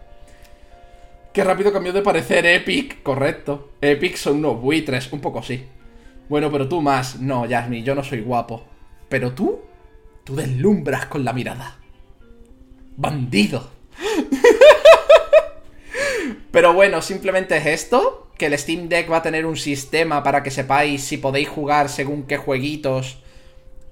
Qué 1.33 1.43
rápido 1.43 1.73
cambió 1.73 1.93
de 1.93 2.01
parecer 2.01 2.45
Epic, 2.45 3.01
correcto. 3.01 3.71
Epic 3.81 4.17
son 4.17 4.37
unos 4.37 4.61
buitres, 4.61 5.11
un 5.11 5.19
poco 5.19 5.41
sí. 5.41 5.65
Bueno, 6.29 6.51
pero 6.51 6.67
tú 6.67 6.81
más. 6.81 7.19
No, 7.19 7.47
Jasmine, 7.49 7.83
yo 7.83 7.95
no 7.95 8.03
soy 8.03 8.21
guapo. 8.21 8.63
Pero 9.09 9.33
tú, 9.33 9.61
tú 10.23 10.35
deslumbras 10.35 11.07
con 11.07 11.25
la 11.25 11.33
mirada. 11.33 11.77
Bandido. 12.95 13.71
pero 16.51 16.73
bueno, 16.73 17.01
simplemente 17.01 17.57
es 17.57 17.65
esto. 17.65 18.29
Que 18.37 18.47
el 18.47 18.57
Steam 18.57 18.89
Deck 18.89 19.11
va 19.11 19.17
a 19.17 19.21
tener 19.21 19.45
un 19.45 19.57
sistema 19.57 20.23
para 20.23 20.43
que 20.43 20.51
sepáis 20.51 21.03
si 21.03 21.17
podéis 21.17 21.49
jugar 21.49 21.89
según 21.89 22.23
qué 22.23 22.37
jueguitos 22.37 23.19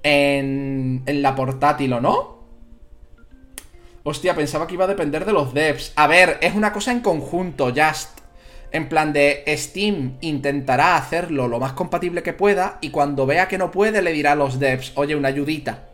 en, 0.04 1.04
la 1.06 1.36
portátil 1.36 1.94
o 1.94 2.02
no. 2.02 2.41
Hostia, 4.04 4.36
pensaba 4.36 4.66
que 4.66 4.74
iba 4.74 4.86
a 4.86 4.90
depender 4.90 5.26
de 5.26 5.34
los 5.34 5.54
devs. 5.54 5.94
A 5.96 6.08
ver, 6.08 6.38
es 6.42 6.56
una 6.56 6.74
cosa 6.74 6.92
en 6.92 7.02
conjunto, 7.02 7.72
Just. 7.76 8.20
En 8.72 8.88
plan 8.88 9.12
de 9.14 9.44
Steam 9.58 10.18
intentará 10.22 10.96
hacerlo 10.96 11.48
lo 11.48 11.60
más 11.60 11.74
compatible 11.74 12.24
que 12.24 12.34
pueda 12.34 12.78
y 12.82 12.90
cuando 12.90 13.26
vea 13.26 13.48
que 13.48 13.58
no 13.58 13.70
puede 13.70 14.02
le 14.02 14.14
dirá 14.14 14.32
a 14.32 14.36
los 14.36 14.60
devs, 14.60 14.94
oye, 14.96 15.16
una 15.16 15.28
ayudita. 15.28 15.90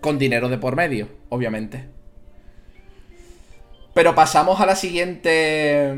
Con 0.00 0.18
dinero 0.18 0.48
de 0.48 0.58
por 0.58 0.76
medio, 0.76 1.08
obviamente. 1.30 1.88
Pero 3.94 4.14
pasamos 4.14 4.60
a 4.60 4.66
la 4.66 4.76
siguiente... 4.76 5.94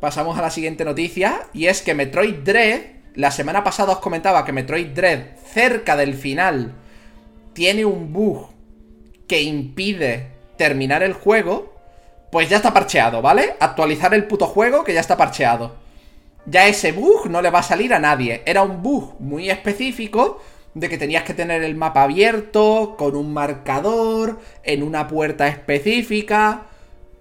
Pasamos 0.00 0.38
a 0.38 0.42
la 0.42 0.50
siguiente 0.50 0.84
noticia 0.84 1.48
y 1.52 1.66
es 1.66 1.82
que 1.82 1.94
Metroid 1.94 2.36
Dread 2.36 3.00
la 3.14 3.30
semana 3.30 3.64
pasada 3.64 3.92
os 3.92 3.98
comentaba 3.98 4.44
que 4.44 4.52
Metroid 4.52 4.88
Dread, 4.88 5.36
cerca 5.44 5.96
del 5.96 6.14
final, 6.14 6.74
tiene 7.52 7.84
un 7.84 8.12
bug 8.12 8.48
que 9.26 9.42
impide 9.42 10.39
terminar 10.60 11.02
el 11.02 11.14
juego. 11.14 11.72
Pues 12.30 12.50
ya 12.50 12.58
está 12.58 12.74
parcheado, 12.74 13.22
¿vale? 13.22 13.56
Actualizar 13.58 14.12
el 14.12 14.26
puto 14.26 14.46
juego 14.46 14.84
que 14.84 14.92
ya 14.92 15.00
está 15.00 15.16
parcheado. 15.16 15.76
Ya 16.44 16.66
ese 16.66 16.92
bug 16.92 17.30
no 17.30 17.40
le 17.40 17.50
va 17.50 17.60
a 17.60 17.62
salir 17.62 17.94
a 17.94 17.98
nadie. 17.98 18.42
Era 18.44 18.62
un 18.62 18.82
bug 18.82 19.14
muy 19.18 19.48
específico 19.48 20.40
de 20.74 20.88
que 20.90 20.98
tenías 20.98 21.24
que 21.24 21.34
tener 21.34 21.62
el 21.62 21.74
mapa 21.74 22.02
abierto, 22.02 22.94
con 22.98 23.16
un 23.16 23.32
marcador, 23.32 24.38
en 24.62 24.82
una 24.82 25.08
puerta 25.08 25.48
específica. 25.48 26.66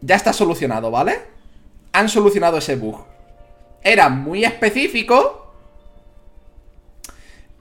Ya 0.02 0.16
está 0.18 0.34
solucionado, 0.34 0.92
¿vale? 0.92 1.20
Han 1.94 2.10
solucionado 2.10 2.58
ese 2.58 2.76
bug. 2.76 3.06
Era 3.82 4.10
muy 4.10 4.44
específico 4.44 5.40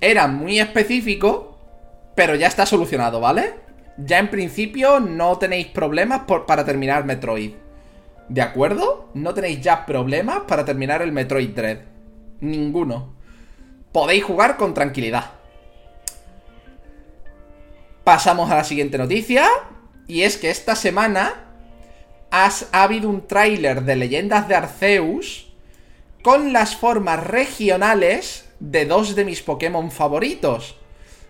era 0.00 0.28
muy 0.28 0.60
específico, 0.60 1.58
pero 2.14 2.34
ya 2.36 2.46
está 2.46 2.66
solucionado, 2.66 3.20
¿vale? 3.20 3.54
Ya 3.98 4.18
en 4.18 4.30
principio 4.30 5.00
no 5.00 5.38
tenéis 5.38 5.66
problemas 5.66 6.22
para 6.46 6.64
terminar 6.64 7.04
Metroid. 7.04 7.52
¿De 8.28 8.42
acuerdo? 8.42 9.10
No 9.14 9.34
tenéis 9.34 9.60
ya 9.60 9.84
problemas 9.86 10.40
para 10.46 10.64
terminar 10.64 11.02
el 11.02 11.12
Metroid 11.12 11.50
Dread. 11.50 11.80
Ninguno. 12.40 13.14
Podéis 13.90 14.22
jugar 14.22 14.56
con 14.56 14.72
tranquilidad. 14.72 15.32
Pasamos 18.04 18.50
a 18.50 18.56
la 18.56 18.64
siguiente 18.64 18.98
noticia. 18.98 19.46
Y 20.06 20.22
es 20.22 20.36
que 20.36 20.50
esta 20.50 20.76
semana 20.76 21.34
has, 22.30 22.68
ha 22.72 22.84
habido 22.84 23.08
un 23.08 23.26
tráiler 23.26 23.82
de 23.82 23.96
Leyendas 23.96 24.48
de 24.48 24.54
Arceus 24.54 25.52
con 26.22 26.52
las 26.52 26.76
formas 26.76 27.26
regionales 27.26 28.48
de 28.60 28.86
dos 28.86 29.14
de 29.14 29.24
mis 29.24 29.42
Pokémon 29.42 29.90
favoritos, 29.90 30.76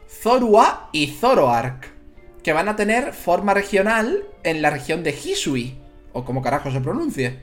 Zorua 0.09 0.89
y 0.93 1.09
Zoroark, 1.09 1.98
que 2.43 2.52
van 2.52 2.69
a 2.69 2.77
tener 2.77 3.12
forma 3.12 3.55
regional 3.55 4.24
en 4.43 4.62
la 4.62 4.70
región 4.70 5.02
de 5.02 5.10
Hisui, 5.10 5.78
o 6.12 6.24
como 6.24 6.43
carajo 6.43 6.70
se 6.70 6.81
pronuncie. 6.81 7.43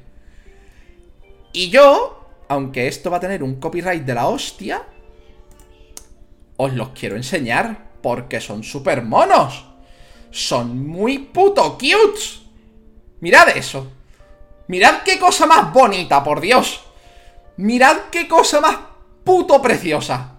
Y 1.54 1.70
yo, 1.70 2.28
aunque 2.48 2.88
esto 2.88 3.10
va 3.10 3.18
a 3.18 3.22
tener 3.22 3.44
un 3.44 3.60
copyright 3.60 4.04
de 4.04 4.14
la 4.14 4.28
hostia, 4.28 4.84
os 6.58 6.74
los 6.74 6.90
quiero 6.90 7.16
enseñar, 7.16 7.90
porque 8.02 8.40
son 8.40 8.64
super 8.64 9.02
monos. 9.02 9.66
Son 10.32 10.88
muy 10.88 11.20
puto 11.20 11.74
cute. 11.74 12.20
Mirad 13.22 13.50
eso. 13.58 13.92
Mirad 14.68 15.04
qué 15.04 15.20
cosa 15.20 15.46
más 15.46 15.72
bonita, 15.72 16.24
por 16.24 16.42
Dios. 16.42 16.82
Mirad 17.58 17.98
qué 18.12 18.28
cosa 18.28 18.62
más 18.62 18.78
puto 19.24 19.62
preciosa. 19.62 20.35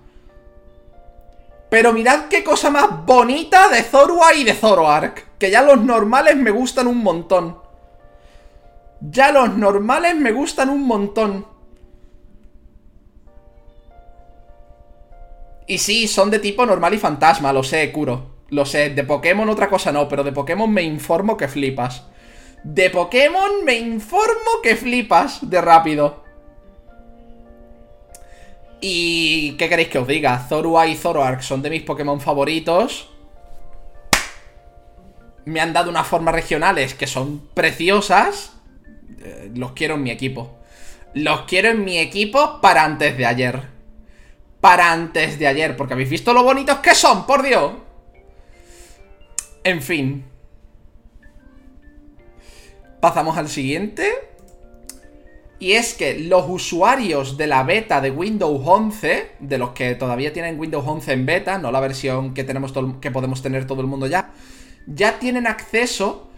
Pero 1.69 1.93
mirad 1.93 2.27
qué 2.29 2.45
cosa 2.45 2.71
más 2.71 3.05
bonita 3.05 3.69
de 3.69 3.83
Zorua 3.83 4.35
y 4.35 4.45
de 4.45 4.55
Zoroark. 4.55 5.37
Que 5.39 5.51
ya 5.51 5.63
los 5.63 5.81
normales 5.83 6.37
me 6.37 6.51
gustan 6.51 6.87
un 6.87 7.03
montón. 7.03 7.59
Ya 9.01 9.33
los 9.33 9.57
normales 9.57 10.17
me 10.17 10.33
gustan 10.33 10.71
un 10.71 10.87
montón. 10.87 11.47
Y 15.67 15.79
sí, 15.79 16.07
son 16.07 16.31
de 16.31 16.39
tipo 16.39 16.65
normal 16.65 16.95
y 16.95 16.99
fantasma, 16.99 17.53
lo 17.53 17.63
sé, 17.63 17.91
curo. 17.91 18.37
Lo 18.51 18.65
sé, 18.65 18.91
de 18.91 19.03
Pokémon 19.03 19.49
otra 19.49 19.69
cosa 19.69 19.91
no, 19.91 20.09
pero 20.09 20.23
de 20.23 20.31
Pokémon 20.31 20.73
me 20.73 20.83
informo 20.83 21.37
que 21.37 21.49
flipas. 21.49 22.05
De 22.63 22.91
Pokémon 22.91 23.65
me 23.65 23.75
informo 23.75 24.63
que 24.63 24.77
flipas 24.77 25.51
de 25.51 25.61
rápido. 25.61 26.25
Y... 28.81 29.53
¿Qué 29.59 29.69
queréis 29.69 29.89
que 29.89 29.99
os 29.99 30.07
diga? 30.07 30.39
Zorua 30.39 30.87
y 30.87 30.97
Zoroark 30.97 31.43
son 31.43 31.63
de 31.63 31.71
mis 31.71 31.83
Pokémon 31.83 32.21
favoritos. 32.21 33.11
Me 35.45 35.61
han 35.61 35.73
dado 35.73 35.91
unas 35.91 36.07
formas 36.07 36.35
regionales 36.35 36.95
que 36.95 37.07
son 37.07 37.49
preciosas. 37.55 38.53
Eh, 39.21 39.51
los 39.55 39.73
quiero 39.73 39.95
en 39.95 40.03
mi 40.03 40.11
equipo. 40.11 40.57
Los 41.15 41.43
quiero 41.43 41.69
en 41.71 41.85
mi 41.85 41.99
equipo 41.99 42.61
para 42.61 42.85
antes 42.85 43.17
de 43.17 43.25
ayer. 43.25 43.63
Para 44.61 44.93
antes 44.93 45.39
de 45.39 45.47
ayer, 45.47 45.77
porque 45.77 45.95
habéis 45.95 46.11
visto 46.11 46.33
lo 46.33 46.43
bonitos 46.43 46.79
que 46.79 46.95
son, 46.95 47.27
por 47.27 47.43
Dios. 47.43 47.73
En 49.65 49.83
fin. 49.83 50.25
Pasamos 53.01 53.39
al 53.39 53.49
siguiente. 53.49 54.36
Y 55.59 55.73
es 55.73 55.95
que 55.95 56.19
los 56.19 56.45
usuarios 56.49 57.39
de 57.39 57.47
la 57.47 57.63
beta 57.63 58.01
de 58.01 58.11
Windows 58.11 58.61
11, 58.63 59.33
de 59.41 59.59
los 59.59 59.71
que 59.71 59.95
todavía 59.95 60.33
tienen 60.33 60.61
Windows 60.61 60.85
11 60.87 61.13
en 61.13 61.27
beta, 61.27 61.59
no 61.59 61.73
la 61.73 61.81
versión 61.81 62.35
que, 62.35 62.45
tenemos 62.45 62.75
que 63.01 63.11
podemos 63.11 63.41
tener 63.41 63.67
todo 63.67 63.81
el 63.81 63.87
mundo 63.87 64.07
ya, 64.07 64.33
ya 64.87 65.19
tienen 65.19 65.47
acceso 65.47 66.29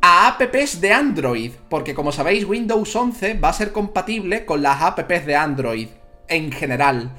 a 0.00 0.28
apps 0.28 0.80
de 0.80 0.92
Android. 0.92 1.52
Porque 1.68 1.94
como 1.94 2.12
sabéis, 2.12 2.44
Windows 2.44 2.94
11 2.94 3.34
va 3.34 3.48
a 3.48 3.54
ser 3.54 3.72
compatible 3.72 4.44
con 4.44 4.62
las 4.62 4.80
apps 4.82 5.26
de 5.26 5.34
Android 5.34 5.88
en 6.28 6.52
general. 6.52 7.10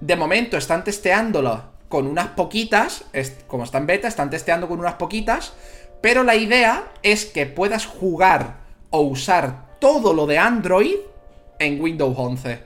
De 0.00 0.14
momento 0.14 0.56
están 0.56 0.84
testeándolo 0.84 1.72
con 1.88 2.06
unas 2.06 2.28
poquitas, 2.28 3.04
como 3.48 3.64
está 3.64 3.78
en 3.78 3.86
beta, 3.86 4.06
están 4.08 4.30
testeando 4.30 4.68
con 4.68 4.78
unas 4.78 4.94
poquitas, 4.94 5.54
pero 6.00 6.22
la 6.22 6.36
idea 6.36 6.84
es 7.02 7.26
que 7.26 7.46
puedas 7.46 7.84
jugar 7.84 8.60
o 8.90 9.00
usar 9.02 9.71
todo 9.82 10.14
lo 10.14 10.26
de 10.28 10.38
Android 10.38 10.94
en 11.58 11.82
Windows 11.82 12.14
11. 12.16 12.60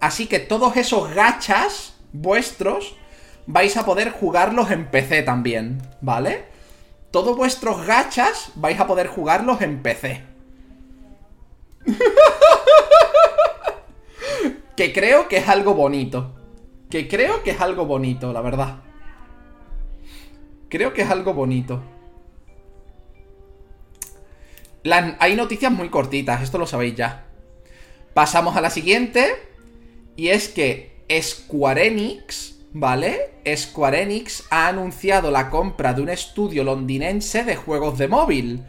Así 0.00 0.26
que 0.26 0.40
todos 0.40 0.76
esos 0.76 1.14
gachas 1.14 1.94
vuestros 2.12 2.96
vais 3.46 3.76
a 3.76 3.86
poder 3.86 4.10
jugarlos 4.10 4.72
en 4.72 4.90
PC 4.90 5.22
también, 5.22 5.80
¿vale? 6.00 6.46
Todos 7.12 7.36
vuestros 7.36 7.86
gachas 7.86 8.50
vais 8.56 8.80
a 8.80 8.88
poder 8.88 9.06
jugarlos 9.06 9.62
en 9.62 9.80
PC. 9.80 10.22
que 14.76 14.92
creo 14.92 15.28
que 15.28 15.36
es 15.36 15.48
algo 15.48 15.72
bonito. 15.74 16.34
Que 16.90 17.06
creo 17.06 17.44
que 17.44 17.52
es 17.52 17.60
algo 17.60 17.86
bonito, 17.86 18.32
la 18.32 18.40
verdad. 18.40 18.80
Creo 20.68 20.92
que 20.92 21.02
es 21.02 21.10
algo 21.10 21.32
bonito. 21.32 21.80
Hay 24.92 25.36
noticias 25.36 25.72
muy 25.72 25.88
cortitas, 25.88 26.42
esto 26.42 26.58
lo 26.58 26.66
sabéis 26.66 26.94
ya. 26.96 27.26
Pasamos 28.14 28.56
a 28.56 28.60
la 28.60 28.70
siguiente. 28.70 29.34
Y 30.16 30.28
es 30.28 30.48
que 30.48 31.04
Square 31.20 31.88
Enix, 31.88 32.56
¿vale? 32.72 33.32
Square 33.54 34.02
Enix 34.02 34.44
ha 34.50 34.68
anunciado 34.68 35.30
la 35.30 35.50
compra 35.50 35.92
de 35.92 36.00
un 36.00 36.08
estudio 36.08 36.64
londinense 36.64 37.44
de 37.44 37.56
juegos 37.56 37.98
de 37.98 38.08
móvil. 38.08 38.64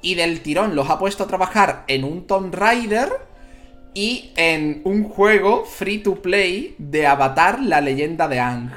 Y 0.00 0.14
del 0.14 0.40
tirón 0.42 0.76
los 0.76 0.90
ha 0.90 0.98
puesto 0.98 1.24
a 1.24 1.26
trabajar 1.26 1.84
en 1.88 2.04
un 2.04 2.26
Tomb 2.26 2.54
Raider 2.54 3.08
y 3.94 4.32
en 4.36 4.82
un 4.84 5.04
juego 5.04 5.64
free 5.64 5.98
to 5.98 6.22
play 6.22 6.74
de 6.78 7.06
Avatar, 7.06 7.60
la 7.60 7.80
leyenda 7.80 8.28
de 8.28 8.38
Ang. 8.38 8.70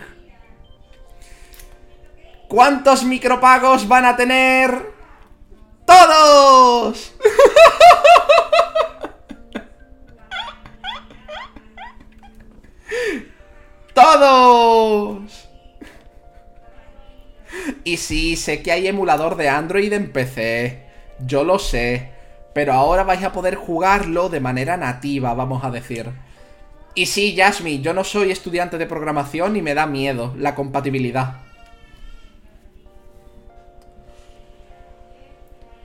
¿Cuántos 2.48 3.04
micropagos 3.04 3.88
van 3.88 4.06
a 4.06 4.16
tener? 4.16 4.97
¡Todos! 5.88 7.14
¡Todos! 13.94 15.48
Y 17.86 17.96
sí, 17.96 18.36
sé 18.36 18.62
que 18.62 18.74
hay 18.74 18.88
emulador 18.88 19.38
de 19.38 19.48
Android 19.48 19.94
en 19.94 20.12
PC. 20.12 20.84
Yo 21.26 21.46
lo 21.46 21.58
sé. 21.58 22.12
Pero 22.54 22.74
ahora 22.74 23.04
vais 23.04 23.24
a 23.24 23.32
poder 23.32 23.56
jugarlo 23.56 24.28
de 24.28 24.42
manera 24.42 24.76
nativa, 24.76 25.34
vamos 25.36 25.64
a 25.64 25.72
decir. 25.72 26.12
Y 26.96 27.06
sí, 27.06 27.34
Yasmi, 27.34 27.80
yo 27.80 27.94
no 27.94 28.04
soy 28.04 28.32
estudiante 28.32 28.78
de 28.78 28.88
programación 28.88 29.56
y 29.56 29.62
me 29.62 29.74
da 29.74 29.86
miedo 29.86 30.34
la 30.38 30.54
compatibilidad. 30.54 31.47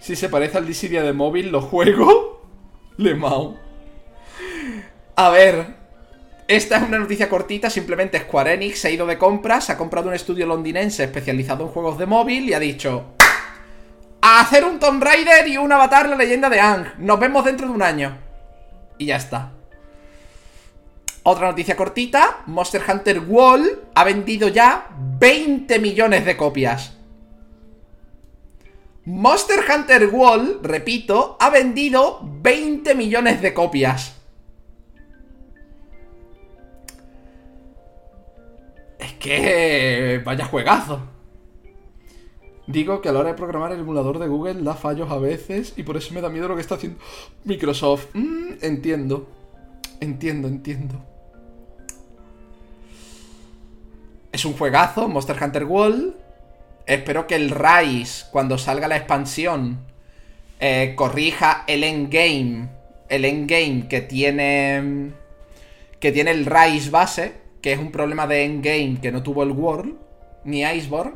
Si 0.02 0.16
se 0.16 0.28
parece 0.28 0.58
al 0.58 0.66
Dissidia 0.66 1.04
de 1.04 1.12
móvil, 1.12 1.52
lo 1.52 1.60
juego. 1.60 2.42
Le 2.96 3.14
mau. 3.14 3.56
A 5.14 5.30
ver, 5.30 5.76
esta 6.48 6.78
es 6.78 6.82
una 6.82 6.98
noticia 6.98 7.28
cortita, 7.28 7.70
simplemente 7.70 8.18
Square 8.18 8.54
Enix 8.54 8.80
se 8.80 8.88
ha 8.88 8.90
ido 8.90 9.06
de 9.06 9.16
compras, 9.16 9.70
ha 9.70 9.78
comprado 9.78 10.08
un 10.08 10.14
estudio 10.14 10.44
londinense 10.46 11.04
especializado 11.04 11.64
en 11.64 11.70
juegos 11.70 11.98
de 11.98 12.06
móvil 12.06 12.48
y 12.48 12.54
ha 12.54 12.58
dicho 12.58 13.14
a 14.20 14.40
hacer 14.40 14.64
un 14.64 14.78
Tomb 14.78 15.02
Raider 15.02 15.46
y 15.48 15.56
un 15.56 15.72
Avatar 15.72 16.08
la 16.08 16.16
leyenda 16.16 16.48
de 16.48 16.60
Ang. 16.60 16.86
Nos 16.98 17.20
vemos 17.20 17.44
dentro 17.44 17.68
de 17.68 17.72
un 17.72 17.82
año. 17.82 18.18
Y 18.98 19.06
ya 19.06 19.16
está. 19.16 19.52
Otra 21.24 21.48
noticia 21.48 21.76
cortita, 21.76 22.42
Monster 22.46 22.82
Hunter 22.88 23.20
World 23.20 23.78
ha 23.94 24.04
vendido 24.04 24.48
ya 24.48 24.88
20 25.18 25.78
millones 25.78 26.24
de 26.24 26.36
copias. 26.36 26.96
Monster 29.04 29.60
Hunter 29.68 30.08
World, 30.08 30.64
repito, 30.64 31.36
ha 31.40 31.50
vendido 31.50 32.20
20 32.22 32.94
millones 32.94 33.42
de 33.42 33.52
copias. 33.52 34.16
Es 38.98 39.12
que... 39.14 40.22
Vaya 40.24 40.44
juegazo. 40.44 41.00
Digo 42.68 43.02
que 43.02 43.08
a 43.08 43.12
la 43.12 43.20
hora 43.20 43.30
de 43.30 43.34
programar 43.34 43.72
el 43.72 43.80
emulador 43.80 44.20
de 44.20 44.28
Google 44.28 44.62
da 44.62 44.74
fallos 44.74 45.10
a 45.10 45.18
veces 45.18 45.74
y 45.76 45.82
por 45.82 45.96
eso 45.96 46.14
me 46.14 46.20
da 46.20 46.28
miedo 46.28 46.46
lo 46.46 46.54
que 46.54 46.60
está 46.60 46.76
haciendo 46.76 47.00
Microsoft. 47.44 48.06
Mm, 48.14 48.52
entiendo. 48.62 49.28
Entiendo, 49.98 50.46
entiendo. 50.46 51.04
Es 54.30 54.44
un 54.44 54.52
juegazo, 54.54 55.08
Monster 55.08 55.36
Hunter 55.42 55.64
World. 55.64 56.14
Espero 56.86 57.26
que 57.26 57.36
el 57.36 57.50
Rise, 57.50 58.26
cuando 58.30 58.58
salga 58.58 58.88
la 58.88 58.96
expansión, 58.96 59.78
eh, 60.60 60.94
corrija 60.96 61.64
el 61.66 61.84
endgame. 61.84 62.68
El 63.08 63.24
endgame 63.24 63.86
que 63.88 64.00
tiene. 64.00 65.12
Que 66.00 66.12
tiene 66.12 66.32
el 66.32 66.46
Rise 66.46 66.90
base 66.90 67.42
que 67.62 67.72
es 67.72 67.78
un 67.78 67.92
problema 67.92 68.26
de 68.26 68.44
endgame 68.44 68.98
que 69.00 69.12
no 69.12 69.22
tuvo 69.22 69.44
el 69.44 69.52
World, 69.52 69.94
ni 70.44 70.62
Iceborne. 70.62 71.14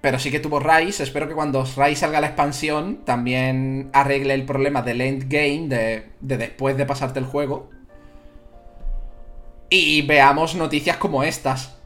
Pero 0.00 0.18
sí 0.18 0.30
que 0.30 0.40
tuvo 0.40 0.58
Rise. 0.58 1.04
Espero 1.04 1.28
que 1.28 1.34
cuando 1.34 1.64
Rise 1.64 1.96
salga 1.96 2.20
la 2.20 2.26
expansión 2.26 3.04
también 3.04 3.90
arregle 3.92 4.34
el 4.34 4.44
problema 4.44 4.82
del 4.82 5.00
endgame, 5.00 5.68
de, 5.68 6.06
de 6.20 6.36
después 6.36 6.76
de 6.76 6.84
pasarte 6.84 7.20
el 7.20 7.26
juego. 7.26 7.70
Y 9.70 10.02
veamos 10.02 10.54
noticias 10.54 10.96
como 10.96 11.22
estas. 11.22 11.77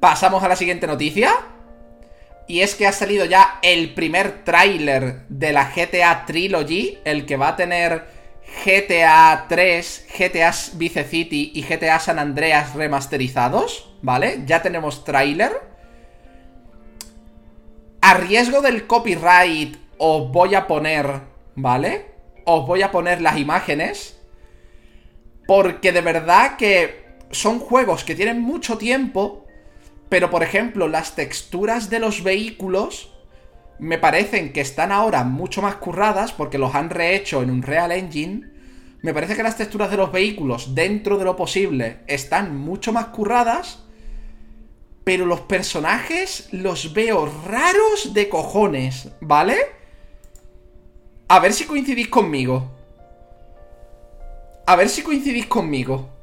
Pasamos 0.00 0.42
a 0.42 0.48
la 0.48 0.56
siguiente 0.56 0.86
noticia. 0.86 1.32
Y 2.48 2.60
es 2.60 2.74
que 2.74 2.86
ha 2.86 2.92
salido 2.92 3.24
ya 3.24 3.58
el 3.62 3.94
primer 3.94 4.44
tráiler 4.44 5.26
de 5.28 5.52
la 5.52 5.72
GTA 5.74 6.24
Trilogy, 6.26 6.98
el 7.04 7.26
que 7.26 7.36
va 7.36 7.48
a 7.48 7.56
tener 7.56 8.06
GTA 8.64 9.46
3, 9.48 10.06
GTA 10.16 10.54
Vice 10.74 11.04
City 11.04 11.52
y 11.54 11.62
GTA 11.62 11.98
San 11.98 12.18
Andreas 12.18 12.74
remasterizados, 12.74 13.92
¿vale? 14.02 14.42
Ya 14.46 14.62
tenemos 14.62 15.04
tráiler. 15.04 15.52
A 18.00 18.14
riesgo 18.14 18.60
del 18.60 18.86
copyright 18.86 19.76
os 19.98 20.30
voy 20.30 20.54
a 20.54 20.66
poner, 20.66 21.22
¿vale? 21.56 22.06
Os 22.44 22.66
voy 22.66 22.82
a 22.82 22.92
poner 22.92 23.20
las 23.20 23.38
imágenes. 23.38 24.20
Porque 25.46 25.92
de 25.92 26.00
verdad 26.00 26.56
que 26.56 27.06
son 27.30 27.58
juegos 27.58 28.04
que 28.04 28.14
tienen 28.14 28.40
mucho 28.40 28.78
tiempo. 28.78 29.45
Pero 30.08 30.30
por 30.30 30.42
ejemplo, 30.42 30.88
las 30.88 31.16
texturas 31.16 31.90
de 31.90 31.98
los 31.98 32.22
vehículos 32.22 33.12
me 33.78 33.98
parecen 33.98 34.52
que 34.52 34.60
están 34.60 34.92
ahora 34.92 35.24
mucho 35.24 35.62
más 35.62 35.76
curradas 35.76 36.32
porque 36.32 36.58
los 36.58 36.74
han 36.74 36.90
rehecho 36.90 37.42
en 37.42 37.50
un 37.50 37.62
Real 37.62 37.92
Engine. 37.92 38.48
Me 39.02 39.12
parece 39.12 39.36
que 39.36 39.42
las 39.42 39.56
texturas 39.56 39.90
de 39.90 39.96
los 39.96 40.12
vehículos, 40.12 40.74
dentro 40.74 41.18
de 41.18 41.24
lo 41.24 41.36
posible, 41.36 41.98
están 42.06 42.56
mucho 42.56 42.92
más 42.92 43.06
curradas. 43.06 43.82
Pero 45.04 45.26
los 45.26 45.42
personajes 45.42 46.48
los 46.52 46.92
veo 46.92 47.30
raros 47.46 48.12
de 48.14 48.28
cojones, 48.28 49.10
¿vale? 49.20 49.56
A 51.28 51.38
ver 51.38 51.52
si 51.52 51.64
coincidís 51.64 52.08
conmigo. 52.08 52.72
A 54.66 54.74
ver 54.74 54.88
si 54.88 55.02
coincidís 55.02 55.46
conmigo. 55.46 56.15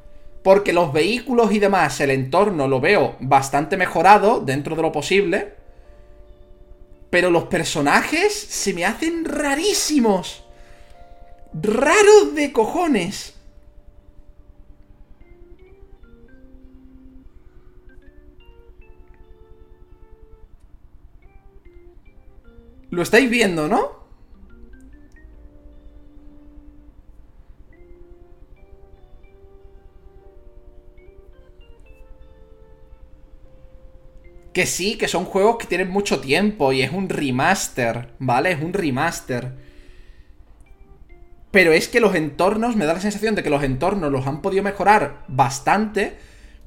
Porque 0.43 0.73
los 0.73 0.91
vehículos 0.91 1.53
y 1.53 1.59
demás, 1.59 1.99
el 2.01 2.11
entorno 2.11 2.67
lo 2.67 2.81
veo 2.81 3.15
bastante 3.21 3.77
mejorado 3.77 4.41
dentro 4.41 4.75
de 4.75 4.81
lo 4.81 4.91
posible. 4.91 5.53
Pero 7.09 7.31
los 7.31 7.45
personajes 7.45 8.33
se 8.33 8.73
me 8.73 8.85
hacen 8.85 9.23
rarísimos. 9.23 10.43
Raros 11.53 12.35
de 12.35 12.51
cojones. 12.51 13.35
Lo 22.89 23.01
estáis 23.01 23.29
viendo, 23.29 23.67
¿no? 23.67 24.02
Que 34.53 34.65
sí, 34.65 34.97
que 34.97 35.07
son 35.07 35.25
juegos 35.25 35.57
que 35.57 35.67
tienen 35.67 35.89
mucho 35.89 36.19
tiempo 36.19 36.71
y 36.71 36.83
es 36.83 36.91
un 36.91 37.09
remaster, 37.09 38.13
¿vale? 38.19 38.51
Es 38.51 38.61
un 38.61 38.73
remaster. 38.73 39.53
Pero 41.51 41.71
es 41.71 41.87
que 41.87 41.99
los 41.99 42.15
entornos, 42.15 42.75
me 42.75 42.85
da 42.85 42.93
la 42.93 42.99
sensación 42.99 43.35
de 43.35 43.43
que 43.43 43.49
los 43.49 43.63
entornos 43.63 44.11
los 44.11 44.25
han 44.25 44.41
podido 44.41 44.63
mejorar 44.63 45.23
bastante, 45.27 46.17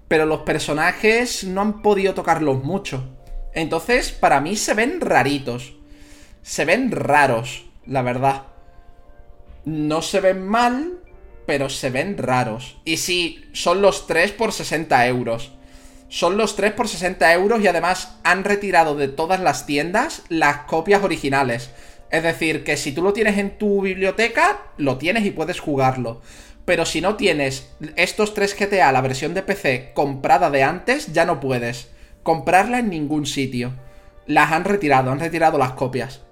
pero 0.09 0.27
los 0.27 0.41
personajes 0.41 1.45
no 1.45 1.61
han 1.61 1.83
podido 1.83 2.15
tocarlos 2.15 2.63
mucho. 2.63 3.17
Entonces, 3.53 4.13
para 4.13 4.41
mí 4.41 4.55
se 4.55 4.75
ven 4.75 5.01
raritos. 5.01 5.75
Se 6.43 6.65
ven 6.65 6.93
raros, 6.93 7.67
la 7.87 8.03
verdad. 8.03 8.45
No 9.65 10.03
se 10.03 10.21
ven 10.21 10.47
mal, 10.47 11.01
pero 11.47 11.69
se 11.69 11.91
ven 11.91 12.19
raros. 12.19 12.79
Y 12.85 12.99
sí, 12.99 13.45
son 13.53 13.83
los 13.83 14.07
3 14.07 14.33
por 14.33 14.53
60 14.53 15.07
euros. 15.09 15.56
Son 16.09 16.37
los 16.37 16.57
3 16.57 16.73
por 16.73 16.89
60 16.89 17.33
euros 17.33 17.61
y 17.61 17.67
además 17.67 18.17
han 18.23 18.45
retirado 18.45 18.95
de 18.95 19.09
todas 19.09 19.41
las 19.41 19.67
tiendas 19.67 20.23
las 20.29 20.59
copias 20.59 21.03
originales. 21.03 21.71
Es 22.11 22.23
decir, 22.23 22.63
que 22.63 22.77
si 22.77 22.93
tú 22.93 23.03
lo 23.03 23.13
tienes 23.13 23.39
en 23.39 23.59
tu 23.59 23.83
biblioteca, 23.83 24.59
lo 24.77 24.99
tienes 24.99 25.25
y 25.25 25.33
puedes 25.33 25.59
jugarlo. 25.59 26.21
Pero 26.65 26.85
si 26.85 27.01
no 27.01 27.17
tienes 27.17 27.73
estos 27.97 28.35
3 28.35 28.57
GTA, 28.59 28.93
la 28.93 29.01
versión 29.01 29.35
de 29.35 29.43
PC 29.43 29.93
comprada 29.95 30.51
de 30.51 30.63
antes, 30.63 31.13
ya 31.13 31.25
no 31.25 31.41
puedes 31.41 31.89
comprarla 32.23 32.79
en 32.81 32.91
ningún 32.91 33.27
sitio. 33.27 33.73
Las 34.27 34.53
han 34.53 34.65
retirado, 34.65 35.11
han 35.11 35.21
retirado 35.21 35.59
las 35.59 35.73
copias 35.73 36.23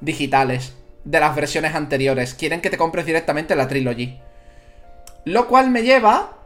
digitales 0.00 0.74
de 1.04 1.20
las 1.20 1.34
versiones 1.34 1.74
anteriores. 1.74 2.34
Quieren 2.34 2.60
que 2.60 2.70
te 2.70 2.78
compres 2.78 3.06
directamente 3.06 3.56
la 3.56 3.68
Trilogy. 3.68 4.18
Lo 5.24 5.46
cual 5.48 5.70
me 5.70 5.82
lleva 5.82 6.36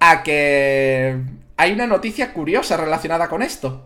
a 0.00 0.22
que 0.22 1.20
hay 1.60 1.72
una 1.72 1.86
noticia 1.86 2.32
curiosa 2.32 2.78
relacionada 2.78 3.28
con 3.28 3.42
esto. 3.42 3.84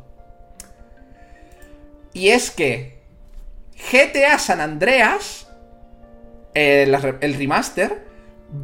Y 2.12 2.28
es 2.28 2.52
que 2.52 3.02
GTA 3.90 4.38
San 4.38 4.60
Andreas, 4.60 5.48
el, 6.54 6.96
remaster, 7.36 8.06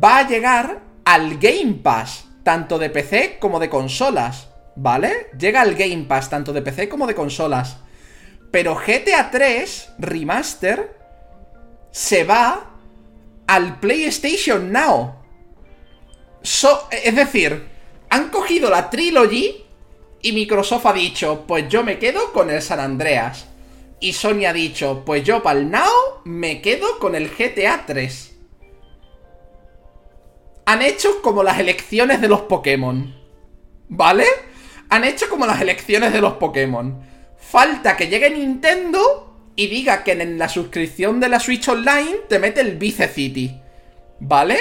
va 0.02 0.18
a 0.18 0.28
llegar 0.28 0.82
al 1.04 1.38
Game 1.38 1.80
Pass, 1.82 2.26
tanto 2.44 2.78
de 2.78 2.88
PC 2.88 3.38
como 3.40 3.58
de 3.58 3.68
consolas, 3.68 4.48
¿vale? 4.76 5.30
Llega 5.36 5.62
al 5.62 5.74
Game 5.74 6.04
Pass, 6.04 6.30
tanto 6.30 6.52
de 6.52 6.62
PC 6.62 6.88
como 6.88 7.08
de 7.08 7.16
consolas. 7.16 7.78
Pero 8.52 8.76
GTA 8.76 9.28
3 9.32 9.94
Remaster 9.98 10.96
se 11.90 12.22
va 12.22 12.76
al 13.48 13.80
PlayStation 13.80 14.70
Now. 14.70 15.16
es 16.42 17.16
decir, 17.16 17.79
han 18.10 18.28
cogido 18.28 18.68
la 18.68 18.90
Trilogy 18.90 19.64
y 20.22 20.32
Microsoft 20.32 20.86
ha 20.86 20.92
dicho, 20.92 21.44
pues 21.46 21.68
yo 21.68 21.82
me 21.82 21.98
quedo 21.98 22.32
con 22.32 22.50
el 22.50 22.60
San 22.60 22.80
Andreas. 22.80 23.46
Y 24.00 24.12
Sony 24.12 24.46
ha 24.46 24.52
dicho, 24.52 25.02
pues 25.06 25.24
yo 25.24 25.42
para 25.42 25.60
el 25.60 25.70
me 26.24 26.60
quedo 26.60 26.98
con 26.98 27.14
el 27.14 27.30
GTA 27.30 27.84
3. 27.86 28.36
Han 30.66 30.82
hecho 30.82 31.22
como 31.22 31.42
las 31.42 31.58
elecciones 31.58 32.20
de 32.20 32.28
los 32.28 32.42
Pokémon. 32.42 33.14
¿Vale? 33.88 34.26
Han 34.88 35.04
hecho 35.04 35.28
como 35.28 35.46
las 35.46 35.60
elecciones 35.60 36.12
de 36.12 36.20
los 36.20 36.34
Pokémon. 36.34 37.02
Falta 37.38 37.96
que 37.96 38.08
llegue 38.08 38.30
Nintendo 38.30 39.52
y 39.56 39.68
diga 39.68 40.02
que 40.02 40.12
en 40.12 40.38
la 40.38 40.48
suscripción 40.48 41.20
de 41.20 41.28
la 41.28 41.40
Switch 41.40 41.68
Online 41.68 42.20
te 42.28 42.38
mete 42.38 42.60
el 42.60 42.76
Vice 42.76 43.08
City. 43.08 43.54
¿Vale? 44.20 44.58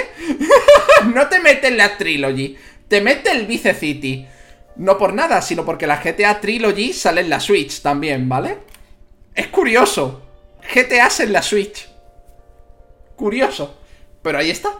no 1.14 1.28
te 1.28 1.40
mete 1.40 1.70
la 1.70 1.96
Trilogy 1.96 2.56
te 2.90 3.00
mete 3.00 3.30
el 3.30 3.46
Vice 3.46 3.72
City. 3.72 4.26
No 4.74 4.98
por 4.98 5.14
nada, 5.14 5.40
sino 5.42 5.64
porque 5.64 5.86
la 5.86 6.02
GTA 6.02 6.40
Trilogy 6.40 6.92
sale 6.92 7.20
en 7.20 7.30
la 7.30 7.38
Switch 7.38 7.82
también, 7.82 8.28
¿vale? 8.28 8.58
Es 9.32 9.46
curioso. 9.46 10.22
GTA 10.74 11.08
en 11.20 11.32
la 11.32 11.40
Switch. 11.40 11.88
Curioso. 13.14 13.78
Pero 14.22 14.38
ahí 14.38 14.50
está. 14.50 14.70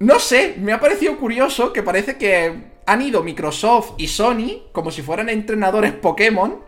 No 0.00 0.18
sé, 0.18 0.56
me 0.58 0.72
ha 0.72 0.80
parecido 0.80 1.16
curioso 1.16 1.72
que 1.72 1.84
parece 1.84 2.18
que 2.18 2.60
han 2.86 3.02
ido 3.02 3.22
Microsoft 3.22 3.92
y 3.96 4.08
Sony, 4.08 4.64
como 4.72 4.90
si 4.90 5.02
fueran 5.02 5.28
entrenadores 5.28 5.92
Pokémon, 5.92 6.64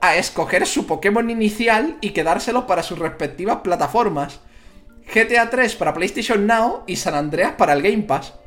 a 0.00 0.16
escoger 0.16 0.66
su 0.66 0.86
Pokémon 0.86 1.28
inicial 1.28 1.98
y 2.00 2.10
quedárselo 2.10 2.66
para 2.66 2.82
sus 2.82 2.98
respectivas 2.98 3.58
plataformas. 3.58 4.40
GTA 5.12 5.50
3 5.50 5.76
para 5.76 5.92
PlayStation 5.92 6.46
Now 6.46 6.84
y 6.86 6.96
San 6.96 7.14
Andreas 7.14 7.52
para 7.58 7.74
el 7.74 7.82
Game 7.82 8.04
Pass. 8.04 8.39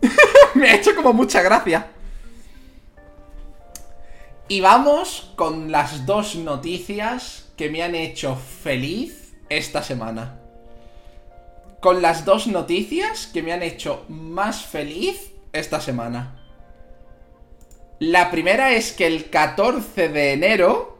Me 0.54 0.70
ha 0.70 0.74
hecho 0.76 0.94
como 0.94 1.12
mucha 1.12 1.42
gracia. 1.42 1.88
Y 4.46 4.60
vamos 4.60 5.32
con 5.36 5.72
las 5.72 6.04
dos 6.04 6.34
noticias 6.36 7.46
que 7.56 7.70
me 7.70 7.82
han 7.82 7.94
hecho 7.94 8.36
feliz 8.36 9.34
esta 9.48 9.82
semana. 9.82 10.38
Con 11.80 12.02
las 12.02 12.26
dos 12.26 12.46
noticias 12.46 13.26
que 13.26 13.42
me 13.42 13.52
han 13.52 13.62
hecho 13.62 14.04
más 14.08 14.62
feliz 14.62 15.32
esta 15.52 15.80
semana. 15.80 16.40
La 18.00 18.30
primera 18.30 18.72
es 18.72 18.92
que 18.92 19.06
el 19.06 19.30
14 19.30 20.10
de 20.10 20.32
enero, 20.32 20.98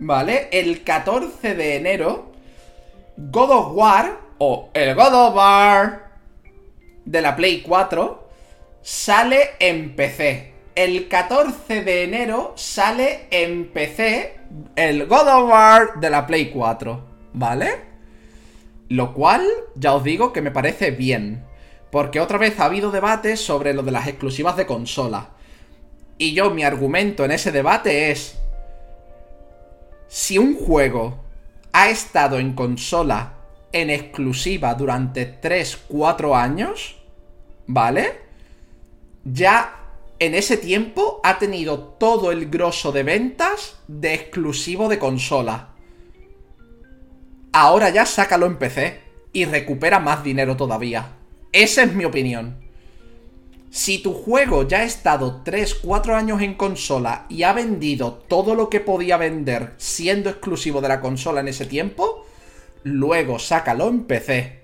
¿vale? 0.00 0.48
El 0.50 0.82
14 0.82 1.54
de 1.54 1.76
enero, 1.76 2.32
God 3.16 3.50
of 3.50 3.76
War, 3.76 4.20
o 4.38 4.70
el 4.74 4.94
God 4.94 5.14
of 5.14 5.36
War 5.36 6.03
de 7.04 7.22
la 7.22 7.36
Play 7.36 7.62
4, 7.62 8.28
sale 8.82 9.50
en 9.58 9.94
PC. 9.96 10.52
El 10.74 11.08
14 11.08 11.84
de 11.84 12.02
enero 12.02 12.52
sale 12.56 13.28
en 13.30 13.70
PC 13.72 14.36
el 14.74 15.06
God 15.06 15.28
of 15.28 15.50
War 15.50 16.00
de 16.00 16.10
la 16.10 16.26
Play 16.26 16.50
4, 16.50 17.04
¿vale? 17.32 17.80
Lo 18.88 19.14
cual, 19.14 19.46
ya 19.74 19.94
os 19.94 20.04
digo 20.04 20.32
que 20.32 20.42
me 20.42 20.50
parece 20.50 20.90
bien. 20.90 21.44
Porque 21.90 22.20
otra 22.20 22.38
vez 22.38 22.58
ha 22.58 22.64
habido 22.64 22.90
debate 22.90 23.36
sobre 23.36 23.72
lo 23.72 23.82
de 23.82 23.92
las 23.92 24.08
exclusivas 24.08 24.56
de 24.56 24.66
consola. 24.66 25.30
Y 26.18 26.34
yo, 26.34 26.50
mi 26.50 26.64
argumento 26.64 27.24
en 27.24 27.30
ese 27.30 27.52
debate 27.52 28.10
es... 28.10 28.38
Si 30.08 30.38
un 30.38 30.56
juego 30.56 31.24
ha 31.72 31.88
estado 31.88 32.38
en 32.38 32.54
consola 32.54 33.34
en 33.74 33.90
exclusiva 33.90 34.74
durante 34.74 35.38
3-4 35.40 36.34
años, 36.34 36.96
¿vale? 37.66 38.24
ya 39.24 39.80
en 40.18 40.34
ese 40.34 40.56
tiempo 40.56 41.20
ha 41.24 41.38
tenido 41.38 41.78
todo 41.78 42.30
el 42.30 42.48
grosso 42.48 42.92
de 42.92 43.02
ventas 43.02 43.76
de 43.88 44.14
exclusivo 44.14 44.88
de 44.88 44.98
consola. 44.98 45.70
Ahora 47.52 47.90
ya 47.90 48.06
sácalo 48.06 48.46
en 48.46 48.58
PC 48.58 49.00
y 49.32 49.44
recupera 49.44 49.98
más 49.98 50.22
dinero 50.22 50.56
todavía. 50.56 51.12
Esa 51.52 51.82
es 51.82 51.94
mi 51.94 52.04
opinión. 52.04 52.62
Si 53.70 53.98
tu 53.98 54.12
juego 54.12 54.68
ya 54.68 54.80
ha 54.80 54.84
estado 54.84 55.42
3-4 55.44 56.14
años 56.14 56.42
en 56.42 56.54
consola 56.54 57.26
y 57.28 57.42
ha 57.42 57.52
vendido 57.52 58.24
todo 58.28 58.54
lo 58.54 58.70
que 58.70 58.80
podía 58.80 59.16
vender 59.16 59.74
siendo 59.78 60.30
exclusivo 60.30 60.80
de 60.80 60.88
la 60.88 61.00
consola 61.00 61.40
en 61.40 61.48
ese 61.48 61.66
tiempo, 61.66 62.23
luego 62.84 63.38
sácalo 63.38 63.88
en 63.88 64.04
PC. 64.04 64.60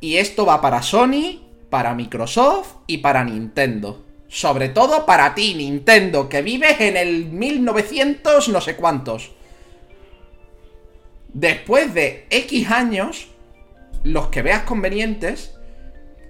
Y 0.00 0.16
esto 0.16 0.44
va 0.44 0.60
para 0.60 0.82
Sony, 0.82 1.40
para 1.70 1.94
Microsoft 1.94 2.76
y 2.86 2.98
para 2.98 3.24
Nintendo. 3.24 4.04
Sobre 4.28 4.68
todo 4.68 5.06
para 5.06 5.34
ti, 5.34 5.54
Nintendo, 5.54 6.28
que 6.28 6.42
vives 6.42 6.80
en 6.80 6.96
el 6.96 7.26
1900 7.26 8.48
no 8.50 8.60
sé 8.60 8.76
cuántos. 8.76 9.32
Después 11.32 11.94
de 11.94 12.26
X 12.30 12.70
años, 12.70 13.28
los 14.02 14.28
que 14.28 14.42
veas 14.42 14.62
convenientes, 14.62 15.54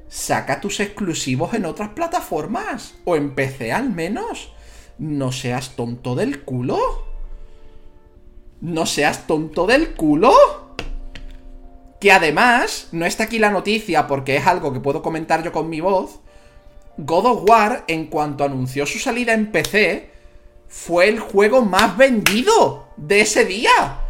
saca 0.08 0.60
tus 0.60 0.80
exclusivos 0.80 1.54
en 1.54 1.64
otras 1.64 1.90
plataformas. 1.90 2.94
O 3.04 3.16
en 3.16 3.34
PC 3.34 3.72
al 3.72 3.90
menos. 3.90 4.52
No 4.98 5.32
seas 5.32 5.76
tonto 5.76 6.14
del 6.14 6.42
culo. 6.44 6.78
No 8.60 8.86
seas 8.86 9.26
tonto 9.26 9.66
del 9.66 9.94
culo. 9.94 10.67
Que 12.00 12.12
además, 12.12 12.88
no 12.92 13.06
está 13.06 13.24
aquí 13.24 13.38
la 13.38 13.50
noticia 13.50 14.06
porque 14.06 14.36
es 14.36 14.46
algo 14.46 14.72
que 14.72 14.80
puedo 14.80 15.02
comentar 15.02 15.42
yo 15.42 15.52
con 15.52 15.68
mi 15.68 15.80
voz. 15.80 16.20
God 16.96 17.26
of 17.26 17.48
War, 17.48 17.84
en 17.88 18.06
cuanto 18.06 18.44
anunció 18.44 18.86
su 18.86 18.98
salida 18.98 19.32
en 19.32 19.50
PC, 19.50 20.10
fue 20.68 21.08
el 21.08 21.18
juego 21.18 21.62
más 21.62 21.96
vendido 21.96 22.88
de 22.96 23.20
ese 23.20 23.44
día. 23.44 24.00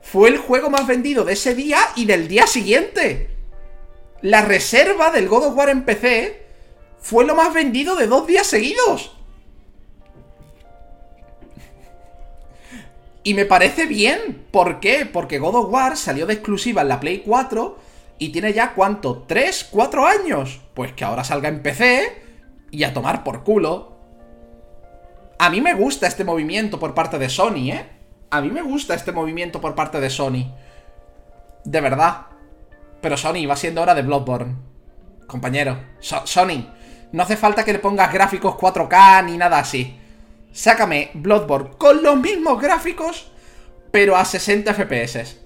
Fue 0.00 0.28
el 0.28 0.38
juego 0.38 0.70
más 0.70 0.86
vendido 0.86 1.24
de 1.24 1.32
ese 1.32 1.54
día 1.54 1.78
y 1.96 2.06
del 2.06 2.28
día 2.28 2.46
siguiente. 2.46 3.30
La 4.22 4.42
reserva 4.42 5.10
del 5.10 5.28
God 5.28 5.46
of 5.46 5.56
War 5.56 5.68
en 5.68 5.84
PC 5.84 6.46
fue 7.00 7.24
lo 7.24 7.34
más 7.34 7.52
vendido 7.52 7.96
de 7.96 8.06
dos 8.06 8.26
días 8.26 8.46
seguidos. 8.46 9.15
Y 13.26 13.34
me 13.34 13.44
parece 13.44 13.86
bien. 13.86 14.46
¿Por 14.52 14.78
qué? 14.78 15.04
Porque 15.04 15.40
God 15.40 15.56
of 15.56 15.72
War 15.72 15.96
salió 15.96 16.26
de 16.26 16.34
exclusiva 16.34 16.82
en 16.82 16.88
la 16.88 17.00
Play 17.00 17.24
4 17.26 17.76
y 18.20 18.28
tiene 18.28 18.52
ya 18.52 18.72
cuánto, 18.72 19.26
¿3, 19.26 19.66
4 19.68 20.06
años? 20.06 20.60
Pues 20.74 20.92
que 20.92 21.04
ahora 21.04 21.24
salga 21.24 21.48
en 21.48 21.60
PC 21.60 22.22
y 22.70 22.84
a 22.84 22.94
tomar 22.94 23.24
por 23.24 23.42
culo. 23.42 23.96
A 25.40 25.50
mí 25.50 25.60
me 25.60 25.74
gusta 25.74 26.06
este 26.06 26.22
movimiento 26.22 26.78
por 26.78 26.94
parte 26.94 27.18
de 27.18 27.28
Sony, 27.28 27.72
¿eh? 27.72 27.88
A 28.30 28.40
mí 28.40 28.48
me 28.48 28.62
gusta 28.62 28.94
este 28.94 29.10
movimiento 29.10 29.60
por 29.60 29.74
parte 29.74 29.98
de 29.98 30.08
Sony. 30.08 30.54
De 31.64 31.80
verdad. 31.80 32.26
Pero 33.00 33.16
Sony, 33.16 33.44
va 33.50 33.56
siendo 33.56 33.82
hora 33.82 33.96
de 33.96 34.02
Bloodborne. 34.02 34.54
Compañero. 35.26 35.80
Sony, 35.98 36.70
no 37.10 37.24
hace 37.24 37.36
falta 37.36 37.64
que 37.64 37.72
le 37.72 37.80
pongas 37.80 38.12
gráficos 38.12 38.54
4K 38.54 39.24
ni 39.24 39.36
nada 39.36 39.58
así 39.58 40.05
sácame 40.56 41.10
Bloodborne 41.12 41.76
con 41.76 42.02
los 42.02 42.16
mismos 42.16 42.60
gráficos, 42.60 43.30
pero 43.90 44.16
a 44.16 44.24
60 44.24 44.72
FPS. 44.72 45.36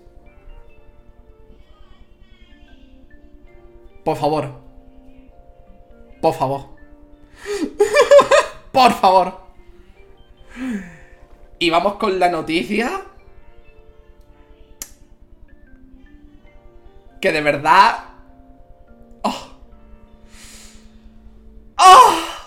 Por 4.04 4.16
favor. 4.16 4.52
Por 6.22 6.34
favor. 6.34 6.68
Por 8.72 8.92
favor. 8.92 9.40
Y 11.58 11.70
vamos 11.70 11.94
con 11.94 12.18
la 12.18 12.28
noticia. 12.28 13.02
Que 17.20 17.32
de 17.32 17.40
verdad... 17.40 18.04
¡Oh! 19.22 19.48
¡Oh! 21.78 22.39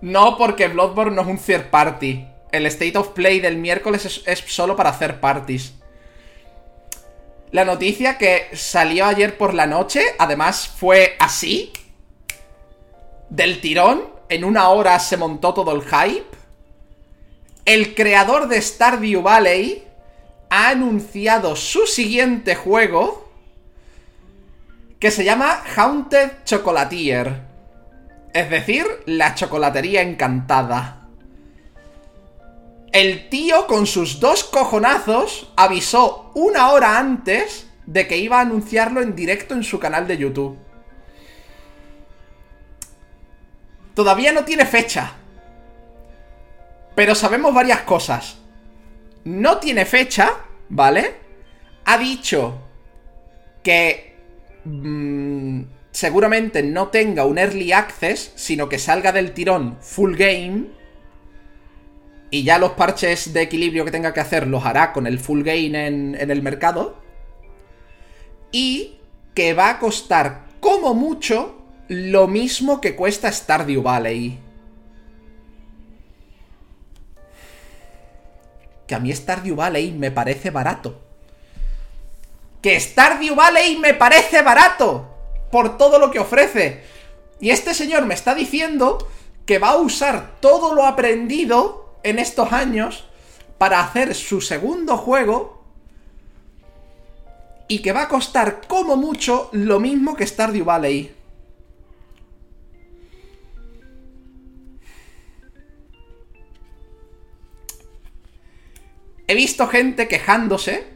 No, 0.00 0.36
porque 0.36 0.68
Bloodborne 0.68 1.14
no 1.14 1.22
es 1.22 1.28
un 1.28 1.38
third 1.38 1.70
party. 1.70 2.26
El 2.52 2.66
State 2.66 2.96
of 2.96 3.10
Play 3.10 3.40
del 3.40 3.56
miércoles 3.56 4.04
es, 4.06 4.22
es 4.26 4.38
solo 4.46 4.76
para 4.76 4.90
hacer 4.90 5.20
parties. 5.20 5.74
La 7.52 7.64
noticia 7.64 8.16
que 8.16 8.48
salió 8.52 9.06
ayer 9.06 9.36
por 9.36 9.54
la 9.54 9.66
noche, 9.66 10.02
además 10.18 10.68
fue 10.68 11.16
así. 11.18 11.72
Del 13.28 13.60
tirón, 13.60 14.04
en 14.28 14.44
una 14.44 14.68
hora 14.70 14.98
se 15.00 15.16
montó 15.16 15.52
todo 15.52 15.72
el 15.74 15.82
hype. 15.82 16.26
El 17.64 17.94
creador 17.94 18.48
de 18.48 18.60
Stardew 18.62 19.22
Valley 19.22 19.84
ha 20.48 20.70
anunciado 20.70 21.54
su 21.56 21.86
siguiente 21.86 22.54
juego 22.54 23.28
que 24.98 25.10
se 25.10 25.24
llama 25.24 25.62
Haunted 25.76 26.44
Chocolatier. 26.44 27.49
Es 28.32 28.48
decir, 28.48 28.86
la 29.06 29.34
chocolatería 29.34 30.02
encantada. 30.02 31.08
El 32.92 33.28
tío 33.28 33.66
con 33.66 33.86
sus 33.86 34.20
dos 34.20 34.44
cojonazos 34.44 35.52
avisó 35.56 36.30
una 36.34 36.70
hora 36.70 36.98
antes 36.98 37.68
de 37.86 38.06
que 38.06 38.18
iba 38.18 38.38
a 38.38 38.42
anunciarlo 38.42 39.00
en 39.00 39.14
directo 39.14 39.54
en 39.54 39.64
su 39.64 39.78
canal 39.78 40.06
de 40.06 40.18
YouTube. 40.18 40.58
Todavía 43.94 44.32
no 44.32 44.44
tiene 44.44 44.64
fecha. 44.64 45.12
Pero 46.94 47.14
sabemos 47.14 47.54
varias 47.54 47.82
cosas. 47.82 48.38
No 49.24 49.58
tiene 49.58 49.84
fecha, 49.84 50.32
¿vale? 50.68 51.14
Ha 51.84 51.98
dicho 51.98 52.60
que 53.62 54.16
mmm, 54.64 55.62
seguramente 56.00 56.62
no 56.62 56.88
tenga 56.88 57.26
un 57.26 57.36
early 57.36 57.72
access, 57.72 58.32
sino 58.34 58.70
que 58.70 58.78
salga 58.78 59.12
del 59.12 59.32
tirón 59.32 59.76
full 59.82 60.16
game 60.16 60.68
y 62.30 62.42
ya 62.42 62.58
los 62.58 62.72
parches 62.72 63.34
de 63.34 63.42
equilibrio 63.42 63.84
que 63.84 63.90
tenga 63.90 64.14
que 64.14 64.20
hacer 64.20 64.46
los 64.46 64.64
hará 64.64 64.94
con 64.94 65.06
el 65.06 65.18
full 65.18 65.42
gain 65.42 65.74
en, 65.74 66.16
en 66.18 66.30
el 66.30 66.40
mercado. 66.40 66.96
Y 68.50 68.96
que 69.34 69.52
va 69.52 69.68
a 69.68 69.78
costar 69.78 70.46
como 70.58 70.94
mucho 70.94 71.62
lo 71.88 72.26
mismo 72.28 72.80
que 72.80 72.96
cuesta 72.96 73.30
Stardew 73.30 73.82
Valley. 73.82 74.38
Que 78.86 78.94
a 78.94 79.00
mí 79.00 79.14
Stardew 79.14 79.54
Valley 79.54 79.92
me 79.92 80.10
parece 80.10 80.48
barato. 80.48 80.98
Que 82.62 82.80
Stardew 82.80 83.34
Valley 83.34 83.76
me 83.76 83.92
parece 83.92 84.40
barato. 84.40 85.09
Por 85.50 85.76
todo 85.76 85.98
lo 85.98 86.10
que 86.10 86.18
ofrece. 86.18 86.82
Y 87.40 87.50
este 87.50 87.74
señor 87.74 88.06
me 88.06 88.14
está 88.14 88.34
diciendo 88.34 88.98
que 89.46 89.58
va 89.58 89.70
a 89.70 89.76
usar 89.76 90.38
todo 90.40 90.74
lo 90.74 90.84
aprendido 90.86 91.96
en 92.02 92.18
estos 92.18 92.52
años 92.52 93.04
para 93.58 93.80
hacer 93.80 94.14
su 94.14 94.40
segundo 94.40 94.96
juego 94.96 95.64
y 97.68 97.82
que 97.82 97.92
va 97.92 98.02
a 98.02 98.08
costar 98.08 98.62
como 98.66 98.96
mucho 98.96 99.48
lo 99.52 99.78
mismo 99.78 100.16
que 100.16 100.26
Stardew 100.26 100.64
Valley. 100.64 101.14
He 109.28 109.34
visto 109.36 109.68
gente 109.68 110.08
quejándose 110.08 110.88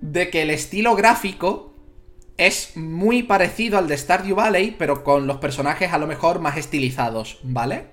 de 0.00 0.30
que 0.30 0.42
el 0.42 0.50
estilo 0.50 0.94
gráfico 0.94 1.74
es 2.38 2.76
muy 2.76 3.24
parecido 3.24 3.78
al 3.78 3.88
de 3.88 3.98
Stardew 3.98 4.36
Valley, 4.36 4.70
pero 4.78 5.02
con 5.02 5.26
los 5.26 5.38
personajes 5.38 5.92
a 5.92 5.98
lo 5.98 6.06
mejor 6.06 6.38
más 6.38 6.56
estilizados, 6.56 7.38
¿vale? 7.42 7.86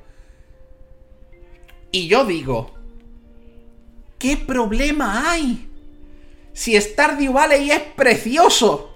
Y 1.92 2.08
yo 2.08 2.26
digo, 2.26 2.72
¿qué 4.20 4.38
problema 4.38 5.32
hay? 5.32 5.68
Si 6.54 6.80
Stardew 6.80 7.34
Valley 7.34 7.72
es 7.72 7.82
precioso. 7.82 8.92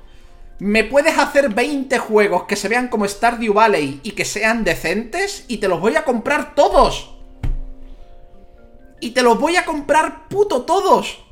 ¿Me 0.59 0.83
puedes 0.83 1.17
hacer 1.17 1.53
20 1.53 1.97
juegos 1.99 2.43
que 2.43 2.57
se 2.57 2.67
vean 2.67 2.89
como 2.89 3.07
Stardew 3.07 3.53
Valley 3.53 4.01
y 4.03 4.11
que 4.11 4.25
sean 4.25 4.63
decentes? 4.63 5.45
Y 5.47 5.57
te 5.57 5.67
los 5.67 5.79
voy 5.79 5.95
a 5.95 6.03
comprar 6.03 6.53
todos. 6.53 7.15
Y 8.99 9.11
te 9.11 9.23
los 9.23 9.39
voy 9.39 9.55
a 9.55 9.65
comprar 9.65 10.27
puto 10.27 10.63
todos. 10.63 11.23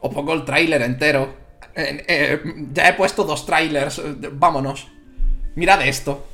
Os 0.00 0.12
pongo 0.12 0.32
el 0.34 0.44
tráiler 0.44 0.82
entero. 0.82 1.39
Eh, 1.74 2.04
eh, 2.08 2.42
ya 2.72 2.88
he 2.88 2.94
puesto 2.94 3.24
dos 3.24 3.46
trailers. 3.46 4.00
Vámonos. 4.32 4.88
Mirad 5.54 5.86
esto. 5.86 6.26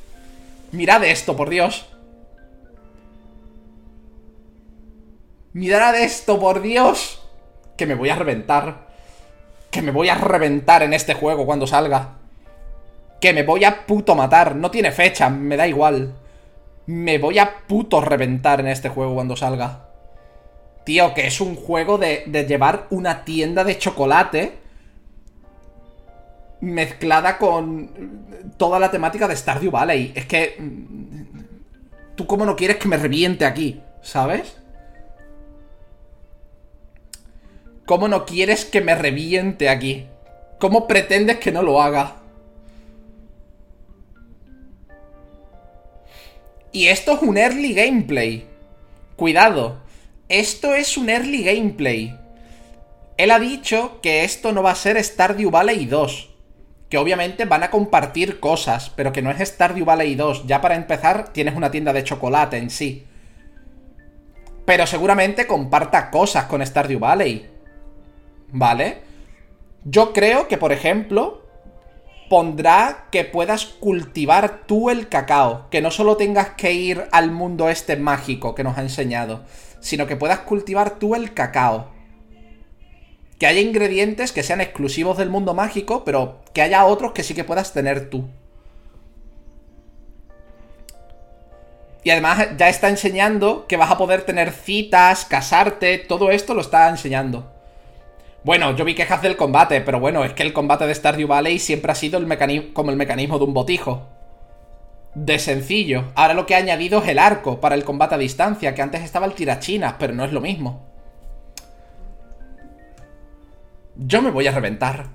Mirad 0.71 1.03
esto, 1.03 1.35
por 1.35 1.49
Dios. 1.49 1.87
Mirad 5.53 5.95
esto, 5.95 6.39
por 6.39 6.61
Dios. 6.61 7.23
Que 7.75 7.85
me 7.85 7.95
voy 7.95 8.09
a 8.09 8.15
reventar. 8.15 8.87
Que 9.71 9.81
me 9.81 9.91
voy 9.91 10.09
a 10.09 10.15
reventar 10.15 10.83
en 10.83 10.93
este 10.93 11.13
juego 11.13 11.45
cuando 11.45 11.67
salga. 11.67 12.15
Que 13.21 13.33
me 13.33 13.43
voy 13.43 13.63
a 13.63 13.85
puto 13.85 14.15
matar. 14.15 14.55
No 14.55 14.71
tiene 14.71 14.91
fecha, 14.91 15.29
me 15.29 15.57
da 15.57 15.67
igual. 15.67 16.15
Me 16.85 17.17
voy 17.17 17.39
a 17.39 17.57
puto 17.67 18.01
reventar 18.01 18.59
en 18.59 18.67
este 18.67 18.89
juego 18.89 19.15
cuando 19.15 19.35
salga. 19.35 19.85
Tío, 20.85 21.13
que 21.13 21.27
es 21.27 21.41
un 21.41 21.55
juego 21.55 21.97
de 21.97 22.45
llevar 22.47 22.87
una 22.91 23.25
tienda 23.25 23.65
de 23.65 23.77
chocolate 23.77 24.66
mezclada 26.61 27.37
con 27.37 28.25
toda 28.57 28.79
la 28.79 28.91
temática 28.91 29.27
de 29.27 29.35
Stardew 29.35 29.71
Valley. 29.71 30.11
Es 30.15 30.25
que... 30.25 30.55
Mm, 30.59 31.37
¿Tú 32.15 32.25
cómo 32.25 32.45
no 32.45 32.55
quieres 32.55 32.77
que 32.77 32.87
me 32.87 32.97
reviente 32.97 33.45
aquí? 33.45 33.79
¿Sabes? 34.01 34.57
¿Cómo 37.85 38.07
no 38.07 38.25
quieres 38.25 38.65
que 38.65 38.81
me 38.81 38.95
reviente 38.95 39.69
aquí? 39.69 40.07
¿Cómo 40.59 40.87
pretendes 40.87 41.37
que 41.37 41.51
no 41.51 41.61
lo 41.61 41.81
haga? 41.81 42.15
Y 46.71 46.87
esto 46.87 47.13
es 47.13 47.21
un 47.21 47.37
early 47.37 47.73
gameplay. 47.73 48.45
Cuidado, 49.15 49.77
esto 50.27 50.75
es 50.75 50.97
un 50.97 51.09
early 51.09 51.43
gameplay. 51.43 52.17
Él 53.17 53.31
ha 53.31 53.39
dicho 53.39 53.99
que 54.01 54.23
esto 54.23 54.51
no 54.51 54.63
va 54.63 54.71
a 54.71 54.75
ser 54.75 55.03
Stardew 55.03 55.49
Valley 55.49 55.85
2. 55.85 56.36
Que 56.89 56.97
obviamente 56.97 57.45
van 57.45 57.63
a 57.63 57.69
compartir 57.69 58.39
cosas, 58.39 58.91
pero 58.95 59.11
que 59.11 59.21
no 59.21 59.31
es 59.31 59.39
Stardew 59.39 59.85
Valley 59.85 60.15
2. 60.15 60.47
Ya 60.47 60.61
para 60.61 60.75
empezar, 60.75 61.29
tienes 61.33 61.55
una 61.55 61.71
tienda 61.71 61.93
de 61.93 62.03
chocolate 62.03 62.57
en 62.57 62.69
sí. 62.69 63.05
Pero 64.65 64.87
seguramente 64.87 65.47
comparta 65.47 66.09
cosas 66.09 66.45
con 66.45 66.65
Stardew 66.65 66.99
Valley. 66.99 67.49
¿Vale? 68.49 69.01
Yo 69.83 70.13
creo 70.13 70.47
que, 70.47 70.57
por 70.57 70.71
ejemplo, 70.71 71.43
pondrá 72.29 73.05
que 73.11 73.23
puedas 73.23 73.65
cultivar 73.65 74.61
tú 74.65 74.89
el 74.89 75.07
cacao. 75.07 75.69
Que 75.69 75.81
no 75.81 75.91
solo 75.91 76.17
tengas 76.17 76.49
que 76.51 76.73
ir 76.73 77.07
al 77.11 77.31
mundo 77.31 77.69
este 77.69 77.95
mágico 77.95 78.55
que 78.55 78.63
nos 78.63 78.77
ha 78.77 78.81
enseñado, 78.81 79.43
sino 79.79 80.07
que 80.07 80.15
puedas 80.15 80.39
cultivar 80.39 80.99
tú 80.99 81.15
el 81.15 81.33
cacao. 81.33 81.96
Que 83.39 83.47
haya 83.47 83.61
ingredientes 83.61 84.31
que 84.31 84.43
sean 84.43 84.61
exclusivos 84.61 85.17
del 85.17 85.29
mundo 85.29 85.53
mágico, 85.53 86.03
pero 86.03 86.39
que 86.53 86.61
haya 86.61 86.85
otros 86.85 87.11
que 87.11 87.23
sí 87.23 87.33
que 87.33 87.43
puedas 87.43 87.73
tener 87.73 88.09
tú. 88.09 88.27
Y 92.03 92.09
además 92.09 92.47
ya 92.57 92.69
está 92.69 92.87
enseñando 92.87 93.67
que 93.67 93.75
vas 93.75 93.91
a 93.91 93.97
poder 93.97 94.21
tener 94.21 94.51
citas, 94.51 95.25
casarte, 95.25 95.97
todo 95.97 96.31
esto 96.31 96.53
lo 96.53 96.61
está 96.61 96.87
enseñando. 96.87 97.51
Bueno, 98.45 98.73
yo 98.77 98.85
vi 98.85 98.95
quejas 98.95 99.21
del 99.21 99.35
combate, 99.35 99.81
pero 99.81 99.99
bueno, 99.99 100.23
es 100.23 100.31
que 100.31 100.43
el 100.43 100.53
combate 100.53 100.87
de 100.87 100.95
Stardew 100.95 101.27
Valley 101.27 101.59
siempre 101.59 101.91
ha 101.91 101.95
sido 101.95 102.17
el 102.17 102.71
como 102.71 102.91
el 102.91 102.95
mecanismo 102.95 103.37
de 103.39 103.43
un 103.43 103.53
botijo. 103.53 104.07
De 105.15 105.37
sencillo. 105.37 106.05
Ahora 106.15 106.33
lo 106.33 106.45
que 106.45 106.55
ha 106.55 106.59
añadido 106.59 107.03
es 107.03 107.09
el 107.09 107.19
arco 107.19 107.59
para 107.59 107.75
el 107.75 107.83
combate 107.83 108.15
a 108.15 108.19
distancia, 108.19 108.73
que 108.73 108.81
antes 108.81 109.03
estaba 109.03 109.25
el 109.25 109.33
tirachinas, 109.33 109.95
pero 109.99 110.13
no 110.13 110.23
es 110.23 110.31
lo 110.31 110.39
mismo. 110.39 110.85
Yo 113.97 114.21
me 114.21 114.31
voy 114.31 114.47
a 114.47 114.51
reventar. 114.51 115.07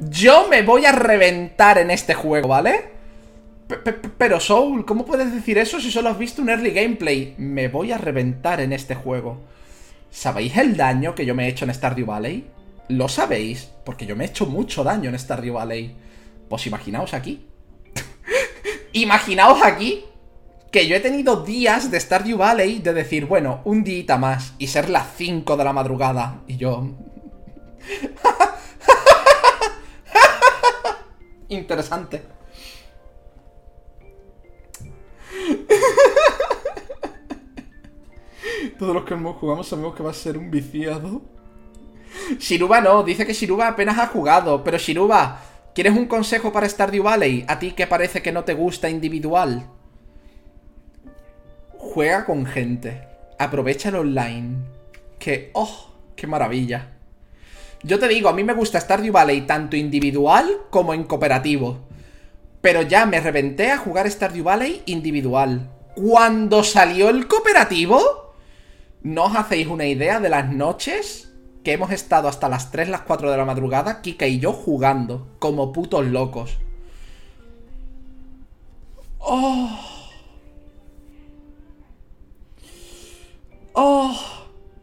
Yo 0.00 0.48
me 0.48 0.62
voy 0.62 0.84
a 0.86 0.92
reventar 0.92 1.78
en 1.78 1.90
este 1.90 2.14
juego, 2.14 2.48
¿vale? 2.48 3.00
pero 4.18 4.40
Soul, 4.40 4.84
¿cómo 4.84 5.04
puedes 5.04 5.32
decir 5.32 5.56
eso 5.56 5.80
si 5.80 5.92
solo 5.92 6.08
has 6.08 6.18
visto 6.18 6.42
un 6.42 6.50
early 6.50 6.72
gameplay? 6.72 7.34
Me 7.38 7.68
voy 7.68 7.92
a 7.92 7.98
reventar 7.98 8.60
en 8.60 8.72
este 8.72 8.96
juego. 8.96 9.40
¿Sabéis 10.10 10.56
el 10.56 10.76
daño 10.76 11.14
que 11.14 11.24
yo 11.24 11.36
me 11.36 11.46
he 11.46 11.48
hecho 11.50 11.64
en 11.64 11.72
Stardew 11.72 12.06
Valley? 12.06 12.46
¿Lo 12.88 13.08
sabéis? 13.08 13.70
Porque 13.84 14.06
yo 14.06 14.16
me 14.16 14.24
he 14.24 14.28
hecho 14.28 14.46
mucho 14.46 14.82
daño 14.82 15.08
en 15.08 15.18
Stardew 15.18 15.54
Valley. 15.54 15.94
Pues 16.48 16.66
imaginaos 16.66 17.14
aquí. 17.14 17.46
imaginaos 18.92 19.62
aquí 19.62 20.04
que 20.70 20.86
yo 20.86 20.94
he 20.94 21.00
tenido 21.00 21.42
días 21.42 21.90
de 21.90 21.98
Stardew 21.98 22.38
Valley 22.38 22.78
de 22.78 22.92
decir, 22.92 23.26
bueno, 23.26 23.60
un 23.64 23.82
día 23.82 24.18
más 24.18 24.54
y 24.58 24.68
ser 24.68 24.88
las 24.88 25.16
5 25.16 25.56
de 25.56 25.64
la 25.64 25.72
madrugada. 25.72 26.42
Y 26.46 26.56
yo... 26.56 26.86
Interesante. 31.48 32.22
Todos 38.78 38.94
los 38.94 39.04
que 39.04 39.14
hemos 39.14 39.36
jugado 39.36 39.64
sabemos 39.64 39.96
que 39.96 40.04
va 40.04 40.10
a 40.10 40.14
ser 40.14 40.38
un 40.38 40.50
viciado. 40.50 41.22
Shiruba 42.38 42.80
no, 42.80 43.02
dice 43.02 43.26
que 43.26 43.32
Shiruba 43.32 43.66
apenas 43.66 43.98
ha 43.98 44.06
jugado. 44.06 44.62
Pero 44.62 44.78
Shiruba, 44.78 45.42
¿quieres 45.74 45.96
un 45.96 46.06
consejo 46.06 46.52
para 46.52 46.68
Stardew 46.68 47.02
Valley? 47.02 47.44
A 47.48 47.58
ti 47.58 47.72
que 47.72 47.88
parece 47.88 48.22
que 48.22 48.30
no 48.30 48.44
te 48.44 48.54
gusta 48.54 48.88
individual. 48.88 49.68
Juega 51.92 52.24
con 52.24 52.46
gente. 52.46 53.02
Aprovecha 53.36 53.88
el 53.88 53.96
online. 53.96 54.58
Que, 55.18 55.50
oh, 55.54 55.90
qué 56.14 56.28
maravilla. 56.28 56.92
Yo 57.82 57.98
te 57.98 58.06
digo, 58.06 58.28
a 58.28 58.32
mí 58.32 58.44
me 58.44 58.52
gusta 58.52 58.78
Stardew 58.78 59.12
Valley 59.12 59.40
tanto 59.40 59.74
individual 59.74 60.48
como 60.70 60.94
en 60.94 61.02
cooperativo. 61.02 61.80
Pero 62.60 62.82
ya 62.82 63.06
me 63.06 63.18
reventé 63.18 63.72
a 63.72 63.78
jugar 63.78 64.08
Stardew 64.08 64.44
Valley 64.44 64.82
individual. 64.86 65.68
Cuando 65.96 66.62
salió 66.62 67.08
el 67.08 67.26
cooperativo, 67.26 68.34
¿no 69.02 69.24
os 69.24 69.34
hacéis 69.34 69.66
una 69.66 69.86
idea 69.86 70.20
de 70.20 70.28
las 70.28 70.48
noches 70.48 71.32
que 71.64 71.72
hemos 71.72 71.90
estado 71.90 72.28
hasta 72.28 72.48
las 72.48 72.70
3, 72.70 72.88
las 72.88 73.00
4 73.00 73.32
de 73.32 73.36
la 73.36 73.44
madrugada, 73.44 74.00
Kika 74.00 74.28
y 74.28 74.38
yo 74.38 74.52
jugando, 74.52 75.26
como 75.40 75.72
putos 75.72 76.06
locos? 76.06 76.56
¡Oh! 79.18 79.99
¡Oh! 83.72 84.18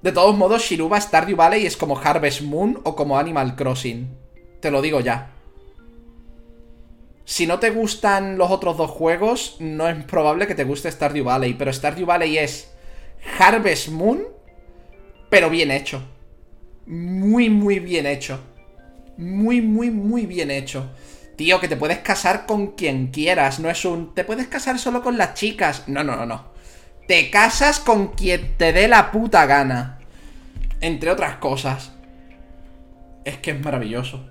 De 0.01 0.11
todos 0.11 0.37
modos, 0.37 0.63
Shiruba 0.63 1.01
Stardew 1.01 1.35
Valley 1.35 1.65
es 1.65 1.75
como 1.75 1.97
Harvest 1.97 2.41
Moon 2.41 2.79
o 2.83 2.95
como 2.95 3.17
Animal 3.17 3.55
Crossing. 3.55 4.07
Te 4.59 4.71
lo 4.71 4.81
digo 4.81 4.99
ya. 5.01 5.31
Si 7.25 7.45
no 7.45 7.59
te 7.59 7.71
gustan 7.71 8.37
los 8.37 8.51
otros 8.51 8.77
dos 8.77 8.89
juegos, 8.89 9.57
no 9.59 9.89
es 9.89 10.03
probable 10.05 10.47
que 10.47 10.55
te 10.55 10.63
guste 10.63 10.91
Stardew 10.91 11.25
Valley. 11.25 11.55
Pero 11.55 11.73
Stardew 11.73 12.05
Valley 12.05 12.37
es 12.37 12.71
Harvest 13.37 13.89
Moon, 13.89 14.23
pero 15.29 15.49
bien 15.49 15.71
hecho. 15.71 16.01
Muy, 16.85 17.49
muy 17.49 17.79
bien 17.79 18.05
hecho. 18.05 18.39
Muy, 19.17 19.61
muy, 19.61 19.91
muy 19.91 20.25
bien 20.25 20.51
hecho. 20.51 20.89
Tío, 21.35 21.59
que 21.59 21.67
te 21.67 21.75
puedes 21.75 21.99
casar 21.99 22.45
con 22.45 22.67
quien 22.75 23.07
quieras. 23.07 23.59
No 23.59 23.69
es 23.69 23.83
un... 23.83 24.15
Te 24.15 24.23
puedes 24.23 24.47
casar 24.47 24.79
solo 24.79 25.03
con 25.03 25.17
las 25.17 25.33
chicas. 25.33 25.83
No, 25.87 26.03
no, 26.03 26.15
no, 26.15 26.25
no. 26.25 26.56
Te 27.07 27.29
casas 27.29 27.79
con 27.79 28.09
quien 28.09 28.57
te 28.57 28.73
dé 28.73 28.87
la 28.87 29.11
puta 29.11 29.45
gana. 29.45 29.99
Entre 30.81 31.09
otras 31.09 31.37
cosas. 31.37 31.93
Es 33.23 33.37
que 33.37 33.51
es 33.51 33.61
maravilloso. 33.61 34.27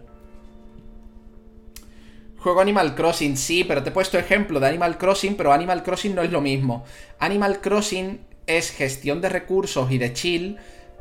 Juego 2.38 2.60
Animal 2.60 2.94
Crossing, 2.94 3.36
sí, 3.36 3.64
pero 3.64 3.82
te 3.82 3.88
he 3.88 3.92
puesto 3.92 4.18
ejemplo 4.18 4.60
de 4.60 4.68
Animal 4.68 4.98
Crossing, 4.98 5.36
pero 5.36 5.52
Animal 5.52 5.82
Crossing 5.82 6.14
no 6.14 6.22
es 6.22 6.30
lo 6.30 6.40
mismo. 6.40 6.84
Animal 7.18 7.60
Crossing 7.60 8.20
es 8.46 8.70
gestión 8.70 9.20
de 9.20 9.30
recursos 9.30 9.90
y 9.90 9.98
de 9.98 10.12
chill 10.12 10.56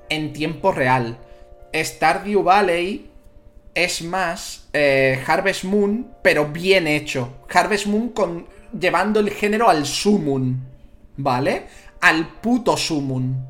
en 0.10 0.34
tiempo 0.34 0.72
real. 0.72 1.18
Stardew 1.74 2.42
Valley 2.42 3.10
es 3.76 4.02
más 4.02 4.70
eh, 4.74 5.22
Harvest 5.28 5.66
Moon, 5.66 6.08
pero 6.24 6.48
bien 6.48 6.88
hecho. 6.88 7.34
Harvest 7.54 7.86
Moon 7.88 8.10
con, 8.10 8.48
llevando 8.80 9.20
el 9.20 9.30
género 9.30 9.70
al 9.70 9.86
sumun, 9.86 10.75
¿vale? 11.18 11.68
Al 12.02 12.28
puto 12.28 12.78
sumun 12.78 13.46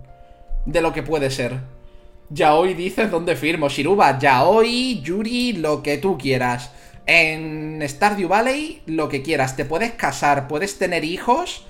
de 0.65 0.81
lo 0.81 0.93
que 0.93 1.03
puede 1.03 1.29
ser. 1.29 1.59
Ya 2.29 2.55
hoy 2.55 2.73
dices 2.73 3.11
dónde 3.11 3.35
firmo, 3.35 3.69
Shiruba. 3.69 4.17
Ya 4.17 4.43
hoy, 4.45 5.01
Yuri, 5.01 5.53
lo 5.53 5.83
que 5.83 5.97
tú 5.97 6.17
quieras. 6.17 6.71
En 7.05 7.83
Stardew 7.87 8.27
Valley, 8.27 8.81
lo 8.87 9.09
que 9.09 9.21
quieras. 9.21 9.55
Te 9.55 9.65
puedes 9.65 9.91
casar, 9.91 10.47
puedes 10.47 10.77
tener 10.77 11.03
hijos 11.03 11.65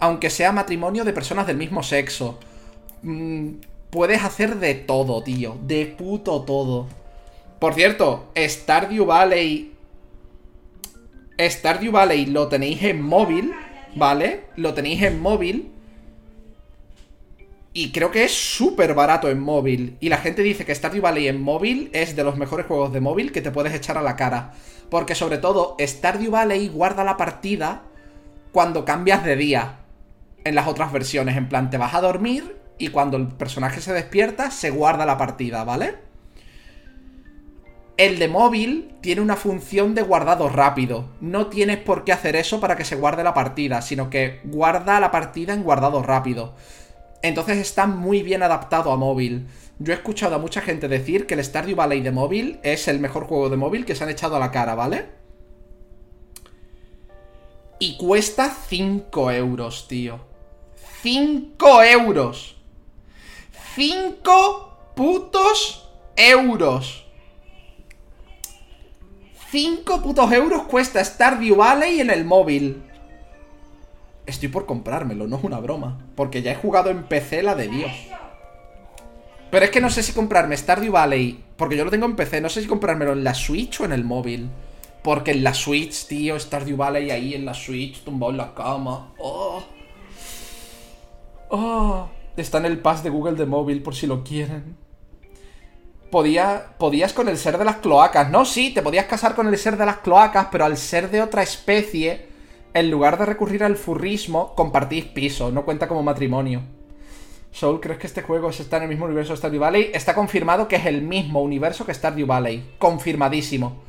aunque 0.00 0.30
sea 0.30 0.52
matrimonio 0.52 1.04
de 1.04 1.12
personas 1.12 1.46
del 1.46 1.56
mismo 1.56 1.82
sexo. 1.82 2.38
Mm, 3.02 3.54
puedes 3.90 4.22
hacer 4.22 4.56
de 4.56 4.74
todo, 4.74 5.22
tío. 5.22 5.56
De 5.62 5.86
puto 5.86 6.42
todo. 6.42 6.86
Por 7.58 7.74
cierto, 7.74 8.30
Stardew 8.36 9.06
Valley... 9.06 9.72
Stardew 11.38 11.92
Valley 11.92 12.26
lo 12.26 12.48
tenéis 12.48 12.82
en 12.82 13.02
móvil, 13.02 13.52
¿vale? 13.96 14.44
Lo 14.56 14.74
tenéis 14.74 15.02
en 15.02 15.20
móvil. 15.20 15.72
Y 17.72 17.92
creo 17.92 18.10
que 18.10 18.24
es 18.24 18.32
súper 18.32 18.94
barato 18.94 19.28
en 19.28 19.40
móvil. 19.40 19.96
Y 20.00 20.08
la 20.08 20.18
gente 20.18 20.42
dice 20.42 20.64
que 20.64 20.74
Stardew 20.74 21.02
Valley 21.02 21.28
en 21.28 21.42
móvil 21.42 21.90
es 21.92 22.16
de 22.16 22.24
los 22.24 22.36
mejores 22.36 22.66
juegos 22.66 22.92
de 22.92 23.00
móvil 23.00 23.32
que 23.32 23.42
te 23.42 23.50
puedes 23.50 23.74
echar 23.74 23.98
a 23.98 24.02
la 24.02 24.16
cara. 24.16 24.52
Porque 24.88 25.14
sobre 25.14 25.38
todo, 25.38 25.76
Stardew 25.80 26.30
Valley 26.30 26.68
guarda 26.68 27.04
la 27.04 27.16
partida 27.16 27.82
cuando 28.52 28.84
cambias 28.84 29.24
de 29.24 29.36
día 29.36 29.80
en 30.44 30.54
las 30.54 30.68
otras 30.68 30.92
versiones. 30.92 31.36
En 31.36 31.48
plan, 31.48 31.68
te 31.68 31.76
vas 31.76 31.94
a 31.94 32.00
dormir 32.00 32.56
y 32.78 32.88
cuando 32.88 33.16
el 33.16 33.28
personaje 33.28 33.80
se 33.80 33.92
despierta, 33.92 34.50
se 34.50 34.70
guarda 34.70 35.04
la 35.04 35.18
partida, 35.18 35.64
¿vale? 35.64 36.05
El 37.96 38.18
de 38.18 38.28
móvil 38.28 38.94
tiene 39.00 39.22
una 39.22 39.36
función 39.36 39.94
de 39.94 40.02
guardado 40.02 40.50
rápido. 40.50 41.08
No 41.20 41.46
tienes 41.46 41.78
por 41.78 42.04
qué 42.04 42.12
hacer 42.12 42.36
eso 42.36 42.60
para 42.60 42.76
que 42.76 42.84
se 42.84 42.96
guarde 42.96 43.24
la 43.24 43.32
partida, 43.32 43.80
sino 43.80 44.10
que 44.10 44.40
guarda 44.44 45.00
la 45.00 45.10
partida 45.10 45.54
en 45.54 45.62
guardado 45.62 46.02
rápido. 46.02 46.54
Entonces 47.22 47.56
está 47.56 47.86
muy 47.86 48.22
bien 48.22 48.42
adaptado 48.42 48.92
a 48.92 48.96
móvil. 48.96 49.46
Yo 49.78 49.94
he 49.94 49.96
escuchado 49.96 50.34
a 50.34 50.38
mucha 50.38 50.60
gente 50.60 50.88
decir 50.88 51.26
que 51.26 51.34
el 51.34 51.44
Stardew 51.44 51.74
Valley 51.74 52.02
de 52.02 52.12
móvil 52.12 52.60
es 52.62 52.86
el 52.86 53.00
mejor 53.00 53.24
juego 53.24 53.48
de 53.48 53.56
móvil 53.56 53.86
que 53.86 53.94
se 53.94 54.04
han 54.04 54.10
echado 54.10 54.36
a 54.36 54.40
la 54.40 54.50
cara, 54.50 54.74
¿vale? 54.74 55.06
Y 57.78 57.96
cuesta 57.96 58.54
5 58.68 59.30
euros, 59.32 59.88
tío. 59.88 60.20
5 61.02 61.82
euros. 61.82 62.56
5 63.74 64.92
putos 64.94 65.88
euros. 66.14 67.05
5 69.58 70.02
putos 70.02 70.30
euros 70.32 70.64
cuesta 70.64 71.02
Stardew 71.02 71.56
Valley 71.56 72.00
en 72.00 72.10
el 72.10 72.26
móvil. 72.26 72.82
Estoy 74.26 74.50
por 74.50 74.66
comprármelo, 74.66 75.26
no 75.26 75.38
es 75.38 75.44
una 75.44 75.60
broma. 75.60 75.98
Porque 76.14 76.42
ya 76.42 76.52
he 76.52 76.56
jugado 76.56 76.90
en 76.90 77.04
PC 77.04 77.42
la 77.42 77.54
de 77.54 77.68
Dios. 77.68 77.90
Pero 79.50 79.64
es 79.64 79.70
que 79.70 79.80
no 79.80 79.88
sé 79.88 80.02
si 80.02 80.12
comprarme 80.12 80.58
Stardew 80.58 80.92
Valley. 80.92 81.42
Porque 81.56 81.74
yo 81.74 81.86
lo 81.86 81.90
tengo 81.90 82.04
en 82.04 82.16
PC, 82.16 82.42
no 82.42 82.50
sé 82.50 82.60
si 82.60 82.66
comprármelo 82.66 83.14
en 83.14 83.24
la 83.24 83.32
Switch 83.32 83.80
o 83.80 83.86
en 83.86 83.92
el 83.92 84.04
móvil. 84.04 84.50
Porque 85.02 85.30
en 85.30 85.42
la 85.42 85.54
Switch, 85.54 86.06
tío, 86.06 86.38
Stardew 86.38 86.76
Valley 86.76 87.10
ahí 87.10 87.32
en 87.32 87.46
la 87.46 87.54
Switch, 87.54 88.04
tumbado 88.04 88.32
en 88.32 88.36
la 88.36 88.52
cama. 88.52 89.14
Oh. 89.18 89.62
Oh, 91.48 92.10
está 92.36 92.58
en 92.58 92.66
el 92.66 92.80
pass 92.80 93.02
de 93.02 93.08
Google 93.08 93.36
de 93.36 93.46
móvil 93.46 93.82
por 93.82 93.94
si 93.94 94.06
lo 94.06 94.22
quieren. 94.22 94.85
Podía, 96.16 96.68
podías 96.78 97.12
con 97.12 97.28
el 97.28 97.36
ser 97.36 97.58
de 97.58 97.66
las 97.66 97.76
cloacas. 97.76 98.30
No, 98.30 98.46
sí, 98.46 98.72
te 98.72 98.80
podías 98.80 99.04
casar 99.04 99.34
con 99.34 99.48
el 99.48 99.58
ser 99.58 99.76
de 99.76 99.84
las 99.84 99.98
cloacas, 99.98 100.46
pero 100.50 100.64
al 100.64 100.78
ser 100.78 101.10
de 101.10 101.20
otra 101.20 101.42
especie, 101.42 102.28
en 102.72 102.90
lugar 102.90 103.18
de 103.18 103.26
recurrir 103.26 103.62
al 103.62 103.76
furrismo, 103.76 104.54
compartís 104.54 105.04
piso. 105.04 105.52
No 105.52 105.66
cuenta 105.66 105.86
como 105.86 106.02
matrimonio. 106.02 106.62
Soul, 107.50 107.80
¿crees 107.80 107.98
que 107.98 108.06
este 108.06 108.22
juego 108.22 108.48
está 108.48 108.78
en 108.78 108.84
el 108.84 108.88
mismo 108.88 109.04
universo 109.04 109.34
de 109.34 109.36
Stardew 109.36 109.60
Valley? 109.60 109.90
Está 109.92 110.14
confirmado 110.14 110.68
que 110.68 110.76
es 110.76 110.86
el 110.86 111.02
mismo 111.02 111.42
universo 111.42 111.84
que 111.84 111.92
Stardew 111.92 112.26
Valley. 112.26 112.76
Confirmadísimo. 112.78 113.82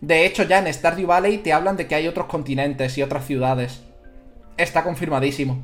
De 0.00 0.24
hecho, 0.24 0.44
ya 0.44 0.60
en 0.60 0.72
Stardew 0.72 1.06
Valley 1.06 1.36
te 1.36 1.52
hablan 1.52 1.76
de 1.76 1.86
que 1.86 1.96
hay 1.96 2.08
otros 2.08 2.28
continentes 2.28 2.96
y 2.96 3.02
otras 3.02 3.26
ciudades. 3.26 3.82
Está 4.56 4.82
confirmadísimo. 4.84 5.58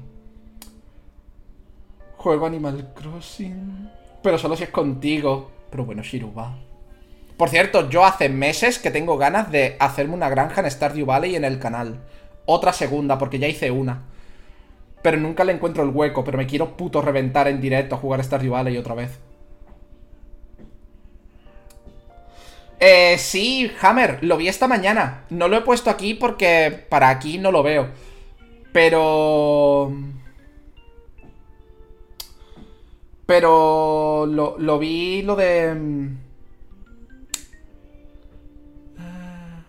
Juego 2.18 2.44
Animal 2.44 2.92
Crossing. 2.94 3.88
Pero 4.22 4.36
solo 4.36 4.54
si 4.54 4.64
es 4.64 4.70
contigo. 4.70 5.59
Pero 5.70 5.84
bueno, 5.84 6.02
Shiruba. 6.02 6.56
Por 7.36 7.48
cierto, 7.48 7.88
yo 7.88 8.04
hace 8.04 8.28
meses 8.28 8.78
que 8.78 8.90
tengo 8.90 9.16
ganas 9.16 9.50
de 9.50 9.76
hacerme 9.78 10.14
una 10.14 10.28
granja 10.28 10.60
en 10.60 10.70
Stardew 10.70 11.06
Valley 11.06 11.36
en 11.36 11.44
el 11.44 11.58
canal. 11.58 12.00
Otra 12.44 12.72
segunda, 12.72 13.16
porque 13.16 13.38
ya 13.38 13.48
hice 13.48 13.70
una. 13.70 14.02
Pero 15.02 15.16
nunca 15.16 15.44
le 15.44 15.52
encuentro 15.52 15.82
el 15.82 15.90
hueco, 15.90 16.22
pero 16.24 16.36
me 16.36 16.46
quiero 16.46 16.76
puto 16.76 17.00
reventar 17.00 17.48
en 17.48 17.60
directo 17.60 17.94
a 17.94 17.98
jugar 17.98 18.22
Stardew 18.22 18.52
Valley 18.52 18.76
otra 18.76 18.94
vez. 18.94 19.18
Eh, 22.78 23.16
sí, 23.18 23.70
Hammer, 23.82 24.18
lo 24.22 24.36
vi 24.36 24.48
esta 24.48 24.66
mañana. 24.66 25.24
No 25.30 25.48
lo 25.48 25.56
he 25.58 25.60
puesto 25.60 25.90
aquí 25.90 26.14
porque 26.14 26.86
para 26.88 27.10
aquí 27.10 27.38
no 27.38 27.52
lo 27.52 27.62
veo. 27.62 27.88
Pero... 28.72 29.92
Pero 33.30 34.26
lo, 34.26 34.56
lo 34.58 34.78
vi 34.80 35.22
lo 35.22 35.36
de... 35.36 35.72
Mm, 35.72 36.18
ah, 38.98 39.62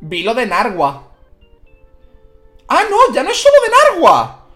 vi 0.00 0.24
lo 0.24 0.34
de 0.34 0.46
Narwa. 0.46 1.12
Ah, 2.66 2.82
no, 2.90 3.14
ya 3.14 3.22
no 3.22 3.30
es 3.30 3.36
solo 3.36 3.54
de 3.62 3.70
Narwa. 3.70 4.46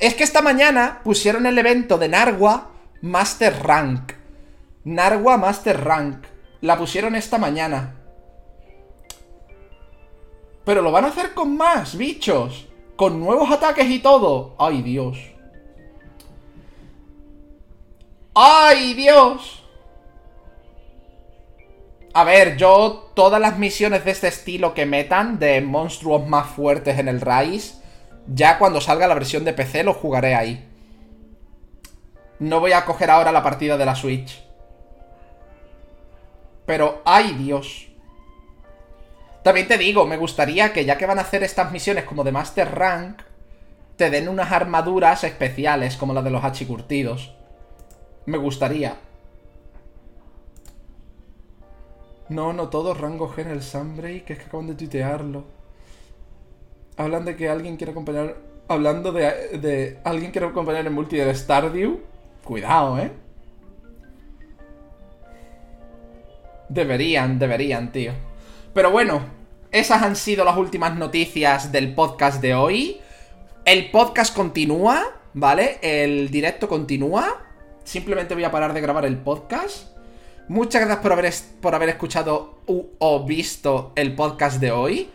Es 0.00 0.14
que 0.14 0.24
esta 0.24 0.42
mañana 0.42 1.00
pusieron 1.04 1.46
el 1.46 1.56
evento 1.56 1.96
de 1.96 2.08
Narwa 2.08 2.72
Master 3.00 3.62
Rank. 3.62 4.14
Narwa 4.82 5.36
Master 5.36 5.84
Rank. 5.84 6.24
La 6.60 6.76
pusieron 6.76 7.14
esta 7.14 7.38
mañana. 7.38 7.94
Pero 10.64 10.82
lo 10.82 10.90
van 10.90 11.04
a 11.04 11.08
hacer 11.10 11.34
con 11.34 11.56
más 11.56 11.96
bichos. 11.96 12.66
Con 12.96 13.20
nuevos 13.20 13.48
ataques 13.52 13.88
y 13.88 14.00
todo. 14.00 14.56
Ay, 14.58 14.82
Dios. 14.82 15.31
¡Ay, 18.34 18.94
Dios! 18.94 19.62
A 22.14 22.24
ver, 22.24 22.56
yo 22.56 23.10
todas 23.14 23.40
las 23.40 23.58
misiones 23.58 24.04
de 24.04 24.10
este 24.10 24.28
estilo 24.28 24.74
que 24.74 24.86
metan, 24.86 25.38
de 25.38 25.60
monstruos 25.60 26.26
más 26.26 26.46
fuertes 26.46 26.98
en 26.98 27.08
el 27.08 27.20
Rise, 27.20 27.74
ya 28.26 28.58
cuando 28.58 28.80
salga 28.80 29.06
la 29.06 29.14
versión 29.14 29.44
de 29.44 29.52
PC 29.52 29.84
lo 29.84 29.94
jugaré 29.94 30.34
ahí. 30.34 30.68
No 32.38 32.60
voy 32.60 32.72
a 32.72 32.84
coger 32.84 33.10
ahora 33.10 33.32
la 33.32 33.42
partida 33.42 33.76
de 33.76 33.86
la 33.86 33.94
Switch. 33.94 34.42
Pero, 36.66 37.02
¡ay 37.04 37.34
Dios! 37.34 37.88
También 39.42 39.68
te 39.68 39.78
digo, 39.78 40.06
me 40.06 40.16
gustaría 40.16 40.72
que 40.72 40.84
ya 40.84 40.96
que 40.96 41.06
van 41.06 41.18
a 41.18 41.22
hacer 41.22 41.42
estas 41.42 41.72
misiones 41.72 42.04
como 42.04 42.24
de 42.24 42.32
Master 42.32 42.74
Rank, 42.74 43.22
te 43.96 44.10
den 44.10 44.28
unas 44.28 44.52
armaduras 44.52 45.24
especiales 45.24 45.96
como 45.96 46.14
las 46.14 46.24
de 46.24 46.30
los 46.30 46.44
hachicurtidos. 46.44 47.34
Me 48.26 48.38
gustaría. 48.38 48.96
No, 52.28 52.52
no 52.52 52.68
todos, 52.68 52.98
rango 52.98 53.28
G 53.28 53.42
en 53.42 53.50
el 53.50 53.62
Sunbreak, 53.62 54.30
es 54.30 54.38
que 54.38 54.44
acaban 54.44 54.68
de 54.68 54.74
tuitearlo. 54.74 55.44
Hablan 56.96 57.24
de 57.24 57.36
que 57.36 57.48
alguien 57.48 57.76
quiere 57.76 57.92
acompañar. 57.92 58.36
Hablando 58.68 59.12
de, 59.12 59.58
de 59.58 59.98
alguien 60.04 60.30
quiere 60.30 60.46
acompañar 60.46 60.86
en 60.86 60.92
multi 60.92 61.16
del 61.16 61.34
Stardew. 61.34 62.00
Cuidado, 62.44 62.98
eh. 62.98 63.12
Deberían, 66.68 67.38
deberían, 67.38 67.92
tío. 67.92 68.12
Pero 68.72 68.90
bueno, 68.90 69.20
esas 69.72 70.02
han 70.02 70.16
sido 70.16 70.44
las 70.44 70.56
últimas 70.56 70.96
noticias 70.96 71.70
del 71.70 71.94
podcast 71.94 72.40
de 72.40 72.54
hoy. 72.54 73.00
El 73.64 73.90
podcast 73.90 74.34
continúa, 74.34 75.02
¿vale? 75.34 75.78
El 75.82 76.30
directo 76.30 76.68
continúa. 76.68 77.42
Simplemente 77.84 78.34
voy 78.34 78.44
a 78.44 78.50
parar 78.50 78.72
de 78.72 78.80
grabar 78.80 79.04
el 79.04 79.16
podcast. 79.16 79.88
Muchas 80.48 80.82
gracias 80.82 81.02
por 81.02 81.12
haber, 81.12 81.32
por 81.60 81.74
haber 81.74 81.88
escuchado 81.88 82.60
o 82.66 83.24
visto 83.24 83.92
el 83.96 84.14
podcast 84.14 84.60
de 84.60 84.70
hoy. 84.70 85.08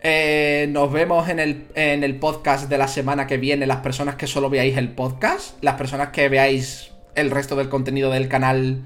Eh, 0.00 0.68
nos 0.70 0.92
vemos 0.92 1.28
en 1.28 1.40
el, 1.40 1.66
en 1.74 2.04
el 2.04 2.18
podcast 2.18 2.68
de 2.68 2.78
la 2.78 2.86
semana 2.86 3.26
que 3.26 3.36
viene, 3.36 3.66
las 3.66 3.78
personas 3.78 4.14
que 4.14 4.26
solo 4.26 4.48
veáis 4.48 4.76
el 4.76 4.90
podcast, 4.90 5.62
las 5.62 5.74
personas 5.74 6.08
que 6.10 6.28
veáis 6.28 6.92
el 7.14 7.30
resto 7.30 7.56
del 7.56 7.68
contenido 7.68 8.10
del 8.10 8.28
canal. 8.28 8.84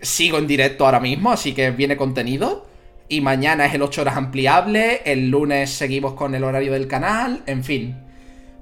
Sigo 0.00 0.38
en 0.38 0.46
directo 0.46 0.84
ahora 0.84 1.00
mismo, 1.00 1.32
así 1.32 1.54
que 1.54 1.70
viene 1.70 1.96
contenido. 1.96 2.66
Y 3.08 3.20
mañana 3.20 3.66
es 3.66 3.74
el 3.74 3.82
8 3.82 4.02
horas 4.02 4.16
ampliable, 4.16 5.02
el 5.04 5.30
lunes 5.30 5.70
seguimos 5.70 6.14
con 6.14 6.34
el 6.34 6.42
horario 6.42 6.72
del 6.72 6.88
canal, 6.88 7.42
en 7.46 7.62
fin. 7.62 7.96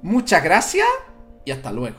Muchas 0.03 0.45
gracias 0.45 0.87
y 1.47 1.51
hasta 1.51 1.73
luego. 1.73 1.97